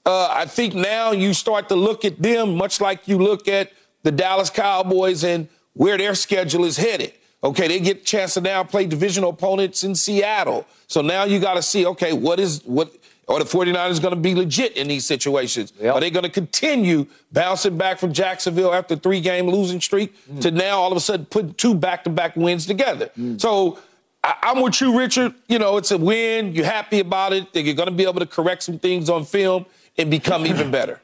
Uh, 0.07 0.29
I 0.31 0.45
think 0.45 0.75
now 0.75 1.13
you 1.13 1.33
start 1.33 1.69
to 1.71 1.77
look 1.77 2.05
at 2.05 2.21
them 2.21 2.57
much 2.57 2.81
like 2.81 3.09
you 3.09 3.19
look 3.19 3.49
at 3.49 3.73
the 4.03 4.13
Dallas 4.13 4.51
Cowboys 4.51 5.25
and 5.25 5.49
where 5.73 5.97
their 5.97 6.15
schedule 6.15 6.65
is 6.65 6.77
headed. 6.77 7.13
Okay, 7.43 7.69
they 7.69 7.79
get 7.79 7.99
a 7.99 8.05
chance 8.05 8.35
to 8.35 8.41
now 8.41 8.65
play 8.65 8.87
divisional 8.87 9.31
opponents 9.31 9.85
in 9.85 9.95
Seattle. 9.95 10.67
So 10.87 11.03
now 11.03 11.25
you 11.25 11.39
got 11.39 11.55
to 11.55 11.63
see, 11.63 11.85
okay, 11.87 12.13
what 12.13 12.41
is 12.41 12.63
what 12.65 12.91
are 13.29 13.39
the 13.39 13.45
49ers 13.45 14.01
going 14.01 14.15
to 14.15 14.21
be 14.21 14.35
legit 14.35 14.77
in 14.77 14.89
these 14.89 15.05
situations? 15.05 15.73
Yep. 15.81 15.95
Are 15.95 16.01
they 16.01 16.11
going 16.11 16.25
to 16.25 16.31
continue 16.31 17.07
bouncing 17.33 17.77
back 17.77 17.99
from 17.99 18.13
Jacksonville 18.13 18.73
after 18.73 18.97
three 18.97 19.21
game 19.21 19.47
losing 19.47 19.81
streak 19.81 20.15
mm. 20.27 20.41
to 20.41 20.51
now 20.51 20.79
all 20.79 20.91
of 20.91 20.97
a 20.97 21.01
sudden 21.01 21.27
put 21.27 21.59
two 21.59 21.75
back 21.75 22.05
to 22.05 22.11
back 22.11 22.37
wins 22.37 22.67
together? 22.67 23.11
Mm. 23.19 23.41
So 23.41 23.79
I, 24.25 24.53
am 24.53 24.63
with 24.63 24.81
you, 24.81 24.99
Richard. 24.99 25.35
You 25.49 25.59
know, 25.59 25.77
it's 25.77 25.91
a 25.91 25.99
win. 25.99 26.55
You're 26.55 26.65
happy 26.65 27.01
about 27.01 27.35
it. 27.35 27.53
That 27.53 27.63
you're 27.63 27.75
going 27.75 27.91
to 27.91 27.95
be 27.95 28.05
able 28.05 28.21
to 28.21 28.27
correct 28.27 28.63
some 28.63 28.79
things 28.79 29.11
on 29.11 29.27
film 29.27 29.67
and 29.99 30.11
become 30.11 30.47
even 30.47 30.71
better. 30.71 31.01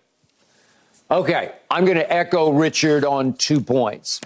Okay, 1.11 1.53
I'm 1.71 1.85
going 1.85 1.99
to 1.99 2.11
echo 2.11 2.51
Richard 2.51 3.05
on 3.05 3.35
two 3.35 3.61
points. 3.61 4.21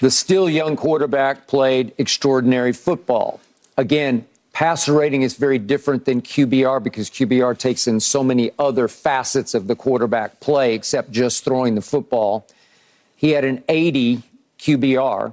The 0.00 0.10
still 0.10 0.50
young 0.50 0.76
quarterback 0.76 1.46
played 1.46 1.94
extraordinary 1.96 2.72
football. 2.72 3.40
Again, 3.78 4.26
passer 4.52 4.92
rating 4.92 5.22
is 5.22 5.36
very 5.36 5.58
different 5.58 6.04
than 6.04 6.20
QBR 6.20 6.82
because 6.82 7.08
QBR 7.08 7.56
takes 7.56 7.86
in 7.86 8.00
so 8.00 8.22
many 8.22 8.50
other 8.58 8.86
facets 8.86 9.54
of 9.54 9.66
the 9.66 9.76
quarterback 9.76 10.40
play 10.40 10.74
except 10.74 11.10
just 11.10 11.44
throwing 11.44 11.74
the 11.74 11.80
football. 11.80 12.46
He 13.16 13.30
had 13.30 13.44
an 13.44 13.62
80 13.68 14.22
QBR 14.58 15.32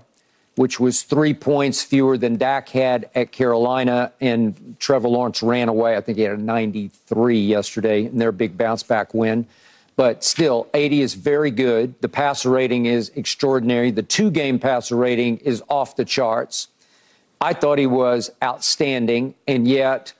which 0.59 0.77
was 0.77 1.03
three 1.03 1.33
points 1.33 1.81
fewer 1.81 2.17
than 2.17 2.35
Dak 2.35 2.67
had 2.67 3.09
at 3.15 3.31
Carolina. 3.31 4.11
And 4.19 4.75
Trevor 4.77 5.07
Lawrence 5.07 5.41
ran 5.41 5.69
away. 5.69 5.95
I 5.95 6.01
think 6.01 6.17
he 6.17 6.25
had 6.25 6.37
a 6.37 6.41
93 6.41 7.39
yesterday 7.39 8.03
in 8.03 8.17
their 8.17 8.33
big 8.33 8.57
bounce 8.57 8.83
back 8.83 9.13
win. 9.13 9.47
But 9.95 10.21
still, 10.21 10.67
80 10.73 10.99
is 10.99 11.13
very 11.13 11.49
good. 11.49 12.01
The 12.01 12.09
passer 12.09 12.49
rating 12.49 12.87
is 12.87 13.09
extraordinary. 13.15 13.89
The 13.89 14.03
two 14.03 14.29
game 14.29 14.59
passer 14.59 14.97
rating 14.97 15.37
is 15.37 15.63
off 15.69 15.95
the 15.95 16.03
charts. 16.03 16.67
I 17.39 17.53
thought 17.53 17.79
he 17.79 17.87
was 17.87 18.29
outstanding, 18.43 19.35
and 19.47 19.65
yet 19.65 20.11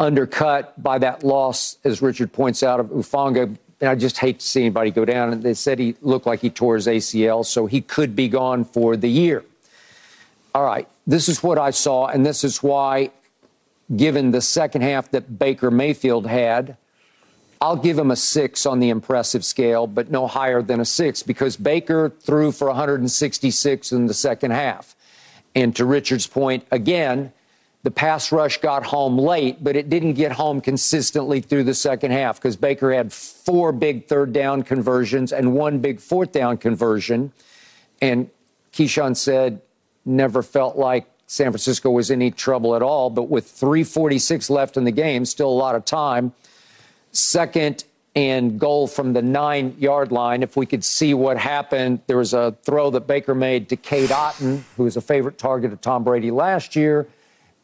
undercut 0.00 0.82
by 0.82 0.96
that 0.96 1.22
loss, 1.22 1.76
as 1.84 2.00
Richard 2.00 2.32
points 2.32 2.62
out, 2.62 2.80
of 2.80 2.86
Hufanga. 2.86 3.54
And 3.82 3.90
I 3.90 3.96
just 3.96 4.16
hate 4.16 4.40
to 4.40 4.46
see 4.46 4.62
anybody 4.62 4.90
go 4.90 5.04
down. 5.04 5.30
And 5.30 5.42
they 5.42 5.52
said 5.52 5.78
he 5.78 5.94
looked 6.00 6.24
like 6.24 6.40
he 6.40 6.48
tore 6.48 6.76
his 6.76 6.86
ACL, 6.86 7.44
so 7.44 7.66
he 7.66 7.82
could 7.82 8.16
be 8.16 8.28
gone 8.28 8.64
for 8.64 8.96
the 8.96 9.10
year. 9.10 9.44
All 10.54 10.64
right, 10.64 10.88
this 11.06 11.28
is 11.28 11.42
what 11.42 11.58
I 11.58 11.70
saw, 11.70 12.06
and 12.06 12.24
this 12.24 12.42
is 12.42 12.62
why, 12.62 13.10
given 13.96 14.30
the 14.30 14.40
second 14.40 14.82
half 14.82 15.10
that 15.10 15.38
Baker 15.38 15.70
Mayfield 15.70 16.26
had, 16.26 16.76
I'll 17.60 17.76
give 17.76 17.98
him 17.98 18.10
a 18.10 18.16
six 18.16 18.66
on 18.66 18.78
the 18.78 18.88
impressive 18.88 19.44
scale, 19.44 19.86
but 19.86 20.10
no 20.10 20.26
higher 20.26 20.62
than 20.62 20.80
a 20.80 20.84
six 20.84 21.22
because 21.22 21.56
Baker 21.56 22.12
threw 22.20 22.52
for 22.52 22.68
166 22.68 23.92
in 23.92 24.06
the 24.06 24.14
second 24.14 24.52
half. 24.52 24.94
And 25.54 25.74
to 25.76 25.84
Richard's 25.84 26.26
point, 26.26 26.64
again, 26.70 27.32
the 27.82 27.90
pass 27.90 28.30
rush 28.32 28.60
got 28.60 28.86
home 28.86 29.18
late, 29.18 29.62
but 29.62 29.74
it 29.74 29.88
didn't 29.88 30.14
get 30.14 30.32
home 30.32 30.60
consistently 30.60 31.40
through 31.40 31.64
the 31.64 31.74
second 31.74 32.10
half 32.10 32.36
because 32.36 32.56
Baker 32.56 32.92
had 32.92 33.12
four 33.12 33.72
big 33.72 34.06
third 34.06 34.32
down 34.32 34.62
conversions 34.62 35.32
and 35.32 35.54
one 35.54 35.78
big 35.78 36.00
fourth 36.00 36.32
down 36.32 36.58
conversion. 36.58 37.32
And 38.00 38.30
Keyshawn 38.72 39.16
said, 39.16 39.60
never 40.08 40.42
felt 40.42 40.76
like 40.76 41.06
San 41.26 41.52
Francisco 41.52 41.90
was 41.90 42.10
in 42.10 42.22
any 42.22 42.30
trouble 42.30 42.74
at 42.74 42.82
all. 42.82 43.10
But 43.10 43.24
with 43.24 43.46
346 43.46 44.50
left 44.50 44.76
in 44.76 44.84
the 44.84 44.90
game, 44.90 45.24
still 45.24 45.50
a 45.50 45.50
lot 45.50 45.74
of 45.74 45.84
time, 45.84 46.32
second 47.12 47.84
and 48.14 48.58
goal 48.58 48.88
from 48.88 49.12
the 49.12 49.22
nine 49.22 49.76
yard 49.78 50.10
line. 50.10 50.42
If 50.42 50.56
we 50.56 50.66
could 50.66 50.82
see 50.82 51.14
what 51.14 51.38
happened, 51.38 52.00
there 52.06 52.16
was 52.16 52.34
a 52.34 52.56
throw 52.64 52.90
that 52.90 53.06
Baker 53.06 53.34
made 53.34 53.68
to 53.68 53.76
Cade 53.76 54.10
Otton, 54.10 54.62
who 54.76 54.84
was 54.84 54.96
a 54.96 55.00
favorite 55.00 55.38
target 55.38 55.72
of 55.72 55.80
Tom 55.80 56.02
Brady 56.02 56.30
last 56.30 56.74
year, 56.74 57.06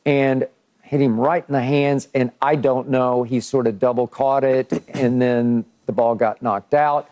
and 0.05 0.47
hit 0.83 1.01
him 1.01 1.19
right 1.19 1.45
in 1.49 1.53
the 1.53 1.63
hands. 1.63 2.07
And 2.15 2.31
I 2.41 2.55
don't 2.55 2.89
know, 2.91 3.25
he 3.25 3.41
sort 3.41 3.67
of 3.67 3.81
double 3.81 4.07
caught 4.07 4.45
it, 4.45 4.71
and 4.89 5.21
then 5.21 5.65
the 5.87 5.93
ball 5.93 6.15
got 6.15 6.43
knocked 6.43 6.75
out. 6.75 7.11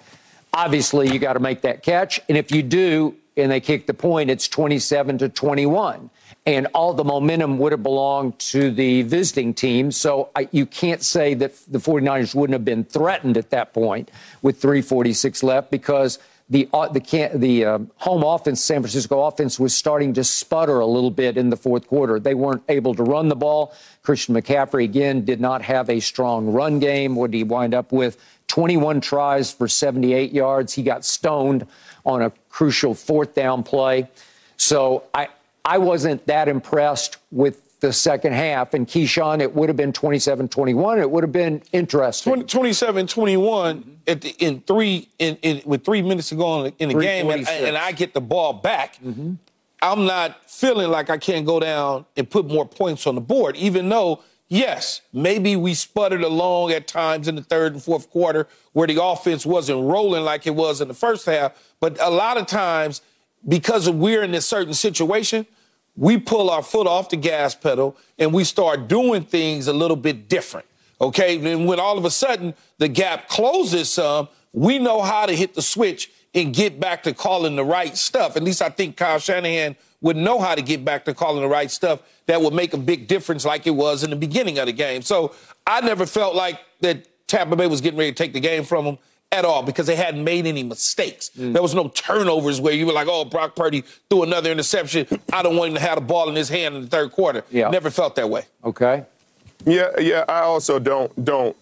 Obviously, 0.53 1.11
you 1.11 1.19
got 1.19 1.33
to 1.33 1.41
make 1.41 1.63
that 1.63 1.83
catch. 1.83 2.21
And 2.29 2.37
if 2.37 2.53
you 2.53 2.63
do, 2.63 3.17
and 3.37 3.51
they 3.51 3.61
kick 3.61 3.87
the 3.87 3.95
point, 3.95 4.31
it's 4.31 4.49
27 4.49 5.19
to 5.19 5.29
21 5.29 6.11
and 6.45 6.67
all 6.75 6.93
the 6.93 7.05
momentum 7.05 7.59
would 7.59 7.73
have 7.73 7.83
belonged 7.83 8.39
to 8.39 8.71
the 8.71 9.03
visiting 9.03 9.55
team. 9.55 9.93
So 9.93 10.31
I, 10.35 10.49
you 10.51 10.67
can't 10.67 11.03
say 11.03 11.35
that 11.35 11.55
the 11.69 11.79
49ers 11.79 12.35
wouldn't 12.35 12.55
have 12.55 12.65
been 12.65 12.85
threatened 12.85 13.37
at 13.37 13.51
that 13.51 13.73
point 13.73 14.11
with 14.43 14.61
346 14.61 15.43
left 15.43 15.71
because 15.71 16.19
the 16.51 16.69
uh, 16.73 16.89
the 16.89 17.31
the 17.35 17.65
uh, 17.65 17.79
home 17.97 18.25
offense, 18.25 18.63
San 18.63 18.83
Francisco 18.83 19.23
offense, 19.23 19.59
was 19.59 19.75
starting 19.75 20.13
to 20.15 20.25
sputter 20.25 20.81
a 20.81 20.87
little 20.87 21.11
bit 21.11 21.39
in 21.39 21.49
the 21.49 21.57
fourth 21.57 21.87
quarter. 21.87 22.19
They 22.21 22.35
weren't 22.35 22.65
able 22.69 22.95
to 22.97 23.03
run 23.05 23.29
the 23.29 23.37
ball. 23.37 23.73
Christian 24.03 24.35
McCaffrey 24.35 24.85
again 24.85 25.25
did 25.25 25.41
not 25.41 25.63
have 25.63 25.89
a 25.89 26.01
strong 26.01 26.53
run 26.53 26.79
game. 26.79 27.15
What 27.15 27.31
did 27.31 27.39
he 27.39 27.45
wind 27.45 27.75
up 27.75 27.93
with? 27.93 28.19
21 28.53 29.01
tries 29.01 29.51
for 29.51 29.67
78 29.67 30.31
yards. 30.31 30.75
He 30.75 30.83
got 30.83 31.07
stoned 31.07 31.67
on 32.05 32.21
a 32.21 32.31
crucial 32.51 32.93
fourth 32.93 33.33
down 33.33 33.63
play. 33.63 34.11
So 34.59 35.05
I, 35.15 35.29
I 35.65 35.79
wasn't 35.79 36.27
that 36.27 36.49
impressed 36.49 37.17
with 37.31 37.81
the 37.81 37.95
second 37.95 38.35
half. 38.35 38.75
And 38.75 38.87
Keyshawn, 38.87 39.41
it 39.41 39.55
would 39.55 39.71
have 39.71 39.77
been 39.79 39.91
27 39.91 40.49
21. 40.49 40.99
It 40.99 41.11
would 41.11 41.25
have 41.25 41.33
been 41.33 41.63
interesting. 41.73 42.45
27 42.45 43.07
21 43.07 44.01
in 44.07 44.61
three, 44.67 45.09
in, 45.19 45.39
in, 45.41 45.63
with 45.65 45.83
three 45.83 46.03
minutes 46.03 46.29
to 46.29 46.35
go 46.35 46.59
in 46.59 46.65
the, 46.65 46.83
in 46.83 46.89
the 46.91 47.03
game, 47.03 47.31
and, 47.31 47.49
and, 47.49 47.79
I 47.79 47.93
get 47.93 48.13
the 48.13 48.21
ball 48.21 48.53
back. 48.53 48.97
Mm-hmm. 48.97 49.33
I'm 49.81 50.05
not 50.05 50.51
feeling 50.51 50.91
like 50.91 51.09
I 51.09 51.17
can't 51.17 51.47
go 51.47 51.59
down 51.59 52.05
and 52.19 52.29
put 52.29 52.47
more 52.47 52.69
points 52.69 53.07
on 53.07 53.15
the 53.15 53.23
board, 53.23 53.57
even 53.57 53.89
though, 53.89 54.23
yes, 54.53 55.01
maybe 55.15 55.57
we 55.57 55.73
sputtered 55.73 56.23
along 56.23 56.73
at 56.73 56.87
times 56.87 57.27
in 57.27 57.37
the 57.37 57.43
third 57.43 57.73
and 57.73 57.83
fourth 57.83 58.11
quarter 58.11 58.47
where 58.73 58.87
the 58.87 59.03
offense 59.03 59.47
wasn't 59.47 59.83
rolling 59.83 60.23
like 60.23 60.47
it 60.47 60.55
was 60.55 60.83
in 60.83 60.89
the 60.89 60.95
first 60.95 61.25
half. 61.25 61.53
But 61.81 61.99
a 62.01 62.11
lot 62.11 62.37
of 62.37 62.47
times, 62.47 63.01
because 63.49 63.89
we're 63.89 64.23
in 64.23 64.35
a 64.35 64.43
certain 64.43 64.75
situation, 64.75 65.47
we 65.97 66.19
pull 66.19 66.51
our 66.51 66.63
foot 66.63 66.87
off 66.87 67.09
the 67.09 67.17
gas 67.17 67.55
pedal 67.55 67.97
and 68.19 68.33
we 68.33 68.45
start 68.45 68.89
doing 68.89 69.25
things 69.25 69.69
a 69.69 69.73
little 69.73 69.97
bit 69.97 70.29
different. 70.29 70.67
Okay. 71.01 71.53
And 71.53 71.67
when 71.67 71.81
all 71.81 71.97
of 71.97 72.05
a 72.05 72.11
sudden 72.11 72.55
the 72.77 72.89
gap 72.89 73.29
closes 73.29 73.89
some, 73.89 74.29
we 74.53 74.79
know 74.79 75.01
how 75.01 75.25
to 75.25 75.35
hit 75.35 75.55
the 75.55 75.63
switch 75.63 76.11
and 76.35 76.55
get 76.55 76.81
back 76.81 77.03
to 77.03 77.13
calling 77.13 77.57
the 77.57 77.65
right 77.65 77.97
stuff. 77.97 78.37
At 78.37 78.43
least 78.43 78.63
I 78.63 78.71
think 78.71 78.97
Kyle 78.97 79.19
Shanahan 79.19 79.77
would 80.01 80.17
know 80.17 80.41
how 80.41 80.55
to 80.55 80.63
get 80.63 80.85
back 80.85 81.05
to 81.05 81.15
calling 81.15 81.43
the 81.43 81.49
right 81.49 81.71
stuff 81.71 82.03
that 82.27 82.41
would 82.41 82.55
make 82.55 82.75
a 82.75 82.79
big 82.79 83.07
difference 83.07 83.45
like 83.45 83.67
it 83.67 83.71
was 83.71 84.03
in 84.03 84.11
the 84.11 84.17
beginning 84.17 84.59
of 84.59 84.67
the 84.67 84.73
game. 84.73 85.03
So 85.03 85.35
I 85.67 85.81
never 85.81 86.07
felt 86.07 86.35
like 86.35 86.61
that 86.81 87.07
Tampa 87.29 87.57
Bay 87.57 87.67
was 87.67 87.81
getting 87.81 87.99
ready 87.99 88.11
to 88.11 88.17
take 88.17 88.33
the 88.33 88.41
game 88.41 88.65
from 88.65 88.85
them 88.85 88.99
at 89.31 89.45
all 89.45 89.63
because 89.63 89.87
they 89.87 89.97
hadn't 89.97 90.23
made 90.23 90.47
any 90.47 90.63
mistakes. 90.63 91.31
Mm. 91.31 91.55
There 91.55 91.63
was 91.63 91.75
no 91.75 91.89
turnovers 91.89 92.61
where 92.61 92.75
you 92.75 92.87
were 92.87 92.93
like, 92.93 93.09
oh, 93.09 93.25
Brock 93.25 93.57
Purdy 93.57 93.83
threw 94.11 94.23
another 94.23 94.53
interception. 94.53 95.07
I 95.33 95.43
don't 95.43 95.57
want 95.57 95.71
him 95.71 95.75
to 95.77 95.81
have 95.81 95.95
the 95.97 96.03
ball 96.03 96.29
in 96.29 96.35
his 96.35 96.49
hand 96.49 96.75
in 96.75 96.83
the 96.83 96.89
third 96.89 97.13
quarter. 97.13 97.45
Yeah. 97.51 97.71
Never 97.71 97.91
felt 97.91 98.17
that 98.17 98.29
way. 98.29 98.45
Okay. 98.65 99.05
Yeah, 99.65 99.89
yeah. 99.99 100.25
I 100.29 100.41
also 100.41 100.79
don't 100.79 101.25
don't. 101.25 101.57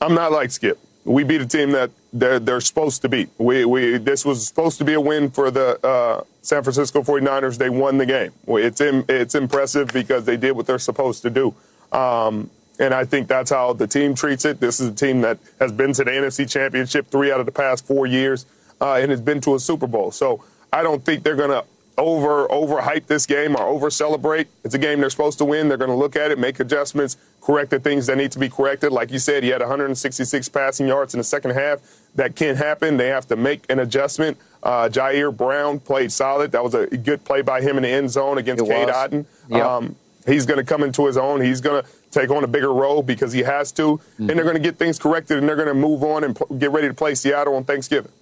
I'm 0.00 0.14
not 0.14 0.32
like 0.32 0.50
Skip. 0.50 0.78
We 1.04 1.22
beat 1.22 1.40
a 1.40 1.46
team 1.46 1.72
that 1.72 1.90
they're, 2.12 2.38
they're 2.38 2.60
supposed 2.60 3.02
to 3.02 3.08
be. 3.08 3.28
We, 3.38 3.64
we 3.64 3.98
this 3.98 4.24
was 4.24 4.46
supposed 4.46 4.78
to 4.78 4.84
be 4.84 4.92
a 4.94 5.00
win 5.00 5.30
for 5.30 5.50
the 5.50 5.84
uh, 5.86 6.24
San 6.42 6.62
Francisco 6.62 7.02
49ers. 7.02 7.58
They 7.58 7.70
won 7.70 7.98
the 7.98 8.06
game. 8.06 8.32
It's 8.46 8.80
in, 8.80 9.04
it's 9.08 9.34
impressive 9.34 9.88
because 9.88 10.24
they 10.24 10.36
did 10.36 10.52
what 10.52 10.66
they're 10.66 10.78
supposed 10.78 11.22
to 11.22 11.30
do. 11.30 11.54
Um, 11.90 12.50
and 12.78 12.94
I 12.94 13.04
think 13.04 13.28
that's 13.28 13.50
how 13.50 13.72
the 13.72 13.86
team 13.86 14.14
treats 14.14 14.44
it. 14.44 14.60
This 14.60 14.80
is 14.80 14.88
a 14.88 14.94
team 14.94 15.20
that 15.22 15.38
has 15.60 15.72
been 15.72 15.92
to 15.94 16.04
the 16.04 16.10
NFC 16.10 16.50
Championship 16.50 17.08
three 17.08 17.30
out 17.30 17.40
of 17.40 17.46
the 17.46 17.52
past 17.52 17.86
four 17.86 18.06
years 18.06 18.46
uh, 18.80 18.94
and 18.94 19.10
has 19.10 19.20
been 19.20 19.40
to 19.42 19.54
a 19.54 19.60
Super 19.60 19.86
Bowl. 19.86 20.10
So 20.10 20.44
I 20.72 20.82
don't 20.82 21.04
think 21.04 21.22
they're 21.22 21.36
going 21.36 21.50
to 21.50 21.64
over 21.98 22.46
overhype 22.48 23.06
this 23.06 23.26
game 23.26 23.56
or 23.56 23.66
over 23.66 23.90
celebrate. 23.90 24.48
It's 24.64 24.74
a 24.74 24.78
game 24.78 25.00
they're 25.00 25.10
supposed 25.10 25.38
to 25.38 25.44
win. 25.44 25.68
They're 25.68 25.76
going 25.76 25.90
to 25.90 25.96
look 25.96 26.16
at 26.16 26.30
it, 26.30 26.38
make 26.38 26.60
adjustments, 26.60 27.16
correct 27.40 27.70
the 27.70 27.78
things 27.78 28.06
that 28.06 28.16
need 28.16 28.32
to 28.32 28.38
be 28.38 28.48
corrected. 28.48 28.92
Like 28.92 29.10
you 29.10 29.18
said, 29.18 29.42
he 29.42 29.50
had 29.50 29.60
166 29.60 30.48
passing 30.48 30.88
yards 30.88 31.14
in 31.14 31.18
the 31.18 31.24
second 31.24 31.52
half. 31.52 31.80
That 32.14 32.36
can 32.36 32.56
happen. 32.56 32.96
They 32.96 33.08
have 33.08 33.26
to 33.28 33.36
make 33.36 33.64
an 33.70 33.78
adjustment. 33.78 34.38
Uh, 34.62 34.88
Ji'Ayir 34.88 35.36
Brown 35.36 35.80
played 35.80 36.12
solid. 36.12 36.52
That 36.52 36.62
was 36.62 36.74
a 36.74 36.86
good 36.86 37.24
play 37.24 37.42
by 37.42 37.62
him 37.62 37.76
in 37.76 37.82
the 37.82 37.88
end 37.88 38.10
zone 38.10 38.38
against 38.38 38.64
Cade 38.66 38.88
Otton. 38.88 39.26
Yep. 39.48 39.64
Um, 39.64 39.96
he's 40.26 40.46
going 40.46 40.58
to 40.58 40.64
come 40.64 40.82
into 40.82 41.06
his 41.06 41.16
own. 41.16 41.40
He's 41.40 41.60
going 41.60 41.82
to 41.82 41.88
take 42.10 42.30
on 42.30 42.44
a 42.44 42.46
bigger 42.46 42.72
role 42.72 43.02
because 43.02 43.32
he 43.32 43.40
has 43.40 43.72
to, 43.72 43.82
mm-hmm. 43.82 44.28
and 44.28 44.38
they're 44.38 44.44
going 44.44 44.56
to 44.56 44.62
get 44.62 44.76
things 44.76 44.98
corrected 44.98 45.38
and 45.38 45.48
they're 45.48 45.56
going 45.56 45.68
to 45.68 45.74
move 45.74 46.02
on 46.02 46.24
and 46.24 46.38
get 46.58 46.70
ready 46.70 46.88
to 46.88 46.94
play 46.94 47.14
Seattle 47.14 47.56
on 47.56 47.64
Thanksgiving. 47.64 48.12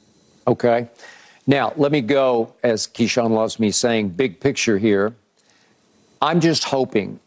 Okay. 0.46 0.88
Now, 1.50 1.72
let 1.76 1.90
me 1.90 2.00
go, 2.00 2.54
as 2.62 2.86
Keyshawn 2.86 3.30
loves 3.30 3.58
me 3.58 3.72
saying, 3.72 4.10
big 4.10 4.38
picture 4.38 4.78
here. 4.78 5.16
I'm 6.22 6.38
just 6.38 6.62
hoping 6.62 7.18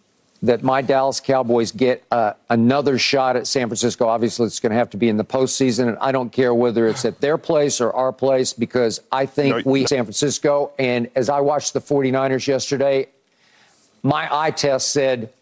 that 0.42 0.64
my 0.64 0.82
Dallas 0.82 1.20
Cowboys 1.20 1.74
get 1.74 2.06
uh, 2.10 2.32
another 2.50 2.98
shot 2.98 3.36
at 3.36 3.48
San 3.48 3.68
Francisco. 3.68 4.08
Obviously, 4.08 4.46
it's 4.46 4.62
going 4.62 4.70
to 4.70 4.78
have 4.78 4.90
to 4.92 4.98
be 4.98 5.10
in 5.10 5.18
the 5.18 5.26
postseason, 5.26 5.90
and 5.90 5.98
I 6.00 6.14
don't 6.14 6.32
care 6.32 6.54
whether 6.54 6.88
it's 6.88 7.04
at 7.04 7.20
their 7.20 7.38
place 7.38 7.82
or 7.82 7.92
our 7.92 8.14
place 8.14 8.54
because 8.54 9.02
I 9.12 9.26
think 9.26 9.66
no, 9.66 9.70
we, 9.70 9.88
San 9.88 10.06
Francisco, 10.06 10.72
and 10.80 11.10
as 11.16 11.28
I 11.28 11.42
watched 11.42 11.74
the 11.74 11.82
49ers 11.82 12.48
yesterday, 12.48 13.10
my 14.04 14.34
eye 14.34 14.52
test 14.52 14.94
said 14.94 15.34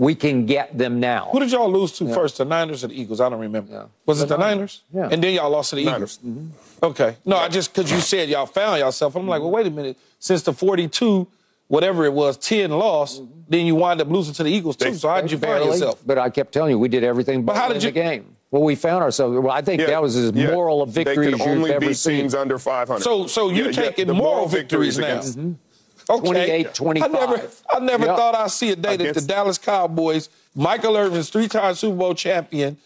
we 0.00 0.14
can 0.14 0.46
get 0.46 0.78
them 0.78 0.98
now. 0.98 1.28
Who 1.30 1.40
did 1.40 1.52
y'all 1.52 1.70
lose 1.70 1.92
to 1.98 2.06
yeah. 2.06 2.14
first, 2.14 2.38
the 2.38 2.46
Niners 2.46 2.82
or 2.82 2.86
the 2.86 2.98
Eagles? 2.98 3.20
I 3.20 3.28
don't 3.28 3.38
remember. 3.38 3.70
Yeah. 3.70 3.84
Was 4.06 4.20
the 4.20 4.24
it 4.24 4.28
the 4.28 4.38
Niners? 4.38 4.82
Yeah. 4.90 5.10
And 5.12 5.22
then 5.22 5.34
y'all 5.34 5.50
lost 5.50 5.70
to 5.70 5.76
the 5.76 5.84
Niners. 5.84 6.18
Eagles. 6.22 6.38
Mm-hmm. 6.38 6.84
Okay. 6.86 7.16
No, 7.26 7.36
I 7.36 7.48
just 7.48 7.74
because 7.74 7.92
you 7.92 8.00
said 8.00 8.30
y'all 8.30 8.46
found 8.46 8.78
yourself. 8.78 9.14
I'm 9.14 9.28
like, 9.28 9.42
well, 9.42 9.50
wait 9.50 9.66
a 9.66 9.70
minute. 9.70 9.98
Since 10.18 10.44
the 10.44 10.54
42, 10.54 11.28
whatever 11.68 12.06
it 12.06 12.14
was, 12.14 12.38
10 12.38 12.70
lost, 12.70 13.20
mm-hmm. 13.20 13.40
then 13.46 13.66
you 13.66 13.74
wind 13.74 14.00
up 14.00 14.08
losing 14.08 14.32
to 14.32 14.42
the 14.42 14.50
Eagles 14.50 14.76
too. 14.76 14.94
So 14.94 15.06
how 15.06 15.20
did 15.20 15.32
you 15.32 15.36
barely, 15.36 15.66
find 15.66 15.72
yourself? 15.72 16.02
But 16.06 16.16
I 16.16 16.30
kept 16.30 16.52
telling 16.52 16.70
you, 16.70 16.78
we 16.78 16.88
did 16.88 17.04
everything 17.04 17.44
but 17.44 17.56
how 17.56 17.68
did 17.68 17.82
you, 17.82 17.90
the 17.90 18.00
game. 18.00 18.36
Well, 18.50 18.62
we 18.62 18.76
found 18.76 19.04
ourselves. 19.04 19.38
Well, 19.38 19.52
I 19.52 19.60
think 19.60 19.82
yeah, 19.82 19.88
that 19.88 20.00
was 20.00 20.16
as 20.16 20.32
yeah. 20.32 20.50
moral 20.50 20.80
a 20.80 20.86
victory 20.86 21.34
as 21.34 21.38
you've 21.40 21.66
ever 21.66 21.92
seen. 21.92 22.20
Teams 22.20 22.34
under 22.34 22.58
500. 22.58 23.02
So, 23.02 23.26
so 23.26 23.50
you're 23.50 23.66
yeah, 23.66 23.72
taking 23.72 24.06
moral, 24.06 24.22
moral 24.22 24.48
victories, 24.48 24.96
victories 24.96 25.36
now. 25.36 25.42
Mm-hmm. 25.42 25.52
Okay. 26.10 26.64
28, 26.64 26.74
25. 26.74 27.14
I 27.14 27.18
never, 27.18 27.50
I 27.70 27.78
never 27.78 28.06
yep. 28.06 28.16
thought 28.16 28.34
I'd 28.34 28.50
see 28.50 28.70
a 28.70 28.76
day 28.76 28.96
that 28.96 29.14
the 29.14 29.20
Dallas 29.20 29.58
Cowboys, 29.58 30.28
Michael 30.56 30.96
Irvin's 30.96 31.30
three-time 31.30 31.74
Super 31.76 31.96
Bowl 31.96 32.14
champion, 32.14 32.78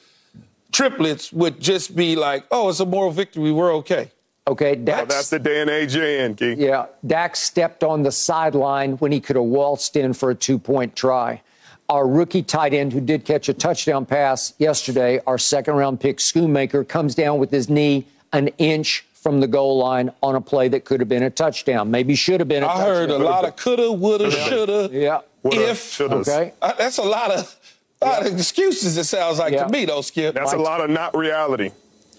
triplets 0.72 1.32
would 1.32 1.58
just 1.58 1.96
be 1.96 2.16
like, 2.16 2.44
oh, 2.50 2.68
it's 2.68 2.80
a 2.80 2.86
moral 2.86 3.10
victory. 3.10 3.50
We're 3.50 3.74
okay. 3.76 4.10
Okay, 4.46 4.74
Dak. 4.74 4.96
Well, 4.96 5.06
that's 5.06 5.30
the 5.30 5.38
day 5.38 5.62
and 5.62 5.70
age 5.70 5.94
you're 5.94 6.04
in, 6.04 6.34
Key. 6.34 6.52
Yeah, 6.52 6.86
Dak 7.06 7.34
stepped 7.34 7.82
on 7.82 8.02
the 8.02 8.12
sideline 8.12 8.92
when 8.98 9.10
he 9.10 9.18
could 9.18 9.36
have 9.36 9.46
waltzed 9.46 9.96
in 9.96 10.12
for 10.12 10.30
a 10.30 10.34
two-point 10.34 10.94
try. 10.94 11.40
Our 11.88 12.06
rookie 12.06 12.42
tight 12.42 12.74
end, 12.74 12.92
who 12.92 13.00
did 13.00 13.24
catch 13.24 13.48
a 13.48 13.54
touchdown 13.54 14.04
pass 14.04 14.52
yesterday, 14.58 15.18
our 15.26 15.38
second-round 15.38 15.98
pick, 15.98 16.18
Schoonmaker, 16.18 16.86
comes 16.86 17.14
down 17.14 17.38
with 17.38 17.50
his 17.50 17.70
knee 17.70 18.06
an 18.34 18.48
inch 18.58 19.06
from 19.24 19.40
the 19.40 19.46
goal 19.46 19.78
line 19.78 20.12
on 20.22 20.34
a 20.34 20.40
play 20.40 20.68
that 20.68 20.84
could 20.84 21.00
have 21.00 21.08
been 21.08 21.22
a 21.22 21.30
touchdown. 21.30 21.90
Maybe 21.90 22.14
should 22.14 22.40
have 22.40 22.48
been 22.48 22.62
a 22.62 22.66
I 22.66 22.74
touchdown. 22.74 22.90
I 22.90 22.94
heard 22.94 23.10
a 23.10 23.18
lot 23.18 23.46
of 23.46 23.56
coulda, 23.56 23.90
woulda, 23.90 24.30
shoulda. 24.30 24.90
Yeah. 24.92 25.20
If. 25.42 25.98
Okay. 25.98 26.52
Uh, 26.60 26.74
that's 26.76 26.98
a 26.98 27.02
lot 27.02 27.30
of, 27.30 27.56
a 28.02 28.06
lot 28.06 28.26
of 28.26 28.34
excuses, 28.34 28.98
it 28.98 29.04
sounds 29.04 29.38
like 29.38 29.54
yeah. 29.54 29.64
to 29.64 29.70
me, 29.70 29.86
though, 29.86 30.02
Skip. 30.02 30.34
That's 30.34 30.52
a 30.52 30.58
lot 30.58 30.82
of 30.82 30.90
not 30.90 31.16
reality. 31.16 31.70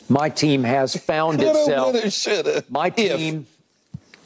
My 0.09 0.29
team 0.29 0.63
has 0.63 0.95
found 0.95 1.43
itself. 1.43 1.93
Woulda, 1.93 2.09
shoulda. 2.09 2.63
My 2.69 2.89
team 2.89 3.41
if. 3.41 3.54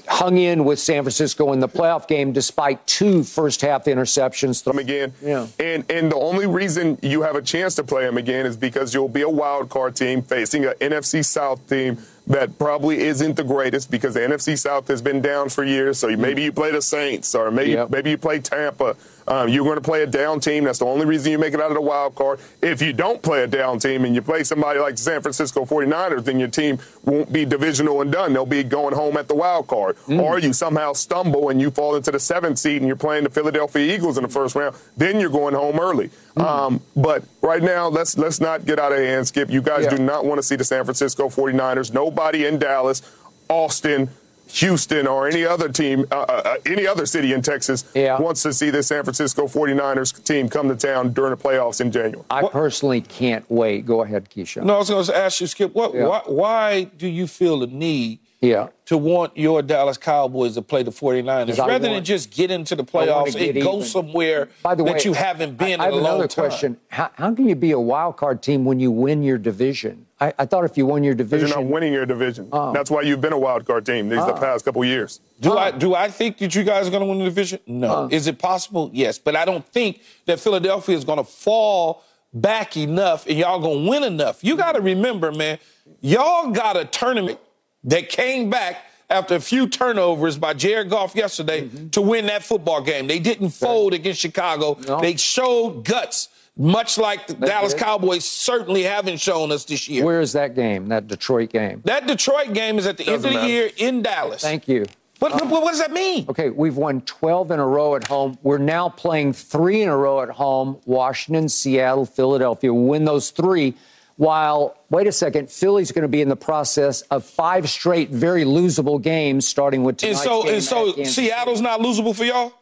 Hung 0.09 0.37
in 0.37 0.65
with 0.65 0.79
San 0.79 1.03
Francisco 1.03 1.53
in 1.53 1.59
the 1.59 1.69
playoff 1.69 2.07
game 2.07 2.33
despite 2.33 2.85
two 2.87 3.23
first 3.23 3.61
half 3.61 3.85
interceptions. 3.85 4.63
Them 4.63 4.79
again. 4.79 5.13
Yeah. 5.21 5.47
And 5.59 5.89
and 5.89 6.11
the 6.11 6.15
only 6.15 6.47
reason 6.47 6.97
you 7.03 7.21
have 7.21 7.35
a 7.35 7.41
chance 7.41 7.75
to 7.75 7.83
play 7.83 8.05
them 8.05 8.17
again 8.17 8.47
is 8.47 8.57
because 8.57 8.93
you'll 8.93 9.07
be 9.07 9.21
a 9.21 9.29
wild 9.29 9.69
card 9.69 9.95
team 9.95 10.23
facing 10.23 10.65
an 10.65 10.73
NFC 10.81 11.23
South 11.23 11.65
team 11.69 11.99
that 12.25 12.57
probably 12.57 13.01
isn't 13.01 13.35
the 13.35 13.43
greatest 13.43 13.91
because 13.91 14.15
the 14.15 14.19
NFC 14.19 14.57
South 14.57 14.87
has 14.87 15.01
been 15.01 15.21
down 15.21 15.49
for 15.49 15.63
years. 15.63 15.99
So 15.99 16.15
maybe 16.15 16.43
you 16.43 16.51
play 16.51 16.71
the 16.71 16.81
Saints 16.81 17.35
or 17.35 17.51
maybe 17.51 17.71
yep. 17.71 17.91
maybe 17.91 18.09
you 18.09 18.17
play 18.17 18.39
Tampa. 18.39 18.95
Um, 19.29 19.47
you're 19.47 19.63
going 19.63 19.77
to 19.77 19.81
play 19.81 20.01
a 20.01 20.07
down 20.07 20.39
team. 20.39 20.63
That's 20.63 20.79
the 20.79 20.85
only 20.85 21.05
reason 21.05 21.31
you 21.31 21.37
make 21.37 21.53
it 21.53 21.61
out 21.61 21.69
of 21.69 21.75
the 21.75 21.81
wild 21.81 22.15
card. 22.15 22.39
If 22.61 22.81
you 22.81 22.93
don't 22.93 23.21
play 23.21 23.43
a 23.43 23.47
down 23.47 23.77
team 23.77 24.03
and 24.03 24.15
you 24.15 24.23
play 24.23 24.43
somebody 24.43 24.79
like 24.79 24.95
the 24.95 25.01
San 25.01 25.21
Francisco 25.21 25.65
49ers, 25.65 26.25
then 26.25 26.39
your 26.39 26.47
team 26.47 26.79
won't 27.05 27.31
be 27.31 27.45
divisional 27.45 28.01
and 28.01 28.11
done. 28.11 28.33
They'll 28.33 28.47
be 28.47 28.63
going 28.63 28.95
home 28.95 29.17
at 29.17 29.27
the 29.27 29.35
wild 29.35 29.67
card. 29.67 29.97
Mm. 30.07 30.21
Or 30.21 30.39
you 30.39 30.51
somehow 30.51 30.93
stumble 30.93 31.49
and 31.49 31.61
you 31.61 31.69
fall 31.69 31.95
into 31.95 32.11
the 32.11 32.19
seventh 32.19 32.57
seed 32.57 32.77
and 32.77 32.87
you're 32.87 32.95
playing 32.95 33.23
the 33.23 33.29
Philadelphia 33.29 33.93
Eagles 33.93 34.17
in 34.17 34.23
the 34.23 34.29
first 34.29 34.55
round. 34.55 34.75
Then 34.97 35.19
you're 35.19 35.29
going 35.29 35.53
home 35.53 35.79
early. 35.79 36.09
Mm. 36.35 36.43
Um, 36.43 36.81
but 36.95 37.23
right 37.41 37.61
now, 37.61 37.87
let's 37.87 38.17
let's 38.17 38.39
not 38.39 38.65
get 38.65 38.79
out 38.79 38.91
of 38.91 38.97
hand, 38.97 39.27
Skip. 39.27 39.51
You 39.51 39.61
guys 39.61 39.83
yeah. 39.83 39.97
do 39.97 40.03
not 40.03 40.25
want 40.25 40.39
to 40.39 40.43
see 40.43 40.55
the 40.55 40.63
San 40.63 40.83
Francisco 40.85 41.29
49ers. 41.29 41.93
Nobody 41.93 42.45
in 42.45 42.57
Dallas, 42.57 43.01
Austin, 43.47 44.09
Houston 44.51 45.07
or 45.07 45.27
any 45.27 45.45
other 45.45 45.69
team, 45.69 46.05
uh, 46.11 46.21
uh, 46.21 46.41
uh, 46.45 46.55
any 46.65 46.87
other 46.87 47.05
city 47.05 47.33
in 47.33 47.41
Texas 47.41 47.85
yeah. 47.93 48.19
wants 48.19 48.41
to 48.43 48.53
see 48.53 48.69
the 48.69 48.83
San 48.83 49.03
Francisco 49.03 49.47
49ers 49.47 50.23
team 50.23 50.49
come 50.49 50.67
to 50.69 50.75
town 50.75 51.13
during 51.13 51.31
the 51.31 51.37
playoffs 51.37 51.81
in 51.81 51.91
January. 51.91 52.25
I 52.29 52.47
personally 52.47 53.01
can't 53.01 53.49
wait. 53.49 53.85
Go 53.85 54.01
ahead, 54.01 54.29
Keyshawn. 54.29 54.63
No, 54.63 54.75
I 54.75 54.77
was 54.79 54.89
going 54.89 55.05
to 55.05 55.15
ask 55.15 55.41
you, 55.41 55.47
Skip, 55.47 55.73
what, 55.73 55.93
yeah. 55.93 56.07
why, 56.07 56.21
why 56.25 56.83
do 56.83 57.07
you 57.07 57.27
feel 57.27 57.59
the 57.59 57.67
need 57.67 58.19
yeah. 58.41 58.69
to 58.85 58.97
want 58.97 59.37
your 59.37 59.61
Dallas 59.61 59.97
Cowboys 59.97 60.55
to 60.55 60.61
play 60.61 60.83
the 60.83 60.91
49ers 60.91 61.57
rather 61.57 61.71
want, 61.71 61.83
than 61.83 62.03
just 62.03 62.31
get 62.31 62.51
into 62.51 62.75
the 62.75 62.83
playoffs 62.83 63.35
and 63.35 63.61
go 63.61 63.81
somewhere 63.81 64.49
By 64.63 64.75
the 64.75 64.83
way, 64.83 64.93
that 64.93 65.05
you 65.05 65.13
haven't 65.13 65.57
been 65.57 65.67
I, 65.67 65.73
in 65.73 65.81
I 65.81 65.85
have 65.85 65.93
another 65.95 66.27
question. 66.27 66.77
How, 66.87 67.11
how, 67.15 67.33
can 67.33 67.47
you 67.47 67.55
be 67.55 67.71
a 67.71 67.79
wild 67.79 68.17
card 68.17 68.41
team 68.41 68.65
when 68.65 68.79
you 68.79 68.91
win 68.91 69.23
your 69.23 69.37
division? 69.37 70.05
I, 70.21 70.33
I 70.37 70.45
thought 70.45 70.65
if 70.65 70.77
you 70.77 70.85
won 70.85 71.03
your 71.03 71.15
division, 71.15 71.47
you're 71.47 71.57
not 71.57 71.65
winning 71.65 71.93
your 71.93 72.05
division. 72.05 72.49
Oh. 72.51 72.73
That's 72.73 72.91
why 72.91 73.03
you've 73.03 73.21
been 73.21 73.33
a 73.33 73.39
wild 73.39 73.65
card 73.65 73.85
team 73.85 74.09
these 74.09 74.19
oh. 74.19 74.27
the 74.27 74.33
past 74.33 74.65
couple 74.65 74.83
years. 74.83 75.21
Do 75.39 75.53
oh. 75.53 75.57
I 75.57 75.71
do 75.71 75.95
I 75.95 76.09
think 76.09 76.37
that 76.39 76.53
you 76.55 76.63
guys 76.63 76.87
are 76.87 76.91
going 76.91 77.03
to 77.03 77.07
win 77.07 77.19
the 77.19 77.25
division? 77.25 77.59
No. 77.65 78.09
Is 78.11 78.27
it 78.27 78.39
possible? 78.39 78.89
Yes, 78.93 79.17
but 79.17 79.35
I 79.35 79.45
don't 79.45 79.65
think 79.65 80.01
that 80.25 80.39
Philadelphia 80.39 80.95
is 80.97 81.05
going 81.05 81.19
to 81.19 81.23
fall 81.23 82.03
back 82.33 82.77
enough 82.77 83.25
and 83.27 83.37
y'all 83.37 83.59
going 83.59 83.83
to 83.83 83.89
win 83.89 84.03
enough. 84.03 84.43
You 84.43 84.57
got 84.57 84.73
to 84.73 84.81
remember, 84.81 85.31
man, 85.31 85.59
y'all 86.01 86.51
got 86.51 86.77
a 86.77 86.85
tournament 86.85 87.39
that 87.85 88.09
came 88.09 88.49
back 88.49 88.85
after 89.09 89.35
a 89.35 89.39
few 89.39 89.67
turnovers 89.67 90.37
by 90.37 90.53
Jared 90.53 90.89
Goff 90.89 91.15
yesterday 91.15 91.63
mm-hmm. 91.63 91.89
to 91.89 92.01
win 92.01 92.27
that 92.27 92.43
football 92.43 92.81
game. 92.81 93.07
They 93.07 93.19
didn't 93.19 93.49
fold 93.49 93.93
against 93.93 94.19
Chicago. 94.19 94.77
No. 94.87 95.01
They 95.01 95.15
showed 95.15 95.83
guts, 95.83 96.29
much 96.59 96.97
like 96.97 97.25
the 97.25 97.33
That's 97.33 97.49
Dallas 97.49 97.73
it. 97.73 97.79
Cowboys 97.79 98.25
certainly 98.25 98.83
haven't 98.83 99.17
shown 99.17 99.51
us 99.51 99.63
this 99.63 99.87
year. 99.87 100.05
Where 100.05 100.19
is 100.19 100.33
that 100.33 100.53
game, 100.53 100.89
that 100.89 101.07
Detroit 101.07 101.51
game? 101.51 101.81
That 101.85 102.05
Detroit 102.05 102.53
game 102.53 102.77
is 102.77 102.85
at 102.85 102.97
the 102.97 103.05
Doesn't 103.05 103.25
end 103.27 103.37
of 103.37 103.41
the 103.43 103.49
year 103.49 103.69
in 103.77 104.01
Dallas. 104.03 104.41
Thank 104.41 104.67
you. 104.67 104.85
What, 105.19 105.41
um, 105.41 105.49
what, 105.49 105.63
what, 105.63 105.71
does 105.71 105.79
that 105.79 105.91
mean? 105.91 106.25
Okay, 106.29 106.49
we've 106.49 106.77
won 106.77 107.01
12 107.01 107.51
in 107.51 107.59
a 107.59 107.65
row 107.65 107.95
at 107.95 108.07
home. 108.07 108.37
We're 108.43 108.57
now 108.57 108.89
playing 108.89 109.33
three 109.33 109.81
in 109.81 109.89
a 109.89 109.97
row 109.97 110.21
at 110.21 110.29
home 110.29 110.79
Washington, 110.85 111.49
Seattle, 111.49 112.05
Philadelphia. 112.05 112.73
We'll 112.73 112.85
win 112.85 113.05
those 113.05 113.31
three 113.31 113.75
while, 114.19 114.77
wait 114.89 115.07
a 115.07 115.13
second, 115.13 115.49
Philly's 115.49 115.93
going 115.93 116.01
to 116.01 116.09
be 116.09 116.21
in 116.21 116.27
the 116.27 116.35
process 116.35 117.01
of 117.03 117.23
five 117.23 117.69
straight 117.69 118.09
very 118.09 118.43
losable 118.43 119.01
games, 119.01 119.47
starting 119.47 119.85
with 119.85 119.95
tonight's 119.95 120.19
and 120.19 120.29
so, 120.29 120.43
game 120.43 120.53
And 120.55 120.63
so, 120.63 121.03
Seattle's 121.05 121.61
not 121.61 121.79
losable 121.79 122.13
for 122.13 122.25
y'all? 122.25 122.53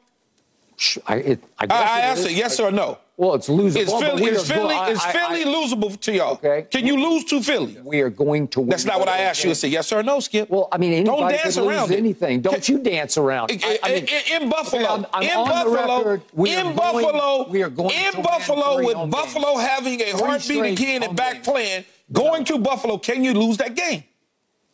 I, 1.07 1.15
it, 1.15 1.44
I, 1.57 1.65
I, 1.68 1.82
I 1.82 1.99
asked 2.02 2.28
it, 2.28 2.34
yes 2.34 2.60
or 2.60 2.69
no. 2.72 2.99
Well, 3.18 3.34
it's 3.34 3.49
losable. 3.49 3.77
Is 3.77 3.91
Philly, 3.91 4.26
is 4.26 4.48
Philly, 4.48 4.76
is 4.76 5.03
Philly 5.06 5.44
losable 5.44 5.99
to 6.02 6.14
y'all? 6.14 6.34
Okay. 6.34 6.68
Can 6.69 6.85
you 6.85 6.98
lose 6.98 7.23
to 7.26 7.41
Philly? 7.41 7.76
We 7.84 8.02
are 8.02 8.11
going 8.11 8.48
to 8.49 8.60
win. 8.60 8.69
That's 8.69 8.85
not 8.85 8.99
what 8.99 9.10
I 9.10 9.18
asked 9.18 9.44
you. 9.44 9.49
It's 9.49 9.64
a 9.64 9.68
yes 9.68 9.91
or 9.91 10.03
no, 10.03 10.19
Skip. 10.19 10.52
Well, 10.52 10.68
I 10.72 10.77
mean, 10.77 10.94
anybody 10.94 11.22
Don't 11.22 11.31
dance 11.31 11.56
can 11.56 11.68
around 11.68 11.89
lose 11.89 11.98
anything. 11.98 12.41
Don't 12.41 12.69
you 12.69 12.77
dance 12.77 13.18
around. 13.18 13.52
I, 13.52 13.80
I 13.81 13.94
mean, 13.95 14.06
in, 14.06 14.44
in, 14.44 14.49
Buffalo, 14.49 14.84
okay, 14.84 14.94
I'm, 14.94 15.06
I'm 15.14 15.23
in 15.23 15.49
Buffalo, 15.49 15.98
record, 15.98 16.22
in 16.45 16.76
Buffalo, 16.76 17.49
we 17.49 17.64
are 17.64 17.69
going 17.72 17.95
in 17.95 18.22
Buffalo 18.22 18.85
with 18.85 19.10
Buffalo 19.10 19.57
having 19.57 19.99
a 19.99 20.11
heartbeat 20.11 20.65
again 20.65 21.02
and 21.02 21.18
back 21.18 21.44
playing. 21.44 21.85
Going 22.11 22.45
to 22.45 22.60
Buffalo, 22.60 22.99
can 22.99 23.23
you 23.23 23.34
lose 23.34 23.57
that 23.57 23.73
game? 23.73 24.03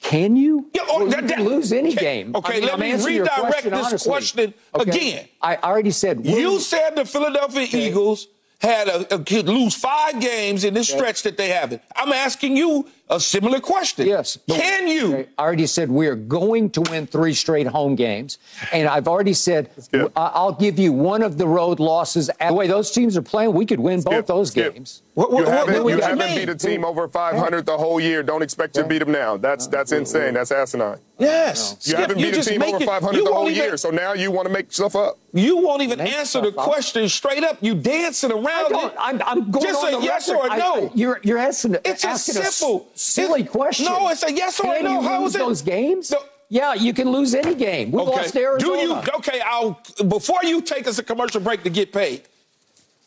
Can 0.01 0.35
you? 0.35 0.69
Yeah, 0.73 0.81
oh, 0.89 0.99
well, 0.99 1.07
that, 1.11 1.23
you 1.23 1.29
can 1.29 1.45
lose 1.45 1.71
any 1.71 1.95
game. 1.95 2.35
Okay, 2.35 2.57
I 2.57 2.59
mean, 2.59 2.67
let 2.67 2.79
me 2.79 3.05
redirect 3.05 3.35
question, 3.35 3.71
this 3.71 3.87
honestly. 3.87 4.11
question 4.11 4.53
okay. 4.75 4.91
again. 4.91 5.27
I 5.41 5.55
already 5.55 5.91
said. 5.91 6.25
You 6.25 6.59
said 6.59 6.97
the 6.97 7.05
Philadelphia. 7.05 7.67
Eagles 7.71 8.27
had 8.63 8.87
a, 8.87 9.15
a, 9.15 9.19
could 9.19 9.47
lose 9.47 9.75
five 9.75 10.19
games 10.19 10.63
in 10.63 10.73
this 10.73 10.89
okay. 10.89 10.97
stretch 10.97 11.23
that 11.23 11.37
they 11.37 11.49
haven't. 11.49 11.81
I'm 11.95 12.11
asking 12.11 12.57
you 12.57 12.87
a 13.09 13.19
similar 13.19 13.59
question. 13.59 14.07
Yes. 14.07 14.39
Can 14.49 14.87
you? 14.87 15.27
I 15.37 15.41
already 15.41 15.67
said 15.67 15.91
we're 15.91 16.15
going 16.15 16.71
to 16.71 16.81
win 16.81 17.05
three 17.05 17.33
straight 17.33 17.67
home 17.67 17.95
games. 17.95 18.39
And 18.71 18.87
I've 18.87 19.07
already 19.07 19.33
said 19.33 19.69
I'll 20.15 20.53
give 20.53 20.79
you 20.79 20.91
one 20.91 21.21
of 21.21 21.37
the 21.37 21.47
road 21.47 21.79
losses. 21.79 22.31
The 22.39 22.53
way 22.53 22.67
those 22.67 22.91
teams 22.91 23.17
are 23.17 23.21
playing, 23.21 23.53
we 23.53 23.65
could 23.65 23.79
win 23.79 24.01
Skip, 24.01 24.11
both 24.11 24.27
those 24.27 24.51
Skip. 24.51 24.73
games. 24.73 25.02
What, 25.15 25.31
what, 25.31 25.45
you 25.45 25.51
haven't, 25.51 25.87
you 25.87 26.01
haven't 26.01 26.35
beat 26.35 26.49
a 26.49 26.55
team 26.55 26.83
over 26.83 27.07
500 27.07 27.67
the 27.67 27.77
whole 27.77 27.99
year. 27.99 28.23
Don't 28.23 28.41
expect 28.41 28.73
to 28.75 28.83
beat 28.83 28.97
them 28.97 29.11
now. 29.11 29.37
That's 29.37 29.67
that's 29.67 29.91
insane. 29.91 30.33
That's 30.33 30.51
asinine. 30.51 30.97
Yes. 31.19 31.77
You 31.81 31.91
Skip, 31.91 31.99
haven't 31.99 32.17
beat 32.17 32.35
a 32.35 32.41
team 32.41 32.63
over 32.63 32.79
500 32.79 33.23
the 33.23 33.31
whole 33.31 33.47
even, 33.47 33.63
year, 33.63 33.77
so 33.77 33.91
now 33.91 34.13
you 34.13 34.31
want 34.31 34.47
to 34.47 34.53
make 34.53 34.71
stuff 34.71 34.95
up. 34.95 35.19
You 35.31 35.57
won't 35.57 35.83
even 35.83 35.99
make 35.99 36.13
answer 36.13 36.41
the 36.41 36.47
up. 36.47 36.55
question 36.55 37.07
straight 37.09 37.43
up. 37.43 37.57
You 37.61 37.75
dancing 37.75 38.31
around 38.31 38.71
it. 38.71 38.93
I'm, 38.97 39.21
I'm 39.21 39.51
going 39.51 39.67
Just 39.67 39.85
on 39.85 39.93
a 39.93 40.03
yes 40.03 40.27
or 40.29 40.47
a 40.47 40.57
no. 40.57 40.87
I, 40.87 40.91
you're, 40.95 41.19
you're 41.21 41.37
asking, 41.37 41.75
it's 41.85 42.03
asking 42.03 42.41
a 42.41 42.45
simple, 42.45 42.89
silly 42.95 43.43
question. 43.43 43.85
No, 43.85 44.09
it's 44.09 44.23
a 44.23 44.33
yes 44.33 44.59
or 44.59 44.73
can 44.73 44.83
no. 44.83 45.01
You 45.01 45.07
How 45.07 45.21
lose 45.21 45.29
is 45.29 45.35
it? 45.35 45.39
those 45.39 45.61
games? 45.61 46.09
No. 46.09 46.17
Yeah, 46.49 46.73
you 46.73 46.93
can 46.93 47.09
lose 47.11 47.35
any 47.35 47.53
game. 47.53 47.91
We 47.91 48.01
okay. 48.01 48.11
lost 48.11 48.35
Arizona. 48.35 48.73
Do 48.73 48.79
you? 48.79 48.95
Okay, 49.17 49.41
I'll 49.45 49.79
before 50.07 50.43
you 50.43 50.61
take 50.61 50.87
us 50.87 50.97
a 50.97 51.03
commercial 51.03 51.39
break 51.39 51.63
to 51.63 51.69
get 51.69 51.93
paid. 51.93 52.23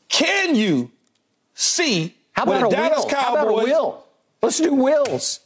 Can 0.08 0.54
you 0.54 0.90
see 1.56 2.14
how 2.32 2.44
about 2.44 2.72
a 2.72 2.76
Dallas 2.76 2.98
will? 2.98 3.10
Cowboys? 3.10 3.24
How 3.24 3.32
about 3.32 3.48
a 3.48 3.64
will? 3.64 4.04
Let's 4.42 4.60
do 4.60 4.74
wills. 4.74 5.40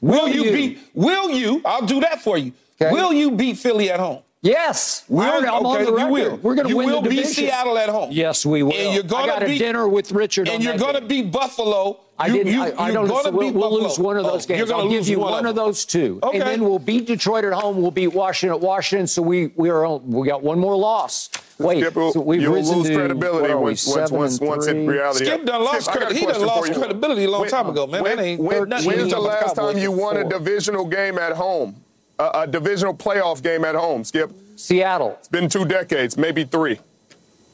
Will, 0.00 0.22
will 0.22 0.28
you, 0.28 0.44
you 0.44 0.52
beat? 0.52 0.78
Will 0.94 1.30
you? 1.30 1.60
I'll 1.64 1.86
do 1.86 2.00
that 2.00 2.22
for 2.22 2.38
you. 2.38 2.52
Okay. 2.80 2.92
Will 2.92 3.12
you 3.12 3.32
beat 3.32 3.56
Philly 3.56 3.90
at 3.90 3.98
home? 3.98 4.22
Yes, 4.40 5.04
will, 5.08 5.22
I'm 5.22 5.44
okay, 5.44 5.48
on 5.48 5.84
the 5.84 5.92
record. 5.92 6.10
Will. 6.12 6.36
We're 6.36 6.54
going 6.54 6.68
to 6.68 6.76
win 6.76 6.88
will 6.88 7.02
the 7.02 7.08
division. 7.08 7.24
beat 7.24 7.34
Seattle 7.34 7.76
at 7.76 7.88
home. 7.88 8.10
Yes, 8.12 8.46
we 8.46 8.62
will. 8.62 8.72
And 8.72 8.94
you're 8.94 9.02
going 9.02 9.40
to 9.40 9.44
beat 9.44 9.58
dinner 9.58 9.88
with 9.88 10.12
Richard. 10.12 10.48
And 10.48 10.62
you're 10.62 10.78
going 10.78 10.94
to 10.94 11.00
beat 11.00 11.32
Buffalo. 11.32 12.00
I 12.20 12.28
didn't. 12.30 12.52
You, 12.52 12.62
I, 12.62 12.86
I 12.86 12.92
don't. 12.92 13.08
We'll, 13.08 13.52
we'll 13.52 13.82
lose 13.82 13.98
one 13.98 14.16
of 14.16 14.24
those 14.24 14.44
oh, 14.44 14.48
games. 14.48 14.70
I'll 14.70 14.88
give 14.88 15.08
you 15.08 15.20
one, 15.20 15.32
one 15.32 15.46
of 15.46 15.54
those 15.54 15.84
two, 15.84 16.18
okay. 16.22 16.40
and 16.40 16.48
then 16.48 16.64
we'll 16.64 16.80
beat 16.80 17.06
Detroit 17.06 17.44
at 17.44 17.52
home. 17.52 17.80
We'll 17.80 17.92
beat 17.92 18.08
Washington 18.08 18.56
at 18.56 18.60
Washington. 18.60 19.06
So 19.06 19.22
we 19.22 19.52
we 19.54 19.70
are 19.70 19.98
we 19.98 20.26
got 20.26 20.42
one 20.42 20.58
more 20.58 20.76
loss. 20.76 21.30
Wait, 21.58 21.80
Skip, 21.80 21.94
so 21.94 22.20
we've 22.20 22.42
you'll 22.42 22.54
risen 22.54 22.78
lose 22.78 22.88
to, 22.88 22.94
credibility 22.94 23.54
once, 23.54 23.86
once, 23.86 24.10
once, 24.10 24.40
once 24.40 24.66
in 24.68 24.86
reality. 24.86 25.24
Skip 25.24 25.44
done 25.44 25.64
lost, 25.64 25.86
Skip, 25.86 26.12
he 26.12 26.24
done 26.24 26.46
lost 26.46 26.72
credibility 26.72 27.24
a 27.24 27.30
long 27.30 27.42
when, 27.42 27.50
time 27.50 27.68
ago, 27.68 27.86
man. 27.86 28.02
When, 28.02 28.18
ain't 28.20 28.40
when, 28.40 28.70
when's 28.70 29.10
the 29.10 29.18
last 29.18 29.56
time 29.56 29.76
you 29.76 29.90
won 29.90 30.16
a 30.16 30.28
divisional 30.28 30.86
game 30.86 31.18
at 31.18 31.32
home? 31.32 31.82
A, 32.18 32.40
a 32.40 32.46
divisional 32.46 32.94
playoff 32.94 33.42
game 33.42 33.64
at 33.64 33.74
home, 33.74 34.04
Skip? 34.04 34.32
Seattle. 34.56 35.16
It's 35.18 35.28
been 35.28 35.48
two 35.48 35.64
decades, 35.64 36.16
maybe 36.16 36.44
three. 36.44 36.80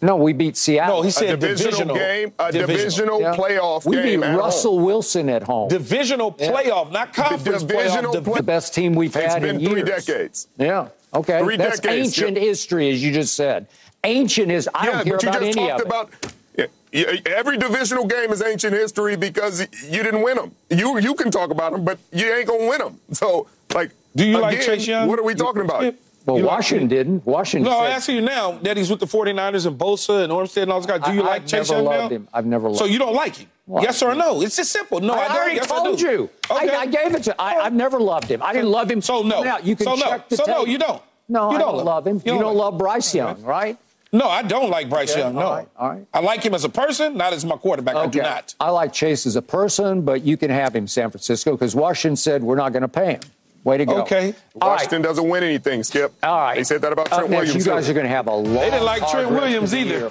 No, 0.01 0.17
we 0.17 0.33
beat 0.35 0.57
Seattle. 0.57 0.99
No, 0.99 1.03
he 1.03 1.11
said 1.11 1.31
a 1.31 1.37
divisional, 1.37 1.71
divisional. 1.71 1.97
game, 1.97 2.33
a 2.39 2.53
divisional, 2.53 2.77
divisional 2.77 3.21
yeah. 3.21 3.35
playoff 3.37 3.87
we 3.87 3.97
game. 3.97 4.21
We 4.21 4.27
beat 4.27 4.37
Russell 4.37 4.77
home. 4.77 4.85
Wilson 4.85 5.29
at 5.31 5.43
home. 5.43 5.69
Divisional 5.69 6.37
yeah. 6.39 6.51
playoff, 6.51 6.93
not 6.93 7.15
conference 7.15 7.63
the 7.63 7.69
divisional 7.69 8.13
playoff. 8.15 8.25
Play- 8.25 8.37
the 8.37 8.43
best 8.43 8.75
team 8.75 8.95
we've 8.95 9.17
it's 9.17 9.33
had 9.33 9.41
been 9.43 9.57
in 9.57 9.65
three 9.65 9.83
years. 9.83 10.05
decades. 10.05 10.49
Yeah. 10.59 10.89
Okay. 11.15 11.41
Three 11.43 11.57
That's 11.57 11.81
decades. 11.81 12.19
ancient 12.19 12.37
history, 12.37 12.91
as 12.91 13.03
you 13.03 13.13
just 13.13 13.35
said. 13.35 13.67
Ancient 14.03 14.51
is. 14.51 14.69
I 14.75 14.87
yeah, 14.87 14.93
don't 14.93 15.05
care 15.05 15.15
but 15.15 15.23
you 15.23 15.29
about 15.31 15.41
just 15.41 15.59
any 15.59 15.69
talked 15.69 15.81
of 15.81 15.87
about, 15.87 16.11
it. 16.55 17.27
every 17.27 17.57
divisional 17.57 18.05
game 18.07 18.31
is 18.31 18.43
ancient 18.43 18.75
history 18.75 19.17
because 19.17 19.61
you 19.89 20.03
didn't 20.03 20.23
win 20.23 20.37
them. 20.37 20.55
You 20.69 20.99
you 20.99 21.15
can 21.15 21.31
talk 21.31 21.51
about 21.51 21.73
them, 21.73 21.85
but 21.85 21.99
you 22.13 22.31
ain't 22.31 22.47
gonna 22.49 22.69
win 22.69 22.79
them. 22.79 23.01
So, 23.13 23.47
like, 23.75 23.93
do 24.17 24.25
you 24.25 24.37
again, 24.39 24.43
like 24.43 24.61
Chase 24.61 24.87
Young? 24.87 25.09
What 25.09 25.19
are 25.19 25.25
we 25.25 25.35
talking 25.35 25.63
about? 25.63 25.95
Well, 26.27 26.39
You 26.39 26.47
Washington 26.47 26.85
him? 26.85 26.89
didn't. 26.89 27.27
Washington. 27.27 27.71
No, 27.71 27.79
said, 27.81 27.85
I'm 27.87 27.93
asking 27.93 28.15
you 28.17 28.21
now 28.23 28.53
that 28.63 28.79
he's 28.79 28.89
with 28.89 29.01
the 29.01 29.07
49ers 29.07 29.67
and 29.67 29.79
Bosa 29.79 30.25
and 30.25 30.33
Armstead 30.33 30.63
and 30.63 30.73
all 30.73 30.81
those 30.81 30.87
guys. 30.87 31.03
Do 31.05 31.13
you 31.13 31.23
I- 31.23 31.27
like 31.27 31.43
I've 31.43 31.49
Chase 31.49 31.71
never 31.71 31.83
Young 31.83 31.85
loved 31.85 32.03
now? 32.13 32.17
him. 32.17 32.29
I've 32.33 32.47
never 32.47 32.69
loved 32.69 32.79
So 32.79 32.87
you 32.87 32.99
don't 32.99 33.15
like 33.15 33.37
him? 33.37 33.49
Well, 33.67 33.83
yes 33.83 34.03
or 34.03 34.15
no? 34.15 34.41
It's 34.41 34.57
just 34.57 34.73
simple. 34.73 35.01
No, 35.01 35.13
I, 35.15 35.19
I, 35.19 35.29
don't. 35.29 35.37
already 35.37 35.57
yes, 35.57 35.67
told 35.67 35.99
I 35.99 36.01
you. 36.01 36.31
Okay. 36.51 36.69
I, 36.71 36.81
I 36.81 36.87
gave 36.87 37.15
it 37.15 37.23
to. 37.25 37.41
I, 37.41 37.57
I've 37.57 37.73
never 37.75 38.01
loved 38.01 38.29
him. 38.29 38.43
I 38.43 38.53
didn't 38.55 38.71
love 38.71 38.91
him. 38.91 39.03
So 39.03 39.23
no. 39.23 39.43
Now, 39.43 39.59
you 39.59 39.77
can 39.77 39.85
so 39.87 39.95
no. 39.97 40.03
check 40.03 40.29
the 40.31 40.37
so 40.37 40.45
no, 40.47 40.65
you 40.65 40.79
don't. 40.79 41.03
No, 41.29 41.51
you 41.51 41.57
I 41.57 41.61
don't 41.61 41.77
love 41.77 41.87
love 41.87 42.07
him. 42.07 42.17
You, 42.25 42.39
don't, 42.39 42.45
like- 42.45 42.57
love 42.57 42.79
Bryce 42.79 43.15
Young, 43.15 43.43
right? 43.43 43.79
No, 44.13 44.29
I 44.29 44.43
don't 44.43 44.71
like 44.71 44.89
Bryce 44.89 45.11
Okay, 45.13 45.21
Young. 45.21 45.35
No, 45.35 45.41
all 45.41 45.57
right, 45.57 45.69
all 45.77 45.89
right. 45.91 46.07
I 46.15 46.21
like 46.21 46.43
him 46.45 46.55
as 46.55 46.65
a 46.65 46.69
person, 46.69 47.17
not 47.17 47.33
as 47.33 47.45
my 47.45 47.57
quarterback. 47.57 47.97
I 47.97 48.07
do 48.07 48.23
not. 48.23 48.55
I 48.61 48.71
like 48.71 48.93
Chase 48.93 49.27
as 49.27 49.35
a 49.35 49.43
person, 49.43 50.03
but 50.03 50.23
you 50.23 50.37
can 50.37 50.51
have 50.51 50.75
him, 50.77 50.87
San 50.87 51.11
Francisco, 51.11 51.53
because 51.53 51.75
Washington 51.75 52.15
said 52.17 52.43
we're 52.43 52.55
not 52.55 52.73
going 52.73 52.83
to 52.83 52.89
pay 52.89 53.15
him. 53.15 53.21
Way 53.65 53.79
to 53.79 53.87
go. 53.87 54.03
Okay. 54.03 54.35
All 54.61 54.69
right. 54.69 54.75
Washington 54.77 55.03
doesn't 55.03 55.27
win 55.29 55.43
anything, 55.43 55.83
Skip. 55.83 56.13
All 56.23 56.39
right. 56.39 56.57
They 56.57 56.65
said 56.65 56.83
that 56.83 56.93
about 56.93 57.11
Up 57.11 57.19
Trent 57.19 57.31
next, 57.31 57.41
Williams. 57.47 57.67
You 57.67 57.73
guys 57.73 57.87
too. 57.87 57.91
are 57.91 57.95
going 57.95 58.05
to 58.05 58.11
have 58.11 58.27
a 58.27 58.35
long. 58.35 58.55
They 58.55 58.71
didn't 58.71 58.85
like 58.85 59.09
Trent 59.09 59.31
Williams 59.31 59.75
either. 59.75 59.99
year. 59.99 60.11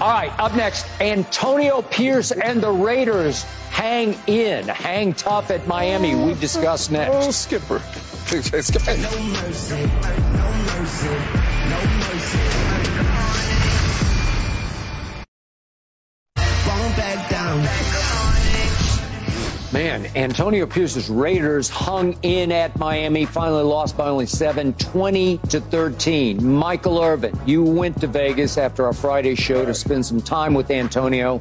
All 0.00 0.10
right. 0.10 0.36
Up 0.40 0.54
next, 0.56 0.84
Antonio 1.00 1.82
Pierce 1.82 2.32
and 2.32 2.60
the 2.60 2.70
Raiders 2.72 3.44
hang 3.70 4.16
in, 4.26 4.66
hang 4.66 5.12
tough 5.14 5.50
at 5.52 5.66
Miami. 5.68 6.14
We 6.16 6.34
discuss 6.34 6.90
next. 6.90 7.14
Oh, 7.14 7.30
Skipper. 7.30 7.78
Skipper. 8.26 8.94
Man, 19.70 20.06
Antonio 20.16 20.64
Pierce's 20.64 21.10
Raiders 21.10 21.68
hung 21.68 22.16
in 22.22 22.50
at 22.52 22.78
Miami, 22.78 23.26
finally 23.26 23.62
lost 23.62 23.98
by 23.98 24.08
only 24.08 24.24
seven, 24.24 24.72
20 24.74 25.36
to 25.50 25.60
13. 25.60 26.42
Michael 26.42 26.98
Irvin, 27.02 27.38
you 27.44 27.62
went 27.62 28.00
to 28.00 28.06
Vegas 28.06 28.56
after 28.56 28.86
our 28.86 28.94
Friday 28.94 29.34
show 29.34 29.66
to 29.66 29.74
spend 29.74 30.06
some 30.06 30.22
time 30.22 30.54
with 30.54 30.70
Antonio, 30.70 31.38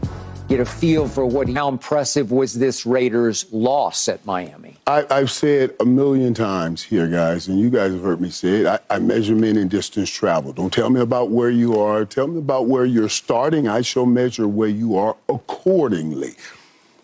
get 0.50 0.60
a 0.60 0.66
feel 0.66 1.08
for 1.08 1.26
what 1.26 1.48
how 1.48 1.70
impressive 1.70 2.30
was 2.30 2.54
this 2.54 2.86
Raiders 2.86 3.46
loss 3.54 4.10
at 4.10 4.26
Miami. 4.26 4.76
I, 4.88 5.06
I've 5.10 5.32
said 5.32 5.74
a 5.80 5.86
million 5.86 6.34
times 6.34 6.84
here, 6.84 7.08
guys, 7.08 7.48
and 7.48 7.58
you 7.58 7.70
guys 7.70 7.94
have 7.94 8.04
heard 8.04 8.20
me 8.20 8.30
say 8.30 8.62
it. 8.62 8.66
I, 8.66 8.80
I 8.90 9.00
measure 9.00 9.36
men 9.36 9.56
in 9.56 9.70
distance 9.70 10.10
travel. 10.10 10.52
Don't 10.52 10.74
tell 10.74 10.90
me 10.90 11.00
about 11.00 11.32
where 11.32 11.50
you 11.50 11.80
are. 11.80 12.04
Tell 12.04 12.28
me 12.28 12.40
about 12.40 12.68
where 12.68 12.84
you're 12.84 13.08
starting. 13.08 13.70
I 13.70 13.84
shall 13.84 14.06
measure 14.06 14.50
where 14.50 14.68
you 14.68 14.98
are 14.98 15.16
accordingly. 15.30 16.36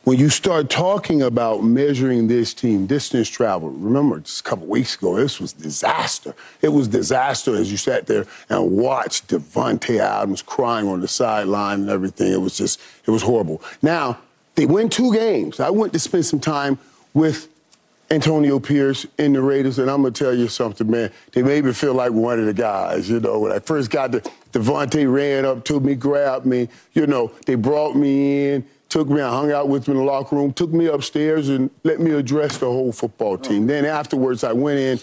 When 0.03 0.19
you 0.19 0.27
start 0.29 0.69
talking 0.69 1.21
about 1.21 1.63
measuring 1.63 2.27
this 2.27 2.53
team, 2.53 2.87
distance 2.87 3.29
travel, 3.29 3.69
remember 3.69 4.19
just 4.19 4.41
a 4.41 4.43
couple 4.43 4.67
weeks 4.67 4.95
ago, 4.97 5.15
this 5.15 5.39
was 5.39 5.53
disaster. 5.53 6.35
It 6.61 6.67
was 6.67 6.89
disaster 6.89 7.55
as 7.55 7.71
you 7.71 7.77
sat 7.77 8.05
there 8.05 8.25
and 8.49 8.71
watched 8.71 9.29
Davante 9.29 9.99
Adams 9.99 10.41
crying 10.41 10.89
on 10.89 10.99
the 10.99 11.07
sideline 11.07 11.81
and 11.81 11.89
everything. 11.89 12.33
It 12.33 12.41
was 12.41 12.57
just, 12.57 12.81
it 13.05 13.11
was 13.11 13.21
horrible. 13.21 13.61
Now, 13.81 14.17
they 14.55 14.65
win 14.65 14.89
two 14.89 15.13
games. 15.13 15.61
I 15.61 15.69
went 15.69 15.93
to 15.93 15.99
spend 15.99 16.25
some 16.25 16.41
time 16.41 16.79
with 17.13 17.47
Antonio 18.11 18.59
Pierce 18.59 19.05
in 19.17 19.31
the 19.31 19.41
Raiders, 19.41 19.79
and 19.79 19.89
I'm 19.89 20.01
gonna 20.01 20.11
tell 20.11 20.33
you 20.33 20.49
something, 20.49 20.91
man. 20.91 21.11
They 21.31 21.41
made 21.41 21.63
me 21.63 21.71
feel 21.71 21.93
like 21.93 22.11
one 22.11 22.39
of 22.39 22.45
the 22.45 22.53
guys. 22.53 23.09
You 23.09 23.21
know, 23.21 23.39
when 23.39 23.53
I 23.53 23.59
first 23.59 23.89
got 23.89 24.11
to 24.11 24.21
Davante 24.51 25.11
ran 25.11 25.45
up 25.45 25.63
to 25.65 25.79
me, 25.79 25.95
grabbed 25.95 26.45
me. 26.45 26.67
You 26.91 27.07
know, 27.07 27.31
they 27.45 27.55
brought 27.55 27.95
me 27.95 28.49
in, 28.49 28.65
took 28.93 29.09
me, 29.09 29.21
I 29.21 29.29
hung 29.31 29.51
out 29.51 29.69
with 29.69 29.87
me 29.87 29.95
in 29.95 29.97
the 29.97 30.05
locker 30.05 30.35
room, 30.35 30.53
took 30.53 30.71
me 30.71 30.85
upstairs, 30.85 31.49
and 31.49 31.71
let 31.83 31.99
me 31.99 32.11
address 32.11 32.59
the 32.59 32.67
whole 32.67 32.91
football 32.91 33.39
team. 33.39 33.63
Oh. 33.63 33.67
Then 33.67 33.85
afterwards, 33.85 34.43
I 34.43 34.53
went 34.53 34.77
in 34.77 34.99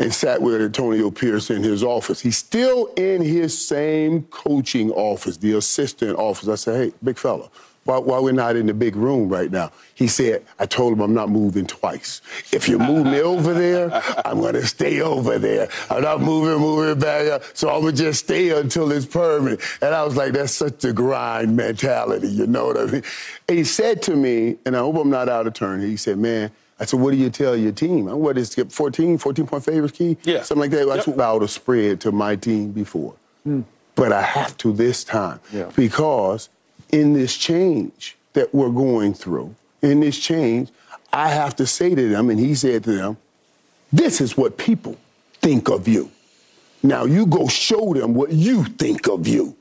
and 0.00 0.12
sat 0.12 0.42
with 0.42 0.60
Antonio 0.60 1.12
Pierce 1.12 1.48
in 1.50 1.62
his 1.62 1.84
office. 1.84 2.18
He's 2.18 2.36
still 2.36 2.86
in 2.96 3.22
his 3.22 3.56
same 3.56 4.24
coaching 4.24 4.90
office, 4.90 5.36
the 5.36 5.56
assistant 5.56 6.18
office. 6.18 6.48
I 6.48 6.56
said, 6.56 6.76
hey, 6.76 6.96
big 7.00 7.16
fella, 7.16 7.48
why, 7.86 7.98
why 7.98 8.18
we're 8.18 8.32
not 8.32 8.56
in 8.56 8.66
the 8.66 8.74
big 8.74 8.94
room 8.96 9.28
right 9.28 9.50
now? 9.50 9.72
He 9.94 10.08
said, 10.08 10.44
I 10.58 10.66
told 10.66 10.92
him 10.92 11.00
I'm 11.00 11.14
not 11.14 11.30
moving 11.30 11.66
twice. 11.66 12.20
If 12.52 12.68
you 12.68 12.78
move 12.78 13.06
me 13.06 13.20
over 13.22 13.54
there, 13.54 13.90
I'm 14.24 14.40
going 14.40 14.54
to 14.54 14.66
stay 14.66 15.00
over 15.00 15.38
there. 15.38 15.68
I'm 15.90 16.02
not 16.02 16.20
moving, 16.20 16.60
moving 16.60 16.98
back 16.98 17.26
up. 17.28 17.42
So 17.54 17.70
I'm 17.70 17.80
going 17.82 17.96
to 17.96 18.02
just 18.02 18.24
stay 18.24 18.50
until 18.50 18.92
it's 18.92 19.06
permanent. 19.06 19.60
And 19.80 19.94
I 19.94 20.02
was 20.04 20.16
like, 20.16 20.32
that's 20.34 20.52
such 20.52 20.84
a 20.84 20.92
grind 20.92 21.56
mentality. 21.56 22.28
You 22.28 22.46
know 22.46 22.66
what 22.66 22.76
I 22.78 22.84
mean? 22.86 23.02
And 23.48 23.56
he 23.58 23.64
said 23.64 24.02
to 24.02 24.16
me, 24.16 24.56
and 24.66 24.76
I 24.76 24.80
hope 24.80 24.96
I'm 24.96 25.08
not 25.10 25.28
out 25.28 25.46
of 25.46 25.54
turn, 25.54 25.80
he 25.80 25.96
said, 25.96 26.18
man, 26.18 26.50
I 26.78 26.84
said, 26.84 27.00
what 27.00 27.12
do 27.12 27.16
you 27.16 27.30
tell 27.30 27.56
your 27.56 27.72
team? 27.72 28.06
I'm 28.08 28.18
what 28.18 28.36
is 28.36 28.58
it, 28.58 28.70
14, 28.70 29.16
14 29.16 29.46
point 29.46 29.64
favorites 29.64 29.96
key? 29.96 30.18
Yeah. 30.24 30.42
Something 30.42 30.60
like 30.62 30.70
that. 30.72 30.82
I 30.90 30.96
Yep. 30.96 31.04
took 31.04 31.18
out 31.20 31.42
a 31.42 31.48
spread 31.48 32.00
to 32.02 32.12
my 32.12 32.36
team 32.36 32.72
before. 32.72 33.14
Hmm. 33.44 33.62
But 33.94 34.12
I 34.12 34.20
have 34.20 34.58
to 34.58 34.74
this 34.74 35.02
time 35.04 35.40
Yeah. 35.54 35.70
because 35.74 36.50
in 36.96 37.12
this 37.12 37.36
change 37.36 38.16
that 38.32 38.54
we're 38.54 38.70
going 38.70 39.12
through, 39.12 39.54
in 39.82 40.00
this 40.00 40.18
change, 40.18 40.70
I 41.12 41.28
have 41.28 41.54
to 41.56 41.66
say 41.66 41.94
to 41.94 42.08
them, 42.08 42.30
and 42.30 42.40
he 42.40 42.54
said 42.54 42.84
to 42.84 42.92
them, 42.92 43.16
this 43.92 44.20
is 44.20 44.36
what 44.36 44.56
people 44.56 44.96
think 45.42 45.68
of 45.68 45.86
you. 45.86 46.10
Now 46.82 47.04
you 47.04 47.26
go 47.26 47.48
show 47.48 47.92
them 47.92 48.14
what 48.14 48.32
you 48.32 48.64
think 48.64 49.08
of 49.08 49.28
you. 49.28 49.56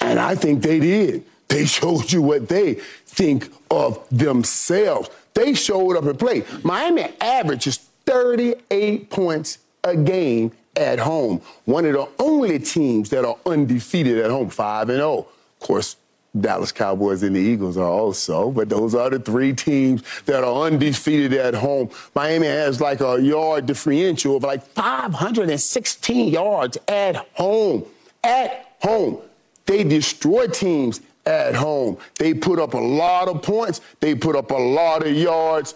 And 0.00 0.18
I 0.18 0.34
think 0.34 0.62
they 0.62 0.80
did. 0.80 1.24
They 1.48 1.66
showed 1.76 2.10
you 2.10 2.20
what 2.20 2.48
they 2.48 2.74
think 3.06 3.52
of 3.70 4.04
themselves. 4.10 5.08
They 5.34 5.54
showed 5.54 5.96
up 5.96 6.04
and 6.04 6.18
played. 6.18 6.44
Miami 6.64 7.08
averages 7.20 7.78
38 8.06 9.08
points 9.08 9.58
a 9.84 9.96
game 9.96 10.50
at 10.76 10.98
home. 10.98 11.40
One 11.64 11.84
of 11.84 11.92
the 11.92 12.08
only 12.18 12.58
teams 12.58 13.10
that 13.10 13.24
are 13.24 13.36
undefeated 13.46 14.18
at 14.18 14.30
home, 14.30 14.50
5 14.50 14.88
and 14.88 14.98
0. 14.98 15.18
Of 15.18 15.66
course, 15.66 15.96
Dallas 16.38 16.72
Cowboys 16.72 17.22
and 17.22 17.36
the 17.36 17.40
Eagles 17.40 17.76
are 17.76 17.88
also, 17.88 18.50
but 18.50 18.68
those 18.68 18.94
are 18.94 19.10
the 19.10 19.18
three 19.18 19.52
teams 19.52 20.02
that 20.24 20.42
are 20.42 20.66
undefeated 20.66 21.34
at 21.34 21.54
home. 21.54 21.90
Miami 22.14 22.46
has 22.46 22.80
like 22.80 23.00
a 23.00 23.20
yard 23.20 23.66
differential 23.66 24.36
of 24.36 24.42
like 24.42 24.62
516 24.62 26.28
yards 26.28 26.78
at 26.88 27.16
home. 27.34 27.84
At 28.24 28.76
home. 28.80 29.20
They 29.66 29.84
destroy 29.84 30.46
teams 30.46 31.00
at 31.26 31.54
home. 31.54 31.98
They 32.18 32.34
put 32.34 32.58
up 32.58 32.74
a 32.74 32.78
lot 32.78 33.28
of 33.28 33.42
points, 33.42 33.80
they 34.00 34.14
put 34.14 34.34
up 34.34 34.50
a 34.50 34.54
lot 34.54 35.06
of 35.06 35.12
yards. 35.12 35.74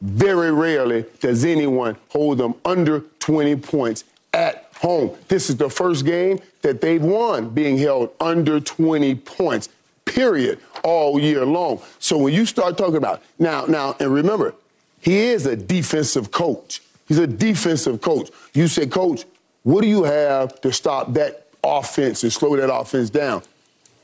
Very 0.00 0.50
rarely 0.50 1.04
does 1.20 1.44
anyone 1.44 1.96
hold 2.08 2.38
them 2.38 2.54
under 2.64 3.00
20 3.20 3.54
points 3.56 4.02
at 4.34 4.68
home. 4.76 5.16
This 5.28 5.48
is 5.48 5.56
the 5.56 5.70
first 5.70 6.04
game 6.04 6.40
that 6.62 6.80
they've 6.80 7.02
won 7.02 7.50
being 7.50 7.78
held 7.78 8.10
under 8.20 8.58
20 8.58 9.14
points, 9.14 9.68
period, 10.12 10.60
all 10.84 11.18
year 11.18 11.44
long. 11.44 11.80
So 11.98 12.18
when 12.18 12.34
you 12.34 12.46
start 12.46 12.76
talking 12.76 12.96
about 12.96 13.22
now, 13.38 13.64
now, 13.66 13.96
and 13.98 14.12
remember, 14.12 14.54
he 15.00 15.18
is 15.18 15.46
a 15.46 15.56
defensive 15.56 16.30
coach. 16.30 16.80
He's 17.08 17.18
a 17.18 17.26
defensive 17.26 18.00
coach. 18.00 18.30
You 18.54 18.68
say, 18.68 18.86
Coach, 18.86 19.24
what 19.64 19.82
do 19.82 19.88
you 19.88 20.04
have 20.04 20.60
to 20.60 20.72
stop 20.72 21.12
that 21.14 21.46
offense 21.62 22.22
and 22.22 22.32
slow 22.32 22.56
that 22.56 22.72
offense 22.72 23.10
down? 23.10 23.42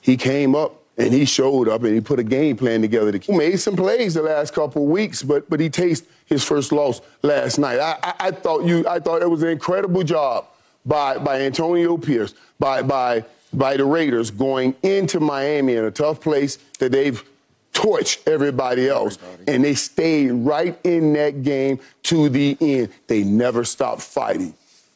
He 0.00 0.16
came 0.16 0.54
up 0.54 0.74
and 0.96 1.12
he 1.12 1.24
showed 1.24 1.68
up 1.68 1.84
and 1.84 1.94
he 1.94 2.00
put 2.00 2.18
a 2.18 2.24
game 2.24 2.56
plan 2.56 2.80
together. 2.80 3.16
He 3.16 3.32
made 3.32 3.60
some 3.60 3.76
plays 3.76 4.14
the 4.14 4.22
last 4.22 4.52
couple 4.52 4.82
of 4.82 4.88
weeks, 4.88 5.22
but 5.22 5.48
but 5.48 5.60
he 5.60 5.70
tasted 5.70 6.08
his 6.26 6.44
first 6.44 6.72
loss 6.72 7.00
last 7.22 7.58
night. 7.58 7.78
I, 7.78 7.98
I, 8.02 8.14
I 8.18 8.30
thought 8.32 8.64
you 8.64 8.86
I 8.88 8.98
thought 8.98 9.22
it 9.22 9.30
was 9.30 9.42
an 9.42 9.48
incredible 9.50 10.02
job 10.02 10.46
by 10.84 11.18
by 11.18 11.40
Antonio 11.42 11.96
Pierce, 11.96 12.34
by 12.58 12.82
by 12.82 13.24
by 13.52 13.76
the 13.76 13.84
Raiders 13.84 14.30
going 14.30 14.74
into 14.82 15.20
Miami 15.20 15.74
in 15.74 15.84
a 15.84 15.90
tough 15.90 16.20
place 16.20 16.58
that 16.78 16.92
they've 16.92 17.22
torched 17.72 18.26
everybody 18.26 18.88
else. 18.88 19.18
And 19.46 19.64
they 19.64 19.74
stayed 19.74 20.30
right 20.30 20.78
in 20.84 21.12
that 21.14 21.42
game 21.42 21.80
to 22.04 22.28
the 22.28 22.56
end. 22.60 22.90
They 23.06 23.22
never 23.24 23.64
stopped 23.64 24.02
fighting. 24.02 24.54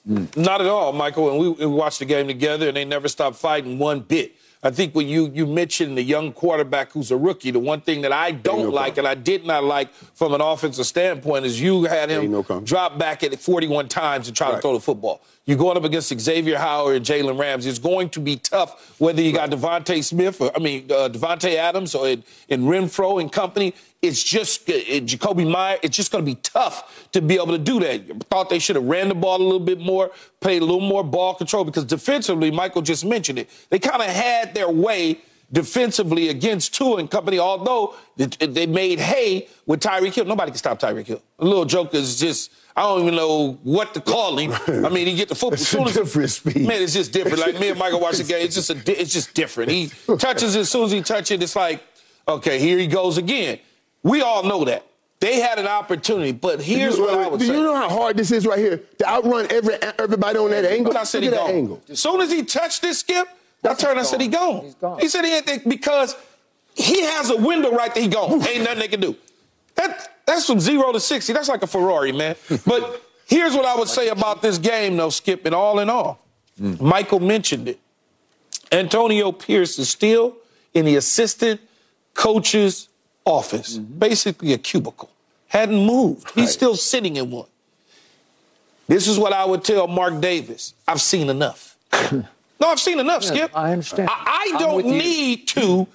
Mm. 0.08 0.36
Not 0.36 0.60
at 0.60 0.66
all, 0.66 0.92
Michael. 0.92 1.30
And 1.30 1.38
we, 1.38 1.48
we 1.50 1.66
watched 1.66 2.00
the 2.00 2.04
game 2.04 2.26
together, 2.26 2.68
and 2.68 2.76
they 2.76 2.84
never 2.84 3.08
stopped 3.08 3.36
fighting 3.36 3.78
one 3.78 4.00
bit. 4.00 4.34
I 4.64 4.70
think 4.70 4.94
when 4.94 5.08
you 5.08 5.28
you 5.34 5.44
mentioned 5.44 5.98
the 5.98 6.02
young 6.02 6.32
quarterback 6.32 6.92
who's 6.92 7.10
a 7.10 7.16
rookie, 7.16 7.50
the 7.50 7.58
one 7.58 7.80
thing 7.80 8.02
that 8.02 8.12
I 8.12 8.30
don't 8.30 8.64
no 8.64 8.70
like 8.70 8.94
comment. 8.94 8.98
and 8.98 9.08
I 9.08 9.14
did 9.14 9.44
not 9.44 9.64
like 9.64 9.92
from 9.92 10.34
an 10.34 10.40
offensive 10.40 10.86
standpoint 10.86 11.46
is 11.46 11.60
you 11.60 11.84
had 11.84 12.10
him 12.10 12.30
no 12.30 12.42
drop 12.60 12.96
back 12.96 13.24
at 13.24 13.32
it 13.32 13.40
41 13.40 13.88
times 13.88 14.28
and 14.28 14.36
try 14.36 14.52
to 14.52 14.60
throw 14.60 14.74
the 14.74 14.80
football. 14.80 15.20
You're 15.44 15.58
going 15.58 15.76
up 15.76 15.82
against 15.82 16.16
Xavier 16.20 16.56
Howard 16.56 16.96
and 16.96 17.04
Jalen 17.04 17.36
Ramsey. 17.36 17.68
It's 17.68 17.80
going 17.80 18.10
to 18.10 18.20
be 18.20 18.36
tough 18.36 19.00
whether 19.00 19.20
you 19.20 19.32
got 19.32 19.50
DeVonta 19.50 20.02
Smith 20.04 20.40
or 20.40 20.52
I 20.54 20.60
mean 20.60 20.84
uh, 20.84 21.08
Davante 21.08 21.56
Adams 21.56 21.96
or 21.96 22.08
in, 22.08 22.22
in 22.48 22.62
Renfrow 22.62 23.20
and 23.20 23.30
company. 23.30 23.74
It's 24.00 24.22
just 24.22 24.68
uh, 24.68 24.72
Jakobi 24.72 25.50
Meyer. 25.50 25.78
It's 25.82 25.96
just 25.96 26.12
going 26.12 26.24
to 26.24 26.30
be 26.30 26.36
tough 26.36 27.08
to 27.10 27.20
be 27.20 27.34
able 27.34 27.48
to 27.48 27.58
do 27.58 27.80
that. 27.80 28.02
I 28.08 28.18
Thought 28.30 28.50
they 28.50 28.60
should 28.60 28.76
have 28.76 28.84
ran 28.84 29.08
the 29.08 29.16
ball 29.16 29.40
a 29.40 29.42
little 29.42 29.58
bit 29.58 29.80
more, 29.80 30.12
played 30.40 30.62
a 30.62 30.64
little 30.64 30.80
more 30.80 31.02
ball 31.02 31.34
control 31.34 31.64
because 31.64 31.84
defensively, 31.84 32.52
Michael 32.52 32.82
just 32.82 33.04
mentioned 33.04 33.40
it. 33.40 33.50
They 33.68 33.80
kind 33.80 34.00
of 34.00 34.08
had 34.08 34.54
their 34.54 34.70
way 34.70 35.18
defensively 35.52 36.28
against 36.28 36.74
Tua 36.74 36.96
and 36.98 37.10
company, 37.10 37.38
although 37.38 37.94
they 38.16 38.66
made 38.66 38.98
hay 39.00 39.48
with 39.66 39.80
Tyreek 39.80 40.14
Hill. 40.14 40.24
Nobody 40.24 40.52
can 40.52 40.58
stop 40.58 40.80
Tyreek 40.80 41.06
Hill. 41.06 41.22
The 41.38 41.44
little 41.44 41.64
joker 41.64 41.96
is 41.98 42.18
just, 42.18 42.52
I 42.74 42.82
don't 42.82 43.02
even 43.02 43.14
know 43.14 43.58
what 43.62 43.92
to 43.94 44.00
call 44.00 44.38
him. 44.38 44.52
I 44.66 44.88
mean, 44.88 45.06
he 45.06 45.14
get 45.14 45.28
the 45.28 45.34
football. 45.34 45.54
It's 45.54 45.68
soon 45.68 45.88
a 45.88 45.92
different 45.92 46.24
as, 46.24 46.34
speed. 46.36 46.66
Man, 46.66 46.80
it's 46.80 46.94
just 46.94 47.12
different. 47.12 47.38
Like 47.38 47.60
me 47.60 47.68
and 47.68 47.78
Michael 47.78 48.00
watch 48.00 48.16
the 48.16 48.24
game. 48.24 48.44
It's 48.44 48.54
just 48.54 48.70
a, 48.70 49.00
it's 49.00 49.12
just 49.12 49.34
different. 49.34 49.70
He 49.70 49.90
touches 50.18 50.56
it 50.56 50.60
as 50.60 50.70
soon 50.70 50.84
as 50.84 50.92
he 50.92 51.02
touches 51.02 51.32
it. 51.32 51.42
It's 51.42 51.54
like, 51.54 51.82
okay, 52.26 52.58
here 52.58 52.78
he 52.78 52.86
goes 52.86 53.18
again. 53.18 53.58
We 54.02 54.22
all 54.22 54.42
know 54.42 54.64
that. 54.64 54.86
They 55.20 55.38
had 55.40 55.58
an 55.60 55.68
opportunity, 55.68 56.32
but 56.32 56.60
here's 56.60 56.96
you, 56.96 57.04
what 57.04 57.14
I 57.14 57.28
would 57.28 57.38
do 57.38 57.46
say. 57.46 57.52
Do 57.52 57.58
you 57.58 57.64
know 57.64 57.76
how 57.76 57.88
hard 57.88 58.16
this 58.16 58.32
is 58.32 58.44
right 58.44 58.58
here 58.58 58.82
to 58.98 59.08
outrun 59.08 59.46
every 59.50 59.74
everybody 59.98 60.38
on 60.38 60.50
that 60.50 60.64
angle? 60.64 60.92
But 60.92 61.00
I 61.00 61.04
said 61.04 61.22
Look 61.22 61.32
he 61.32 61.38
gone. 61.38 61.50
Angle. 61.50 61.82
As 61.88 62.00
soon 62.00 62.20
as 62.20 62.32
he 62.32 62.42
touched 62.42 62.82
this 62.82 63.00
skip, 63.00 63.28
I 63.62 63.74
turned 63.74 63.98
and 63.98 64.06
said 64.06 64.20
he 64.20 64.26
gone. 64.26 64.64
He's 64.64 64.74
gone. 64.74 64.98
He 64.98 65.08
said 65.08 65.24
he 65.24 65.30
had 65.30 65.46
to, 65.46 65.60
because 65.68 66.16
he 66.74 67.02
has 67.02 67.30
a 67.30 67.36
window 67.36 67.70
right 67.70 67.94
there. 67.94 68.02
He 68.02 68.08
gone. 68.08 68.32
Ain't 68.48 68.64
nothing 68.64 68.80
they 68.80 68.88
can 68.88 69.00
do. 69.00 69.14
That 69.76 70.21
that's 70.26 70.46
from 70.46 70.60
zero 70.60 70.92
to 70.92 71.00
sixty. 71.00 71.32
That's 71.32 71.48
like 71.48 71.62
a 71.62 71.66
Ferrari, 71.66 72.12
man. 72.12 72.36
but 72.66 73.02
here's 73.26 73.54
what 73.54 73.64
I 73.64 73.76
would 73.76 73.88
say 73.88 74.08
about 74.08 74.42
this 74.42 74.58
game, 74.58 74.96
though, 74.96 75.10
Skip. 75.10 75.44
And 75.46 75.54
all 75.54 75.78
in 75.78 75.90
all, 75.90 76.24
mm. 76.60 76.80
Michael 76.80 77.20
mentioned 77.20 77.68
it. 77.68 77.80
Antonio 78.70 79.32
Pierce 79.32 79.78
is 79.78 79.88
still 79.88 80.36
in 80.72 80.84
the 80.84 80.96
assistant 80.96 81.60
coach's 82.14 82.88
office, 83.24 83.78
mm-hmm. 83.78 83.98
basically 83.98 84.52
a 84.52 84.58
cubicle 84.58 85.12
hadn't 85.52 85.84
moved. 85.84 86.30
He's 86.30 86.50
still 86.50 86.76
sitting 86.76 87.16
in 87.16 87.30
one. 87.30 87.46
This 88.88 89.06
is 89.06 89.18
what 89.18 89.34
I 89.34 89.44
would 89.44 89.62
tell 89.62 89.86
Mark 89.86 90.18
Davis. 90.18 90.72
I've 90.88 91.00
seen 91.00 91.28
enough. 91.28 91.76
no, 92.12 92.24
I've 92.62 92.80
seen 92.80 92.98
enough, 92.98 93.22
yeah, 93.24 93.28
Skip. 93.28 93.50
I 93.54 93.72
understand. 93.72 94.08
I, 94.10 94.52
I 94.54 94.58
don't 94.58 94.86
need 94.86 95.46
to 95.48 95.86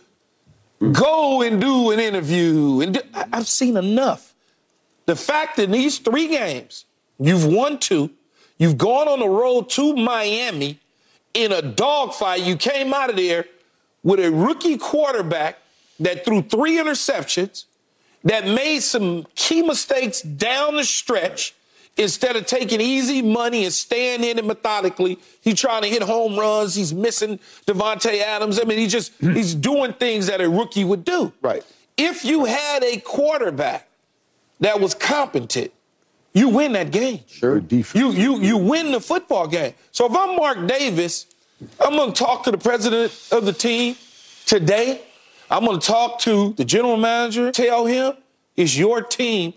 go 0.92 1.42
and 1.42 1.60
do 1.60 1.92
an 1.92 2.00
interview. 2.00 2.82
And 2.82 2.94
do, 2.96 3.02
I, 3.14 3.26
I've 3.34 3.48
seen 3.48 3.78
enough. 3.78 4.34
The 5.06 5.16
fact 5.16 5.58
that 5.58 5.64
in 5.64 5.72
these 5.72 6.00
three 6.00 6.28
games, 6.28 6.86
you've 7.20 7.46
won 7.46 7.80
two, 7.80 8.12
you've 8.58 8.78
gone 8.78 9.08
on 9.08 9.20
the 9.20 9.30
road 9.30 9.70
to 9.72 9.96
Miami 9.96 10.80
in 11.34 11.52
a 11.52 11.62
dogfight. 11.62 12.42
You 12.42 12.56
came 12.58 12.94
out 12.94 13.10
of 13.10 13.16
there 13.16 13.46
with 14.04 14.20
a 14.20 14.32
rookie 14.32 14.78
quarterback 14.78 15.60
that 16.00 16.26
threw 16.26 16.42
three 16.42 16.78
interceptions, 16.78 17.66
that 18.24 18.46
made 18.46 18.80
some 18.82 19.26
key 19.36 19.62
mistakes 19.62 20.22
down 20.22 20.76
the 20.76 20.84
stretch. 20.84 21.56
Instead 21.98 22.36
of 22.36 22.46
taking 22.46 22.80
easy 22.80 23.22
money 23.22 23.64
and 23.64 23.74
staying 23.74 24.24
in 24.24 24.38
it 24.38 24.46
methodically, 24.46 25.18
he's 25.42 25.60
trying 25.60 25.82
to 25.82 25.88
hit 25.88 26.04
home 26.04 26.38
runs. 26.38 26.76
He's 26.76 26.94
missing 26.94 27.40
Davante 27.66 28.22
Adams. 28.22 28.60
I 28.60 28.64
mean, 28.66 28.78
he 28.78 28.88
just 28.88 29.14
hmm. 29.16 29.34
he's 29.34 29.56
doing 29.56 29.94
things 29.94 30.28
that 30.28 30.42
a 30.42 30.50
rookie 30.50 30.84
would 30.84 31.04
do. 31.04 31.34
Right. 31.42 31.64
If 31.98 32.24
you 32.24 32.46
had 32.46 32.84
a 32.84 33.00
quarterback 33.00 33.88
that 34.60 34.80
was 34.80 34.94
competent, 34.94 35.72
you 36.34 36.50
win 36.50 36.74
that 36.74 36.92
game. 36.92 37.22
Sure. 37.28 37.58
You 37.70 38.12
you 38.12 38.40
you 38.42 38.58
win 38.58 38.92
the 38.92 39.02
football 39.02 39.48
game. 39.48 39.74
So 39.92 40.06
if 40.06 40.16
I'm 40.16 40.36
Mark 40.36 40.68
Davis, 40.68 41.26
I'm 41.80 41.94
going 41.94 42.14
to 42.14 42.24
talk 42.24 42.44
to 42.44 42.52
the 42.52 42.58
president 42.60 43.12
of 43.32 43.46
the 43.46 43.54
team 43.54 43.96
today 44.46 45.02
I'm 45.50 45.64
going 45.66 45.80
to 45.80 45.86
talk 45.86 46.20
to 46.20 46.54
the 46.54 46.66
general 46.66 46.98
manager, 46.98 47.52
tell 47.52 47.86
him 47.86 48.14
it's 48.56 48.78
your 48.78 49.02
team. 49.02 49.54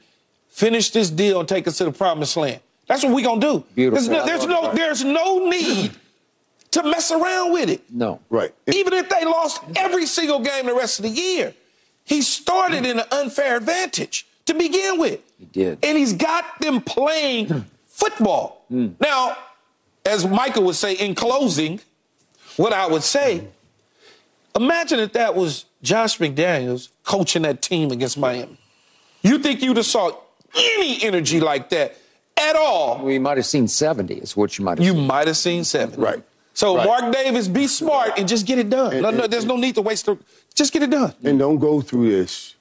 Finish 0.61 0.91
this 0.91 1.09
deal 1.09 1.41
and 1.41 1.49
take 1.49 1.67
us 1.67 1.79
to 1.79 1.87
the 1.87 1.91
promised 1.91 2.37
land. 2.37 2.61
That's 2.87 3.03
what 3.03 3.15
we're 3.15 3.25
going 3.25 3.41
to 3.41 3.47
do. 3.47 3.65
Beautiful. 3.75 4.07
There's 4.07 4.09
no, 4.11 4.27
there's 4.27 4.47
no, 4.47 4.75
there's 4.75 5.05
no 5.05 5.49
need 5.49 5.93
to 6.73 6.83
mess 6.83 7.11
around 7.11 7.55
with 7.55 7.71
it. 7.71 7.83
No. 7.91 8.21
Right. 8.29 8.55
Even 8.71 8.93
if 8.93 9.09
they 9.09 9.25
lost 9.25 9.63
every 9.75 10.05
single 10.05 10.41
game 10.41 10.67
the 10.67 10.75
rest 10.75 10.99
of 10.99 11.05
the 11.05 11.11
year, 11.11 11.55
he 12.05 12.21
started 12.21 12.85
in 12.85 12.99
an 12.99 13.07
unfair 13.11 13.57
advantage 13.57 14.27
to 14.45 14.53
begin 14.53 15.01
with. 15.01 15.21
He 15.39 15.47
did. 15.47 15.79
And 15.83 15.97
he's 15.97 16.13
got 16.13 16.45
them 16.61 16.83
playing 16.83 17.65
football. 17.87 18.67
Mm. 18.71 18.93
Now, 19.01 19.39
as 20.05 20.27
Michael 20.27 20.65
would 20.65 20.77
say 20.77 20.93
in 20.93 21.15
closing, 21.15 21.81
what 22.59 22.75
I 22.75 22.87
would 22.87 23.03
say, 23.03 23.49
imagine 24.55 25.01
if 25.01 25.15
that 25.15 25.35
was 25.35 25.65
Josh 25.83 26.19
McDaniels 26.19 26.91
coaching 27.03 27.43
that 27.43 27.63
team 27.63 27.91
against 27.93 28.19
Miami. 28.19 28.59
You 29.23 29.39
think 29.39 29.63
you'd 29.63 29.79
have 29.79 29.87
saw 29.87 30.13
any 30.55 31.03
energy 31.03 31.41
like 31.41 31.71
that 31.71 31.97
at 32.37 32.57
all? 32.57 33.05
We 33.05 33.19
might 33.19 33.37
have 33.37 33.47
seen 33.47 33.69
70 33.69 34.15
is 34.15 34.37
what 34.37 34.59
you 34.59 34.65
might 34.65 34.79
have 34.79 34.87
you 34.87 34.93
seen. 34.93 35.07
might 35.07 35.27
have 35.27 35.37
seen 35.37 35.65
70. 35.65 36.01
Right. 36.01 36.23
So 36.55 36.77
right. 36.77 36.87
Mark 36.87 37.15
Davis, 37.15 37.49
be 37.49 37.67
smart 37.67 38.19
and 38.19 38.29
just 38.29 38.47
get 38.47 38.59
it 38.59 38.69
done. 38.71 38.93
And, 38.93 39.03
no, 39.03 39.11
no, 39.11 39.27
there's 39.27 39.45
no 39.45 39.57
need 39.57 39.75
to 39.77 39.83
waste 39.83 40.07
the 40.07 40.19
just 40.55 40.73
get 40.73 40.83
it 40.83 40.91
done. 40.91 41.15
And 41.25 41.39
don't 41.39 41.59
go 41.59 41.81
through 41.81 42.11
this 42.11 42.55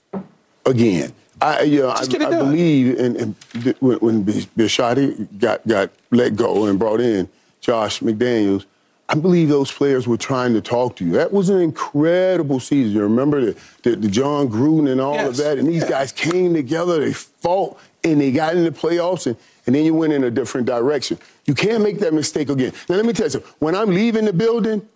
again. 0.65 1.13
I, 1.41 1.63
you 1.63 1.81
know, 1.81 1.89
I, 1.89 2.01
I 2.01 2.29
believe 2.29 2.99
in, 2.99 3.15
in, 3.15 3.35
when, 3.79 3.97
when 3.99 4.25
Bisaccia 4.25 5.39
got, 5.39 5.65
got 5.65 5.89
let 6.11 6.35
go 6.35 6.65
and 6.65 6.77
brought 6.77 6.99
in 6.99 7.29
Josh 7.61 8.01
McDaniels, 8.01 8.65
I 9.11 9.15
believe 9.15 9.49
those 9.49 9.71
players 9.71 10.07
were 10.07 10.17
trying 10.17 10.53
to 10.53 10.61
talk 10.61 10.95
to 10.97 11.05
you. 11.05 11.13
That 11.13 11.33
was 11.33 11.49
an 11.49 11.59
incredible 11.59 12.59
season. 12.59 12.93
You 12.93 13.01
remember 13.01 13.41
the, 13.41 13.59
the, 13.81 13.95
the 13.95 14.07
Jon 14.07 14.47
Gruden 14.49 14.91
and 14.91 15.01
all 15.01 15.15
yes. 15.15 15.27
of 15.29 15.37
that, 15.37 15.57
and 15.57 15.67
these 15.67 15.83
guys 15.83 16.11
came 16.11 16.53
together, 16.53 16.99
they 16.99 17.13
fought, 17.13 17.79
and 18.03 18.21
they 18.21 18.31
got 18.31 18.55
in 18.55 18.63
the 18.63 18.71
playoffs, 18.71 19.25
and, 19.25 19.35
and 19.65 19.75
then 19.75 19.83
you 19.83 19.95
went 19.95 20.13
in 20.13 20.23
a 20.25 20.31
different 20.31 20.67
direction. 20.67 21.17
You 21.45 21.55
can't 21.55 21.81
make 21.81 21.97
that 21.99 22.13
mistake 22.13 22.49
again. 22.49 22.71
Now, 22.87 22.97
let 22.97 23.05
me 23.05 23.13
tell 23.13 23.25
you 23.25 23.31
something. 23.31 23.51
When 23.57 23.73
I'm 23.73 23.89
leaving 23.89 24.25
the 24.25 24.33
building, 24.33 24.87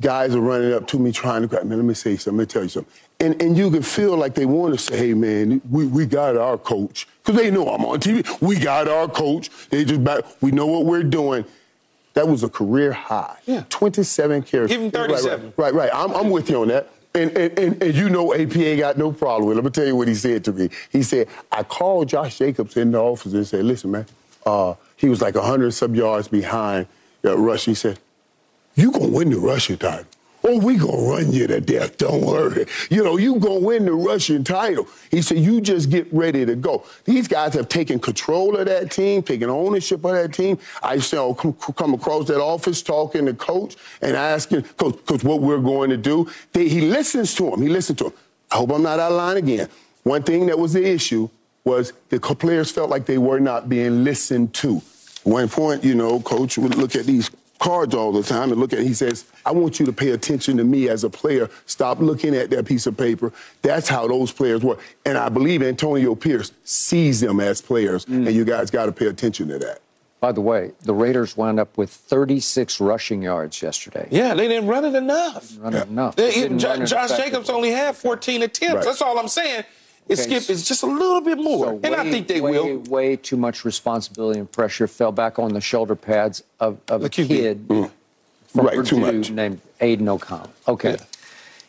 guys 0.00 0.34
are 0.34 0.40
running 0.40 0.72
up 0.72 0.86
to 0.86 0.98
me 0.98 1.12
trying 1.12 1.42
to 1.42 1.48
grab 1.48 1.64
me. 1.64 1.76
Let 1.76 1.84
me 1.84 1.94
say 1.94 2.16
something. 2.16 2.38
Let 2.38 2.48
me 2.48 2.52
tell 2.52 2.62
you 2.62 2.68
something. 2.70 2.92
And, 3.20 3.42
and 3.42 3.56
you 3.58 3.70
can 3.70 3.82
feel 3.82 4.16
like 4.16 4.34
they 4.34 4.46
want 4.46 4.72
to 4.72 4.78
say, 4.78 4.96
hey, 4.96 5.14
man, 5.14 5.60
we, 5.70 5.86
we 5.86 6.06
got 6.06 6.36
our 6.36 6.56
coach. 6.56 7.06
Because 7.22 7.40
they 7.40 7.50
know 7.50 7.68
I'm 7.68 7.84
on 7.84 8.00
TV. 8.00 8.40
We 8.40 8.58
got 8.58 8.88
our 8.88 9.08
coach. 9.08 9.50
They 9.68 9.84
just 9.84 10.02
back, 10.02 10.24
we 10.40 10.50
know 10.50 10.66
what 10.66 10.86
we're 10.86 11.02
doing. 11.02 11.44
That 12.18 12.26
was 12.26 12.42
a 12.42 12.48
career 12.48 12.90
high. 12.90 13.38
Yeah. 13.46 13.62
27 13.68 14.42
carries. 14.42 14.70
Give 14.70 14.80
him 14.80 14.90
37. 14.90 15.52
Right, 15.56 15.72
right, 15.72 15.74
right. 15.74 15.90
I'm, 15.94 16.10
I'm 16.16 16.30
with 16.30 16.50
you 16.50 16.62
on 16.62 16.66
that. 16.66 16.90
And, 17.14 17.30
and, 17.38 17.56
and, 17.56 17.80
and, 17.80 17.94
you 17.94 18.10
know 18.10 18.34
AP 18.34 18.56
ain't 18.56 18.80
got 18.80 18.98
no 18.98 19.12
problem 19.12 19.48
with 19.48 19.56
it. 19.56 19.62
Let 19.62 19.64
me 19.66 19.70
tell 19.70 19.86
you 19.86 19.94
what 19.94 20.08
he 20.08 20.16
said 20.16 20.44
to 20.46 20.52
me. 20.52 20.68
He 20.90 21.04
said, 21.04 21.28
I 21.52 21.62
called 21.62 22.08
Josh 22.08 22.38
Jacobs 22.38 22.76
in 22.76 22.90
the 22.90 22.98
office 22.98 23.34
and 23.34 23.46
said, 23.46 23.64
listen, 23.64 23.92
man, 23.92 24.04
uh, 24.44 24.74
he 24.96 25.08
was 25.08 25.22
like 25.22 25.36
100 25.36 25.70
sub 25.70 25.94
yards 25.94 26.26
behind 26.26 26.88
uh, 27.24 27.38
Rush. 27.38 27.66
He 27.66 27.74
said, 27.74 28.00
you 28.74 28.90
going 28.90 29.12
to 29.12 29.16
win 29.16 29.30
the 29.30 29.38
rushing 29.38 29.78
title. 29.78 30.04
Oh, 30.50 30.58
we 30.60 30.76
gonna 30.78 30.96
run 30.96 31.30
you 31.30 31.46
to 31.46 31.60
death. 31.60 31.98
Don't 31.98 32.24
worry. 32.24 32.64
You 32.88 33.04
know, 33.04 33.18
you 33.18 33.38
gonna 33.38 33.60
win 33.60 33.84
the 33.84 33.92
Russian 33.92 34.44
title. 34.44 34.88
He 35.10 35.20
said, 35.20 35.40
you 35.40 35.60
just 35.60 35.90
get 35.90 36.10
ready 36.10 36.46
to 36.46 36.56
go. 36.56 36.86
These 37.04 37.28
guys 37.28 37.52
have 37.52 37.68
taken 37.68 37.98
control 37.98 38.56
of 38.56 38.64
that 38.64 38.90
team, 38.90 39.22
taken 39.22 39.50
ownership 39.50 40.02
of 40.06 40.12
that 40.12 40.32
team. 40.32 40.58
I 40.82 40.94
used 40.94 41.10
to 41.10 41.18
oh, 41.18 41.34
come, 41.34 41.52
come 41.52 41.92
across 41.92 42.28
that 42.28 42.40
office 42.40 42.80
talking 42.80 43.26
to 43.26 43.34
coach 43.34 43.76
and 44.00 44.16
asking 44.16 44.62
coach, 44.78 45.04
coach 45.04 45.22
what 45.22 45.42
we're 45.42 45.58
going 45.58 45.90
to 45.90 45.98
do. 45.98 46.30
They, 46.54 46.66
he 46.66 46.80
listens 46.80 47.34
to 47.34 47.52
him. 47.52 47.60
He 47.60 47.68
listens 47.68 47.98
to 47.98 48.06
him. 48.06 48.12
I 48.50 48.56
hope 48.56 48.70
I'm 48.70 48.82
not 48.82 48.98
out 48.98 49.12
of 49.12 49.18
line 49.18 49.36
again. 49.36 49.68
One 50.04 50.22
thing 50.22 50.46
that 50.46 50.58
was 50.58 50.72
the 50.72 50.82
issue 50.82 51.28
was 51.64 51.92
the 52.08 52.18
players 52.18 52.70
felt 52.70 52.88
like 52.88 53.04
they 53.04 53.18
were 53.18 53.38
not 53.38 53.68
being 53.68 54.02
listened 54.02 54.54
to. 54.54 54.80
One 55.24 55.50
point, 55.50 55.84
you 55.84 55.94
know, 55.94 56.20
coach 56.20 56.56
would 56.56 56.74
look 56.76 56.96
at 56.96 57.04
these 57.04 57.30
cards 57.58 57.94
all 57.94 58.12
the 58.12 58.22
time 58.22 58.50
and 58.50 58.60
look 58.60 58.72
at 58.72 58.80
it. 58.80 58.86
He 58.86 58.94
says, 58.94 59.24
I 59.44 59.52
want 59.52 59.80
you 59.80 59.86
to 59.86 59.92
pay 59.92 60.10
attention 60.10 60.56
to 60.58 60.64
me 60.64 60.88
as 60.88 61.04
a 61.04 61.10
player. 61.10 61.50
Stop 61.66 61.98
looking 62.00 62.34
at 62.34 62.50
that 62.50 62.66
piece 62.66 62.86
of 62.86 62.96
paper. 62.96 63.32
That's 63.62 63.88
how 63.88 64.06
those 64.06 64.32
players 64.32 64.62
work. 64.62 64.80
And 65.04 65.18
I 65.18 65.28
believe 65.28 65.62
Antonio 65.62 66.14
Pierce 66.14 66.52
sees 66.64 67.20
them 67.20 67.40
as 67.40 67.60
players, 67.60 68.04
mm. 68.06 68.26
and 68.26 68.34
you 68.34 68.44
guys 68.44 68.70
got 68.70 68.86
to 68.86 68.92
pay 68.92 69.06
attention 69.06 69.48
to 69.48 69.58
that. 69.58 69.80
By 70.20 70.32
the 70.32 70.40
way, 70.40 70.72
the 70.80 70.94
Raiders 70.94 71.36
wound 71.36 71.60
up 71.60 71.78
with 71.78 71.90
36 71.90 72.80
rushing 72.80 73.22
yards 73.22 73.62
yesterday. 73.62 74.08
Yeah, 74.10 74.34
they 74.34 74.48
didn't 74.48 74.68
run 74.68 74.84
it 74.84 74.96
enough. 74.96 75.56
Run 75.60 75.74
it 75.74 75.88
enough. 75.88 76.16
They, 76.16 76.48
J- 76.48 76.84
Josh 76.84 77.16
Jacobs 77.16 77.48
only 77.48 77.70
had 77.70 77.96
14 77.96 78.42
attempts. 78.42 78.74
Right. 78.74 78.84
That's 78.84 79.00
all 79.00 79.16
I'm 79.18 79.28
saying. 79.28 79.64
It 80.08 80.18
okay. 80.18 80.40
skip 80.40 80.50
is 80.50 80.66
just 80.66 80.82
a 80.82 80.86
little 80.86 81.20
bit 81.20 81.36
more, 81.36 81.66
so 81.66 81.80
and 81.82 81.94
way, 81.94 81.94
I 81.94 82.10
think 82.10 82.28
they 82.28 82.40
way, 82.40 82.52
will. 82.52 82.78
Way 82.84 83.16
too 83.16 83.36
much 83.36 83.64
responsibility 83.64 84.40
and 84.40 84.50
pressure 84.50 84.86
fell 84.86 85.12
back 85.12 85.38
on 85.38 85.52
the 85.52 85.60
shoulder 85.60 85.94
pads 85.94 86.42
of, 86.58 86.78
of 86.88 87.04
a 87.04 87.10
kid 87.10 87.68
mm. 87.68 87.90
from 88.46 88.66
right, 88.66 88.76
Purdue 88.76 89.30
named 89.30 89.60
Aidan 89.80 90.08
O'Connell. 90.08 90.50
Okay, 90.66 90.92
yeah. 90.92 91.04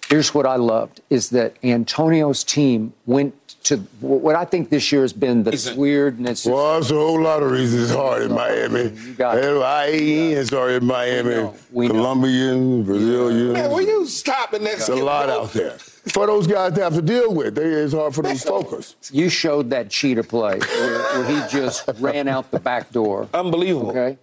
here's 0.08 0.34
what 0.34 0.46
I 0.46 0.56
loved 0.56 1.02
is 1.10 1.32
that 1.32 1.58
Antonio's 1.64 2.46
team 2.46 2.94
went 3.06 3.36
to 3.64 3.76
what 4.00 4.36
I 4.36 4.46
think 4.46 4.70
this 4.70 4.90
year 4.90 5.02
has 5.02 5.12
been 5.12 5.44
the 5.44 5.74
weirdness. 5.76 6.46
Well, 6.46 6.76
there's 6.76 6.92
a 6.92 6.96
whole 6.96 7.22
lot 7.22 7.44
of 7.44 7.52
reasons 7.52 7.84
it's 7.84 7.94
hard 7.94 8.22
in 8.22 8.32
Miami. 8.32 8.84
You 8.84 9.14
got 9.16 9.36
IAEA 9.36 10.50
hard 10.50 10.82
in 10.82 10.86
Miami. 10.86 11.30
We 11.30 11.36
know. 11.36 11.56
We 11.72 11.88
Colombian, 11.90 12.84
Brazilian. 12.84 13.52
Man, 13.52 13.70
will 13.70 13.82
you 13.82 14.06
stop 14.06 14.54
and 14.54 14.66
It's 14.66 14.88
a 14.88 14.96
lot 14.96 15.30
out 15.30 15.52
there 15.52 15.78
for 16.12 16.28
those 16.28 16.48
guys 16.48 16.74
to 16.74 16.84
have 16.84 16.96
to 16.96 17.02
deal 17.02 17.34
with. 17.34 17.58
it's 17.58 17.94
hard 17.94 18.16
for 18.16 18.24
them 18.24 18.38
to 18.38 18.42
focus. 18.42 18.96
You 19.12 19.30
showed 19.30 19.70
that 19.72 19.90
cheetah 19.90 20.24
play 20.24 20.60
where, 20.60 21.00
where 21.00 21.26
he 21.26 21.50
just 21.50 21.90
ran 22.00 22.28
out 22.28 22.52
the 22.52 22.60
back 22.60 22.92
door. 22.92 23.28
Unbelievable. 23.34 23.92
Okay. 23.92 24.18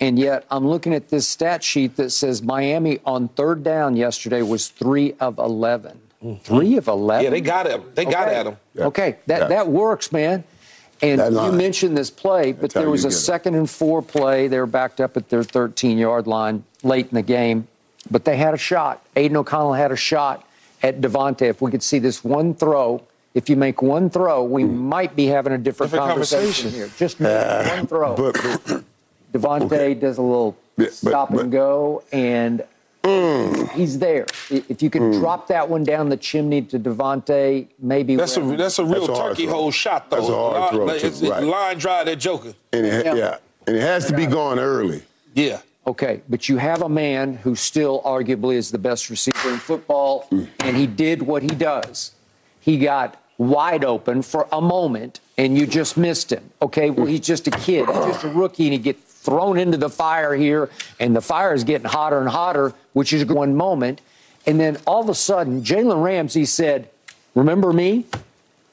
And 0.00 0.18
yet, 0.18 0.44
I'm 0.50 0.66
looking 0.66 0.92
at 0.92 1.08
this 1.08 1.26
stat 1.26 1.62
sheet 1.62 1.96
that 1.96 2.10
says 2.10 2.42
Miami 2.42 2.98
on 3.06 3.28
third 3.28 3.62
down 3.62 3.96
yesterday 3.96 4.42
was 4.42 4.68
three 4.68 5.14
of 5.20 5.38
11. 5.38 6.00
Mm-hmm. 6.22 6.42
Three 6.42 6.76
of 6.76 6.88
11? 6.88 7.24
Yeah, 7.24 7.30
they 7.30 7.40
got 7.40 7.66
him. 7.66 7.82
They 7.94 8.02
okay. 8.02 8.10
got 8.10 8.28
at 8.28 8.46
him. 8.46 8.56
Yeah. 8.74 8.84
Okay, 8.86 9.16
that, 9.26 9.42
yeah. 9.42 9.48
that 9.48 9.68
works, 9.68 10.12
man. 10.12 10.44
And 11.00 11.34
you 11.34 11.50
mentioned 11.50 11.96
this 11.98 12.10
play, 12.10 12.52
but 12.52 12.72
there 12.72 12.88
was 12.88 13.04
a 13.04 13.10
second 13.10 13.56
and 13.56 13.68
four 13.68 14.02
play. 14.02 14.46
They 14.46 14.60
were 14.60 14.66
backed 14.66 15.00
up 15.00 15.16
at 15.16 15.28
their 15.28 15.42
13 15.42 15.98
yard 15.98 16.28
line 16.28 16.62
late 16.84 17.08
in 17.10 17.16
the 17.16 17.22
game, 17.22 17.66
but 18.08 18.24
they 18.24 18.36
had 18.36 18.54
a 18.54 18.58
shot. 18.58 19.04
Aidan 19.16 19.36
O'Connell 19.36 19.72
had 19.72 19.90
a 19.90 19.96
shot 19.96 20.46
at 20.82 21.00
Davante. 21.00 21.42
If 21.42 21.60
we 21.62 21.70
could 21.70 21.82
see 21.82 21.98
this 21.98 22.24
one 22.24 22.54
throw, 22.54 23.02
if 23.34 23.48
you 23.48 23.56
make 23.56 23.82
one 23.82 24.10
throw, 24.10 24.44
we 24.44 24.64
mm. 24.64 24.74
might 24.74 25.16
be 25.16 25.26
having 25.26 25.52
a 25.52 25.58
different, 25.58 25.92
different 25.92 26.10
conversation. 26.10 26.70
conversation. 26.70 26.70
here. 26.70 26.90
Just 26.98 27.20
uh, 27.20 27.76
one 27.76 27.86
throw. 27.86 28.14
But, 28.16 28.84
Davante 29.32 29.62
okay. 29.62 29.94
does 29.94 30.18
a 30.18 30.22
little 30.22 30.56
yeah, 30.76 30.86
but, 30.86 30.92
stop 30.92 31.30
but, 31.30 31.40
and 31.40 31.52
go, 31.52 32.02
and 32.12 32.62
mm. 33.02 33.70
he's 33.70 33.98
there. 33.98 34.26
If 34.50 34.82
you 34.82 34.90
could 34.90 35.02
mm. 35.02 35.18
drop 35.18 35.48
that 35.48 35.68
one 35.68 35.84
down 35.84 36.10
the 36.10 36.18
chimney 36.18 36.60
to 36.62 36.78
Davante, 36.78 37.68
maybe 37.78 38.16
that's 38.16 38.36
a 38.36 38.42
that's 38.42 38.78
a 38.78 38.84
real 38.84 39.06
that's 39.06 39.18
turkey 39.18 39.46
hole 39.46 39.70
shot 39.70 40.10
though. 40.10 40.16
That's 40.16 40.28
a 40.28 40.34
hard 40.34 40.74
throw. 40.74 40.84
Line, 40.84 41.00
it's, 41.02 41.22
right. 41.22 41.42
line 41.42 41.78
drive 41.78 42.06
that 42.06 42.16
Joker. 42.16 42.52
And 42.74 42.84
it, 42.84 43.06
yeah. 43.06 43.14
yeah, 43.14 43.38
and 43.66 43.74
it 43.74 43.80
has 43.80 44.06
to 44.08 44.14
be 44.14 44.26
gone 44.26 44.58
early. 44.58 45.02
Yeah. 45.34 45.60
Okay, 45.86 46.22
but 46.28 46.48
you 46.48 46.58
have 46.58 46.82
a 46.82 46.88
man 46.88 47.34
who 47.34 47.56
still 47.56 48.02
arguably 48.02 48.54
is 48.54 48.70
the 48.70 48.78
best 48.78 49.10
receiver 49.10 49.50
in 49.50 49.58
football, 49.58 50.28
and 50.30 50.76
he 50.76 50.86
did 50.86 51.22
what 51.22 51.42
he 51.42 51.48
does. 51.48 52.12
He 52.60 52.78
got 52.78 53.20
wide 53.36 53.84
open 53.84 54.22
for 54.22 54.46
a 54.52 54.60
moment, 54.60 55.18
and 55.36 55.58
you 55.58 55.66
just 55.66 55.96
missed 55.96 56.30
him. 56.30 56.50
Okay, 56.60 56.90
well, 56.90 57.06
he's 57.06 57.20
just 57.20 57.48
a 57.48 57.50
kid, 57.50 57.86
he's 57.86 58.06
just 58.06 58.24
a 58.24 58.28
rookie, 58.28 58.64
and 58.64 58.72
he 58.72 58.78
gets 58.78 59.02
thrown 59.02 59.58
into 59.58 59.76
the 59.76 59.90
fire 59.90 60.34
here, 60.34 60.70
and 61.00 61.16
the 61.16 61.20
fire 61.20 61.52
is 61.52 61.64
getting 61.64 61.88
hotter 61.88 62.20
and 62.20 62.28
hotter, 62.28 62.74
which 62.92 63.12
is 63.12 63.24
one 63.24 63.56
moment. 63.56 64.00
And 64.46 64.60
then 64.60 64.78
all 64.86 65.02
of 65.02 65.08
a 65.08 65.14
sudden, 65.14 65.62
Jalen 65.62 66.02
Ramsey 66.02 66.44
said, 66.44 66.88
Remember 67.34 67.72
me? 67.72 68.04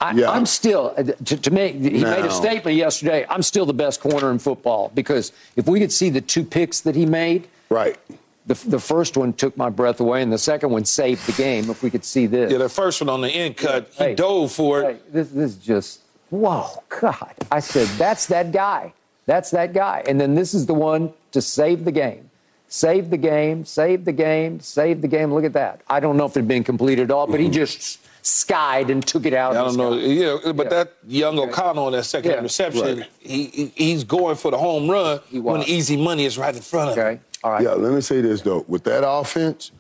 I, 0.02 0.12
am 0.12 0.46
still 0.46 0.94
uh, 0.98 1.04
to, 1.04 1.38
to 1.38 1.52
make. 1.52 1.76
He 1.76 2.02
no. 2.02 2.12
made 2.12 2.26
a 2.26 2.32
statement 2.32 2.78
yesterday. 2.78 3.26
I'm 3.30 3.42
still 3.42 3.66
the 3.66 3.74
best 3.74 4.00
corner 4.00 4.32
in 4.32 4.40
football 4.40 4.92
because 4.94 5.34
if 5.56 5.68
we 5.68 5.80
could 5.80 5.92
see 5.92 6.10
the 6.10 6.22
two 6.22 6.44
picks 6.44 6.82
that 6.82 6.96
he 6.96 7.06
made, 7.06 7.48
right. 7.70 7.98
The, 8.46 8.56
the 8.68 8.80
first 8.80 9.16
one 9.16 9.34
took 9.34 9.56
my 9.58 9.70
breath 9.70 10.00
away, 10.00 10.24
and 10.24 10.34
the 10.34 10.38
second 10.40 10.72
one 10.72 10.84
saved 10.84 11.28
the 11.28 11.34
game. 11.34 11.70
If 11.70 11.84
we 11.84 11.92
could 11.92 12.04
see 12.04 12.26
this, 12.26 12.52
yeah, 12.52 12.58
the 12.58 12.70
first 12.70 13.00
one 13.00 13.10
on 13.10 13.22
the 13.22 13.30
end 13.30 13.58
cut, 13.58 13.90
he 13.92 14.04
hey, 14.04 14.16
dove 14.16 14.52
for 14.52 14.82
it. 14.82 14.86
Hey, 14.86 15.00
this, 15.12 15.30
this 15.30 15.52
is 15.52 15.58
just 15.58 16.02
whoa, 16.32 16.84
God! 17.00 17.36
I 17.52 17.60
said 17.60 17.88
that's 18.00 18.26
that 18.28 18.52
guy. 18.52 18.94
That's 19.28 19.52
that 19.52 19.74
guy. 19.74 20.04
And 20.08 20.20
then 20.20 20.34
this 20.34 20.56
is 20.56 20.66
the 20.66 20.74
one 20.74 21.14
to 21.34 21.42
save 21.42 21.86
the 21.86 21.92
game. 21.92 22.32
Save 22.68 23.12
the 23.12 23.18
game, 23.18 23.66
save 23.66 24.06
the 24.06 24.12
game, 24.12 24.60
save 24.60 25.02
the 25.02 25.08
game. 25.08 25.32
Look 25.32 25.44
at 25.44 25.54
that. 25.54 25.82
I 25.88 26.00
don't 26.00 26.18
know 26.18 26.26
if 26.26 26.32
it 26.32 26.40
had 26.40 26.48
been 26.48 26.64
completed 26.64 27.04
at 27.04 27.12
all, 27.12 27.28
but 27.28 27.40
he 27.40 27.48
mm-hmm. 27.48 27.54
just 27.54 28.00
skied 28.22 28.90
and 28.90 29.06
took 29.06 29.26
it 29.26 29.34
out. 29.34 29.56
I 29.56 29.64
don't 29.64 29.78
know. 29.78 29.94
Yeah, 29.94 30.52
but 30.52 30.66
yeah. 30.66 30.70
that 30.70 30.94
young 31.08 31.40
O'Connell 31.40 31.86
on 31.86 31.92
that 31.94 32.04
second 32.04 32.32
yeah. 32.32 32.40
reception, 32.42 33.00
right. 33.00 33.10
he, 33.20 33.72
he's 33.76 34.04
going 34.04 34.36
for 34.36 34.52
the 34.52 34.58
home 34.58 34.90
run 34.90 35.20
when 35.32 35.64
easy 35.64 35.98
money 35.98 36.26
is 36.26 36.38
right 36.38 36.56
in 36.56 36.62
front 36.62 36.92
of 36.92 36.98
okay. 36.98 37.14
him. 37.14 37.22
All 37.44 37.52
right. 37.52 37.64
Yeah, 37.64 37.72
let 37.72 37.94
me 37.94 38.02
say 38.02 38.22
this 38.22 38.42
though. 38.42 38.66
With 38.68 38.84
that 38.84 39.08
offense 39.08 39.72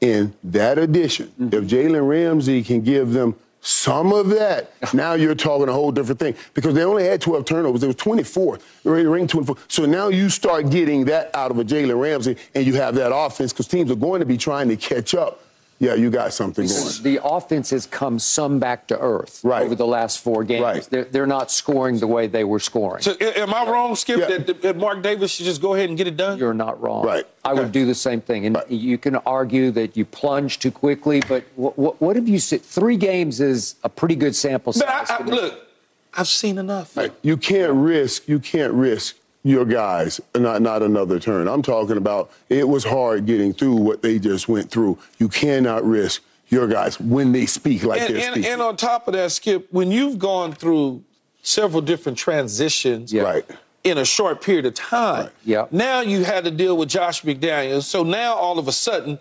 and 0.00 0.32
that 0.44 0.78
addition, 0.78 1.28
mm-hmm. 1.40 1.54
if 1.54 1.64
Jalen 1.64 2.08
Ramsey 2.08 2.62
can 2.62 2.82
give 2.82 3.12
them 3.12 3.34
some 3.60 4.12
of 4.12 4.28
that, 4.28 4.70
now 4.94 5.14
you're 5.14 5.34
talking 5.34 5.68
a 5.68 5.72
whole 5.72 5.90
different 5.90 6.20
thing 6.20 6.34
because 6.54 6.74
they 6.74 6.84
only 6.84 7.04
had 7.04 7.20
12 7.20 7.44
turnovers. 7.44 7.82
It 7.82 7.88
was 7.88 7.96
24. 7.96 8.58
They 8.84 8.90
ring 8.90 9.26
24. 9.26 9.56
So 9.66 9.84
now 9.84 10.08
you 10.08 10.28
start 10.28 10.70
getting 10.70 11.04
that 11.06 11.34
out 11.34 11.50
of 11.50 11.58
a 11.58 11.64
Jalen 11.64 12.00
Ramsey, 12.00 12.36
and 12.54 12.66
you 12.66 12.74
have 12.74 12.94
that 12.94 13.14
offense 13.14 13.52
because 13.52 13.66
teams 13.66 13.90
are 13.90 13.96
going 13.96 14.20
to 14.20 14.26
be 14.26 14.36
trying 14.36 14.68
to 14.68 14.76
catch 14.76 15.14
up 15.14 15.42
yeah, 15.80 15.94
you 15.94 16.10
got 16.10 16.32
something 16.32 16.66
going. 16.66 16.92
The 17.02 17.20
offense 17.22 17.70
has 17.70 17.86
come 17.86 18.18
some 18.18 18.58
back 18.58 18.88
to 18.88 18.98
earth 18.98 19.40
right. 19.44 19.62
over 19.62 19.76
the 19.76 19.86
last 19.86 20.18
four 20.18 20.42
games. 20.42 20.62
Right. 20.62 20.82
They're, 20.90 21.04
they're 21.04 21.26
not 21.26 21.52
scoring 21.52 21.98
the 21.98 22.06
way 22.08 22.26
they 22.26 22.42
were 22.42 22.58
scoring. 22.58 23.02
So, 23.02 23.16
am 23.20 23.54
I 23.54 23.64
wrong, 23.64 23.94
Skip, 23.94 24.18
yeah. 24.18 24.38
that, 24.38 24.62
that, 24.62 24.76
Mark 24.76 25.02
Davis 25.02 25.30
should 25.30 25.46
just 25.46 25.62
go 25.62 25.74
ahead 25.74 25.88
and 25.88 25.96
get 25.96 26.08
it 26.08 26.16
done? 26.16 26.38
You're 26.38 26.52
not 26.52 26.80
wrong. 26.82 27.06
Right. 27.06 27.24
I 27.44 27.52
would 27.52 27.70
do 27.70 27.86
the 27.86 27.94
same 27.94 28.20
thing. 28.20 28.44
And 28.46 28.56
right. 28.56 28.70
you 28.70 28.98
can 28.98 29.16
argue 29.16 29.70
that 29.70 29.96
you 29.96 30.04
plunge 30.04 30.58
too 30.58 30.72
quickly, 30.72 31.22
but 31.28 31.44
what, 31.54 31.78
what, 31.78 32.00
what 32.00 32.16
have 32.16 32.28
you 32.28 32.40
said? 32.40 32.62
Three 32.62 32.96
games 32.96 33.40
is 33.40 33.76
a 33.84 33.88
pretty 33.88 34.16
good 34.16 34.34
sample 34.34 34.72
size. 34.72 35.08
I, 35.08 35.18
I, 35.18 35.24
look, 35.24 35.68
I've 36.12 36.28
seen 36.28 36.58
enough. 36.58 36.96
Right. 36.96 37.12
You 37.22 37.36
can't 37.36 37.72
risk. 37.72 38.26
You 38.26 38.40
can't 38.40 38.72
risk 38.72 39.16
your 39.48 39.64
guys, 39.64 40.20
not 40.36 40.62
not 40.62 40.82
another 40.82 41.18
turn. 41.18 41.48
I'm 41.48 41.62
talking 41.62 41.96
about 41.96 42.30
it 42.48 42.68
was 42.68 42.84
hard 42.84 43.26
getting 43.26 43.52
through 43.52 43.76
what 43.76 44.02
they 44.02 44.18
just 44.18 44.48
went 44.48 44.70
through. 44.70 44.98
You 45.18 45.28
cannot 45.28 45.84
risk 45.84 46.22
your 46.48 46.66
guys 46.66 46.98
when 46.98 47.32
they 47.32 47.46
speak 47.46 47.84
like 47.84 48.00
and, 48.00 48.16
and. 48.16 48.44
And 48.44 48.62
on 48.62 48.76
top 48.76 49.06
of 49.08 49.14
that, 49.14 49.32
Skip, 49.32 49.68
when 49.70 49.90
you've 49.90 50.18
gone 50.18 50.52
through 50.52 51.04
several 51.42 51.82
different 51.82 52.18
transitions 52.18 53.12
yeah. 53.12 53.22
right. 53.22 53.44
in 53.84 53.98
a 53.98 54.04
short 54.04 54.42
period 54.42 54.66
of 54.66 54.74
time, 54.74 55.24
right. 55.24 55.32
yeah. 55.44 55.66
now 55.70 56.00
you 56.00 56.24
had 56.24 56.44
to 56.44 56.50
deal 56.50 56.76
with 56.76 56.88
Josh 56.88 57.22
McDaniels. 57.22 57.84
So 57.84 58.02
now 58.02 58.34
all 58.34 58.58
of 58.58 58.68
a 58.68 58.72
sudden, 58.72 59.18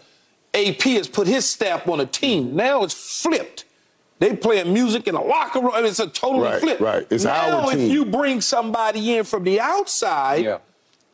AP 0.54 0.82
has 0.82 1.08
put 1.08 1.28
his 1.28 1.48
stamp 1.48 1.88
on 1.88 2.00
a 2.00 2.06
team. 2.06 2.56
Now 2.56 2.84
it's 2.84 2.94
flipped. 2.94 3.66
They 4.20 4.36
playing 4.36 4.74
music 4.74 5.08
in 5.08 5.16
a 5.16 5.22
locker 5.22 5.60
room. 5.60 5.74
It's 5.76 6.00
a 6.00 6.08
totally 6.08 6.46
right, 6.46 6.60
flip. 6.60 6.80
Right. 6.80 7.08
It's 7.10 7.24
now, 7.24 7.60
our 7.60 7.72
team. 7.72 7.82
if 7.82 7.92
you 7.92 8.06
bring 8.06 8.42
somebody 8.42 9.16
in 9.16 9.24
from 9.24 9.44
the 9.44 9.60
outside, 9.60 10.44
yeah. 10.44 10.58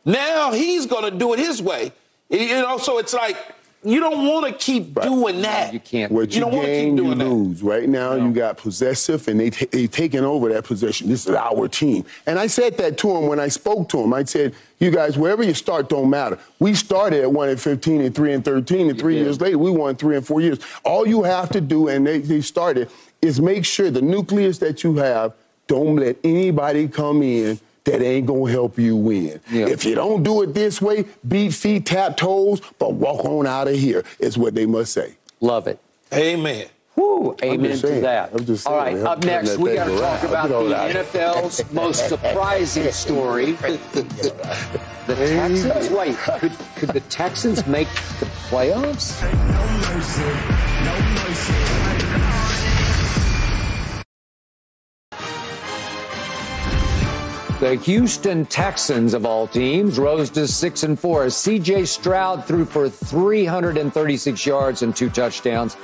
now 0.04 0.52
he's 0.52 0.86
going 0.86 1.10
to 1.10 1.16
do 1.16 1.34
it 1.34 1.38
his 1.38 1.60
way. 1.60 1.92
You 2.30 2.62
know, 2.62 2.78
so 2.78 2.98
it's 2.98 3.12
like 3.12 3.36
you 3.84 4.00
don't 4.00 4.26
want 4.26 4.46
to 4.46 4.52
keep 4.52 4.96
right. 4.96 5.04
doing 5.06 5.42
that. 5.42 5.72
You 5.72 5.80
can't. 5.80 6.10
What 6.10 6.34
you, 6.34 6.44
you 6.44 6.50
gain, 6.50 6.96
you 6.96 7.14
lose. 7.14 7.60
That. 7.60 7.66
Right 7.66 7.88
now, 7.88 8.16
no. 8.16 8.26
you 8.26 8.32
got 8.32 8.56
possessive, 8.56 9.28
and 9.28 9.38
they 9.38 9.50
t- 9.50 9.66
they 9.66 9.86
taking 9.86 10.24
over 10.24 10.52
that 10.52 10.64
possession. 10.64 11.08
This 11.08 11.26
is 11.26 11.34
our 11.34 11.68
team, 11.68 12.04
and 12.26 12.38
I 12.38 12.46
said 12.46 12.76
that 12.78 12.98
to 12.98 13.10
him 13.10 13.26
when 13.26 13.38
I 13.38 13.48
spoke 13.48 13.88
to 13.90 14.00
him. 14.00 14.14
I 14.14 14.24
said, 14.24 14.54
"You 14.78 14.90
guys, 14.90 15.18
wherever 15.18 15.42
you 15.42 15.54
start, 15.54 15.88
don't 15.88 16.10
matter. 16.10 16.38
We 16.58 16.74
started 16.74 17.22
at 17.22 17.32
one 17.32 17.48
and 17.48 17.60
fifteen, 17.60 18.00
and 18.00 18.14
three 18.14 18.32
and 18.32 18.44
thirteen, 18.44 18.88
and 18.90 18.98
three 18.98 19.16
years 19.16 19.40
later, 19.40 19.58
we 19.58 19.70
won 19.70 19.96
three 19.96 20.16
and 20.16 20.26
four 20.26 20.40
years. 20.40 20.58
All 20.84 21.06
you 21.06 21.22
have 21.22 21.50
to 21.50 21.60
do, 21.60 21.88
and 21.88 22.06
they, 22.06 22.18
they 22.18 22.40
started, 22.40 22.90
is 23.20 23.40
make 23.40 23.64
sure 23.64 23.90
the 23.90 24.02
nucleus 24.02 24.58
that 24.58 24.82
you 24.82 24.96
have, 24.96 25.34
don't 25.66 25.96
let 25.96 26.16
anybody 26.24 26.88
come 26.88 27.22
in." 27.22 27.60
That 27.84 28.02
ain't 28.02 28.26
gonna 28.26 28.50
help 28.50 28.78
you 28.78 28.96
win. 28.96 29.40
Yeah. 29.50 29.68
If 29.68 29.84
you 29.84 29.94
don't 29.94 30.22
do 30.22 30.42
it 30.42 30.54
this 30.54 30.80
way, 30.80 31.04
beat 31.26 31.52
feet, 31.52 31.86
tap 31.86 32.16
toes, 32.16 32.60
but 32.78 32.94
walk 32.94 33.24
on 33.24 33.46
out 33.46 33.68
of 33.68 33.74
here, 33.74 34.04
is 34.18 34.38
what 34.38 34.54
they 34.54 34.66
must 34.66 34.92
say. 34.92 35.14
Love 35.40 35.66
it. 35.66 35.78
Amen. 36.12 36.66
Woo, 36.96 37.34
amen 37.42 37.76
to 37.78 38.00
that. 38.00 38.66
All 38.66 38.76
right, 38.76 38.96
up 38.98 39.24
next, 39.24 39.58
we 39.58 39.74
got 39.74 39.86
to 39.86 39.98
talk 39.98 40.22
about 40.22 40.48
the 40.48 40.54
NFL's 40.74 41.72
most 41.72 42.08
surprising 42.08 42.90
story. 42.92 43.52
the 43.92 44.04
Texans? 45.08 45.90
Wait, 45.90 46.16
could, 46.16 46.52
could 46.76 46.90
the 46.90 47.00
Texans 47.00 47.66
make 47.66 47.88
the 48.20 48.26
playoffs? 48.48 49.20
The 57.64 57.76
Houston 57.76 58.44
Texans, 58.44 59.14
of 59.14 59.24
all 59.24 59.46
teams, 59.46 59.98
rose 59.98 60.28
to 60.32 60.46
6 60.46 60.82
and 60.82 61.00
4 61.00 61.24
as 61.24 61.34
CJ 61.34 61.88
Stroud 61.88 62.44
threw 62.44 62.66
for 62.66 62.90
336 62.90 64.44
yards 64.44 64.82
and 64.82 64.94
two 64.94 65.08
touchdowns. 65.08 65.74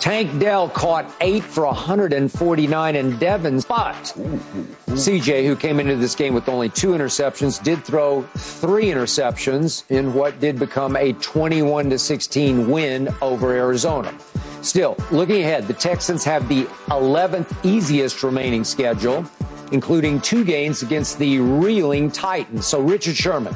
Tank 0.00 0.40
Dell 0.40 0.70
caught 0.70 1.04
eight 1.20 1.44
for 1.44 1.66
149 1.66 2.96
and 2.96 3.20
Devin 3.20 3.60
Spot. 3.60 3.94
CJ, 3.94 5.44
who 5.44 5.54
came 5.54 5.80
into 5.80 5.96
this 5.96 6.14
game 6.14 6.32
with 6.32 6.48
only 6.48 6.70
two 6.70 6.92
interceptions, 6.92 7.62
did 7.62 7.84
throw 7.84 8.22
three 8.38 8.86
interceptions 8.86 9.84
in 9.90 10.14
what 10.14 10.40
did 10.40 10.58
become 10.58 10.96
a 10.96 11.12
21 11.12 11.90
to 11.90 11.98
16 11.98 12.70
win 12.70 13.10
over 13.20 13.52
Arizona. 13.52 14.18
Still, 14.62 14.96
looking 15.10 15.42
ahead, 15.42 15.66
the 15.66 15.74
Texans 15.74 16.24
have 16.24 16.48
the 16.48 16.64
11th 16.88 17.66
easiest 17.66 18.22
remaining 18.22 18.64
schedule 18.64 19.26
including 19.72 20.20
two 20.20 20.44
games 20.44 20.82
against 20.82 21.18
the 21.18 21.38
reeling 21.38 22.10
Titans. 22.10 22.66
So, 22.66 22.80
Richard 22.80 23.16
Sherman, 23.16 23.54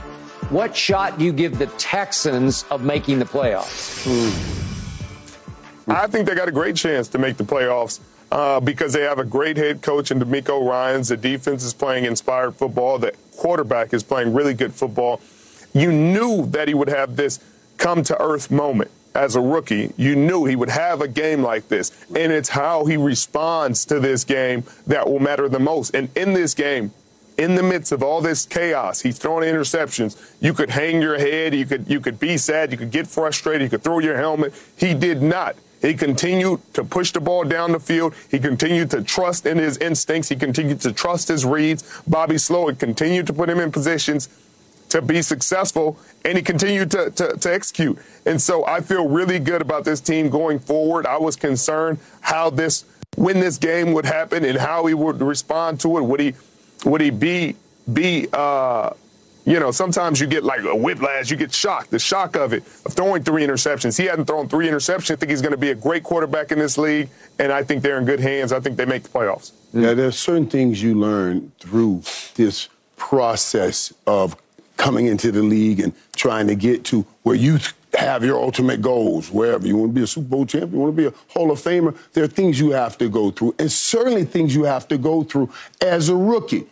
what 0.50 0.76
shot 0.76 1.18
do 1.18 1.24
you 1.24 1.32
give 1.32 1.58
the 1.58 1.66
Texans 1.78 2.64
of 2.70 2.82
making 2.82 3.18
the 3.18 3.24
playoffs? 3.24 4.06
I 5.88 6.06
think 6.06 6.26
they 6.26 6.34
got 6.34 6.48
a 6.48 6.52
great 6.52 6.76
chance 6.76 7.08
to 7.08 7.18
make 7.18 7.36
the 7.36 7.44
playoffs. 7.44 8.00
Uh, 8.30 8.58
because 8.60 8.94
they 8.94 9.02
have 9.02 9.18
a 9.18 9.24
great 9.24 9.58
head 9.58 9.82
coach 9.82 10.10
in 10.10 10.18
DeMeco 10.18 10.66
Ryans. 10.66 11.08
The 11.08 11.18
defense 11.18 11.64
is 11.64 11.74
playing 11.74 12.06
inspired 12.06 12.54
football. 12.54 12.98
The 12.98 13.12
quarterback 13.36 13.92
is 13.92 14.02
playing 14.02 14.32
really 14.32 14.54
good 14.54 14.72
football. 14.72 15.20
You 15.74 15.92
knew 15.92 16.46
that 16.46 16.66
he 16.66 16.72
would 16.72 16.88
have 16.88 17.16
this 17.16 17.40
come 17.76 18.02
to 18.04 18.18
earth 18.22 18.50
moment 18.50 18.90
as 19.14 19.36
a 19.36 19.40
rookie, 19.40 19.92
you 19.96 20.16
knew 20.16 20.44
he 20.44 20.56
would 20.56 20.70
have 20.70 21.00
a 21.00 21.08
game 21.08 21.42
like 21.42 21.68
this. 21.68 21.90
And 22.14 22.32
it's 22.32 22.50
how 22.50 22.86
he 22.86 22.96
responds 22.96 23.84
to 23.86 24.00
this 24.00 24.24
game 24.24 24.64
that 24.86 25.08
will 25.08 25.20
matter 25.20 25.48
the 25.48 25.58
most. 25.58 25.94
And 25.94 26.08
in 26.16 26.32
this 26.32 26.54
game, 26.54 26.92
in 27.38 27.54
the 27.54 27.62
midst 27.62 27.92
of 27.92 28.02
all 28.02 28.20
this 28.20 28.46
chaos, 28.46 29.00
he's 29.00 29.18
throwing 29.18 29.52
interceptions. 29.52 30.34
You 30.40 30.52
could 30.52 30.70
hang 30.70 31.00
your 31.00 31.18
head, 31.18 31.54
you 31.54 31.66
could 31.66 31.88
you 31.88 32.00
could 32.00 32.20
be 32.20 32.36
sad, 32.36 32.72
you 32.72 32.78
could 32.78 32.90
get 32.90 33.06
frustrated, 33.06 33.62
you 33.62 33.70
could 33.70 33.82
throw 33.82 33.98
your 33.98 34.16
helmet. 34.16 34.54
He 34.76 34.94
did 34.94 35.22
not. 35.22 35.56
He 35.80 35.94
continued 35.94 36.60
to 36.74 36.84
push 36.84 37.10
the 37.10 37.20
ball 37.20 37.42
down 37.42 37.72
the 37.72 37.80
field. 37.80 38.14
He 38.30 38.38
continued 38.38 38.90
to 38.92 39.02
trust 39.02 39.46
in 39.46 39.58
his 39.58 39.78
instincts. 39.78 40.28
He 40.28 40.36
continued 40.36 40.80
to 40.82 40.92
trust 40.92 41.26
his 41.26 41.44
reads. 41.44 42.02
Bobby 42.06 42.36
Slowik 42.36 42.78
continued 42.78 43.26
to 43.26 43.32
put 43.32 43.50
him 43.50 43.58
in 43.58 43.72
positions 43.72 44.28
to 44.92 45.02
be 45.02 45.22
successful, 45.22 45.98
and 46.24 46.36
he 46.36 46.42
continued 46.42 46.90
to, 46.92 47.10
to, 47.10 47.36
to, 47.36 47.52
execute. 47.52 47.98
And 48.26 48.40
so 48.40 48.64
I 48.66 48.80
feel 48.80 49.08
really 49.08 49.38
good 49.38 49.62
about 49.62 49.84
this 49.84 50.00
team 50.00 50.28
going 50.28 50.58
forward. 50.58 51.06
I 51.06 51.18
was 51.18 51.34
concerned 51.34 51.98
how 52.20 52.50
this, 52.50 52.84
when 53.16 53.40
this 53.40 53.58
game 53.58 53.92
would 53.92 54.04
happen 54.04 54.44
and 54.44 54.58
how 54.58 54.86
he 54.86 54.94
would 54.94 55.20
respond 55.20 55.80
to 55.80 55.98
it. 55.98 56.02
Would 56.02 56.20
he, 56.20 56.34
would 56.84 57.00
he 57.00 57.10
be, 57.10 57.56
be, 57.92 58.28
uh, 58.32 58.90
you 59.44 59.58
know, 59.58 59.70
sometimes 59.70 60.20
you 60.20 60.26
get 60.26 60.44
like 60.44 60.60
a 60.60 60.76
whiplash, 60.76 61.30
you 61.30 61.36
get 61.36 61.52
shocked, 61.52 61.90
the 61.90 61.98
shock 61.98 62.36
of 62.36 62.52
it, 62.52 62.62
of 62.84 62.92
throwing 62.92 63.24
three 63.24 63.44
interceptions. 63.44 63.98
He 63.98 64.04
hadn't 64.04 64.26
thrown 64.26 64.48
three 64.48 64.68
interceptions. 64.68 65.12
I 65.12 65.16
think 65.16 65.30
he's 65.30 65.42
going 65.42 65.52
to 65.52 65.58
be 65.58 65.70
a 65.70 65.74
great 65.74 66.04
quarterback 66.04 66.52
in 66.52 66.58
this 66.58 66.78
league, 66.78 67.08
and 67.38 67.50
I 67.50 67.62
think 67.62 67.82
they're 67.82 67.98
in 67.98 68.04
good 68.04 68.20
hands. 68.20 68.52
I 68.52 68.60
think 68.60 68.76
they 68.76 68.84
make 68.84 69.02
the 69.02 69.08
playoffs. 69.08 69.52
Yeah, 69.72 69.94
there's 69.94 70.18
certain 70.18 70.48
things 70.48 70.82
you 70.82 70.94
learn 70.94 71.50
through 71.58 72.02
this 72.34 72.68
process 72.96 73.92
of 74.06 74.36
coming 74.76 75.06
into 75.06 75.32
the 75.32 75.42
league 75.42 75.80
and 75.80 75.92
trying 76.16 76.46
to 76.48 76.54
get 76.54 76.84
to 76.86 77.06
where 77.22 77.36
you 77.36 77.58
have 77.94 78.24
your 78.24 78.38
ultimate 78.38 78.80
goals, 78.80 79.30
wherever 79.30 79.66
you 79.66 79.76
want 79.76 79.90
to 79.90 79.94
be 79.94 80.02
a 80.02 80.06
Super 80.06 80.28
Bowl 80.28 80.46
champion, 80.46 80.72
you 80.72 80.78
want 80.78 80.96
to 80.96 81.02
be 81.02 81.06
a 81.08 81.32
Hall 81.32 81.50
of 81.50 81.58
Famer, 81.58 81.96
there 82.12 82.24
are 82.24 82.28
things 82.28 82.58
you 82.58 82.70
have 82.70 82.96
to 82.98 83.08
go 83.08 83.30
through, 83.30 83.54
and 83.58 83.70
certainly 83.70 84.24
things 84.24 84.54
you 84.54 84.64
have 84.64 84.88
to 84.88 84.98
go 84.98 85.22
through 85.22 85.50
as 85.80 86.08
a 86.08 86.16
rookie. 86.16 86.66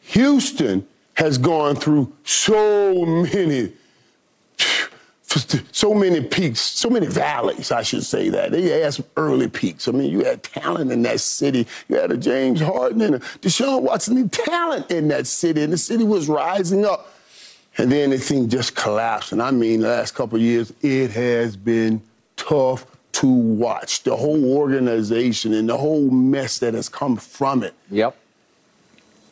Houston 0.00 0.86
has 1.14 1.38
gone 1.38 1.76
through 1.76 2.12
so 2.24 3.06
many 3.06 3.72
so 5.72 5.94
many 5.94 6.20
peaks, 6.20 6.60
so 6.60 6.88
many 6.88 7.06
valleys, 7.06 7.72
I 7.72 7.82
should 7.82 8.04
say 8.04 8.28
that. 8.28 8.52
They 8.52 8.80
had 8.80 8.94
some 8.94 9.06
early 9.16 9.48
peaks. 9.48 9.88
I 9.88 9.92
mean, 9.92 10.10
you 10.10 10.24
had 10.24 10.42
talent 10.42 10.92
in 10.92 11.02
that 11.02 11.20
city. 11.20 11.66
You 11.88 11.96
had 11.96 12.12
a 12.12 12.16
James 12.16 12.60
Harden 12.60 13.00
and 13.00 13.16
a 13.16 13.18
Deshaun 13.18 13.82
Watson, 13.82 14.28
talent 14.28 14.90
in 14.90 15.08
that 15.08 15.26
city, 15.26 15.62
and 15.62 15.72
the 15.72 15.78
city 15.78 16.04
was 16.04 16.28
rising 16.28 16.84
up. 16.84 17.13
And 17.76 17.90
then 17.90 18.10
the 18.10 18.18
thing 18.18 18.48
just 18.48 18.76
collapsed. 18.76 19.32
And 19.32 19.42
I 19.42 19.50
mean, 19.50 19.80
the 19.80 19.88
last 19.88 20.14
couple 20.14 20.38
years, 20.38 20.72
it 20.82 21.10
has 21.10 21.56
been 21.56 22.00
tough 22.36 22.86
to 23.12 23.26
watch. 23.26 24.02
The 24.02 24.16
whole 24.16 24.56
organization 24.56 25.52
and 25.54 25.68
the 25.68 25.76
whole 25.76 26.10
mess 26.10 26.58
that 26.58 26.74
has 26.74 26.88
come 26.88 27.16
from 27.16 27.62
it. 27.62 27.74
Yep. 27.90 28.16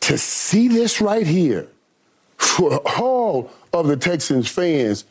To 0.01 0.17
see 0.17 0.67
this 0.67 0.99
right 0.99 1.25
here, 1.25 1.67
for 2.37 2.81
all 2.99 3.51
of 3.71 3.87
the 3.87 3.95
Texans 3.95 4.49
fans, 4.49 5.05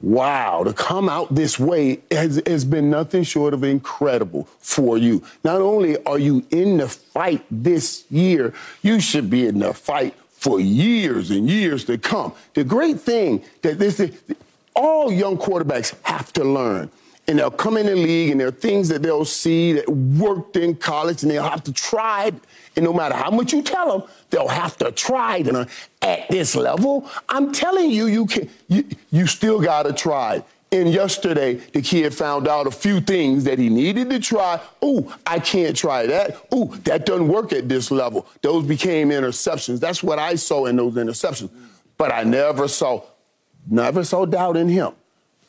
wow, 0.00 0.62
to 0.64 0.72
come 0.72 1.08
out 1.08 1.34
this 1.34 1.58
way 1.58 2.00
has, 2.10 2.40
has 2.46 2.64
been 2.64 2.90
nothing 2.90 3.22
short 3.22 3.52
of 3.52 3.64
incredible 3.64 4.48
for 4.58 4.96
you. 4.96 5.22
Not 5.44 5.60
only 5.60 6.02
are 6.04 6.18
you 6.18 6.44
in 6.50 6.78
the 6.78 6.88
fight 6.88 7.44
this 7.50 8.04
year, 8.10 8.54
you 8.82 9.00
should 9.00 9.28
be 9.28 9.46
in 9.46 9.58
the 9.58 9.74
fight 9.74 10.14
for 10.40 10.58
years 10.58 11.30
and 11.30 11.48
years 11.48 11.84
to 11.84 11.98
come. 11.98 12.32
The 12.54 12.64
great 12.64 12.98
thing 12.98 13.44
that 13.60 13.78
this 13.78 14.00
all 14.74 15.12
young 15.12 15.36
quarterbacks 15.36 15.94
have 16.02 16.32
to 16.32 16.44
learn. 16.44 16.90
And 17.28 17.38
they'll 17.38 17.50
come 17.50 17.76
in 17.76 17.86
the 17.86 17.94
league 17.94 18.30
and 18.30 18.40
there 18.40 18.48
are 18.48 18.50
things 18.50 18.88
that 18.88 19.02
they'll 19.02 19.26
see 19.26 19.74
that 19.74 19.88
worked 19.88 20.56
in 20.56 20.74
college 20.74 21.22
and 21.22 21.30
they'll 21.30 21.42
have 21.42 21.62
to 21.64 21.72
try 21.72 22.26
it. 22.26 22.34
And 22.74 22.84
no 22.84 22.92
matter 22.92 23.14
how 23.14 23.30
much 23.30 23.52
you 23.52 23.62
tell 23.62 23.98
them, 23.98 24.08
they'll 24.30 24.48
have 24.48 24.78
to 24.78 24.90
try 24.90 25.36
it. 25.36 25.48
And 25.48 25.68
at 26.00 26.28
this 26.30 26.56
level, 26.56 27.08
I'm 27.28 27.52
telling 27.52 27.90
you, 27.90 28.06
you 28.06 28.26
can 28.26 28.48
you, 28.68 28.84
you 29.10 29.26
still 29.26 29.60
gotta 29.60 29.92
try. 29.92 30.42
And 30.72 30.92
yesterday, 30.92 31.54
the 31.54 31.82
kid 31.82 32.14
found 32.14 32.46
out 32.46 32.68
a 32.68 32.70
few 32.70 33.00
things 33.00 33.42
that 33.44 33.58
he 33.58 33.68
needed 33.68 34.08
to 34.10 34.20
try. 34.20 34.60
Oh, 34.80 35.12
I 35.26 35.40
can't 35.40 35.76
try 35.76 36.06
that. 36.06 36.46
Oh, 36.52 36.66
that 36.84 37.06
doesn't 37.06 37.26
work 37.26 37.52
at 37.52 37.68
this 37.68 37.90
level. 37.90 38.26
Those 38.40 38.64
became 38.64 39.10
interceptions. 39.10 39.80
That's 39.80 40.02
what 40.02 40.20
I 40.20 40.36
saw 40.36 40.66
in 40.66 40.76
those 40.76 40.94
interceptions. 40.94 41.50
But 41.96 42.14
I 42.14 42.22
never 42.22 42.68
saw, 42.68 43.02
never 43.68 44.04
saw 44.04 44.26
doubt 44.26 44.56
in 44.56 44.68
him. 44.68 44.92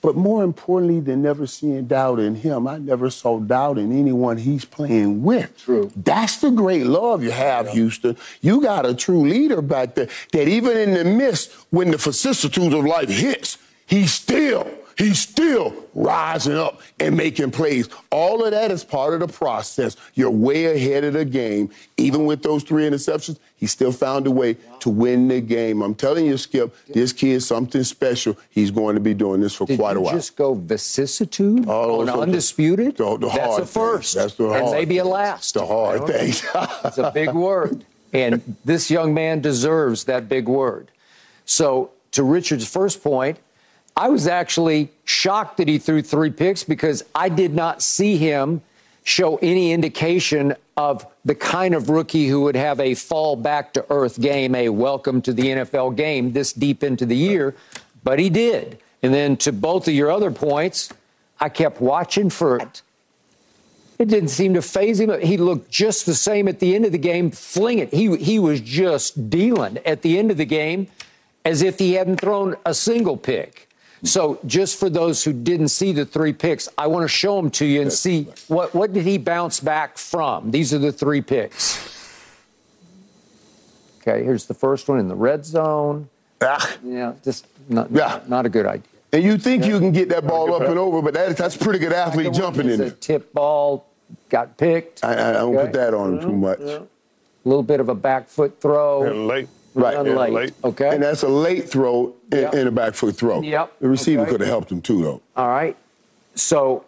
But 0.02 0.16
more 0.16 0.44
importantly 0.44 1.00
than 1.00 1.22
never 1.22 1.46
seeing 1.46 1.86
doubt 1.86 2.20
in 2.20 2.34
him, 2.34 2.68
I 2.68 2.80
never 2.80 3.12
saw 3.12 3.40
doubt 3.40 3.78
in 3.78 3.92
anyone 3.92 4.38
he's 4.38 4.66
playing 4.66 5.22
with. 5.22 5.56
True. 5.60 5.92
That's 5.96 6.38
the 6.38 6.50
great 6.50 6.88
love 6.88 7.24
you 7.24 7.30
have, 7.30 7.68
yeah. 7.68 7.74
Houston. 7.74 8.18
You 8.42 8.62
got 8.62 8.88
a 8.88 8.96
true 8.96 9.22
leader 9.22 9.62
back 9.62 9.94
there 9.94 10.10
that 10.32 10.48
even 10.48 10.76
in 10.76 10.94
the 10.96 11.06
midst, 11.06 11.52
when 11.70 11.92
the 11.92 11.98
vicissitudes 11.98 12.74
of 12.74 12.84
life 12.84 13.10
hits, 13.10 13.60
he's 13.86 14.12
still 14.12 14.68
He's 14.98 15.20
still 15.20 15.74
rising 15.94 16.56
up 16.56 16.82
and 17.00 17.16
making 17.16 17.52
plays. 17.52 17.90
All 18.12 18.44
of 18.44 18.52
that 18.52 18.72
is 18.72 18.84
part 18.84 19.14
of 19.14 19.20
the 19.20 19.28
process. 19.28 19.96
You're 20.14 20.32
way 20.32 20.76
ahead 20.76 21.04
of 21.04 21.14
the 21.14 21.26
game. 21.26 21.70
Even 21.98 22.26
with 22.26 22.44
those 22.44 22.64
three 22.64 22.84
interceptions, 22.84 23.40
he 23.56 23.68
still 23.68 23.92
found 23.92 24.28
a 24.28 24.32
way 24.32 24.58
to 24.80 24.90
win 24.90 25.28
the 25.28 25.42
game. 25.42 25.82
I'm 25.82 25.96
telling 25.96 26.26
you, 26.26 26.38
Skip, 26.38 26.76
this 26.88 27.14
kid's 27.14 27.46
something 27.46 27.84
special. 27.84 28.38
He's 28.50 28.72
going 28.72 28.96
to 28.96 29.02
be 29.02 29.14
doing 29.14 29.42
this 29.42 29.54
for 29.54 29.66
Did 29.66 29.80
quite 29.80 29.98
a 29.98 30.02
while. 30.02 30.14
You 30.14 30.20
just 30.20 30.36
go 30.36 30.54
vicissitude 30.54 31.66
oh, 31.68 32.02
on 32.02 32.10
undisputed? 32.10 32.98
The, 32.98 33.18
the 33.18 33.28
That's 33.30 33.58
a 33.60 33.66
first. 33.66 34.14
Thing. 34.14 34.22
That's 34.24 34.36
the 34.36 34.48
hard 34.50 34.64
And 34.64 34.72
maybe 34.72 34.98
a 34.98 35.06
last. 35.06 35.54
That's 35.54 35.68
the 35.68 35.74
hard 35.74 36.08
thing. 36.08 36.30
it's 36.86 36.98
a 36.98 37.12
big 37.12 37.34
word. 37.34 37.86
And 38.14 38.58
this 38.66 38.92
young 38.92 39.14
man 39.14 39.42
deserves 39.42 40.06
that 40.06 40.28
big 40.28 40.48
word. 40.48 40.92
So, 41.46 41.92
to 42.12 42.24
Richard's 42.24 42.68
first 42.68 43.02
point, 43.02 43.38
I 43.96 44.10
was 44.10 44.28
actually 44.28 44.90
shocked 45.04 45.58
that 45.58 45.68
he 45.68 45.78
threw 45.78 46.02
three 46.02 46.32
picks 46.32 46.64
because 46.64 47.04
I 47.14 47.30
did 47.30 47.54
not 47.54 47.82
see 47.82 48.18
him 48.18 48.62
show 49.04 49.38
any 49.38 49.72
indication 49.72 50.56
of 50.78 51.06
the 51.26 51.36
kind 51.36 51.74
of 51.74 51.90
rookie 51.90 52.28
who 52.28 52.42
would 52.42 52.56
have 52.56 52.80
a 52.80 52.94
fall 52.94 53.36
back 53.36 53.74
to 53.74 53.86
earth 53.90 54.20
game, 54.20 54.56
a 54.56 54.70
welcome 54.70 55.22
to 55.24 55.34
the 55.34 55.44
NFL 55.44 55.96
game 55.96 56.34
this 56.34 56.54
deep 56.54 56.84
into 56.84 57.06
the 57.06 57.16
year, 57.16 57.56
but 58.04 58.20
he 58.20 58.30
did. 58.30 58.80
And 59.04 59.14
then 59.14 59.38
to 59.38 59.52
both 59.52 59.88
of 59.88 59.94
your 59.94 60.12
other 60.12 60.32
points, 60.32 60.94
I 61.40 61.50
kept 61.50 61.82
watching 61.82 62.30
for 62.30 62.58
it. 62.58 62.82
It 63.98 64.08
didn't 64.08 64.30
seem 64.30 64.54
to 64.56 64.62
phase 64.62 65.00
him. 65.00 65.20
He 65.22 65.38
looked 65.38 65.70
just 65.70 66.06
the 66.06 66.16
same 66.16 66.48
at 66.48 66.60
the 66.60 66.76
end 66.76 66.86
of 66.86 66.92
the 66.92 66.98
game, 66.98 67.30
fling 67.30 67.80
it. 67.80 67.94
He, 67.94 68.16
he 68.18 68.40
was 68.40 68.62
just 68.62 69.30
dealing 69.30 69.78
at 69.86 70.02
the 70.02 70.18
end 70.18 70.32
of 70.32 70.38
the 70.38 70.46
game 70.46 70.88
as 71.46 71.62
if 71.62 71.80
he 71.80 71.94
hadn't 71.94 72.22
thrown 72.22 72.56
a 72.66 72.74
single 72.74 73.18
pick. 73.18 73.68
So 74.04 74.40
just 74.46 74.80
for 74.80 74.90
those 74.90 75.24
who 75.24 75.32
didn't 75.32 75.68
see 75.68 75.92
the 75.92 76.06
three 76.06 76.34
picks, 76.34 76.68
I 76.78 76.88
want 76.88 77.04
to 77.04 77.08
show 77.08 77.36
them 77.36 77.52
to 77.52 77.66
you 77.66 77.82
and 77.82 77.94
see 77.94 78.28
what, 78.48 78.74
what 78.74 78.94
did 78.94 79.06
he 79.06 79.18
bounce 79.18 79.60
back 79.60 79.98
from? 79.98 80.52
These 80.52 80.74
are 80.74 80.80
the 80.80 80.92
three 80.92 81.22
picks. 81.22 81.88
Okay, 84.02 84.24
here's 84.24 84.46
the 84.46 84.56
first 84.56 84.88
one 84.88 84.98
in 84.98 85.08
the 85.08 85.16
red 85.16 85.46
zone. 85.46 86.10
Ah. 86.42 86.76
Yeah, 86.84 87.14
just 87.24 87.46
not, 87.70 87.92
yeah. 87.92 88.22
not 88.28 88.48
a 88.48 88.50
good 88.50 88.66
idea. 88.66 88.88
And 89.14 89.24
you 89.24 89.38
think 89.38 89.66
you 89.66 89.78
can 89.78 89.92
get 89.92 90.10
that 90.10 90.26
ball 90.26 90.54
up 90.56 90.64
and 90.64 90.80
over, 90.80 91.02
but 91.02 91.14
that, 91.14 91.38
that's 91.38 91.56
pretty 91.56 91.78
good 91.78 91.94
athlete 91.94 92.34
jumping 92.34 92.70
in 92.70 92.80
there. 92.80 92.92
Tip 92.92 93.32
ball 93.34 93.86
got 94.30 94.58
picked. 94.58 95.04
I, 95.04 95.12
I 95.12 95.34
don't 95.34 95.56
okay. 95.56 95.66
put 95.66 95.74
that 95.74 95.94
on 95.94 96.14
him 96.14 96.22
too 96.22 96.36
much. 96.36 96.60
A 96.60 96.88
little 97.44 97.64
bit 97.64 97.80
of 97.80 97.90
a 97.90 97.96
back 97.96 98.30
foot 98.30 98.60
throw. 98.62 99.04
And 99.04 99.28
late. 99.28 99.48
Right. 99.74 99.98
Late. 100.00 100.34
late. 100.34 100.54
Okay. 100.64 100.94
And 100.94 101.02
that's 101.02 101.24
a 101.24 101.30
late 101.30 101.70
throw 101.70 102.14
yep. 102.32 102.54
and 102.54 102.68
a 102.68 102.72
back 102.72 102.94
foot 102.94 103.16
throw. 103.16 103.42
Yep. 103.42 103.80
The 103.80 103.90
receiver 103.90 104.24
okay. 104.24 104.32
could 104.32 104.42
have 104.42 104.50
helped 104.50 104.72
him 104.72 104.82
too, 104.82 105.02
though. 105.02 105.22
All 105.36 105.48
right. 105.48 105.78
So 106.36 106.86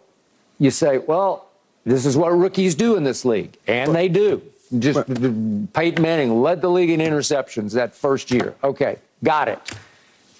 you 0.58 0.70
say, 0.70 0.98
well, 0.98 1.48
this 1.84 2.06
is 2.06 2.16
what 2.16 2.30
rookies 2.30 2.74
do 2.74 2.96
in 2.96 3.04
this 3.04 3.24
league, 3.24 3.56
and 3.66 3.88
but, 3.88 3.92
they 3.92 4.08
do. 4.08 4.42
Just 4.78 5.06
but, 5.06 5.72
Peyton 5.74 6.02
Manning 6.02 6.42
led 6.42 6.62
the 6.62 6.70
league 6.70 6.90
in 6.90 7.00
interceptions 7.00 7.74
that 7.74 7.94
first 7.94 8.30
year. 8.30 8.54
Okay, 8.64 8.98
got 9.22 9.48
it. 9.48 9.60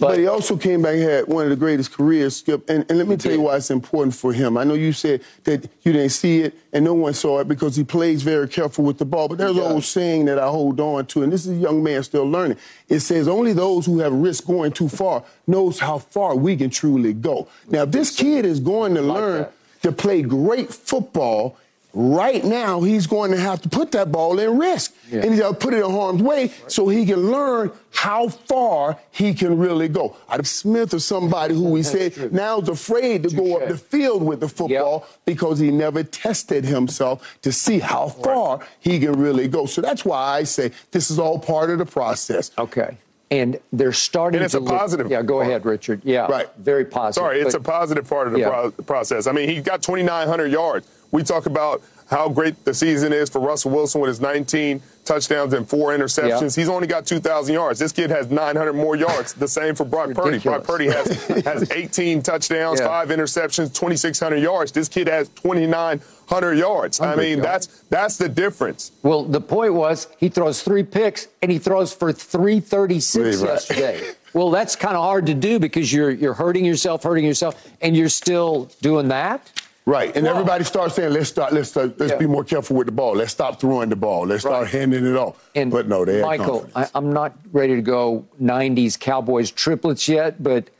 But, 0.04 0.10
but, 0.10 0.18
he 0.18 0.26
also 0.26 0.56
came 0.56 0.82
back 0.82 0.94
and 0.94 1.02
had 1.02 1.26
one 1.28 1.44
of 1.44 1.50
the 1.50 1.56
greatest 1.56 1.92
careers, 1.92 2.36
Skip. 2.36 2.68
And, 2.68 2.84
and 2.88 2.98
let 2.98 3.08
me 3.08 3.16
tell 3.16 3.30
did. 3.30 3.38
you 3.38 3.42
why 3.42 3.56
it's 3.56 3.70
important 3.70 4.14
for 4.14 4.32
him. 4.32 4.58
I 4.58 4.64
know 4.64 4.74
you 4.74 4.92
said 4.92 5.22
that 5.44 5.68
you 5.82 5.92
didn't 5.92 6.10
see 6.10 6.42
it 6.42 6.58
and 6.72 6.84
no 6.84 6.94
one 6.94 7.14
saw 7.14 7.40
it 7.40 7.48
because 7.48 7.76
he 7.76 7.84
plays 7.84 8.22
very 8.22 8.48
careful 8.48 8.84
with 8.84 8.98
the 8.98 9.04
ball. 9.04 9.28
But 9.28 9.38
there's 9.38 9.56
an 9.56 9.62
old 9.62 9.84
saying 9.84 10.26
that 10.26 10.38
I 10.38 10.48
hold 10.48 10.78
on 10.78 11.06
to, 11.06 11.22
and 11.22 11.32
this 11.32 11.46
is 11.46 11.52
a 11.52 11.60
young 11.60 11.82
man 11.82 12.02
still 12.02 12.28
learning. 12.28 12.58
It 12.88 13.00
says 13.00 13.28
only 13.28 13.54
those 13.54 13.86
who 13.86 14.00
have 14.00 14.12
risked 14.12 14.46
going 14.46 14.72
too 14.72 14.88
far 14.88 15.24
knows 15.46 15.78
how 15.78 15.98
far 15.98 16.36
we 16.36 16.56
can 16.56 16.70
truly 16.70 17.14
go. 17.14 17.48
Now, 17.68 17.84
if 17.84 17.92
this 17.92 18.14
kid 18.14 18.44
is 18.44 18.60
going 18.60 18.94
to 18.96 19.02
like 19.02 19.20
learn 19.20 19.40
that. 19.42 19.52
to 19.82 19.92
play 19.92 20.22
great 20.22 20.72
football 20.72 21.56
right 21.94 22.44
now 22.44 22.80
he's 22.80 23.06
going 23.06 23.30
to 23.30 23.38
have 23.38 23.62
to 23.62 23.68
put 23.68 23.92
that 23.92 24.10
ball 24.10 24.38
in 24.38 24.58
risk. 24.58 24.94
Yeah. 25.10 25.20
And 25.20 25.30
he's 25.30 25.40
got 25.40 25.50
to 25.50 25.54
put 25.56 25.74
it 25.74 25.84
in 25.84 25.90
harm's 25.90 26.22
way 26.22 26.46
right. 26.46 26.72
so 26.72 26.88
he 26.88 27.06
can 27.06 27.30
learn 27.30 27.70
how 27.92 28.28
far 28.28 28.98
he 29.12 29.32
can 29.32 29.56
really 29.56 29.88
go. 29.88 30.16
Adam 30.28 30.44
Smith 30.44 30.92
or 30.92 30.98
somebody 30.98 31.54
who 31.54 31.70
we 31.70 31.82
said 31.82 32.14
true. 32.14 32.28
now 32.32 32.60
is 32.60 32.68
afraid 32.68 33.22
to 33.22 33.34
go 33.34 33.56
up 33.58 33.68
the 33.68 33.78
field 33.78 34.22
with 34.22 34.40
the 34.40 34.48
football 34.48 35.06
yep. 35.06 35.20
because 35.24 35.58
he 35.58 35.70
never 35.70 36.02
tested 36.02 36.64
himself 36.64 37.38
to 37.42 37.52
see 37.52 37.78
how 37.78 38.08
far 38.08 38.58
right. 38.58 38.68
he 38.80 38.98
can 38.98 39.12
really 39.12 39.48
go. 39.48 39.66
So 39.66 39.80
that's 39.80 40.04
why 40.04 40.18
I 40.18 40.42
say 40.42 40.72
this 40.90 41.10
is 41.10 41.18
all 41.18 41.38
part 41.38 41.70
of 41.70 41.78
the 41.78 41.86
process. 41.86 42.50
Okay 42.58 42.98
and 43.30 43.58
they're 43.72 43.92
starting 43.92 44.38
and 44.38 44.44
it's 44.44 44.52
to 44.52 44.58
a 44.58 44.60
look, 44.60 44.78
positive 44.78 45.10
yeah 45.10 45.22
go 45.22 45.40
ahead 45.40 45.64
richard 45.64 46.00
yeah 46.04 46.26
right 46.26 46.48
very 46.58 46.84
positive 46.84 47.22
sorry 47.22 47.40
it's 47.40 47.54
but, 47.54 47.60
a 47.60 47.64
positive 47.64 48.08
part 48.08 48.26
of 48.26 48.32
the 48.32 48.40
yeah. 48.40 48.48
pro- 48.48 48.70
process 48.84 49.26
i 49.26 49.32
mean 49.32 49.48
he 49.48 49.60
got 49.60 49.82
2900 49.82 50.52
yards 50.52 50.86
we 51.14 51.22
talk 51.22 51.46
about 51.46 51.80
how 52.10 52.28
great 52.28 52.64
the 52.64 52.74
season 52.74 53.12
is 53.12 53.30
for 53.30 53.40
Russell 53.40 53.70
Wilson 53.70 54.00
with 54.00 54.08
his 54.08 54.20
19 54.20 54.82
touchdowns 55.04 55.52
and 55.52 55.66
four 55.66 55.96
interceptions. 55.96 56.56
He's 56.56 56.68
only 56.68 56.88
got 56.88 57.06
2,000 57.06 57.54
yards. 57.54 57.78
This 57.78 57.92
kid 57.92 58.10
has 58.10 58.30
900 58.30 58.72
more 58.72 58.96
yards. 58.96 59.32
The 59.32 59.46
same 59.46 59.76
for 59.76 59.84
Brock 59.84 60.12
Purdy. 60.12 60.40
Brock 60.40 60.64
Purdy 60.64 60.86
has, 60.86 61.24
has 61.44 61.70
18 61.70 62.20
touchdowns, 62.20 62.80
yeah. 62.80 62.88
five 62.88 63.08
interceptions, 63.08 63.72
2,600 63.72 64.38
yards. 64.38 64.72
This 64.72 64.88
kid 64.88 65.06
has 65.06 65.28
2,900 65.30 66.52
yards. 66.54 67.00
I 67.00 67.14
mean, 67.14 67.40
that's 67.40 67.66
that's 67.90 68.16
the 68.16 68.28
difference. 68.28 68.90
Well, 69.04 69.24
the 69.24 69.40
point 69.40 69.74
was 69.74 70.08
he 70.18 70.28
throws 70.28 70.62
three 70.62 70.82
picks 70.82 71.28
and 71.42 71.52
he 71.52 71.58
throws 71.58 71.94
for 71.94 72.12
336 72.12 73.16
right. 73.40 73.48
yesterday. 73.48 74.02
well, 74.34 74.50
that's 74.50 74.74
kind 74.74 74.96
of 74.96 75.04
hard 75.04 75.26
to 75.26 75.34
do 75.34 75.60
because 75.60 75.92
you're 75.92 76.10
you're 76.10 76.34
hurting 76.34 76.64
yourself, 76.64 77.04
hurting 77.04 77.24
yourself, 77.24 77.70
and 77.80 77.96
you're 77.96 78.08
still 78.08 78.68
doing 78.82 79.08
that. 79.08 79.52
Right, 79.86 80.16
and 80.16 80.26
everybody 80.26 80.64
starts 80.64 80.94
saying, 80.94 81.12
"Let's 81.12 81.28
start. 81.28 81.52
Let's 81.52 81.68
start, 81.68 82.00
let's 82.00 82.12
yeah. 82.12 82.18
be 82.18 82.26
more 82.26 82.42
careful 82.42 82.74
with 82.76 82.86
the 82.86 82.92
ball. 82.92 83.16
Let's 83.16 83.32
stop 83.32 83.60
throwing 83.60 83.90
the 83.90 83.96
ball. 83.96 84.26
Let's 84.26 84.42
start 84.42 84.68
handing 84.68 85.04
it 85.04 85.14
off." 85.14 85.50
And 85.54 85.70
but 85.70 85.88
no, 85.88 86.06
they 86.06 86.22
Michael, 86.22 86.66
I, 86.74 86.88
am 86.94 87.12
not 87.12 87.36
ready 87.52 87.76
to 87.76 87.82
go 87.82 88.24
'90s 88.40 88.98
Cowboys 88.98 89.50
triplets 89.50 90.08
yet, 90.08 90.42
but 90.42 90.70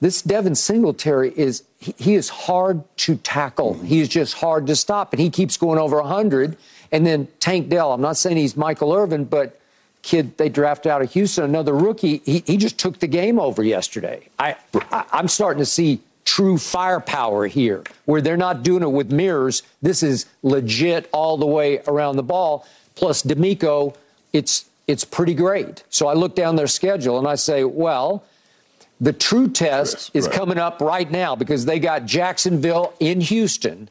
this 0.00 0.22
Devin 0.22 0.54
Singletary 0.54 1.32
is 1.36 1.64
he, 1.78 1.94
he 1.98 2.14
is 2.14 2.28
hard 2.28 2.84
to 2.98 3.16
tackle. 3.16 3.74
Mm-hmm. 3.74 3.86
He's 3.86 4.08
just 4.08 4.34
hard 4.34 4.68
to 4.68 4.76
stop, 4.76 5.12
and 5.12 5.20
he 5.20 5.30
keeps 5.30 5.56
going 5.56 5.80
over 5.80 5.96
100. 5.96 6.56
And 6.92 7.04
then 7.04 7.26
Tank 7.40 7.68
Dell. 7.68 7.92
I'm 7.92 8.00
not 8.00 8.16
saying 8.16 8.36
he's 8.36 8.56
Michael 8.56 8.92
Irvin, 8.92 9.24
but 9.24 9.58
kid 10.02 10.36
they 10.36 10.48
drafted 10.48 10.92
out 10.92 11.02
of 11.02 11.12
Houston, 11.12 11.42
another 11.42 11.74
rookie. 11.74 12.22
He, 12.24 12.44
he 12.46 12.56
just 12.56 12.78
took 12.78 13.00
the 13.00 13.08
game 13.08 13.40
over 13.40 13.64
yesterday. 13.64 14.28
I, 14.38 14.54
I 14.92 15.04
I'm 15.10 15.26
starting 15.26 15.58
to 15.58 15.66
see 15.66 16.00
true 16.24 16.58
firepower 16.58 17.46
here, 17.46 17.82
where 18.04 18.20
they're 18.20 18.36
not 18.36 18.62
doing 18.62 18.82
it 18.82 18.90
with 18.90 19.12
mirrors. 19.12 19.62
This 19.82 20.02
is 20.02 20.26
legit 20.42 21.08
all 21.12 21.36
the 21.36 21.46
way 21.46 21.80
around 21.86 22.16
the 22.16 22.22
ball. 22.22 22.66
Plus, 22.94 23.22
DeMeco, 23.22 23.94
it's 24.32 24.66
it's 24.86 25.04
pretty 25.04 25.34
great. 25.34 25.82
So 25.88 26.06
I 26.06 26.14
look 26.14 26.34
down 26.34 26.56
their 26.56 26.66
schedule 26.66 27.18
and 27.18 27.26
I 27.26 27.36
say, 27.36 27.64
well, 27.64 28.24
the 29.00 29.12
true 29.12 29.48
test 29.48 29.94
yes, 29.94 30.10
is 30.14 30.26
right. 30.26 30.36
coming 30.36 30.58
up 30.58 30.80
right 30.80 31.10
now 31.10 31.34
because 31.36 31.64
they 31.64 31.78
got 31.78 32.04
Jacksonville 32.06 32.94
in 33.00 33.20
Houston 33.20 33.88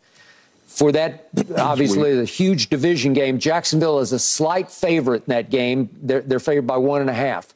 for 0.66 0.92
that 0.92 1.30
obviously 1.58 2.16
the 2.16 2.26
huge 2.26 2.70
division 2.70 3.14
game. 3.14 3.38
Jacksonville 3.38 4.00
is 4.00 4.12
a 4.12 4.20
slight 4.20 4.72
favorite 4.72 5.24
in 5.28 5.32
that 5.32 5.50
game. 5.50 5.90
They're, 6.02 6.22
they're 6.22 6.40
favored 6.40 6.66
by 6.66 6.78
one 6.78 7.02
and 7.02 7.10
a 7.10 7.14
half. 7.14 7.54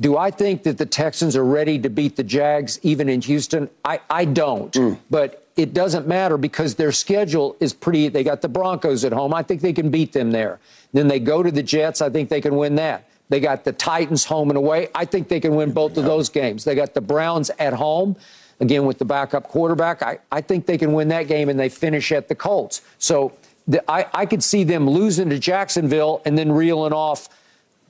Do 0.00 0.16
I 0.16 0.30
think 0.30 0.62
that 0.62 0.78
the 0.78 0.86
Texans 0.86 1.36
are 1.36 1.44
ready 1.44 1.78
to 1.80 1.88
beat 1.88 2.16
the 2.16 2.22
Jags 2.22 2.78
even 2.82 3.08
in 3.08 3.20
Houston? 3.22 3.68
I, 3.84 4.00
I 4.08 4.24
don't. 4.24 4.72
Mm. 4.72 4.98
But 5.10 5.44
it 5.56 5.74
doesn't 5.74 6.06
matter 6.06 6.38
because 6.38 6.76
their 6.76 6.92
schedule 6.92 7.56
is 7.58 7.72
pretty. 7.72 8.08
They 8.08 8.22
got 8.22 8.42
the 8.42 8.48
Broncos 8.48 9.04
at 9.04 9.12
home. 9.12 9.34
I 9.34 9.42
think 9.42 9.60
they 9.60 9.72
can 9.72 9.90
beat 9.90 10.12
them 10.12 10.30
there. 10.30 10.60
Then 10.92 11.08
they 11.08 11.18
go 11.18 11.42
to 11.42 11.50
the 11.50 11.64
Jets. 11.64 12.00
I 12.00 12.10
think 12.10 12.28
they 12.28 12.40
can 12.40 12.56
win 12.56 12.76
that. 12.76 13.08
They 13.28 13.40
got 13.40 13.64
the 13.64 13.72
Titans 13.72 14.24
home 14.24 14.50
and 14.50 14.56
away. 14.56 14.88
I 14.94 15.04
think 15.04 15.28
they 15.28 15.40
can 15.40 15.54
win 15.54 15.72
both 15.72 15.96
of 15.96 16.04
those 16.04 16.28
games. 16.28 16.64
They 16.64 16.74
got 16.74 16.94
the 16.94 17.00
Browns 17.00 17.50
at 17.58 17.74
home, 17.74 18.16
again 18.60 18.86
with 18.86 18.98
the 18.98 19.04
backup 19.04 19.48
quarterback. 19.48 20.02
I, 20.02 20.18
I 20.32 20.40
think 20.40 20.66
they 20.66 20.78
can 20.78 20.92
win 20.92 21.08
that 21.08 21.28
game 21.28 21.48
and 21.48 21.58
they 21.58 21.68
finish 21.68 22.12
at 22.12 22.28
the 22.28 22.34
Colts. 22.34 22.82
So 22.98 23.32
the, 23.66 23.88
I, 23.90 24.06
I 24.14 24.26
could 24.26 24.42
see 24.42 24.64
them 24.64 24.88
losing 24.88 25.28
to 25.30 25.38
Jacksonville 25.38 26.22
and 26.24 26.38
then 26.38 26.52
reeling 26.52 26.92
off 26.92 27.28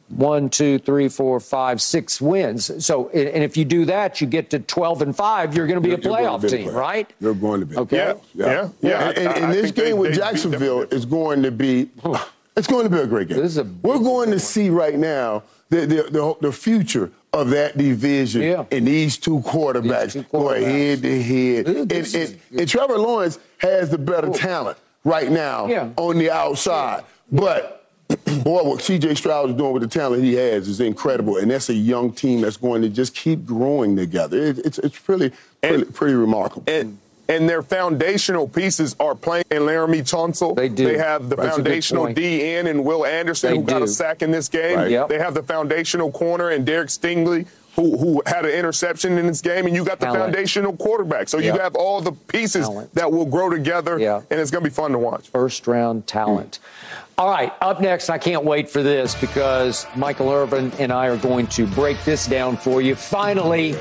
one, 0.09 0.49
two, 0.49 0.79
three, 0.79 1.09
four, 1.09 1.39
five, 1.41 1.83
six 1.83 2.21
wins. 2.21 2.85
So, 2.85 3.09
and 3.11 3.45
if 3.45 3.57
you 3.57 3.65
do 3.65 3.85
that, 3.87 4.21
you 4.21 4.27
get 4.27 4.51
to 4.51 4.59
12 4.59 5.03
and 5.03 5.17
five, 5.17 5.55
you're 5.55 5.67
going 5.67 5.81
to 5.81 5.87
be 5.87 5.95
a 5.95 5.99
playoff 5.99 6.49
team, 6.49 6.71
right? 6.71 7.11
You're 7.21 7.35
going 7.35 7.61
to 7.61 7.67
be. 7.67 7.77
Okay. 7.77 7.97
Yeah. 7.97 8.15
Yeah. 8.35 8.47
yeah. 8.47 8.69
yeah. 8.81 9.09
And, 9.09 9.19
and, 9.19 9.45
and 9.45 9.53
this 9.53 9.71
game 9.71 9.85
they, 9.85 9.93
with 9.93 10.11
they 10.13 10.19
Jacksonville 10.19 10.83
is 10.83 11.05
going 11.05 11.43
to 11.43 11.51
be, 11.51 11.91
it's 12.57 12.67
going 12.67 12.85
to 12.85 12.91
be 12.91 13.01
a 13.01 13.07
great 13.07 13.29
game. 13.29 13.39
A, 13.39 13.65
We're 13.83 13.99
going 13.99 14.31
to 14.31 14.41
see 14.41 14.71
right 14.71 14.99
now 14.99 15.43
the, 15.69 15.81
the, 15.81 16.03
the, 16.11 16.37
the 16.41 16.53
future 16.53 17.13
of 17.33 17.51
that 17.51 17.77
division 17.77 18.43
yeah. 18.43 18.65
and 18.71 18.87
these 18.87 19.19
two 19.19 19.41
quarterbacks, 19.41 20.03
these 20.05 20.13
two 20.15 20.23
quarterbacks. 20.25 20.31
going 20.31 20.65
head 20.65 21.03
to 21.03 21.23
head. 21.23 21.67
And, 21.69 21.93
and, 21.93 22.41
and, 22.59 22.69
Trevor 22.69 22.99
Lawrence 22.99 23.39
has 23.59 23.91
the 23.91 23.99
better 23.99 24.31
talent 24.31 24.79
right 25.05 25.31
now 25.31 25.67
yeah. 25.67 25.91
on 25.97 26.19
the 26.19 26.31
outside. 26.31 27.05
But 27.31 27.78
boy, 28.43 28.63
what 28.63 28.81
CJ 28.81 29.17
Stroud 29.19 29.51
is 29.51 29.57
doing 29.57 29.73
with 29.73 29.83
the 29.83 29.89
talent 29.89 30.23
he 30.23 30.35
has 30.35 30.67
is 30.67 30.81
incredible, 30.81 31.37
and 31.37 31.51
that's 31.51 31.69
a 31.69 31.75
young 31.75 32.13
team 32.13 32.41
that's 32.41 32.57
going 32.57 32.81
to 32.83 32.89
just 32.89 33.15
keep 33.15 33.45
growing 33.45 33.97
together. 33.97 34.39
It, 34.39 34.59
it's 34.61 34.79
it's 34.79 35.09
really 35.09 35.33
pretty, 35.61 35.85
and, 35.85 35.95
pretty 35.95 36.15
remarkable. 36.15 36.65
And, 36.67 36.99
and 37.29 37.47
their 37.47 37.63
foundational 37.63 38.49
pieces 38.49 38.97
are 38.99 39.15
playing 39.15 39.45
in 39.51 39.63
Laremy 39.63 40.01
Tunsil. 40.01 40.57
They 40.57 40.71
do. 40.71 40.87
They 40.87 40.97
have 40.97 41.29
the 41.29 41.37
that's 41.37 41.57
foundational 41.57 42.07
DN 42.07 42.67
and 42.67 42.85
Will 42.85 43.05
Anderson, 43.05 43.51
they 43.51 43.57
who 43.57 43.63
do. 43.63 43.71
got 43.71 43.83
a 43.83 43.89
sack 43.89 44.23
in 44.23 44.31
this 44.31 44.49
game. 44.49 44.79
Right. 44.79 44.91
Yep. 44.91 45.09
They 45.11 45.19
have 45.19 45.35
the 45.35 45.43
foundational 45.43 46.11
corner 46.11 46.49
and 46.49 46.65
Derek 46.65 46.89
Stingley. 46.89 47.47
Who, 47.77 47.97
who, 47.97 48.23
had 48.27 48.45
an 48.45 48.51
interception 48.51 49.19
in 49.19 49.29
this 49.29 49.41
game, 49.41 49.67
and 49.67 49.77
you 49.77 49.85
got 49.85 50.01
the 50.01 50.07
Talent. 50.07 50.25
foundational 50.25 50.77
quarterback. 50.77 51.29
So 51.29 51.39
yep. 51.39 51.55
you 51.55 51.61
have 51.61 51.77
all 51.77 52.01
the 52.01 52.11
pieces 52.11 52.67
talent. 52.67 52.93
that 52.95 53.13
will 53.13 53.25
grow 53.25 53.51
together, 53.51 54.01
yep. 54.01 54.25
and 54.33 54.41
it's 54.41 54.51
going 54.51 54.65
to 54.65 54.69
be 54.69 54.75
fun 54.75 54.91
to 54.91 54.99
watch. 54.99 55.29
First 55.29 55.65
round 55.69 56.09
talent. 56.09 56.59
Mm. 56.61 57.08
All 57.19 57.29
right, 57.29 57.53
up 57.61 57.81
next, 57.81 58.11
I 58.11 58.19
can't 58.19 58.45
wait 58.45 58.71
for 58.71 58.81
this 58.81 59.21
because 59.21 59.89
Michael 59.97 60.31
Irvin 60.31 60.71
and 60.79 60.93
I 60.93 61.09
are 61.09 61.17
going 61.17 61.49
to 61.49 61.67
break 61.67 62.01
this 62.05 62.29
down 62.29 62.57
for 62.57 62.81
you. 62.81 62.95
Finally, 62.95 63.75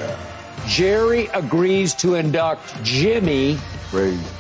Jerry 0.66 1.28
agrees 1.28 1.94
to 1.96 2.16
induct 2.16 2.84
Jimmy 2.84 3.60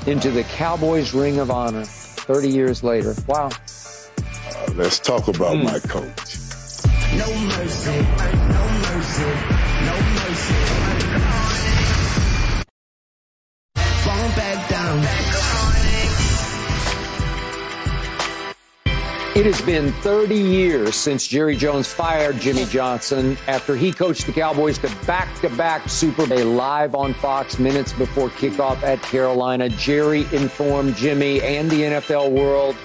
into 0.07 0.31
the 0.31 0.43
Cowboys 0.49 1.13
Ring 1.13 1.37
of 1.37 1.51
Honor 1.51 1.85
30 1.85 2.49
years 2.49 2.83
later. 2.83 3.13
Wow. 3.27 3.51
Uh, 3.51 4.71
let's 4.73 4.97
talk 4.97 5.27
about 5.27 5.57
mm. 5.57 5.65
my 5.65 5.79
coach. 5.79 6.39
No 7.15 7.31
mercy, 7.45 7.91
no 7.91 8.01
mercy, 8.01 9.27
no 9.27 9.45
mercy. 9.45 9.56
It 19.37 19.45
has 19.45 19.61
been 19.61 19.91
30 19.91 20.33
years 20.33 20.95
since 20.95 21.27
Jerry 21.27 21.55
Jones 21.55 21.93
fired 21.93 22.39
Jimmy 22.39 22.65
Johnson 22.65 23.37
after 23.45 23.75
he 23.75 23.91
coached 23.91 24.25
the 24.25 24.31
Cowboys 24.31 24.79
to 24.79 24.89
back 25.05 25.31
to 25.41 25.49
back 25.49 25.87
Super 25.87 26.25
Bowl 26.25 26.43
live 26.43 26.95
on 26.95 27.13
Fox 27.13 27.59
minutes 27.59 27.93
before 27.93 28.29
kickoff 28.29 28.81
at 28.81 28.99
Carolina. 29.03 29.69
Jerry 29.69 30.21
informed 30.31 30.95
Jimmy 30.95 31.39
and 31.43 31.69
the 31.69 31.81
NFL 31.81 32.31
world 32.31 32.75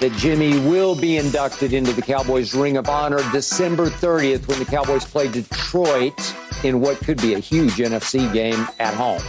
that 0.00 0.10
Jimmy 0.12 0.58
will 0.60 0.94
be 0.98 1.18
inducted 1.18 1.74
into 1.74 1.92
the 1.92 2.00
Cowboys 2.00 2.54
Ring 2.54 2.78
of 2.78 2.88
Honor 2.88 3.20
December 3.30 3.90
30th 3.90 4.48
when 4.48 4.58
the 4.58 4.64
Cowboys 4.64 5.04
play 5.04 5.28
Detroit 5.28 6.34
in 6.64 6.80
what 6.80 6.96
could 7.00 7.20
be 7.20 7.34
a 7.34 7.38
huge 7.38 7.74
NFC 7.74 8.32
game 8.32 8.66
at 8.78 8.94
home. 8.94 9.20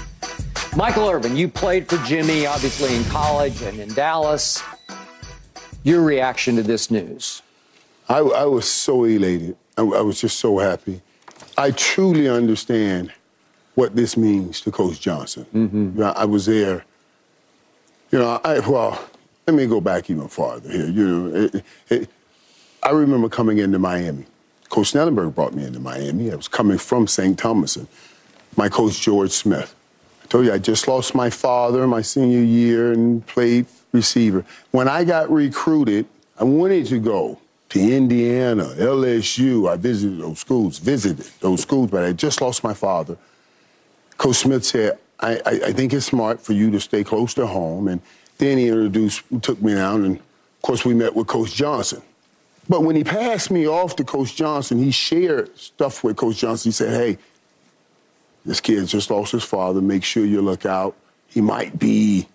Michael 0.78 1.10
Irvin, 1.10 1.36
you 1.36 1.50
played 1.50 1.90
for 1.90 1.98
Jimmy, 2.06 2.46
obviously 2.46 2.96
in 2.96 3.04
college 3.06 3.62
and 3.62 3.78
in 3.82 3.94
Dallas 3.94 4.64
your 5.84 6.02
reaction 6.02 6.56
to 6.56 6.64
this 6.64 6.90
news? 6.90 7.42
I, 8.10 8.20
I 8.20 8.46
was 8.46 8.70
so 8.70 9.04
elated. 9.04 9.56
I, 9.78 9.82
I, 9.82 10.02
was 10.02 10.20
just 10.20 10.40
so 10.40 10.58
happy. 10.58 11.02
I 11.58 11.72
truly 11.72 12.28
understand 12.28 13.14
what 13.76 13.96
this 13.96 14.18
means 14.18 14.62
to 14.62 14.72
Coach 14.72 15.00
Johnson. 15.00 15.46
Mm-hmm. 15.54 16.02
I 16.16 16.26
was 16.26 16.46
there. 16.46 16.86
You 18.12 18.20
know, 18.20 18.40
I, 18.44 18.60
well, 18.60 19.04
let 19.48 19.56
me 19.56 19.66
go 19.66 19.82
back 19.82 20.10
even 20.10 20.28
farther 20.28 20.72
here. 20.72 20.88
You 20.88 21.08
know, 21.08 21.36
it, 21.36 21.66
it, 21.90 22.10
I 22.82 22.92
remember 22.92 23.30
coming 23.30 23.58
into 23.58 23.80
Miami. 23.80 24.26
Coach 24.70 24.94
Schnellenberger 24.94 25.34
brought 25.34 25.54
me 25.54 25.66
into 25.66 25.80
Miami. 25.80 26.32
I 26.32 26.36
was 26.36 26.48
coming 26.48 26.78
from 26.78 27.08
St. 27.08 27.38
Thomas, 27.38 27.76
and 27.76 27.88
my 28.56 28.70
coach 28.70 29.02
George 29.02 29.32
Smith. 29.32 29.74
I 30.24 30.28
told 30.28 30.46
you 30.46 30.54
I 30.54 30.58
just 30.58 30.88
lost 30.88 31.16
my 31.16 31.30
father 31.30 31.86
my 31.88 32.02
senior 32.02 32.42
year 32.42 32.92
and 32.92 33.26
played 33.26 33.66
receiver. 33.94 34.44
When 34.72 34.88
I 34.90 35.06
got 35.06 35.32
recruited, 35.32 36.06
I 36.38 36.44
wanted 36.44 36.88
to 36.88 37.00
go 37.00 37.40
to 37.70 37.80
Indiana, 37.80 38.66
LSU. 38.78 39.70
I 39.70 39.78
visited 39.78 40.20
those 40.20 40.40
schools, 40.40 40.80
visited 40.80 41.26
those 41.40 41.62
schools, 41.62 41.90
but 41.90 42.04
I 42.04 42.12
just 42.12 42.42
lost 42.42 42.64
my 42.64 42.74
father. 42.74 43.18
Coach 44.18 44.38
Smith 44.38 44.66
said, 44.66 45.00
I, 45.20 45.36
I, 45.46 45.52
I 45.68 45.74
think 45.74 45.94
it's 45.94 46.06
smart 46.06 46.42
for 46.42 46.54
you 46.54 46.70
to 46.72 46.80
stay 46.80 47.04
close 47.04 47.34
to 47.36 47.48
home. 47.48 47.88
And 47.88 48.02
then 48.38 48.58
he 48.58 48.68
introduced, 48.68 49.24
took 49.42 49.62
me 49.62 49.76
down, 49.76 50.04
and 50.04 50.18
of 50.18 50.62
course 50.62 50.84
we 50.84 50.94
met 50.94 51.16
with 51.16 51.28
Coach 51.28 51.54
Johnson. 51.54 52.02
But 52.68 52.82
when 52.84 52.96
he 52.96 53.04
passed 53.04 53.52
me 53.52 53.68
off 53.68 53.96
to 53.98 54.04
Coach 54.04 54.36
Johnson, 54.36 54.80
he 54.80 54.92
shared 54.92 55.58
stuff 55.58 56.04
with 56.04 56.16
Coach 56.16 56.38
Johnson. 56.38 56.70
He 56.70 56.74
said, 56.74 56.92
"Hey, 56.92 57.18
this 58.46 58.62
kid 58.62 58.88
just 58.88 59.10
lost 59.10 59.34
his 59.34 59.44
father. 59.44 59.82
Make 59.82 60.04
sure 60.04 60.26
you 60.26 60.42
look 60.42 60.66
out. 60.66 60.96
He 61.28 61.42
might 61.42 61.78
be, 61.78 62.28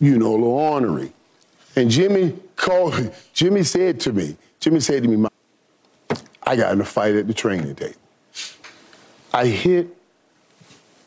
you 0.00 0.18
know, 0.18 0.34
ornery." 0.36 1.12
And 1.76 1.90
Jimmy 1.90 2.36
called. 2.56 3.12
Jimmy 3.34 3.62
said 3.62 4.00
to 4.00 4.12
me, 4.12 4.36
Jimmy 4.60 4.80
said 4.80 5.02
to 5.02 5.08
me, 5.08 5.28
"I 6.42 6.56
got 6.56 6.72
in 6.72 6.80
a 6.80 6.84
fight 6.84 7.14
at 7.14 7.26
the 7.26 7.34
training 7.34 7.74
day. 7.74 7.94
I 9.32 9.46
hit 9.46 9.88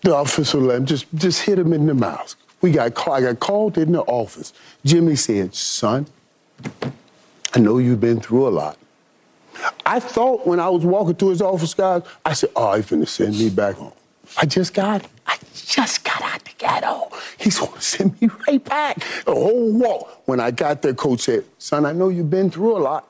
the 0.01 0.15
officer, 0.15 0.79
just 0.81 1.05
just 1.15 1.43
hit 1.43 1.59
him 1.59 1.73
in 1.73 1.85
the 1.85 1.93
mouth. 1.93 2.35
We 2.61 2.71
got 2.71 3.07
I 3.07 3.21
got 3.21 3.39
called 3.39 3.77
in 3.77 3.91
the 3.91 4.01
office. 4.01 4.53
Jimmy 4.83 5.15
said, 5.15 5.53
"Son, 5.53 6.07
I 7.53 7.59
know 7.59 7.77
you've 7.77 8.01
been 8.01 8.19
through 8.19 8.47
a 8.47 8.49
lot. 8.49 8.77
I 9.85 9.99
thought 9.99 10.45
when 10.45 10.59
I 10.59 10.69
was 10.69 10.85
walking 10.85 11.15
to 11.15 11.29
his 11.29 11.41
office, 11.41 11.73
guys, 11.73 12.03
I 12.25 12.33
said, 12.33 12.51
oh, 12.55 12.75
he's 12.75 12.85
finna 12.85 13.07
send 13.07 13.37
me 13.39 13.49
back 13.49 13.75
home. 13.75 13.93
I 14.37 14.45
just 14.45 14.73
got, 14.73 15.05
I 15.25 15.37
just 15.53 16.03
got 16.03 16.21
ghetto. 16.57 17.09
He's 17.37 17.59
gonna 17.59 17.81
send 17.81 18.19
me 18.21 18.29
right 18.47 18.63
back. 18.63 18.99
The 19.25 19.33
whole 19.33 19.71
walk. 19.73 20.21
When 20.25 20.39
I 20.39 20.51
got 20.51 20.81
there, 20.81 20.93
coach 20.93 21.21
said, 21.21 21.45
son, 21.57 21.85
I 21.85 21.91
know 21.91 22.09
you've 22.09 22.29
been 22.29 22.49
through 22.49 22.77
a 22.77 22.79
lot. 22.79 23.07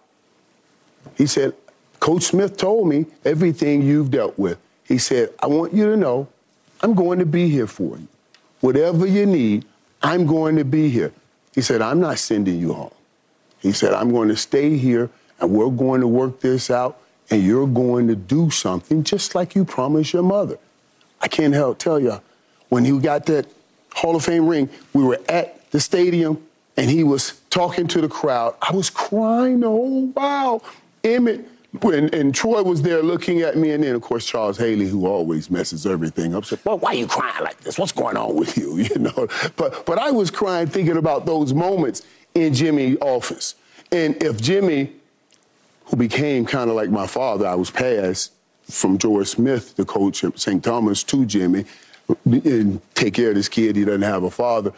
He 1.15 1.25
said, 1.25 1.53
Coach 1.99 2.23
Smith 2.23 2.57
told 2.57 2.87
me 2.87 3.05
everything 3.25 3.81
you've 3.81 4.11
dealt 4.11 4.37
with. 4.37 4.59
He 4.83 4.97
said, 4.97 5.33
I 5.41 5.47
want 5.47 5.73
you 5.73 5.85
to 5.85 5.97
know 5.97 6.27
I'm 6.81 6.93
going 6.93 7.19
to 7.19 7.25
be 7.25 7.49
here 7.49 7.67
for 7.67 7.97
you. 7.97 8.07
Whatever 8.61 9.05
you 9.05 9.25
need, 9.25 9.65
I'm 10.01 10.25
going 10.25 10.55
to 10.57 10.65
be 10.65 10.89
here. 10.89 11.11
He 11.53 11.61
said, 11.61 11.81
I'm 11.81 11.99
not 11.99 12.19
sending 12.19 12.59
you 12.59 12.73
home. 12.73 12.93
He 13.59 13.71
said, 13.71 13.93
I'm 13.93 14.11
going 14.11 14.29
to 14.29 14.35
stay 14.35 14.77
here 14.77 15.09
and 15.39 15.51
we're 15.51 15.69
going 15.69 16.01
to 16.01 16.07
work 16.07 16.39
this 16.39 16.69
out 16.69 16.99
and 17.29 17.43
you're 17.43 17.67
going 17.67 18.07
to 18.07 18.15
do 18.15 18.49
something 18.49 19.03
just 19.03 19.35
like 19.35 19.55
you 19.55 19.65
promised 19.65 20.13
your 20.13 20.23
mother. 20.23 20.57
I 21.19 21.27
can't 21.27 21.53
help 21.53 21.79
tell 21.79 21.99
you, 21.99 22.21
when 22.69 22.85
he 22.85 22.97
got 22.99 23.25
that 23.27 23.47
Hall 23.93 24.15
of 24.15 24.25
Fame 24.25 24.47
ring, 24.47 24.69
we 24.93 25.03
were 25.03 25.19
at 25.29 25.69
the 25.71 25.79
stadium 25.79 26.43
and 26.75 26.89
he 26.89 27.03
was 27.03 27.41
talking 27.49 27.87
to 27.87 28.01
the 28.01 28.07
crowd. 28.07 28.55
I 28.61 28.71
was 28.73 28.89
crying 28.89 29.61
the 29.61 29.67
whole 29.67 30.07
while. 30.07 30.63
Emmitt 31.03 31.45
when, 31.81 32.13
and 32.13 32.33
Troy 32.33 32.63
was 32.63 32.81
there 32.81 33.03
looking 33.03 33.41
at 33.41 33.57
me, 33.57 33.71
and 33.71 33.83
then 33.83 33.95
of 33.95 34.01
course 34.01 34.25
Charles 34.25 34.57
Haley, 34.57 34.87
who 34.87 35.05
always 35.05 35.51
messes 35.51 35.85
everything 35.85 36.33
up, 36.33 36.45
said, 36.45 36.59
"Well, 36.63 36.79
why 36.79 36.91
are 36.91 36.95
you 36.95 37.07
crying 37.07 37.43
like 37.43 37.59
this? 37.59 37.77
What's 37.77 37.91
going 37.91 38.17
on 38.17 38.35
with 38.35 38.57
you?" 38.57 38.77
You 38.87 38.99
know. 38.99 39.27
But 39.55 39.85
but 39.85 39.99
I 39.99 40.11
was 40.11 40.31
crying 40.31 40.67
thinking 40.67 40.97
about 40.97 41.25
those 41.25 41.53
moments 41.53 42.03
in 42.33 42.53
Jimmy's 42.53 42.97
office, 43.01 43.55
and 43.91 44.21
if 44.23 44.41
Jimmy, 44.41 44.93
who 45.85 45.97
became 45.97 46.45
kind 46.45 46.69
of 46.69 46.75
like 46.75 46.89
my 46.89 47.07
father, 47.07 47.47
I 47.47 47.55
was 47.55 47.69
passed 47.69 48.33
from 48.69 48.97
George 48.97 49.27
Smith, 49.27 49.75
the 49.75 49.85
coach 49.85 50.23
at 50.23 50.39
St. 50.39 50.63
Thomas, 50.63 51.03
to 51.03 51.25
Jimmy, 51.25 51.65
and 52.25 52.81
take 52.95 53.13
care 53.13 53.29
of 53.29 53.35
this 53.35 53.49
kid. 53.49 53.75
He 53.75 53.85
doesn't 53.85 54.01
have 54.01 54.23
a 54.23 54.31
father 54.31 54.73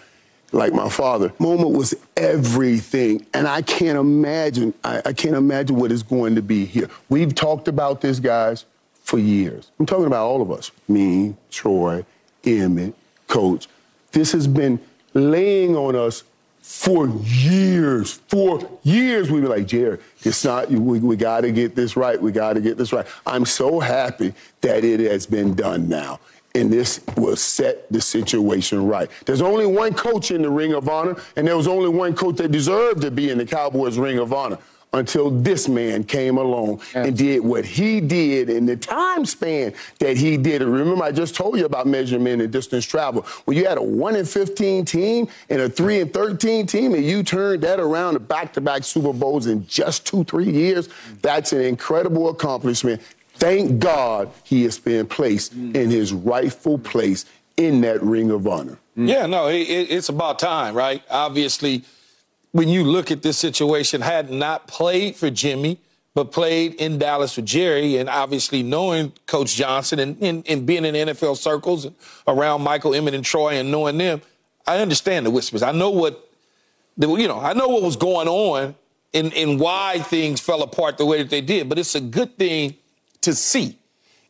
like 0.52 0.74
my 0.74 0.90
father. 0.90 1.32
Moment 1.40 1.72
was 1.72 1.94
everything. 2.18 3.26
And 3.34 3.48
I 3.48 3.62
can't 3.62 3.98
imagine, 3.98 4.74
I, 4.84 5.02
I, 5.06 5.14
can't 5.14 5.36
imagine 5.36 5.76
what 5.76 5.92
it's 5.92 6.04
going 6.04 6.36
to 6.36 6.42
be 6.42 6.66
here. 6.66 6.90
We've 7.08 7.34
talked 7.34 7.68
about 7.68 8.02
this, 8.02 8.20
guys, 8.20 8.66
for 9.04 9.20
years. 9.20 9.72
I'm 9.80 9.86
talking 9.86 10.08
about 10.08 10.26
all 10.26 10.42
of 10.42 10.52
us. 10.52 10.72
Me, 10.88 11.36
Troy, 11.52 12.06
Emmitt, 12.44 12.94
Coach. 13.28 13.68
This 14.12 14.32
has 14.32 14.48
been 14.48 14.80
laying 15.14 15.76
on 15.76 15.96
us 15.96 16.24
for 16.62 17.08
years. 17.08 18.14
For 18.28 18.68
years, 18.84 19.32
we 19.32 19.42
were 19.42 19.50
like, 19.50 19.68
Jerry, 19.68 20.00
it's 20.24 20.44
not, 20.44 20.70
we, 20.70 21.00
we 21.00 21.16
got 21.16 21.42
to 21.42 21.52
get 21.52 21.76
this 21.76 21.96
right. 21.96 22.22
We 22.22 22.32
got 22.32 22.54
to 22.54 22.62
get 22.62 22.78
this 22.78 22.92
right. 22.92 23.06
I'm 23.26 23.46
so 23.46 23.80
happy 23.80 24.34
that 24.62 24.84
it 24.84 25.00
has 25.00 25.26
been 25.26 25.54
done 25.56 25.88
now 25.88 26.20
and 26.56 26.72
this 26.72 27.02
will 27.16 27.36
set 27.36 27.92
the 27.92 28.02
situation 28.02 28.86
right. 28.86 29.10
There's 29.26 29.42
only 29.42 29.66
one 29.66 29.94
coach 29.94 30.32
in 30.32 30.42
the 30.42 30.50
Ring 30.50 30.74
of 30.74 30.90
Honor, 30.90 31.16
and 31.36 31.48
there 31.48 31.58
was 31.58 31.68
only 31.68 31.90
one 31.90 32.16
coach 32.16 32.38
that 32.38 32.52
deserved 32.52 33.02
to 33.02 33.12
be 33.12 33.30
in 33.30 33.38
the 33.38 33.46
Cowboys 33.46 33.98
Ring 33.98 34.18
of 34.20 34.34
Honor 34.34 34.58
until 34.94 35.30
this 35.30 35.70
man 35.70 36.04
came 36.04 36.38
along 36.38 36.82
and 36.96 37.16
did 37.16 37.42
what 37.42 37.64
he 37.64 38.02
did 38.02 38.50
in 38.50 38.66
the 38.66 38.76
time 38.76 39.24
span 39.24 39.74
that 40.00 40.18
he 40.18 40.36
did. 40.36 40.62
And 40.62 40.74
remember, 40.74 41.04
I 41.04 41.12
just 41.12 41.36
told 41.36 41.60
you 41.60 41.66
about 41.66 41.86
measurement 41.86 42.42
and 42.42 42.52
distance 42.52 42.86
travel. 42.86 43.22
When 43.46 43.56
you 43.56 43.68
had 43.68 43.78
a 43.78 43.84
1 43.84 44.16
in 44.16 44.26
15 44.26 44.86
team 44.86 45.28
and 45.50 45.62
a 45.62 45.70
3 45.70 46.00
in 46.00 46.10
13 46.10 46.66
team, 46.66 46.96
and 46.96 47.06
you 47.06 47.22
turned 47.22 47.62
that 47.62 47.80
around 47.80 48.14
to 48.14 48.20
back 48.20 48.52
to 48.54 48.62
back 48.62 48.84
Super 48.84 49.14
Bowls 49.14 49.46
in 49.46 49.68
just 49.68 50.08
two, 50.08 50.24
three 50.24 50.50
years, 50.50 50.90
that's 51.22 51.54
an 51.54 51.62
incredible 51.62 52.30
accomplishment. 52.30 53.02
Thank 53.40 53.80
God 53.80 54.32
he 54.44 54.64
has 54.64 54.78
been 54.78 55.08
placed 55.08 55.58
mm. 55.58 55.74
in 55.74 55.90
his 55.90 56.12
rightful 56.12 56.78
place 56.78 57.26
in 57.56 57.82
that 57.82 58.04
ring 58.04 58.32
of 58.32 58.46
honor. 58.46 58.78
Mm. 58.98 59.08
Yeah, 59.08 59.26
no, 59.26 59.48
it, 59.48 59.62
it's 59.62 60.10
about 60.10 60.40
time, 60.40 60.76
right? 60.76 61.02
Obviously, 61.10 61.84
when 62.52 62.68
you 62.68 62.84
look 62.84 63.12
at 63.12 63.22
this 63.22 63.38
situation, 63.38 64.02
had 64.02 64.30
not 64.30 64.68
played 64.68 65.16
for 65.16 65.30
Jimmy, 65.30 65.80
but 66.14 66.32
played 66.34 66.74
in 66.76 66.98
Dallas 66.98 67.38
with 67.38 67.46
Jerry, 67.46 67.96
and 67.96 68.10
obviously 68.10 68.62
knowing 68.62 69.14
Coach 69.26 69.56
Johnson 69.56 70.00
and, 70.00 70.22
and, 70.22 70.46
and 70.48 70.66
being 70.66 70.84
in 70.84 70.94
NFL 70.94 71.38
circles 71.38 71.86
and 71.86 71.96
around 72.28 72.62
Michael 72.62 72.92
Emmitt 72.92 73.14
and 73.14 73.24
Troy 73.24 73.54
and 73.54 73.72
knowing 73.72 73.98
them, 73.98 74.22
I 74.68 74.80
understand 74.80 75.26
the 75.26 75.32
whispers. 75.32 75.64
I 75.64 75.72
know 75.72 75.92
what, 75.92 76.30
you 76.98 77.28
know, 77.28 77.40
I 77.40 77.54
know 77.54 77.70
what 77.70 77.84
was 77.84 77.96
going 77.96 78.28
on 78.28 78.76
and, 79.14 79.34
and 79.34 79.60
why 79.60 80.00
things 80.00 80.42
fell 80.42 80.62
apart 80.62 80.98
the 80.98 81.06
way 81.06 81.20
that 81.20 81.30
they 81.30 81.42
did. 81.42 81.70
But 81.70 81.80
it's 81.80 81.96
a 81.96 82.02
good 82.02 82.38
thing 82.38 82.76
to 83.22 83.34
see. 83.34 83.78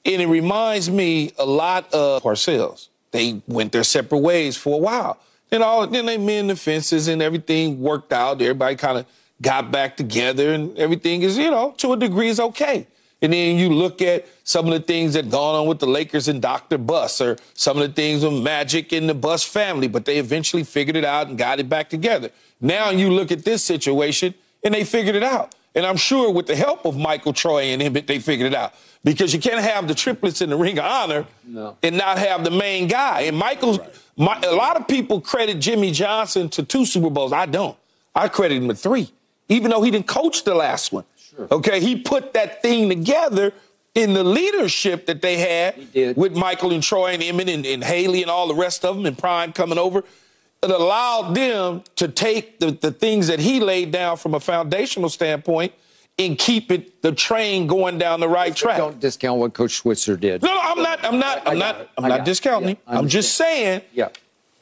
And 0.05 0.21
it 0.21 0.27
reminds 0.27 0.89
me 0.89 1.33
a 1.37 1.45
lot 1.45 1.93
of 1.93 2.23
Parcells. 2.23 2.87
They 3.11 3.41
went 3.47 3.71
their 3.71 3.83
separate 3.83 4.19
ways 4.19 4.55
for 4.55 4.75
a 4.75 4.81
while. 4.81 5.19
And 5.51 5.63
all 5.63 5.85
then 5.87 6.05
they 6.05 6.17
mend 6.17 6.49
the 6.49 6.55
fences 6.55 7.07
and 7.07 7.21
everything 7.21 7.81
worked 7.81 8.13
out. 8.13 8.41
Everybody 8.41 8.75
kind 8.75 8.99
of 8.99 9.05
got 9.41 9.71
back 9.71 9.97
together 9.97 10.53
and 10.53 10.77
everything 10.77 11.23
is, 11.23 11.37
you 11.37 11.49
know, 11.49 11.73
to 11.77 11.93
a 11.93 11.97
degree 11.97 12.29
is 12.29 12.39
okay. 12.39 12.87
And 13.21 13.33
then 13.33 13.57
you 13.57 13.69
look 13.69 14.01
at 14.01 14.27
some 14.43 14.67
of 14.67 14.71
the 14.71 14.79
things 14.79 15.13
that 15.13 15.29
gone 15.29 15.55
on 15.55 15.67
with 15.67 15.79
the 15.79 15.87
Lakers 15.87 16.27
and 16.27 16.41
Dr. 16.41 16.77
Buss, 16.77 17.19
or 17.19 17.37
some 17.53 17.77
of 17.77 17.83
the 17.85 17.93
things 17.93 18.23
with 18.23 18.41
Magic 18.41 18.93
and 18.93 19.09
the 19.09 19.13
Buss 19.13 19.43
family, 19.43 19.89
but 19.89 20.05
they 20.05 20.17
eventually 20.17 20.63
figured 20.63 20.95
it 20.95 21.03
out 21.03 21.27
and 21.27 21.37
got 21.37 21.59
it 21.59 21.67
back 21.67 21.89
together. 21.89 22.29
Now 22.61 22.91
you 22.91 23.09
look 23.09 23.31
at 23.31 23.43
this 23.43 23.63
situation 23.63 24.35
and 24.63 24.73
they 24.73 24.85
figured 24.85 25.15
it 25.15 25.23
out. 25.23 25.53
And 25.75 25.85
I'm 25.85 25.97
sure 25.97 26.31
with 26.31 26.47
the 26.47 26.55
help 26.55 26.85
of 26.85 26.97
Michael 26.97 27.33
Troy 27.33 27.65
and 27.65 27.81
him, 27.81 27.93
they 27.93 28.19
figured 28.19 28.51
it 28.51 28.55
out. 28.55 28.73
Because 29.03 29.33
you 29.33 29.39
can't 29.39 29.63
have 29.63 29.87
the 29.87 29.95
triplets 29.95 30.41
in 30.41 30.49
the 30.49 30.57
ring 30.57 30.77
of 30.77 30.85
honor 30.85 31.25
no. 31.45 31.77
and 31.83 31.97
not 31.97 32.17
have 32.17 32.43
the 32.43 32.51
main 32.51 32.87
guy. 32.87 33.21
And 33.21 33.37
Michael's, 33.37 33.79
right. 33.79 33.89
my, 34.17 34.41
a 34.41 34.53
lot 34.53 34.75
of 34.75 34.87
people 34.87 35.21
credit 35.21 35.59
Jimmy 35.59 35.91
Johnson 35.91 36.49
to 36.49 36.63
two 36.63 36.85
Super 36.85 37.09
Bowls. 37.09 37.31
I 37.31 37.45
don't. 37.45 37.77
I 38.13 38.27
credit 38.27 38.57
him 38.57 38.67
with 38.67 38.79
three, 38.79 39.09
even 39.47 39.71
though 39.71 39.81
he 39.81 39.91
didn't 39.91 40.07
coach 40.07 40.43
the 40.43 40.55
last 40.55 40.91
one. 40.91 41.05
Sure. 41.17 41.47
Okay, 41.49 41.79
he 41.79 41.95
put 41.95 42.33
that 42.33 42.61
thing 42.61 42.89
together 42.89 43.53
in 43.95 44.13
the 44.13 44.23
leadership 44.23 45.05
that 45.05 45.21
they 45.21 45.37
had 45.37 46.17
with 46.17 46.35
Michael 46.35 46.71
and 46.71 46.83
Troy 46.83 47.13
and 47.13 47.21
Emmitt 47.23 47.53
and, 47.53 47.65
and 47.65 47.83
Haley 47.83 48.21
and 48.21 48.29
all 48.29 48.47
the 48.47 48.55
rest 48.55 48.83
of 48.83 48.95
them 48.97 49.05
and 49.05 49.17
Prime 49.17 49.53
coming 49.53 49.77
over 49.77 50.03
it 50.61 50.71
allowed 50.71 51.33
them 51.33 51.83
to 51.95 52.07
take 52.07 52.59
the, 52.59 52.71
the 52.71 52.91
things 52.91 53.27
that 53.27 53.39
he 53.39 53.59
laid 53.59 53.91
down 53.91 54.17
from 54.17 54.33
a 54.33 54.39
foundational 54.39 55.09
standpoint 55.09 55.73
and 56.17 56.37
keep 56.37 56.69
it 56.69 57.01
the 57.01 57.13
train 57.13 57.65
going 57.65 57.97
down 57.97 58.19
the 58.19 58.27
right 58.27 58.53
track. 58.53 58.77
Don't 58.77 58.99
discount 58.99 59.39
what 59.39 59.53
Coach 59.53 59.77
Switzer 59.77 60.17
did. 60.17 60.43
No, 60.43 60.59
I'm 60.61 60.83
not. 60.83 61.03
I'm 61.03 61.17
not. 61.17 61.47
I'm 61.47 61.57
not. 61.57 61.89
I'm 61.97 62.09
not 62.09 62.25
discounting. 62.25 62.77
Yeah, 62.87 62.99
I'm 62.99 63.07
just 63.07 63.35
saying. 63.35 63.81
Yeah. 63.93 64.09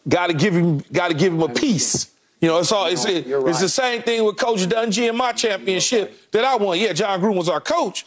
Got 0.07 0.27
to 0.27 0.33
give 0.33 0.53
him. 0.53 0.79
Got 0.93 1.09
to 1.09 1.15
give 1.15 1.33
him 1.33 1.41
a 1.41 1.49
piece. 1.49 2.11
You 2.39 2.49
know, 2.49 2.59
it's 2.59 2.71
all. 2.71 2.85
It's, 2.85 3.05
it, 3.05 3.25
right. 3.27 3.49
it's 3.49 3.59
the 3.59 3.69
same 3.69 4.03
thing 4.03 4.23
with 4.23 4.37
Coach 4.37 4.59
Dungy 4.59 5.09
and 5.09 5.17
my 5.17 5.31
championship 5.31 6.09
right. 6.09 6.31
that 6.33 6.45
I 6.45 6.55
won. 6.55 6.79
Yeah, 6.79 6.93
Jon 6.93 7.19
Gruden 7.19 7.35
was 7.35 7.49
our 7.49 7.59
coach, 7.59 8.05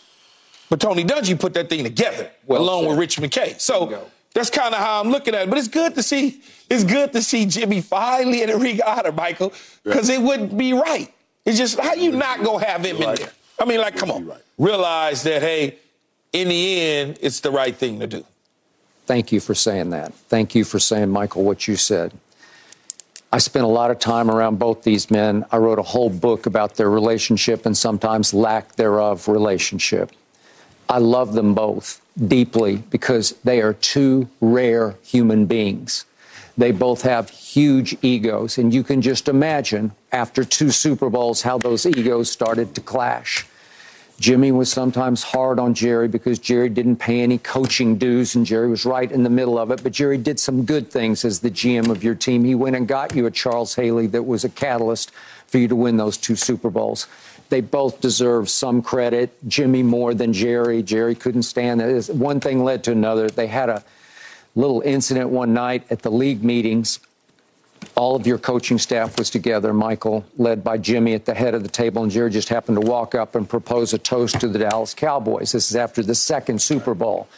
but 0.69 0.81
Tony 0.81 1.05
Dungy 1.05 1.39
put 1.39 1.53
that 1.55 1.69
thing 1.69 1.83
together 1.83 2.31
well 2.47 2.62
along 2.62 2.87
with 2.87 2.99
Rich 2.99 3.17
McKay. 3.17 3.61
So 3.61 4.09
that's 4.35 4.51
kind 4.51 4.74
of 4.74 4.81
how 4.81 5.01
I'm 5.01 5.11
looking 5.11 5.35
at 5.35 5.43
it. 5.43 5.51
But 5.51 5.59
it's 5.59 5.69
good 5.69 5.94
to 5.97 6.02
see. 6.02 6.43
It's 6.69 6.85
good 6.85 7.12
to 7.12 7.23
see 7.23 7.47
Jimmy 7.47 7.81
finally 7.81 8.43
in 8.43 8.51
a 8.51 8.57
ring 8.57 8.81
honor, 8.86 9.12
Michael, 9.12 9.52
because 9.82 10.09
it 10.09 10.23
wouldn't 10.23 10.57
be 10.57 10.73
right. 10.73 11.12
It's 11.44 11.59
just 11.59 11.78
how 11.78 11.94
you 11.94 12.12
not 12.12 12.44
gonna 12.44 12.65
have 12.65 12.85
him 12.85 12.97
in 12.97 13.15
there. 13.16 13.31
I 13.59 13.65
mean, 13.65 13.81
like, 13.81 13.97
come 13.97 14.11
on, 14.11 14.32
realize 14.57 15.23
that 15.24 15.43
hey, 15.43 15.77
in 16.32 16.48
the 16.48 16.81
end, 16.81 17.19
it's 17.20 17.40
the 17.40 17.51
right 17.51 17.74
thing 17.74 18.01
to 18.01 18.07
do. 18.07 18.24
Thank 19.07 19.32
you 19.32 19.40
for 19.40 19.55
saying 19.55 19.90
that. 19.90 20.15
Thank 20.15 20.55
you 20.55 20.65
for 20.65 20.78
saying, 20.78 21.11
Michael, 21.11 21.43
what 21.43 21.66
you 21.66 21.74
said. 21.74 22.12
I 23.32 23.39
spent 23.39 23.65
a 23.65 23.69
lot 23.69 23.90
of 23.90 23.98
time 23.98 24.31
around 24.31 24.59
both 24.59 24.82
these 24.82 25.11
men. 25.11 25.44
I 25.51 25.57
wrote 25.57 25.78
a 25.78 25.85
whole 25.85 26.11
book 26.11 26.47
about 26.47 26.77
their 26.77 26.90
relationship 26.90 27.66
and 27.66 27.77
sometimes 27.77 28.35
lack 28.35 28.77
thereof 28.77 29.28
relationship. 29.28 30.12
I 30.89 30.98
love 30.98 31.32
them 31.35 31.55
both 31.55 32.01
deeply 32.27 32.79
because 32.91 33.33
they 33.45 33.61
are 33.61 33.73
two 33.73 34.29
rare 34.41 34.97
human 35.03 35.47
beings. 35.47 36.05
They 36.57 36.73
both 36.73 37.03
have 37.03 37.31
huge 37.31 37.97
egos, 38.03 38.59
and 38.59 38.75
you 38.75 38.83
can 38.83 39.01
just 39.01 39.29
imagine 39.29 39.93
after 40.13 40.45
two 40.45 40.71
Super 40.71 41.09
Bowls 41.09 41.43
how 41.43 41.59
those 41.59 41.87
egos 41.87 42.31
started 42.31 42.75
to 42.75 42.81
clash. 42.81 43.47
Jimmy 44.21 44.53
was 44.53 44.71
sometimes 44.71 45.23
hard 45.23 45.59
on 45.59 45.73
Jerry 45.73 46.07
because 46.07 46.39
Jerry 46.39 46.69
didn't 46.69 46.97
pay 46.97 47.23
any 47.23 47.39
coaching 47.39 47.97
dues, 47.97 48.35
and 48.35 48.45
Jerry 48.45 48.69
was 48.69 48.85
right 48.85 49.11
in 49.11 49.23
the 49.23 49.31
middle 49.31 49.59
of 49.59 49.71
it. 49.71 49.83
But 49.83 49.93
Jerry 49.93 50.19
did 50.19 50.39
some 50.39 50.67
good 50.67 50.91
things 50.91 51.25
as 51.25 51.41
the 51.41 51.51
GM 51.51 51.89
of 51.89 52.05
your 52.05 52.15
team. 52.15 52.45
He 52.45 52.55
went 52.55 52.77
and 52.77 52.87
got 52.87 53.15
you 53.15 53.25
a 53.25 53.31
Charles 53.31 53.75
Haley 53.75 54.07
that 54.09 54.27
was 54.27 54.45
a 54.45 54.51
catalyst 54.51 55.13
for 55.47 55.57
you 55.57 55.69
to 55.69 55.75
win 55.75 55.97
those 55.97 56.19
two 56.19 56.37
Super 56.37 56.69
Bowls. 56.69 57.07
They 57.51 57.60
both 57.60 58.01
deserve 58.01 58.48
some 58.48 58.81
credit. 58.81 59.36
Jimmy 59.47 59.82
more 59.82 60.14
than 60.14 60.32
Jerry. 60.32 60.82
Jerry 60.82 61.14
couldn't 61.14 61.43
stand 61.43 61.82
it. 61.82 62.09
One 62.09 62.40
thing 62.40 62.64
led 62.64 62.82
to 62.85 62.93
another. 62.93 63.28
They 63.28 63.48
had 63.48 63.68
a 63.68 63.85
little 64.55 64.81
incident 64.81 65.31
one 65.31 65.52
night 65.52 65.85
at 65.90 66.02
the 66.02 66.10
league 66.10 66.43
meetings 66.43 67.01
all 67.94 68.16
of 68.16 68.27
your 68.27 68.39
coaching 68.39 68.78
staff 68.78 69.18
was 69.18 69.31
together, 69.31 69.72
Michael, 69.72 70.24
led 70.36 70.62
by 70.62 70.78
Jimmy 70.78 71.14
at 71.14 71.24
the 71.24 71.35
head 71.35 71.55
of 71.55 71.62
the 71.62 71.68
table, 71.68 72.02
and 72.02 72.10
Jerry 72.10 72.31
just 72.31 72.48
happened 72.48 72.81
to 72.81 72.86
walk 72.86 73.14
up 73.14 73.35
and 73.35 73.48
propose 73.48 73.93
a 73.93 73.98
toast 73.98 74.40
to 74.40 74.48
the 74.48 74.59
Dallas 74.59 74.94
Cowboys. 74.94 75.52
This 75.52 75.70
is 75.70 75.77
after 75.77 76.02
the 76.02 76.14
second 76.14 76.60
Super 76.62 76.94
Bowl. 76.94 77.28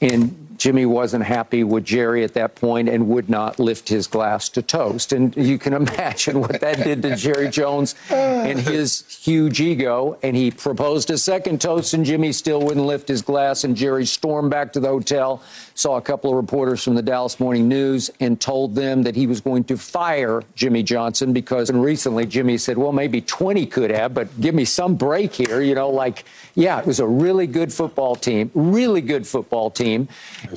And 0.00 0.51
Jimmy 0.62 0.86
wasn't 0.86 1.24
happy 1.24 1.64
with 1.64 1.84
Jerry 1.84 2.22
at 2.22 2.34
that 2.34 2.54
point 2.54 2.88
and 2.88 3.08
would 3.08 3.28
not 3.28 3.58
lift 3.58 3.88
his 3.88 4.06
glass 4.06 4.48
to 4.50 4.62
toast. 4.62 5.12
And 5.12 5.36
you 5.36 5.58
can 5.58 5.72
imagine 5.82 6.40
what 6.40 6.60
that 6.60 6.84
did 6.84 7.02
to 7.02 7.16
Jerry 7.16 7.48
Jones 7.48 7.96
and 8.12 8.60
his 8.60 9.02
huge 9.08 9.60
ego. 9.60 10.16
And 10.22 10.36
he 10.36 10.52
proposed 10.52 11.10
a 11.10 11.18
second 11.18 11.60
toast, 11.60 11.94
and 11.94 12.04
Jimmy 12.04 12.30
still 12.30 12.62
wouldn't 12.62 12.86
lift 12.86 13.08
his 13.08 13.22
glass. 13.22 13.64
And 13.64 13.76
Jerry 13.76 14.06
stormed 14.06 14.52
back 14.52 14.72
to 14.74 14.78
the 14.78 14.86
hotel, 14.86 15.42
saw 15.74 15.96
a 15.96 16.00
couple 16.00 16.30
of 16.30 16.36
reporters 16.36 16.84
from 16.84 16.94
the 16.94 17.02
Dallas 17.02 17.40
Morning 17.40 17.66
News, 17.66 18.12
and 18.20 18.40
told 18.40 18.76
them 18.76 19.02
that 19.02 19.16
he 19.16 19.26
was 19.26 19.40
going 19.40 19.64
to 19.64 19.76
fire 19.76 20.44
Jimmy 20.54 20.84
Johnson 20.84 21.32
because 21.32 21.70
And 21.70 21.82
recently 21.82 22.24
Jimmy 22.24 22.56
said, 22.56 22.78
well, 22.78 22.92
maybe 22.92 23.20
20 23.20 23.66
could 23.66 23.90
have, 23.90 24.14
but 24.14 24.40
give 24.40 24.54
me 24.54 24.64
some 24.64 24.94
break 24.94 25.32
here. 25.32 25.60
You 25.60 25.74
know, 25.74 25.90
like, 25.90 26.24
yeah, 26.54 26.78
it 26.78 26.86
was 26.86 27.00
a 27.00 27.06
really 27.06 27.48
good 27.48 27.72
football 27.72 28.14
team, 28.14 28.52
really 28.54 29.00
good 29.00 29.26
football 29.26 29.68
team. 29.68 30.06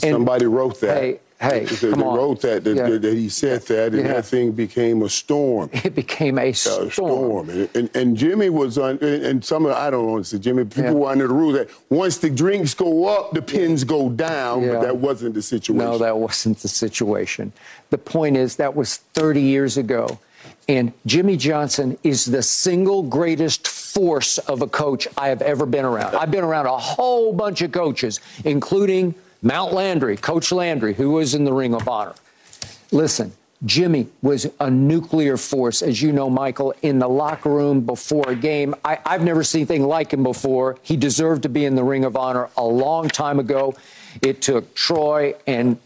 And 0.03 0.13
somebody 0.13 0.45
wrote 0.45 0.79
that. 0.81 0.97
Hey, 1.01 1.19
hey, 1.39 1.65
they, 1.65 1.75
come 1.89 1.99
they 1.99 2.05
on. 2.05 2.17
wrote 2.17 2.41
that 2.41 2.63
that, 2.63 2.75
Yeah. 2.75 2.97
that 2.97 3.13
he 3.13 3.29
said 3.29 3.61
that, 3.63 3.93
and 3.93 4.01
Yeah. 4.05 4.13
that 4.13 4.25
thing 4.25 4.51
became 4.51 5.01
a 5.03 5.09
storm. 5.09 5.69
It 5.73 5.93
became 5.95 6.37
a 6.37 6.49
A 6.49 6.53
storm. 6.53 6.91
storm. 6.91 7.49
And, 7.49 7.69
and, 7.75 7.89
and 7.95 8.17
Jimmy 8.17 8.49
was 8.49 8.77
on, 8.77 8.97
and 8.99 9.43
some 9.43 9.65
of, 9.65 9.73
I 9.73 9.89
don't 9.89 10.07
want 10.09 10.25
to 10.25 10.29
say 10.29 10.37
Jimmy, 10.39 10.65
people 10.65 10.83
Yeah. 10.83 10.91
were 10.91 11.09
under 11.09 11.27
the 11.27 11.33
rule 11.33 11.51
that 11.53 11.69
once 11.89 12.17
the 12.17 12.29
drinks 12.29 12.73
go 12.73 13.07
up, 13.07 13.33
the 13.33 13.41
pins 13.41 13.83
go 13.83 14.09
down, 14.09 14.67
but 14.67 14.81
that 14.81 14.97
wasn't 14.97 15.33
the 15.35 15.41
situation. 15.41 15.77
No, 15.77 15.97
that 15.97 16.17
wasn't 16.17 16.59
the 16.59 16.67
situation. 16.69 17.51
The 17.89 17.97
point 17.97 18.37
is, 18.37 18.55
that 18.57 18.75
was 18.75 18.97
30 19.13 19.41
years 19.41 19.77
ago. 19.77 20.19
And 20.67 20.93
Jimmy 21.05 21.37
Johnson 21.37 21.97
is 22.03 22.25
the 22.25 22.41
single 22.41 23.03
greatest 23.03 23.67
force 23.67 24.37
of 24.39 24.61
a 24.63 24.67
coach 24.67 25.07
I 25.17 25.27
have 25.29 25.41
ever 25.43 25.65
been 25.67 25.85
around. 25.85 26.15
I've 26.15 26.31
been 26.31 26.43
around 26.43 26.65
a 26.65 26.77
whole 26.77 27.33
bunch 27.33 27.61
of 27.61 27.71
coaches, 27.71 28.19
including 28.43 29.13
Mount 29.41 29.73
Landry, 29.73 30.17
Coach 30.17 30.51
Landry, 30.51 30.93
who 30.93 31.11
was 31.11 31.35
in 31.35 31.43
the 31.43 31.53
Ring 31.53 31.73
of 31.73 31.87
Honor. 31.87 32.15
Listen, 32.91 33.33
Jimmy 33.65 34.07
was 34.21 34.47
a 34.59 34.69
nuclear 34.69 35.37
force, 35.37 35.81
as 35.81 36.01
you 36.01 36.11
know, 36.11 36.29
Michael, 36.29 36.73
in 36.81 36.99
the 36.99 37.07
locker 37.07 37.49
room 37.49 37.81
before 37.81 38.29
a 38.29 38.35
game. 38.35 38.75
I, 38.83 38.99
I've 39.05 39.23
never 39.23 39.43
seen 39.43 39.61
anything 39.61 39.83
like 39.83 40.11
him 40.11 40.23
before. 40.23 40.77
He 40.81 40.97
deserved 40.97 41.43
to 41.43 41.49
be 41.49 41.65
in 41.65 41.75
the 41.75 41.83
Ring 41.83 42.05
of 42.05 42.15
Honor 42.15 42.49
a 42.57 42.65
long 42.65 43.07
time 43.07 43.39
ago. 43.39 43.75
It 44.21 44.41
took 44.41 44.75
Troy 44.75 45.35
and 45.47 45.77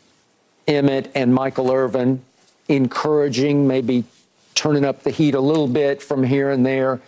Emmitt 0.68 1.12
and 1.16 1.34
Michael 1.34 1.72
Irvin 1.72 2.22
encouraging, 2.68 3.68
maybe 3.68 4.04
turning 4.56 4.86
up 4.86 5.04
the 5.04 5.12
heat 5.12 5.36
a 5.36 5.40
little 5.40 5.68
bit 5.68 6.02
from 6.02 6.24
here 6.24 6.52
and 6.52 6.66
there 6.66 7.00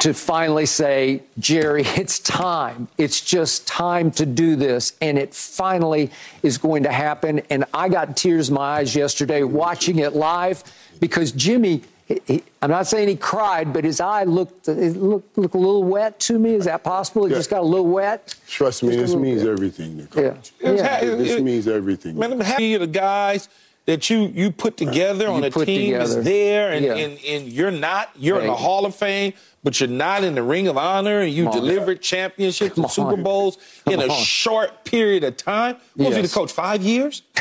to 0.00 0.12
finally 0.12 0.66
say, 0.66 1.22
Jerry, 1.38 1.82
it's 1.86 2.18
time. 2.18 2.88
It's 2.98 3.20
just 3.20 3.66
time 3.66 4.10
to 4.12 4.26
do 4.26 4.56
this. 4.56 4.94
And 5.00 5.18
it 5.18 5.34
finally 5.34 6.10
is 6.42 6.58
going 6.58 6.82
to 6.84 6.92
happen. 6.92 7.40
And 7.50 7.64
I 7.72 7.88
got 7.88 8.16
tears 8.16 8.48
in 8.48 8.54
my 8.56 8.78
eyes 8.78 8.94
yesterday 8.96 9.42
watching 9.44 9.98
it 10.00 10.14
live 10.14 10.64
because 11.00 11.32
Jimmy, 11.32 11.82
he- 12.06 12.20
he- 12.26 12.42
I'm 12.60 12.70
not 12.70 12.86
saying 12.86 13.08
he 13.08 13.16
cried, 13.16 13.72
but 13.72 13.84
his 13.84 14.00
eye 14.00 14.24
looked, 14.24 14.68
it 14.68 14.96
looked, 14.96 15.38
looked 15.38 15.54
a 15.54 15.58
little 15.58 15.84
wet 15.84 16.18
to 16.20 16.38
me. 16.38 16.54
Is 16.54 16.64
that 16.64 16.82
possible? 16.82 17.26
It 17.26 17.30
Yeah. 17.30 17.36
just 17.36 17.50
got 17.50 17.60
a 17.60 17.66
little 17.66 17.86
wet? 17.86 18.34
Trust 18.48 18.82
me, 18.82 18.90
Just 18.96 19.12
this 19.12 19.14
means 19.16 19.42
bit. 19.42 19.50
everything 19.52 19.96
to 20.08 20.20
Yeah. 20.22 20.30
coach. 20.30 20.52
Yeah. 20.60 21.00
This 21.04 21.30
It- 21.32 21.42
means 21.42 21.68
everything. 21.68 22.18
Man, 22.18 22.32
I'm 22.32 22.40
happy 22.40 22.76
the 22.76 22.86
guys 22.86 23.48
that 23.86 24.08
you 24.10 24.32
you 24.34 24.50
put 24.50 24.76
together 24.76 25.28
on 25.28 25.44
a 25.44 25.50
team 25.50 25.92
together. 25.92 26.04
is 26.20 26.24
there, 26.24 26.72
and, 26.72 26.84
Yeah. 26.84 26.94
and, 26.96 27.18
and 27.24 27.52
you're 27.52 27.70
not. 27.70 28.10
You're 28.16 28.40
in 28.40 28.46
the 28.46 28.54
Hall 28.54 28.86
of 28.86 28.94
Fame, 28.94 29.32
but 29.62 29.78
you're 29.80 29.88
not 29.88 30.24
in 30.24 30.34
the 30.34 30.42
Ring 30.42 30.68
of 30.68 30.78
Honor, 30.78 31.20
and 31.20 31.32
you 31.32 31.44
Come 31.44 31.52
on. 31.52 31.58
delivered 31.60 32.00
championships 32.00 32.74
Come 32.76 32.84
and 32.84 32.92
Super 32.92 33.12
on. 33.12 33.22
Bowls 33.22 33.58
in 33.86 34.00
Come 34.00 34.10
a 34.10 34.12
on. 34.12 34.22
short 34.22 34.84
period 34.84 35.22
of 35.24 35.36
time. 35.36 35.76
What 35.96 36.08
was 36.08 36.16
you 36.16 36.22
the 36.22 36.28
coach? 36.28 36.52
Five 36.52 36.82
years? 36.82 37.22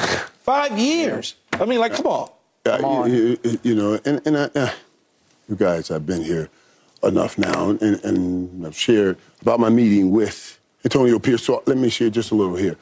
Five 0.43 0.77
years. 0.77 1.35
I 1.53 1.65
mean, 1.65 1.79
like, 1.79 1.93
come 1.93 2.07
on. 2.07 2.29
Uh, 2.65 2.77
Come 2.77 2.85
on. 2.85 3.11
You, 3.13 3.37
you- 3.43 3.59
you 3.63 3.75
know, 3.75 3.99
and, 4.05 4.21
and 4.25 4.37
I, 4.37 4.43
uh, 4.55 4.69
you 5.49 5.55
guys, 5.55 5.91
I've 5.91 6.05
been 6.05 6.23
here 6.23 6.49
enough 7.03 7.37
now, 7.37 7.69
and, 7.71 7.81
and 7.81 8.65
I've 8.67 8.75
shared 8.77 9.17
about 9.41 9.59
my 9.59 9.69
meeting 9.69 10.11
with 10.11 10.57
Antonio 10.85 11.19
Pierce. 11.19 11.43
So 11.45 11.63
let 11.65 11.77
me 11.77 11.89
share 11.89 12.09
just 12.09 12.31
a 12.31 12.35
little 12.35 12.55
here. 12.55 12.77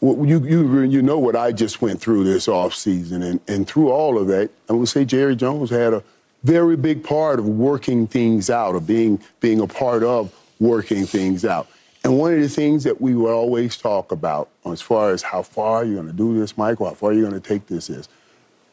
You, 0.00 0.44
you, 0.44 0.80
you 0.82 1.02
know 1.02 1.18
what 1.18 1.34
I 1.34 1.52
just 1.52 1.80
went 1.80 2.00
through 2.00 2.24
this 2.24 2.46
offseason, 2.46 3.22
and, 3.24 3.40
and 3.48 3.66
through 3.66 3.90
all 3.90 4.18
of 4.18 4.26
that, 4.26 4.50
I 4.68 4.74
would 4.74 4.88
say 4.88 5.04
Jerry 5.04 5.34
Jones 5.34 5.70
had 5.70 5.94
a 5.94 6.02
very 6.42 6.76
big 6.76 7.02
part 7.02 7.38
of 7.38 7.48
working 7.48 8.06
things 8.06 8.50
out, 8.50 8.74
of 8.74 8.86
being, 8.86 9.20
being 9.40 9.60
a 9.60 9.66
part 9.66 10.02
of 10.02 10.34
working 10.60 11.06
things 11.06 11.44
out. 11.44 11.68
And 12.02 12.18
one 12.18 12.34
of 12.34 12.40
the 12.40 12.50
things 12.50 12.84
that 12.84 13.00
we 13.00 13.14
would 13.14 13.32
always 13.32 13.78
talk 13.78 14.12
about 14.12 14.50
as 14.66 14.82
far 14.82 15.12
as 15.12 15.22
how 15.22 15.42
far 15.42 15.84
you're 15.84 15.94
going 15.94 16.06
to 16.06 16.12
do 16.12 16.38
this, 16.38 16.58
Michael, 16.58 16.86
how 16.86 16.94
far 16.94 17.14
you're 17.14 17.28
going 17.28 17.40
to 17.40 17.48
take 17.48 17.66
this 17.66 17.88
is 17.88 18.08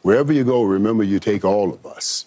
wherever 0.02 0.32
you 0.32 0.44
go, 0.44 0.64
remember 0.64 1.02
you 1.02 1.18
take 1.18 1.44
all 1.44 1.72
of 1.72 1.86
us. 1.86 2.26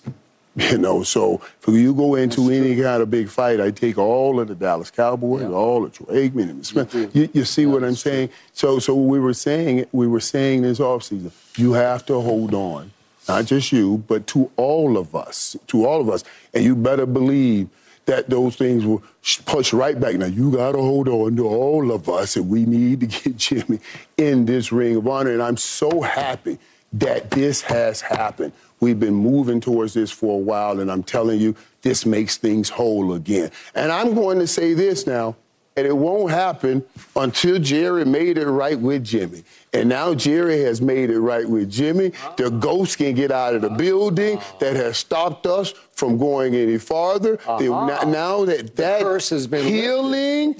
You 0.71 0.77
know, 0.77 1.03
so 1.03 1.41
if 1.67 1.73
you 1.73 1.93
go 1.93 2.15
into 2.15 2.49
any 2.49 2.81
kind 2.81 3.01
of 3.01 3.11
big 3.11 3.27
fight, 3.27 3.59
I 3.59 3.71
take 3.71 3.97
all 3.97 4.39
of 4.39 4.47
the 4.47 4.55
Dallas 4.55 4.89
Cowboys, 4.89 5.43
all 5.51 5.83
of 5.83 5.91
Troy 5.91 6.29
Aikman 6.29 6.49
and 6.49 6.65
Smith. 6.65 6.93
You, 7.13 7.27
you 7.33 7.43
see 7.43 7.65
what 7.65 7.83
I'm 7.83 7.95
saying? 7.95 8.29
So, 8.53 8.79
so 8.79 8.95
we 8.95 9.19
were 9.19 9.33
saying, 9.33 9.85
we 9.91 10.07
were 10.07 10.21
saying 10.21 10.61
this 10.61 10.79
offseason, 10.79 11.31
you 11.57 11.73
have 11.73 12.05
to 12.05 12.21
hold 12.21 12.53
on, 12.53 12.91
not 13.27 13.45
just 13.45 13.73
you, 13.73 14.03
but 14.07 14.27
to 14.27 14.49
all 14.55 14.97
of 14.97 15.13
us, 15.13 15.57
to 15.67 15.85
all 15.85 15.99
of 15.99 16.09
us, 16.09 16.23
and 16.53 16.63
you 16.63 16.73
better 16.73 17.05
believe 17.05 17.67
that 18.05 18.29
those 18.29 18.55
things 18.55 18.85
will 18.85 19.03
push 19.45 19.73
right 19.73 19.99
back. 19.99 20.15
Now 20.15 20.27
you 20.27 20.51
got 20.51 20.71
to 20.71 20.77
hold 20.77 21.09
on 21.09 21.35
to 21.35 21.47
all 21.47 21.91
of 21.91 22.07
us, 22.07 22.37
and 22.37 22.47
we 22.47 22.65
need 22.65 23.01
to 23.01 23.07
get 23.29 23.35
Jimmy 23.35 23.79
in 24.15 24.45
this 24.45 24.71
ring 24.71 24.95
of 24.95 25.07
honor. 25.07 25.31
And 25.31 25.43
I'm 25.43 25.57
so 25.57 26.01
happy 26.01 26.59
that 26.93 27.31
this 27.31 27.61
has 27.61 28.01
happened. 28.01 28.53
We've 28.79 28.99
been 28.99 29.13
moving 29.15 29.61
towards 29.61 29.93
this 29.93 30.11
for 30.11 30.35
a 30.35 30.41
while, 30.41 30.79
and 30.79 30.91
I'm 30.91 31.03
telling 31.03 31.39
you, 31.39 31.55
this 31.81 32.05
makes 32.05 32.37
things 32.37 32.69
whole 32.69 33.13
again. 33.13 33.51
And 33.73 33.91
I'm 33.91 34.13
going 34.13 34.39
to 34.39 34.47
say 34.47 34.73
this 34.73 35.07
now, 35.07 35.35
and 35.77 35.85
it 35.87 35.95
won't 35.95 36.31
happen 36.31 36.83
until 37.15 37.59
Jerry 37.59 38.05
made 38.05 38.37
it 38.37 38.47
right 38.47 38.79
with 38.79 39.03
Jimmy. 39.03 39.43
And 39.73 39.89
now 39.89 40.13
Jerry 40.13 40.61
has 40.63 40.81
made 40.81 41.09
it 41.09 41.19
right 41.19 41.47
with 41.47 41.69
Jimmy. 41.69 42.11
The 42.37 42.49
ghost 42.49 42.97
can 42.97 43.13
get 43.13 43.31
out 43.31 43.55
of 43.55 43.61
the 43.61 43.69
building 43.69 44.39
that 44.59 44.75
has 44.75 44.97
stopped 44.97 45.45
us 45.45 45.71
from 45.91 46.17
going 46.17 46.55
any 46.55 46.77
farther. 46.77 47.37
The- 47.37 47.73
uh-huh. 47.73 48.05
now, 48.09 48.45
that 48.45 48.75
that 48.77 49.01
curse 49.01 49.29
has 49.31 49.47
been 49.47 49.63
lifted. 49.65 49.81
healing 49.81 50.55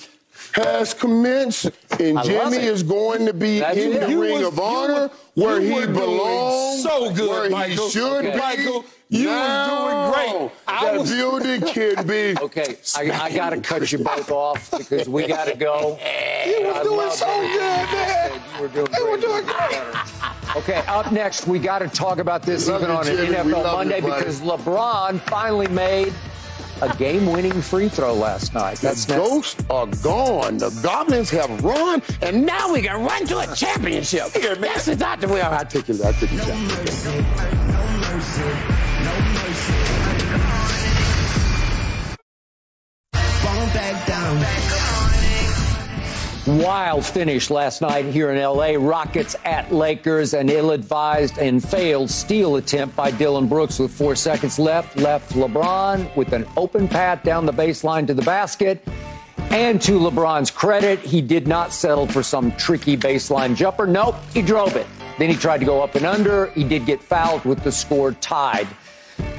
has 0.54 0.94
commenced, 0.94 1.66
and 2.00 2.22
Jimmy 2.24 2.58
is 2.58 2.84
going 2.84 3.26
to 3.26 3.34
be 3.34 3.60
That's 3.60 3.78
in 3.78 3.94
it. 3.94 4.02
the 4.02 4.10
You 4.10 4.22
ring 4.22 4.34
was- 4.40 4.48
of 4.48 4.60
honor 4.60 4.94
were- 5.04 5.12
where 5.36 5.62
you 5.62 5.82
he 5.82 5.88
belongs. 5.88 6.84
so 6.84 7.14
good, 7.14 7.30
where 7.30 7.50
Michael. 7.50 7.86
he 7.86 7.92
should 7.92 8.26
Okay. 8.26 8.32
be. 8.32 8.38
Michael, 8.38 8.86
you 9.10 9.28
was 9.28 9.70
doing 9.70 10.12
great. 10.40 10.52
I 10.68 10.94
the 10.94 11.00
was- 11.00 11.12
building 11.12 11.62
can 11.62 12.08
be. 12.08 12.36
Okay, 12.42 12.78
I, 12.98 13.12
I 13.26 13.32
got 13.36 13.52
to 13.52 13.60
cut 13.62 13.92
you 13.92 14.00
both 14.00 14.32
off 14.32 14.72
because 14.78 15.08
we 15.08 15.28
got 15.28 15.48
to 15.48 15.56
go. 15.56 15.98
You 16.46 16.68
were 16.68 16.84
doing 16.84 17.12
so 17.12 17.26
everything 17.28 17.58
good, 17.58 17.90
you 17.90 17.96
man. 17.96 18.42
You 18.56 18.62
were 18.62 18.68
doing 18.68 18.88
You 18.96 19.04
were 19.06 19.18
great. 19.18 19.22
doing 19.22 19.46
great. 19.46 19.82
Okay, 20.56 20.78
up 20.88 21.12
next, 21.12 21.48
we 21.48 21.60
got 21.60 21.80
to 21.80 21.90
talk 21.90 22.18
about 22.20 22.42
this 22.44 22.70
even 22.70 22.84
you, 22.84 22.88
on 22.88 23.06
an 23.08 23.16
Jimmy. 23.18 23.30
We 23.30 23.36
NFL 23.36 23.52
love 23.52 23.66
you, 23.66 23.74
Monday 23.92 24.00
because 24.02 24.40
LeBron 24.42 25.20
finally 25.22 25.68
made 25.68 26.14
a 26.86 26.96
game-winning 26.98 27.62
free 27.62 27.90
throw 27.90 28.14
last 28.14 28.54
night. 28.54 28.78
That's 28.78 29.06
the 29.06 29.18
next. 29.18 29.30
ghosts 29.30 29.66
are 29.70 29.88
gone. 30.04 30.58
The 30.58 30.70
goblins 30.84 31.30
have 31.32 31.64
run, 31.64 32.02
and 32.22 32.46
now 32.46 32.72
we 32.74 32.82
can 32.82 33.04
run 33.04 33.26
to 33.28 33.40
a 33.40 33.56
championship. 33.56 34.32
Here, 34.34 34.56
man. 34.56 34.72
That's 34.76 35.00
not 35.00 35.22
the 35.22 35.28
way 35.28 35.42
I 35.42 35.64
take 35.64 35.90
it. 35.90 36.02
I 36.04 36.12
take 36.12 36.30
it. 36.32 37.76
Wild 46.48 47.04
finish 47.04 47.50
last 47.50 47.82
night 47.82 48.06
here 48.06 48.32
in 48.32 48.40
LA. 48.40 48.74
Rockets 48.78 49.36
at 49.46 49.74
Lakers, 49.74 50.36
an 50.36 50.48
ill 50.48 50.72
advised 50.72 51.40
and 51.40 51.64
failed 51.64 52.12
steal 52.12 52.58
attempt 52.58 52.96
by 52.96 53.10
Dillon 53.10 53.48
Brooks 53.48 53.80
with 53.80 53.92
four 53.92 54.16
seconds 54.16 54.60
left. 54.60 54.96
Left 54.96 55.34
LeBron 55.34 56.16
with 56.16 56.34
an 56.34 56.46
open 56.56 56.88
path 56.88 57.24
down 57.24 57.48
the 57.48 57.52
baseline 57.52 58.06
to 58.06 58.14
the 58.14 58.22
basket. 58.22 58.88
And 59.50 59.82
to 59.82 59.94
LeBron's 59.94 60.52
credit, 60.52 61.00
he 61.00 61.20
did 61.20 61.48
not 61.48 61.74
settle 61.74 62.06
for 62.06 62.22
some 62.22 62.52
tricky 62.58 62.96
baseline 62.96 63.56
jumper. 63.56 63.88
Nope, 63.88 64.16
he 64.32 64.44
drove 64.44 64.76
it. 64.76 64.86
Then 65.18 65.32
he 65.32 65.36
tried 65.36 65.62
to 65.62 65.66
go 65.66 65.82
up 65.82 65.96
and 65.96 66.06
under. 66.06 66.52
He 66.52 66.64
did 66.64 66.86
get 66.86 67.02
fouled 67.02 67.44
with 67.46 67.64
the 67.64 67.72
score 67.72 68.12
tied. 68.12 68.68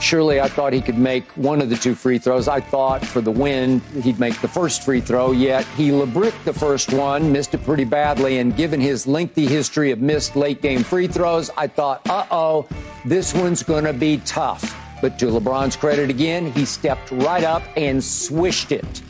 Surely 0.01 0.41
I 0.41 0.49
thought 0.49 0.73
he 0.73 0.81
could 0.81 0.99
make 0.99 1.25
one 1.33 1.61
of 1.61 1.71
the 1.71 1.77
two 1.77 1.95
free 1.95 2.19
throws. 2.19 2.49
I 2.49 2.61
thought 2.61 3.05
for 3.05 3.21
the 3.21 3.31
win 3.31 3.81
he'd 4.03 4.21
make 4.21 4.41
the 4.41 4.49
first 4.49 4.83
free 4.83 5.01
throw, 5.01 5.33
yet 5.33 5.65
he 5.77 5.91
LeBricked 5.91 6.45
the 6.45 6.53
first 6.53 6.93
one, 6.93 7.33
missed 7.33 7.55
it 7.55 7.65
pretty 7.65 7.85
badly, 7.85 8.39
and 8.39 8.57
given 8.57 8.81
his 8.81 9.07
lengthy 9.07 9.47
history 9.47 9.91
of 9.91 10.01
missed 10.01 10.37
late 10.37 10.63
game 10.63 10.83
free 10.85 11.07
throws, 11.07 11.51
I 11.57 11.67
thought, 11.67 12.09
uh 12.09 12.27
oh, 12.31 12.69
this 13.05 13.35
one's 13.35 13.63
going 13.63 13.85
to 13.85 13.93
be 13.93 14.19
tough. 14.19 14.77
But 15.01 15.19
to 15.19 15.27
LeBron's 15.27 15.77
credit 15.77 16.11
again, 16.11 16.53
he 16.53 16.65
stepped 16.65 17.11
right 17.11 17.45
up 17.45 17.63
and 17.77 18.03
swished 18.03 18.73
it 18.73 19.03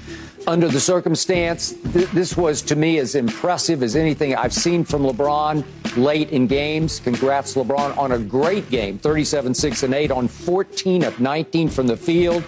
under 0.47 0.69
the 0.69 0.81
circumstance, 0.81 1.73
th- 1.93 2.09
this 2.11 2.37
was 2.37 2.63
to 2.63 2.77
me 2.77 2.99
as 2.99 3.15
impressive 3.15 3.83
as 3.83 3.97
anything 3.97 4.35
I've 4.35 4.53
seen 4.53 4.85
from 4.85 5.03
LeBron 5.03 5.65
late 5.97 6.31
in 6.31 6.47
games. 6.47 7.01
Congrats, 7.01 7.55
LeBron, 7.55 7.97
on 7.97 8.13
a 8.13 8.19
great 8.19 8.71
game 8.71 8.99
37 8.99 9.55
6 9.55 9.83
and 9.83 9.95
8 9.95 10.11
on 10.11 10.29
14 10.29 11.05
of 11.05 11.21
19 11.21 11.69
from 11.69 11.87
the 11.87 11.97
field 11.97 12.45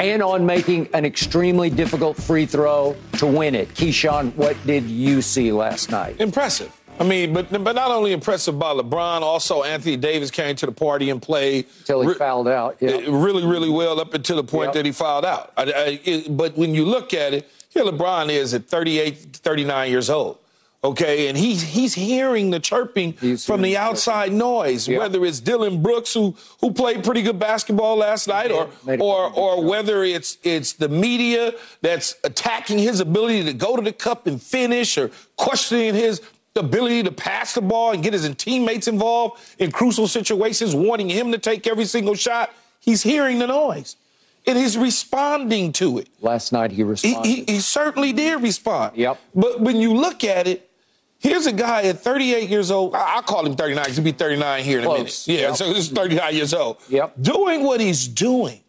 and 0.00 0.22
on 0.22 0.46
making 0.46 0.88
an 0.94 1.04
extremely 1.04 1.70
difficult 1.70 2.16
free 2.16 2.46
throw 2.46 2.96
to 3.18 3.26
win 3.26 3.54
it. 3.54 3.68
Keyshawn, 3.74 4.34
what 4.36 4.56
did 4.66 4.84
you 4.84 5.22
see 5.22 5.52
last 5.52 5.90
night? 5.90 6.20
Impressive. 6.20 6.81
I 7.00 7.04
mean, 7.04 7.32
but 7.32 7.50
but 7.50 7.74
not 7.74 7.90
only 7.90 8.12
impressive 8.12 8.58
by 8.58 8.72
LeBron, 8.72 9.22
also 9.22 9.62
Anthony 9.62 9.96
Davis 9.96 10.30
came 10.30 10.54
to 10.56 10.66
the 10.66 10.72
party 10.72 11.10
and 11.10 11.20
played 11.20 11.66
until 11.80 12.02
he 12.02 12.08
re- 12.08 12.14
fouled 12.14 12.48
out. 12.48 12.76
Yep. 12.80 13.02
Eh, 13.02 13.06
really, 13.08 13.44
really 13.44 13.70
well 13.70 13.98
up 13.98 14.14
until 14.14 14.36
the 14.36 14.44
point 14.44 14.68
yep. 14.68 14.74
that 14.74 14.86
he 14.86 14.92
fouled 14.92 15.24
out. 15.24 15.52
I, 15.56 15.62
I, 15.62 16.00
it, 16.04 16.36
but 16.36 16.56
when 16.56 16.74
you 16.74 16.84
look 16.84 17.14
at 17.14 17.34
it, 17.34 17.50
here 17.70 17.84
LeBron 17.84 18.28
is 18.28 18.54
at 18.54 18.66
38, 18.66 19.16
39 19.36 19.90
years 19.90 20.10
old. 20.10 20.38
Okay, 20.84 21.28
and 21.28 21.38
he's 21.38 21.62
he's 21.62 21.94
hearing 21.94 22.50
the 22.50 22.58
chirping 22.58 23.12
he's 23.20 23.46
from 23.46 23.62
the 23.62 23.76
outside 23.76 24.32
noise, 24.32 24.88
yep. 24.88 24.98
whether 24.98 25.24
it's 25.24 25.38
Dillon 25.38 25.80
Brooks 25.80 26.12
who 26.12 26.34
who 26.60 26.72
played 26.72 27.04
pretty 27.04 27.22
good 27.22 27.38
basketball 27.38 27.96
last 27.98 28.26
night, 28.26 28.50
or 28.50 28.68
or 28.98 29.32
or 29.32 29.64
whether 29.64 30.02
it's 30.02 30.38
it's 30.42 30.72
the 30.72 30.88
media 30.88 31.52
that's 31.82 32.16
attacking 32.24 32.78
his 32.78 32.98
ability 32.98 33.44
to 33.44 33.52
go 33.52 33.76
to 33.76 33.82
the 33.82 33.92
cup 33.92 34.26
and 34.26 34.42
finish, 34.42 34.98
or 34.98 35.12
questioning 35.36 35.94
his 35.94 36.20
the 36.54 36.60
ability 36.60 37.02
to 37.04 37.12
pass 37.12 37.54
the 37.54 37.62
ball 37.62 37.92
and 37.92 38.02
get 38.02 38.12
his 38.12 38.28
teammates 38.36 38.88
involved 38.88 39.40
in 39.58 39.70
crucial 39.72 40.06
situations, 40.06 40.74
wanting 40.74 41.08
him 41.08 41.32
to 41.32 41.38
take 41.38 41.66
every 41.66 41.86
single 41.86 42.14
shot. 42.14 42.52
He's 42.80 43.02
hearing 43.02 43.38
the 43.38 43.46
noise. 43.46 43.96
And 44.46 44.58
he's 44.58 44.76
responding 44.76 45.72
to 45.74 45.98
it. 45.98 46.08
Last 46.20 46.52
night 46.52 46.72
he 46.72 46.82
responded. 46.82 47.26
He, 47.26 47.44
he, 47.44 47.52
he 47.52 47.60
certainly 47.60 48.12
did 48.12 48.42
respond. 48.42 48.96
Yep. 48.96 49.20
But 49.34 49.60
when 49.60 49.76
you 49.76 49.94
look 49.94 50.24
at 50.24 50.48
it, 50.48 50.68
here's 51.20 51.46
a 51.46 51.52
guy 51.52 51.84
at 51.84 52.00
38 52.00 52.50
years 52.50 52.70
old. 52.70 52.94
I'll 52.94 53.22
call 53.22 53.46
him 53.46 53.54
39 53.54 53.84
because 53.84 53.96
he'll 53.96 54.04
be 54.04 54.12
39 54.12 54.64
here 54.64 54.78
in 54.80 54.84
Close. 54.84 55.28
a 55.28 55.30
minute. 55.30 55.42
Yeah, 55.42 55.48
yep. 55.48 55.56
so 55.56 55.72
he's 55.72 55.88
39 55.90 56.34
years 56.34 56.52
old. 56.52 56.78
Yep. 56.88 57.14
Doing 57.22 57.62
what 57.62 57.80
he's 57.80 58.08
doing 58.08 58.60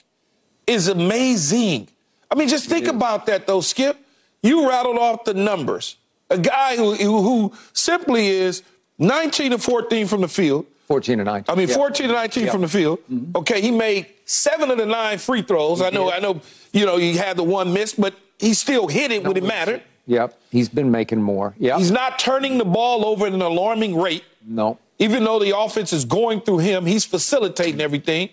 is 0.68 0.88
amazing. 0.88 1.90
I 2.30 2.36
mean, 2.36 2.48
just 2.48 2.70
think 2.70 2.88
about 2.88 3.26
that, 3.26 3.48
though, 3.48 3.62
Skip. 3.62 3.98
You 4.44 4.70
rattled 4.70 4.98
off 4.98 5.24
the 5.24 5.34
numbers 5.34 5.98
a 6.34 6.38
guy 6.38 6.76
who, 6.76 6.96
who 6.96 7.54
simply 7.74 8.28
is 8.28 8.64
19 8.98 9.52
to 9.52 9.58
14 9.58 10.08
from 10.08 10.22
the 10.22 10.28
field. 10.28 10.66
14 10.88 11.20
to 11.20 11.24
19. 11.24 11.54
I 11.54 11.58
mean, 11.58 11.68
14 11.68 12.08
to 12.08 12.14
19 12.14 12.50
from 12.50 12.62
the 12.62 12.68
field. 12.68 13.00
Mm-hmm. 13.12 13.38
Okay, 13.38 13.62
he 13.62 13.72
made 13.72 14.08
seven 14.26 14.70
of 14.70 14.78
the 14.78 14.86
nine 14.86 15.18
free 15.18 15.42
throws. 15.42 15.80
He 15.80 15.86
I 15.86 15.90
know, 15.90 16.06
did. 16.06 16.14
I 16.14 16.20
know, 16.20 16.42
you 16.72 16.86
know, 16.86 16.98
he 16.98 17.16
had 17.16 17.38
the 17.38 17.44
one 17.44 17.74
miss, 17.74 17.94
but 17.94 18.16
he 18.40 18.54
still 18.54 18.88
hit 18.88 19.12
it 19.12 19.24
no, 19.24 19.30
when 19.30 19.38
it 19.38 19.44
mattered. 19.44 19.82
Yep, 20.06 20.38
he's 20.52 20.68
been 20.68 20.92
making 20.92 21.22
more. 21.22 21.56
Yeah, 21.58 21.78
he's 21.78 21.92
not 21.92 22.20
turning 22.20 22.58
the 22.58 22.66
ball 22.66 23.06
over 23.06 23.28
at 23.28 23.34
an 23.34 23.42
alarming 23.42 23.98
rate. 23.98 24.24
No, 24.46 24.78
even 25.00 25.24
though 25.24 25.40
the 25.40 25.58
offense 25.58 25.94
is 25.94 26.04
going 26.04 26.42
through 26.42 26.58
him, 26.60 26.86
he's 26.86 27.06
facilitating 27.06 27.80
everything. 27.80 28.30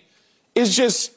It's 0.53 0.75
just 0.75 1.13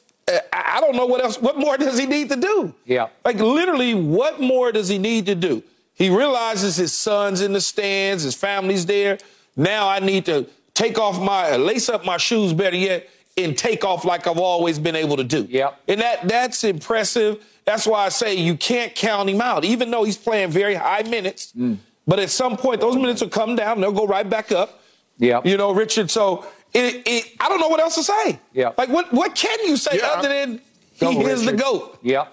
I 0.53 0.79
don't 0.79 0.95
know 0.95 1.05
what 1.05 1.21
else. 1.21 1.39
What 1.39 1.57
more 1.57 1.77
does 1.77 1.97
he 1.97 2.05
need 2.05 2.29
to 2.29 2.37
do? 2.37 2.73
Yeah, 2.85 3.09
like 3.25 3.35
literally, 3.35 3.93
what 3.93 4.39
more 4.39 4.71
does 4.71 4.87
he 4.87 4.97
need 4.97 5.25
to 5.25 5.35
do? 5.35 5.61
He 5.95 6.09
realizes 6.09 6.75
his 6.75 6.93
son's 6.93 7.41
in 7.41 7.53
the 7.53 7.61
stands, 7.61 8.23
his 8.23 8.35
family's 8.35 8.85
there. 8.85 9.17
Now 9.55 9.87
I 9.87 9.99
need 9.99 10.25
to 10.25 10.47
take 10.73 10.99
off 10.99 11.19
my 11.19 11.55
lace 11.55 11.89
up 11.89 12.05
my 12.05 12.17
shoes, 12.17 12.53
better 12.53 12.75
yet, 12.75 13.09
and 13.37 13.57
take 13.57 13.83
off 13.83 14.05
like 14.05 14.27
I've 14.27 14.37
always 14.37 14.77
been 14.77 14.95
able 14.95 15.17
to 15.17 15.23
do. 15.23 15.47
Yeah. 15.49 15.71
And 15.87 16.01
that 16.01 16.27
that's 16.27 16.63
impressive. 16.63 17.43
That's 17.63 17.87
why 17.87 18.05
I 18.05 18.09
say 18.09 18.35
you 18.35 18.55
can't 18.55 18.93
count 18.93 19.29
him 19.29 19.41
out, 19.41 19.65
even 19.65 19.89
though 19.89 20.03
he's 20.03 20.17
playing 20.17 20.51
very 20.51 20.75
high 20.75 21.03
minutes. 21.03 21.51
Mm. 21.53 21.77
But 22.05 22.19
at 22.19 22.29
some 22.29 22.57
point, 22.57 22.81
those 22.81 22.95
minutes 22.95 23.21
will 23.21 23.29
come 23.29 23.55
down. 23.55 23.81
They'll 23.81 23.91
go 23.91 24.05
right 24.05 24.29
back 24.29 24.51
up. 24.51 24.81
Yeah. 25.17 25.41
You 25.43 25.57
know, 25.57 25.73
Richard. 25.73 26.11
So 26.11 26.45
it, 26.73 27.01
it, 27.05 27.31
I 27.39 27.49
don't 27.49 27.59
know 27.59 27.69
what 27.69 27.79
else 27.79 27.95
to 27.95 28.03
say. 28.03 28.39
Yeah. 28.53 28.73
Like 28.77 28.89
what 28.89 29.11
what 29.13 29.33
can 29.33 29.57
you 29.65 29.77
say 29.77 29.97
yeah, 29.97 30.07
other 30.07 30.27
than 30.27 30.61
he 30.93 31.21
is 31.21 31.45
the 31.45 31.53
goat? 31.53 31.97
Yeah. 32.03 32.27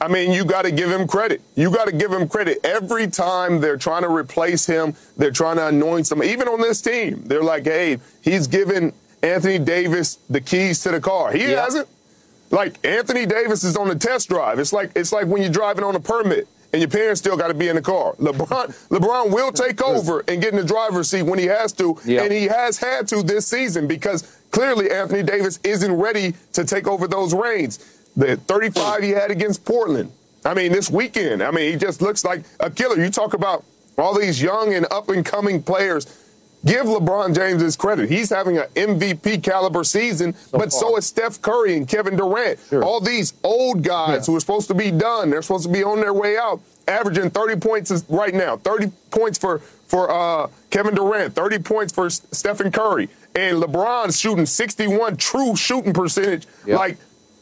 I 0.00 0.08
mean, 0.08 0.32
you 0.32 0.44
got 0.44 0.62
to 0.62 0.70
give 0.70 0.90
him 0.90 1.08
credit. 1.08 1.40
You 1.56 1.70
got 1.70 1.86
to 1.86 1.92
give 1.92 2.12
him 2.12 2.28
credit. 2.28 2.58
Every 2.64 3.08
time 3.08 3.60
they're 3.60 3.76
trying 3.76 4.02
to 4.02 4.08
replace 4.08 4.66
him, 4.66 4.94
they're 5.16 5.32
trying 5.32 5.56
to 5.56 5.66
anoint 5.66 6.06
some. 6.06 6.22
Even 6.22 6.46
on 6.48 6.60
this 6.60 6.80
team, 6.80 7.22
they're 7.24 7.42
like, 7.42 7.64
hey, 7.64 7.98
he's 8.22 8.46
given 8.46 8.92
Anthony 9.22 9.58
Davis 9.58 10.18
the 10.30 10.40
keys 10.40 10.82
to 10.84 10.92
the 10.92 11.00
car. 11.00 11.32
He 11.32 11.50
yeah. 11.50 11.64
hasn't. 11.64 11.88
Like 12.50 12.84
Anthony 12.86 13.26
Davis 13.26 13.62
is 13.64 13.76
on 13.76 13.88
the 13.88 13.96
test 13.96 14.28
drive. 14.28 14.58
It's 14.58 14.72
like 14.72 14.92
it's 14.94 15.12
like 15.12 15.26
when 15.26 15.42
you're 15.42 15.52
driving 15.52 15.84
on 15.84 15.94
a 15.94 16.00
permit 16.00 16.48
and 16.72 16.80
your 16.80 16.88
parents 16.88 17.20
still 17.20 17.36
got 17.36 17.48
to 17.48 17.54
be 17.54 17.68
in 17.68 17.76
the 17.76 17.82
car. 17.82 18.14
LeBron 18.14 18.88
LeBron 18.88 19.30
will 19.30 19.52
take 19.52 19.82
over 19.82 20.24
and 20.28 20.40
get 20.40 20.54
in 20.54 20.56
the 20.60 20.64
driver's 20.64 21.10
seat 21.10 21.22
when 21.22 21.38
he 21.38 21.46
has 21.46 21.72
to, 21.74 21.98
and 22.06 22.32
he 22.32 22.44
has 22.44 22.78
had 22.78 23.06
to 23.08 23.22
this 23.22 23.46
season 23.46 23.86
because 23.86 24.40
clearly 24.50 24.90
Anthony 24.90 25.22
Davis 25.22 25.58
isn't 25.62 25.92
ready 25.92 26.34
to 26.54 26.64
take 26.64 26.86
over 26.86 27.06
those 27.06 27.34
reins. 27.34 27.97
The 28.18 28.36
35 28.36 29.02
he 29.04 29.10
had 29.10 29.30
against 29.30 29.64
Portland. 29.64 30.10
I 30.44 30.52
mean, 30.52 30.72
this 30.72 30.90
weekend, 30.90 31.40
I 31.40 31.52
mean, 31.52 31.72
he 31.72 31.78
just 31.78 32.02
looks 32.02 32.24
like 32.24 32.42
a 32.58 32.68
killer. 32.68 32.96
You 32.96 33.10
talk 33.10 33.32
about 33.32 33.64
all 33.96 34.18
these 34.18 34.42
young 34.42 34.74
and 34.74 34.86
up 34.90 35.08
and 35.08 35.24
coming 35.24 35.62
players. 35.62 36.06
Give 36.64 36.86
LeBron 36.86 37.36
James 37.36 37.62
his 37.62 37.76
credit. 37.76 38.10
He's 38.10 38.30
having 38.30 38.58
an 38.58 38.66
MVP 38.74 39.44
caliber 39.44 39.84
season, 39.84 40.34
so 40.34 40.58
but 40.58 40.72
far. 40.72 40.80
so 40.80 40.96
is 40.96 41.06
Steph 41.06 41.40
Curry 41.40 41.76
and 41.76 41.86
Kevin 41.86 42.16
Durant. 42.16 42.58
Sure. 42.68 42.82
All 42.82 43.00
these 43.00 43.34
old 43.44 43.84
guys 43.84 44.26
yeah. 44.26 44.32
who 44.32 44.36
are 44.36 44.40
supposed 44.40 44.66
to 44.66 44.74
be 44.74 44.90
done, 44.90 45.30
they're 45.30 45.42
supposed 45.42 45.66
to 45.66 45.72
be 45.72 45.84
on 45.84 46.00
their 46.00 46.12
way 46.12 46.36
out, 46.36 46.60
averaging 46.88 47.30
30 47.30 47.60
points 47.60 48.04
right 48.08 48.34
now. 48.34 48.56
30 48.56 48.90
points 49.12 49.38
for 49.38 49.60
for 49.86 50.10
uh, 50.10 50.48
Kevin 50.70 50.94
Durant, 50.94 51.34
30 51.34 51.60
points 51.60 51.92
for 51.92 52.10
Stephen 52.10 52.72
Curry, 52.72 53.08
and 53.36 53.62
LeBron's 53.62 54.18
shooting 54.18 54.44
61 54.44 55.16
true 55.16 55.54
shooting 55.54 55.92
percentage. 55.92 56.46
Yep. 56.66 56.78
Like 56.78 56.98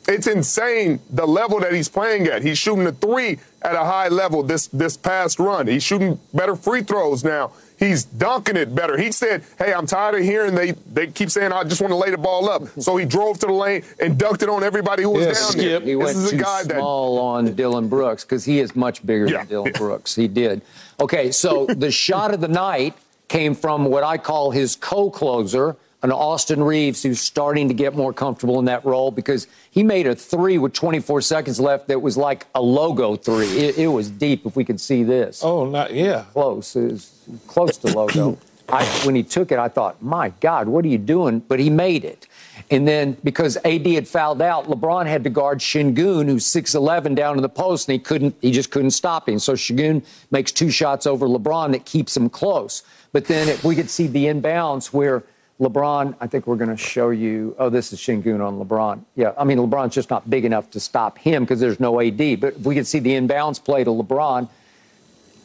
it's 0.08 0.26
insane 0.26 1.00
the 1.10 1.26
level 1.26 1.60
that 1.60 1.72
he's 1.72 1.88
playing 1.88 2.26
at. 2.26 2.42
He's 2.42 2.58
shooting 2.58 2.86
a 2.86 2.92
three 2.92 3.38
at 3.62 3.74
a 3.74 3.84
high 3.84 4.08
level 4.08 4.42
this 4.42 4.68
this 4.68 4.96
past 4.96 5.38
run. 5.38 5.66
He's 5.66 5.82
shooting 5.82 6.18
better 6.32 6.56
free 6.56 6.82
throws 6.82 7.24
now. 7.24 7.52
He's 7.78 8.04
dunking 8.04 8.56
it 8.56 8.74
better. 8.74 8.96
He 8.96 9.12
said, 9.12 9.44
"Hey, 9.58 9.74
I'm 9.74 9.86
tired 9.86 10.14
of 10.14 10.22
hearing 10.22 10.54
they 10.54 10.72
they 10.92 11.08
keep 11.08 11.30
saying 11.30 11.52
I 11.52 11.64
just 11.64 11.80
want 11.80 11.90
to 11.90 11.96
lay 11.96 12.10
the 12.10 12.18
ball 12.18 12.48
up." 12.48 12.62
So 12.80 12.96
he 12.96 13.04
drove 13.04 13.38
to 13.40 13.46
the 13.46 13.52
lane 13.52 13.82
and 14.00 14.18
dunked 14.18 14.42
it 14.42 14.48
on 14.48 14.62
everybody 14.62 15.02
who 15.02 15.10
was 15.10 15.26
yeah, 15.26 15.32
down 15.32 15.50
Skip. 15.52 15.62
there. 15.62 15.80
He 15.80 15.94
this 15.94 16.14
went 16.14 16.30
too 16.30 16.74
small 16.74 17.16
that... 17.16 17.48
on 17.48 17.54
Dillon 17.54 17.88
Brooks 17.88 18.24
because 18.24 18.44
he 18.44 18.60
is 18.60 18.74
much 18.74 19.04
bigger 19.04 19.26
yeah. 19.26 19.38
than 19.38 19.48
Dillon 19.48 19.72
Brooks. 19.72 20.14
He 20.14 20.28
did. 20.28 20.62
Okay, 21.00 21.30
so 21.30 21.66
the 21.66 21.90
shot 21.90 22.32
of 22.32 22.40
the 22.40 22.48
night 22.48 22.94
came 23.28 23.54
from 23.54 23.86
what 23.86 24.04
I 24.04 24.18
call 24.18 24.52
his 24.52 24.76
co-closer 24.76 25.76
an 26.06 26.12
Austin 26.12 26.62
Reaves 26.62 27.02
who's 27.02 27.20
starting 27.20 27.66
to 27.66 27.74
get 27.74 27.96
more 27.96 28.12
comfortable 28.12 28.60
in 28.60 28.66
that 28.66 28.84
role 28.84 29.10
because 29.10 29.48
he 29.72 29.82
made 29.82 30.06
a 30.06 30.14
three 30.14 30.56
with 30.56 30.72
24 30.72 31.20
seconds 31.20 31.58
left 31.58 31.88
that 31.88 32.00
was 32.00 32.16
like 32.16 32.46
a 32.54 32.62
logo 32.62 33.16
three. 33.16 33.48
It, 33.48 33.76
it 33.76 33.88
was 33.88 34.08
deep. 34.08 34.46
If 34.46 34.54
we 34.54 34.64
could 34.64 34.80
see 34.80 35.02
this. 35.02 35.42
Oh, 35.42 35.66
not 35.66 35.92
yeah. 35.92 36.26
Close. 36.32 36.76
It 36.76 36.92
was 36.92 37.12
close 37.48 37.76
to 37.78 37.88
logo. 37.88 38.38
I, 38.68 38.84
when 39.04 39.16
he 39.16 39.24
took 39.24 39.50
it, 39.50 39.58
I 39.58 39.68
thought, 39.68 40.00
my 40.00 40.30
God, 40.40 40.68
what 40.68 40.84
are 40.84 40.88
you 40.88 40.98
doing? 40.98 41.40
But 41.40 41.58
he 41.58 41.70
made 41.70 42.04
it. 42.04 42.28
And 42.70 42.86
then 42.86 43.16
because 43.24 43.56
AD 43.64 43.86
had 43.86 44.06
fouled 44.06 44.42
out, 44.42 44.66
LeBron 44.66 45.06
had 45.06 45.24
to 45.24 45.30
guard 45.30 45.58
Sengun, 45.58 46.26
who's 46.26 46.44
6'11 46.46 47.16
down 47.16 47.34
to 47.34 47.40
the 47.40 47.48
post, 47.48 47.88
and 47.88 47.94
he 47.94 47.98
couldn't, 47.98 48.36
he 48.40 48.52
just 48.52 48.70
couldn't 48.70 48.92
stop 48.92 49.28
him. 49.28 49.38
So 49.38 49.54
Sengun 49.54 50.04
makes 50.30 50.52
two 50.52 50.70
shots 50.70 51.06
over 51.06 51.26
LeBron 51.26 51.72
that 51.72 51.84
keeps 51.84 52.16
him 52.16 52.28
close. 52.28 52.84
But 53.12 53.26
then 53.26 53.48
if 53.48 53.64
we 53.64 53.74
could 53.74 53.90
see 53.90 54.06
the 54.06 54.26
inbounds 54.26 54.92
where 54.92 55.24
LeBron, 55.60 56.16
I 56.20 56.26
think 56.26 56.46
we're 56.46 56.56
going 56.56 56.70
to 56.70 56.76
show 56.76 57.10
you. 57.10 57.56
Oh, 57.58 57.70
this 57.70 57.92
is 57.92 57.98
Sengun 57.98 58.46
on 58.46 58.58
LeBron. 58.58 59.02
Yeah, 59.14 59.32
I 59.38 59.44
mean, 59.44 59.58
LeBron's 59.58 59.94
just 59.94 60.10
not 60.10 60.28
big 60.28 60.44
enough 60.44 60.70
to 60.72 60.80
stop 60.80 61.16
him 61.18 61.44
because 61.44 61.60
there's 61.60 61.80
no 61.80 62.00
AD. 62.00 62.40
But 62.40 62.54
if 62.54 62.60
we 62.66 62.74
could 62.74 62.86
see 62.86 62.98
the 62.98 63.12
inbounds 63.12 63.62
play 63.62 63.82
to 63.84 63.90
LeBron, 63.90 64.48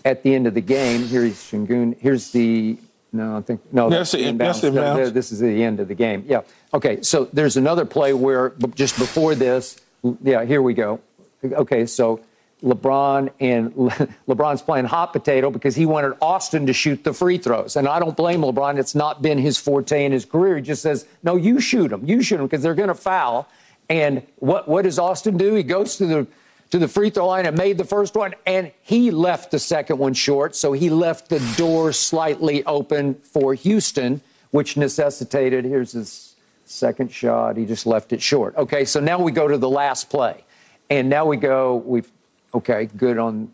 at 0.06 0.24
the 0.24 0.34
end 0.34 0.48
of 0.48 0.54
the 0.54 0.62
game. 0.62 1.06
Here's 1.08 1.36
Sengun. 1.36 1.98
Here's 2.00 2.32
the 2.32 2.78
no, 3.14 3.38
I 3.38 3.42
think 3.42 3.62
no. 3.74 3.90
That's 3.90 4.12
the 4.12 4.20
inbounds. 4.20 4.38
That's 4.38 4.62
the 4.62 4.70
inbounds. 4.70 5.14
This 5.14 5.32
is 5.32 5.40
the 5.40 5.64
end 5.64 5.80
of 5.80 5.88
the 5.88 5.96
game. 5.96 6.24
Yeah. 6.28 6.42
Okay. 6.74 7.02
So 7.02 7.26
there's 7.34 7.58
another 7.58 7.86
play 7.86 8.14
where 8.14 8.54
just 8.76 8.98
before 8.98 9.36
this. 9.36 9.80
Yeah. 10.24 10.46
Here 10.46 10.62
we 10.62 10.74
go. 10.74 11.02
Okay. 11.44 11.86
So 11.86 12.22
LeBron 12.64 13.32
and 13.40 13.76
Le- 13.76 13.92
LeBron's 14.28 14.62
playing 14.62 14.86
hot 14.86 15.14
potato 15.14 15.50
because 15.50 15.76
he 15.76 15.86
wanted 15.86 16.14
Austin 16.22 16.66
to 16.68 16.74
shoot 16.74 17.04
the 17.04 17.14
free 17.14 17.38
throws. 17.38 17.76
And 17.76 17.88
I 17.88 18.00
don't 18.00 18.16
blame 18.16 18.42
LeBron. 18.42 18.80
It's 18.80 18.96
not 18.96 19.22
been 19.22 19.38
his 19.38 19.58
forte 19.58 20.06
in 20.06 20.12
his 20.12 20.26
career. 20.26 20.58
He 20.58 20.62
just 20.62 20.82
says, 20.82 21.06
no, 21.24 21.36
you 21.36 21.60
shoot 21.60 21.90
them. 21.90 22.06
You 22.06 22.22
shoot 22.22 22.38
them 22.38 22.46
because 22.46 22.62
they're 22.62 22.76
going 22.76 22.90
to 22.90 22.96
foul. 22.96 23.48
And 23.90 24.26
what, 24.38 24.68
what 24.68 24.84
does 24.84 25.00
Austin 25.00 25.38
do? 25.38 25.54
He 25.54 25.64
goes 25.64 25.98
to 25.98 26.06
the 26.06 26.28
to 26.72 26.80
the 26.80 26.88
free 26.88 27.10
throw 27.10 27.28
line 27.28 27.46
and 27.46 27.58
made 27.58 27.78
the 27.78 27.84
first 27.84 28.16
one, 28.16 28.34
and 28.46 28.72
he 28.82 29.12
left 29.12 29.52
the 29.52 29.60
second 29.60 29.98
one 29.98 30.14
short. 30.14 30.56
So 30.56 30.72
he 30.72 30.90
left 30.90 31.28
the 31.28 31.40
door 31.58 31.92
slightly 31.92 32.64
open 32.66 33.16
for 33.16 33.54
Houston, 33.54 34.22
which 34.52 34.78
necessitated 34.78 35.66
here's 35.66 35.92
his 35.92 36.36
second 36.64 37.12
shot. 37.12 37.58
He 37.58 37.66
just 37.66 37.86
left 37.86 38.14
it 38.14 38.22
short. 38.22 38.56
Okay, 38.56 38.86
so 38.86 39.02
now 39.02 39.20
we 39.20 39.34
go 39.34 39.50
to 39.50 39.58
the 39.58 39.70
last 39.70 40.10
play. 40.10 40.46
And 40.90 41.10
now 41.10 41.26
we 41.26 41.38
go, 41.38 41.76
we've 41.76 42.10
okay, 42.54 42.86
good 42.98 43.18
on 43.18 43.52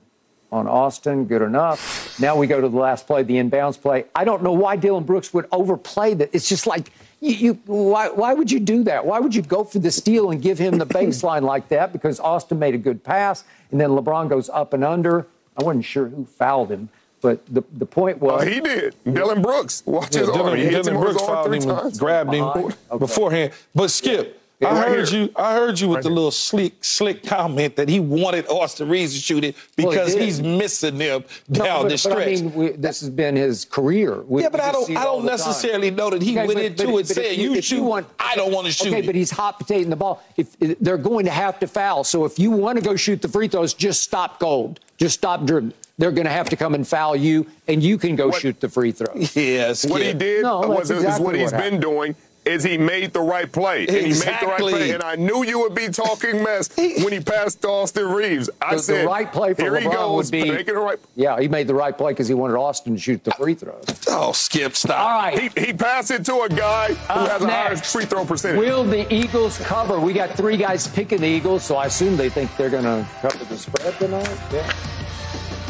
on 0.49 0.65
Austin, 0.65 1.25
good 1.25 1.41
enough. 1.41 2.17
Now 2.21 2.37
we 2.37 2.47
go 2.47 2.61
to 2.61 2.69
the 2.69 2.77
last 2.77 3.05
play, 3.05 3.21
the 3.21 3.33
inbounds 3.35 3.79
play. 3.79 4.05
I 4.15 4.23
don't 4.23 4.41
know 4.43 4.53
why 4.53 4.77
Dillon 4.77 5.03
Brooks 5.03 5.33
would 5.33 5.45
overplay 5.51 6.13
that. 6.13 6.29
It's 6.31 6.47
just 6.47 6.65
like 6.65 6.89
you, 7.19 7.31
you, 7.33 7.53
why, 7.65 8.07
why 8.09 8.33
would 8.33 8.49
you 8.49 8.61
do 8.61 8.83
that? 8.85 9.05
Why 9.05 9.19
would 9.19 9.35
you 9.35 9.41
go 9.41 9.65
for 9.65 9.79
the 9.79 9.91
steal 9.91 10.31
and 10.31 10.41
give 10.41 10.57
him 10.57 10.77
the 10.77 10.85
baseline 10.99 11.41
like 11.41 11.67
that? 11.67 11.91
Because 11.91 12.21
Austin 12.21 12.59
made 12.59 12.75
a 12.75 12.77
good 12.77 13.03
pass, 13.03 13.43
and 13.71 13.81
then 13.81 13.89
LeBron 13.89 14.29
goes 14.29 14.49
up 14.49 14.71
and 14.73 14.85
under. 14.85 15.27
I 15.57 15.63
wasn't 15.63 15.83
sure 15.83 16.07
who 16.07 16.23
fouled 16.25 16.71
him, 16.71 16.87
but 17.19 17.45
the, 17.53 17.63
the 17.73 17.85
point 17.85 18.19
was. 18.19 18.43
Oh, 18.43 18.45
he 18.45 18.61
did. 18.61 18.95
Dillon 19.03 19.41
Brooks. 19.41 19.83
Watch 19.85 20.13
his 20.13 20.29
arm. 20.29 20.55
He 20.55 20.69
Dillon, 20.69 20.75
him 20.75 20.83
Dillon 20.83 20.95
on 20.95 21.05
his 21.07 21.15
Brooks 21.17 21.21
arm 21.23 21.27
fouled 21.35 21.47
three 21.47 21.57
him, 21.57 21.63
times. 21.75 21.99
grabbed 21.99 22.33
him 22.33 22.45
Behind? 22.45 22.75
Okay. 22.91 22.99
beforehand. 22.99 23.53
But 23.75 23.91
Skip, 23.91 24.27
Yeah, 24.27 24.36
I 24.59 24.71
right 24.71 24.87
heard 24.87 25.09
here. 25.09 25.21
you. 25.25 25.29
I 25.35 25.53
heard 25.53 25.79
you 25.79 25.87
with 25.89 25.97
Right 25.97 26.03
the 26.03 26.09
here. 26.09 26.15
little 26.15 26.31
slick, 26.31 26.83
slick 26.83 27.23
comment 27.23 27.75
that 27.75 27.87
he 27.89 27.99
wanted 27.99 28.47
Austin 28.47 28.89
Reaves 28.89 29.13
to 29.13 29.19
shoot 29.19 29.43
it 29.43 29.55
Well, 29.77 29.91
he 29.91 29.97
because 29.97 30.13
he's 30.15 30.41
missing 30.41 30.97
them 30.97 31.25
No, 31.47 31.63
down 31.63 31.81
but, 31.83 31.89
the 31.89 31.89
but 31.93 31.99
stretch. 31.99 32.27
I 32.27 32.41
mean, 32.41 32.53
we, 32.55 32.69
this 32.71 33.01
has 33.01 33.09
been 33.11 33.35
his 33.35 33.65
career. 33.65 34.21
We, 34.27 34.41
yeah, 34.41 34.49
but 34.49 34.59
I 34.61 34.71
don't. 34.71 34.89
I 34.97 35.03
don't 35.03 35.23
the 35.23 35.29
time. 35.29 35.37
necessarily 35.37 35.91
know 35.91 36.09
that 36.09 36.23
he 36.23 36.31
Okay, 36.37 36.47
went 36.47 36.57
but- 36.57 36.65
into 36.65 36.85
but- 36.87 36.97
it 37.01 37.07
saying, 37.07 37.39
you- 37.39 37.51
"You 37.51 37.57
if 37.57 37.65
shoot." 37.65 37.83
want- 37.83 38.07
I 38.19 38.35
don't 38.35 38.51
want 38.51 38.65
to 38.65 38.73
shoot 38.73 38.87
Okay, 38.87 38.99
it. 38.99 39.05
but 39.05 39.13
he's 39.13 39.29
hot 39.29 39.59
potatoing 39.59 39.89
the 39.91 39.95
ball. 39.95 40.23
If, 40.37 40.47
if 40.59 40.79
they're 40.79 40.97
going 40.97 41.25
to 41.25 41.31
have 41.31 41.59
to 41.59 41.67
foul, 41.67 42.03
so 42.03 42.25
if 42.25 42.39
you 42.39 42.49
want 42.49 42.79
to 42.79 42.83
go 42.83 42.95
shoot 42.95 43.21
the 43.21 43.27
free 43.27 43.47
throws, 43.47 43.75
just 43.75 44.01
stop 44.01 44.39
gold. 44.39 44.79
Just 44.97 45.13
stop 45.19 45.45
dribbling. 45.45 45.73
They're 45.99 46.11
going 46.11 46.25
to 46.25 46.31
have 46.31 46.49
to 46.49 46.55
come 46.55 46.75
and 46.75 46.87
foul 46.87 47.15
you, 47.15 47.47
and 47.67 47.81
you 47.81 47.97
can 47.97 48.15
go 48.15 48.27
What- 48.29 48.41
shoot 48.41 48.59
the 48.59 48.69
free 48.69 48.91
throw. 48.91 49.13
Yes. 49.35 49.85
What 49.85 50.01
he 50.01 50.13
did 50.13 50.43
No, 50.43 50.61
was 50.61 50.89
that's 50.89 51.15
is 51.15 51.19
what 51.19 51.35
he's 51.35 51.51
what 51.51 51.61
been 51.61 51.79
doing. 51.79 52.15
Is 52.47 52.63
he 52.63 52.77
made 52.77 53.13
the 53.13 53.21
right 53.21 53.51
play? 53.51 53.85
And 53.87 53.95
he 53.97 54.03
made 54.03 54.11
the 54.13 54.25
right 54.25 54.59
Exactly. 54.59 54.71
play. 54.73 54.91
And 54.91 55.03
I 55.03 55.15
knew 55.15 55.43
you 55.43 55.59
would 55.59 55.75
be 55.75 55.89
talking 55.89 56.43
mess 56.43 56.69
when 56.77 57.11
he 57.11 57.19
passed 57.19 57.63
Austin 57.65 58.07
Reaves. 58.09 58.49
I 58.61 58.71
The, 58.71 58.75
the 58.77 58.83
said, 58.83 59.05
right 59.05 59.31
play 59.31 59.53
for 59.53 59.61
here 59.63 59.79
he 59.79 59.87
goes, 59.89 60.15
would 60.15 60.31
be. 60.31 60.49
making 60.49 60.73
the 60.75 60.79
right. 60.79 60.99
Yeah, 61.15 61.39
he 61.39 61.47
made 61.47 61.67
the 61.67 61.75
right 61.75 61.95
play 61.97 62.13
because 62.13 62.27
he 62.27 62.33
wanted 62.33 62.55
Austin 62.55 62.95
to 62.95 62.99
shoot 63.01 63.23
the 63.23 63.31
free 63.31 63.53
throws. 63.53 63.83
Oh, 64.07 64.31
Skip, 64.31 64.75
stop. 64.75 64.99
All 64.99 65.19
right. 65.21 65.51
He, 65.57 65.65
he 65.67 65.73
passed 65.73 66.11
it 66.11 66.25
to 66.25 66.41
a 66.41 66.49
guy 66.49 66.93
who 66.93 67.13
Up 67.13 67.29
has 67.31 67.41
a 67.43 67.47
higher 67.49 67.75
free 67.75 68.05
throw 68.05 68.25
percentage. 68.25 68.59
Will 68.59 68.83
the 68.83 69.11
Eagles 69.13 69.57
cover? 69.59 69.99
We 69.99 70.13
got 70.13 70.31
three 70.31 70.57
guys 70.57 70.87
picking 70.87 71.19
the 71.21 71.27
Eagles, 71.27 71.63
so 71.63 71.75
I 71.75 71.87
assume 71.87 72.15
they 72.17 72.29
think 72.29 72.55
they're 72.57 72.69
going 72.69 72.83
to 72.83 73.05
cover 73.21 73.43
the 73.45 73.57
spread 73.57 73.93
tonight. 73.99 74.29
Yeah. 74.53 74.67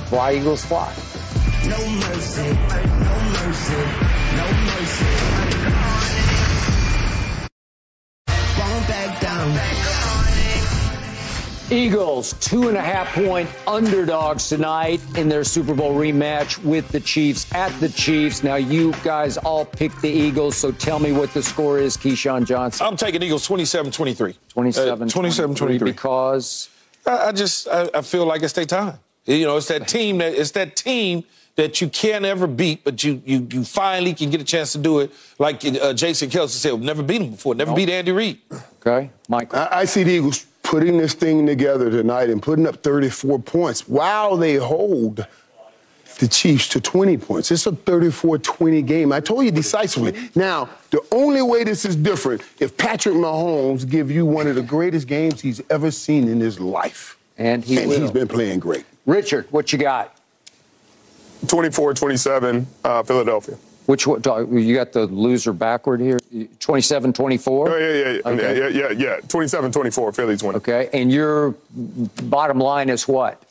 Fly 0.09 0.33
Eagles 0.35 0.63
fly. 0.63 0.93
No 1.67 1.77
mercy, 1.99 2.53
no 2.53 3.31
mercy. 3.45 4.06
Back 8.87 9.19
down. 9.21 9.57
Eagles, 11.69 12.31
two 12.39 12.69
and 12.69 12.77
a 12.77 12.81
half 12.81 13.13
point 13.13 13.49
underdogs 13.67 14.47
tonight 14.47 15.01
in 15.17 15.27
their 15.27 15.43
Super 15.43 15.73
Bowl 15.75 15.93
rematch 15.93 16.57
with 16.63 16.87
the 16.89 16.99
Chiefs 17.01 17.53
at 17.53 17.77
the 17.81 17.89
Chiefs. 17.89 18.41
Now, 18.41 18.55
you 18.55 18.93
guys 19.03 19.35
all 19.37 19.65
picked 19.65 20.01
the 20.01 20.09
Eagles, 20.09 20.55
so 20.55 20.71
tell 20.71 20.97
me 20.97 21.11
what 21.11 21.33
the 21.33 21.43
score 21.43 21.77
is, 21.77 21.97
Keyshawn 21.97 22.45
Johnson. 22.45 22.87
I'm 22.87 22.95
taking 22.95 23.21
Eagles 23.21 23.45
27-23. 23.45 24.37
27 24.47 25.01
Uh, 25.03 25.11
27-23. 25.11 25.83
Because 25.83 26.69
I, 27.05 27.27
I 27.27 27.31
just 27.33 27.67
I, 27.67 27.89
I 27.93 28.01
feel 28.01 28.25
like 28.25 28.43
it's 28.43 28.53
their 28.53 28.65
time. 28.65 28.99
You 29.25 29.45
know, 29.45 29.57
it's 29.57 29.67
that 29.67 29.89
team 29.89 30.19
that 30.19 30.35
it's 30.35 30.51
that 30.51 30.77
team 30.77 31.25
that 31.57 31.81
you 31.81 31.89
can't 31.89 32.23
ever 32.23 32.47
beat, 32.47 32.83
but 32.83 33.03
you 33.03 33.21
you 33.25 33.47
you 33.51 33.63
finally 33.63 34.13
can 34.13 34.29
get 34.29 34.39
a 34.39 34.45
chance 34.45 34.71
to 34.71 34.77
do 34.77 34.99
it. 34.99 35.11
Like 35.37 35.65
uh, 35.65 35.93
Jason 35.93 36.29
Kelce 36.29 36.49
said, 36.49 36.79
never 36.79 37.03
beat 37.03 37.21
him 37.21 37.31
before, 37.31 37.55
never 37.55 37.75
beat 37.75 37.89
Andy 37.89 38.11
Reid. 38.11 38.39
Okay, 38.79 39.09
Michael. 39.27 39.59
I, 39.59 39.79
I 39.79 39.85
see 39.85 40.03
the 40.03 40.11
Eagles 40.11 40.45
putting 40.63 40.97
this 40.97 41.13
thing 41.13 41.45
together 41.45 41.89
tonight 41.89 42.29
and 42.29 42.41
putting 42.41 42.67
up 42.67 42.83
34 42.83 43.39
points 43.39 43.87
while 43.87 44.37
they 44.37 44.55
hold 44.55 45.25
the 46.19 46.27
Chiefs 46.27 46.67
to 46.69 46.81
20 46.81 47.17
points. 47.17 47.51
It's 47.51 47.67
a 47.67 47.71
34-20 47.71 48.85
game. 48.85 49.13
I 49.13 49.19
told 49.19 49.45
you 49.45 49.51
decisively. 49.51 50.13
Now, 50.35 50.69
the 50.89 50.99
only 51.11 51.41
way 51.41 51.63
this 51.63 51.85
is 51.85 51.95
different 51.95 52.41
if 52.59 52.75
Patrick 52.75 53.15
Mahomes 53.15 53.87
give 53.87 54.09
you 54.09 54.25
one 54.25 54.47
of 54.47 54.55
the 54.55 54.63
greatest 54.63 55.07
games 55.07 55.39
he's 55.39 55.61
ever 55.69 55.91
seen 55.91 56.27
in 56.27 56.39
his 56.39 56.59
life. 56.59 57.17
And 57.37 57.63
he 57.63 57.77
and 57.77 57.87
will. 57.87 58.01
he's 58.01 58.11
been 58.11 58.27
playing 58.27 58.59
great. 58.59 58.85
Richard, 59.05 59.45
what 59.51 59.71
you 59.71 59.77
got? 59.77 60.16
24-27, 61.45 62.65
uh, 62.83 63.03
Philadelphia. 63.03 63.55
Which 63.85 64.05
one? 64.05 64.21
You 64.57 64.75
got 64.75 64.91
the 64.91 65.05
loser 65.05 65.53
backward 65.53 66.01
here? 66.01 66.19
27 66.59 67.13
24? 67.13 67.69
Oh, 67.69 67.77
yeah, 67.77 67.87
yeah, 67.87 68.11
yeah, 68.11 68.21
Okay. 68.25 68.59
yeah, 68.59 68.67
yeah, 68.67 68.89
yeah. 68.91 69.19
27-24, 69.27 70.13
Phillies 70.15 70.43
winning. 70.43 70.57
Okay, 70.57 70.89
and 70.93 71.09
your 71.11 71.55
bottom 72.23 72.59
line 72.59 72.89
is 72.89 73.07
what? 73.07 73.41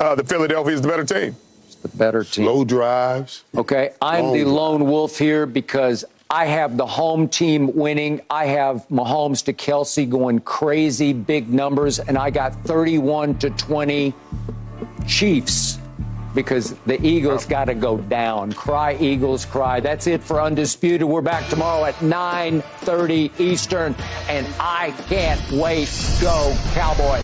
Uh, 0.00 0.16
the 0.16 0.24
Philadelphia 0.24 0.74
is 0.74 0.82
the 0.82 0.88
better 0.88 1.04
team. 1.04 1.36
The 1.82 1.88
better 1.96 2.24
team. 2.24 2.46
Low 2.46 2.64
drives. 2.64 3.44
Okay, 3.54 3.90
I'm 4.02 4.32
the 4.32 4.44
lone 4.44 4.86
wolf 4.86 5.16
here 5.18 5.46
because 5.46 6.04
I 6.28 6.46
have 6.46 6.76
the 6.76 6.86
home 6.86 7.28
team 7.28 7.72
winning. 7.76 8.22
I 8.28 8.46
have 8.46 8.88
Mahomes 8.88 9.44
to 9.44 9.52
Kelce 9.52 10.08
going 10.10 10.40
crazy, 10.40 11.12
big 11.12 11.48
numbers, 11.52 12.00
and 12.00 12.18
I 12.18 12.30
got 12.30 12.54
31 12.64 13.38
to 13.38 13.50
20 13.50 14.12
Chiefs 15.06 15.78
because 16.34 16.74
the 16.84 17.04
Eagles 17.04 17.46
got 17.46 17.64
to 17.64 17.74
go 17.74 17.96
down. 17.96 18.52
Cry 18.52 18.94
Eagles, 19.00 19.44
cry. 19.44 19.80
That's 19.80 20.06
it 20.06 20.22
for 20.22 20.40
Undisputed. 20.40 21.08
We're 21.08 21.22
back 21.22 21.48
tomorrow 21.48 21.84
at 21.86 21.94
9:30 21.96 23.40
Eastern, 23.40 23.96
and 24.28 24.46
I 24.60 24.92
can't 25.08 25.40
wait. 25.50 25.88
Go 26.20 26.56
Cowboys. 26.74 27.22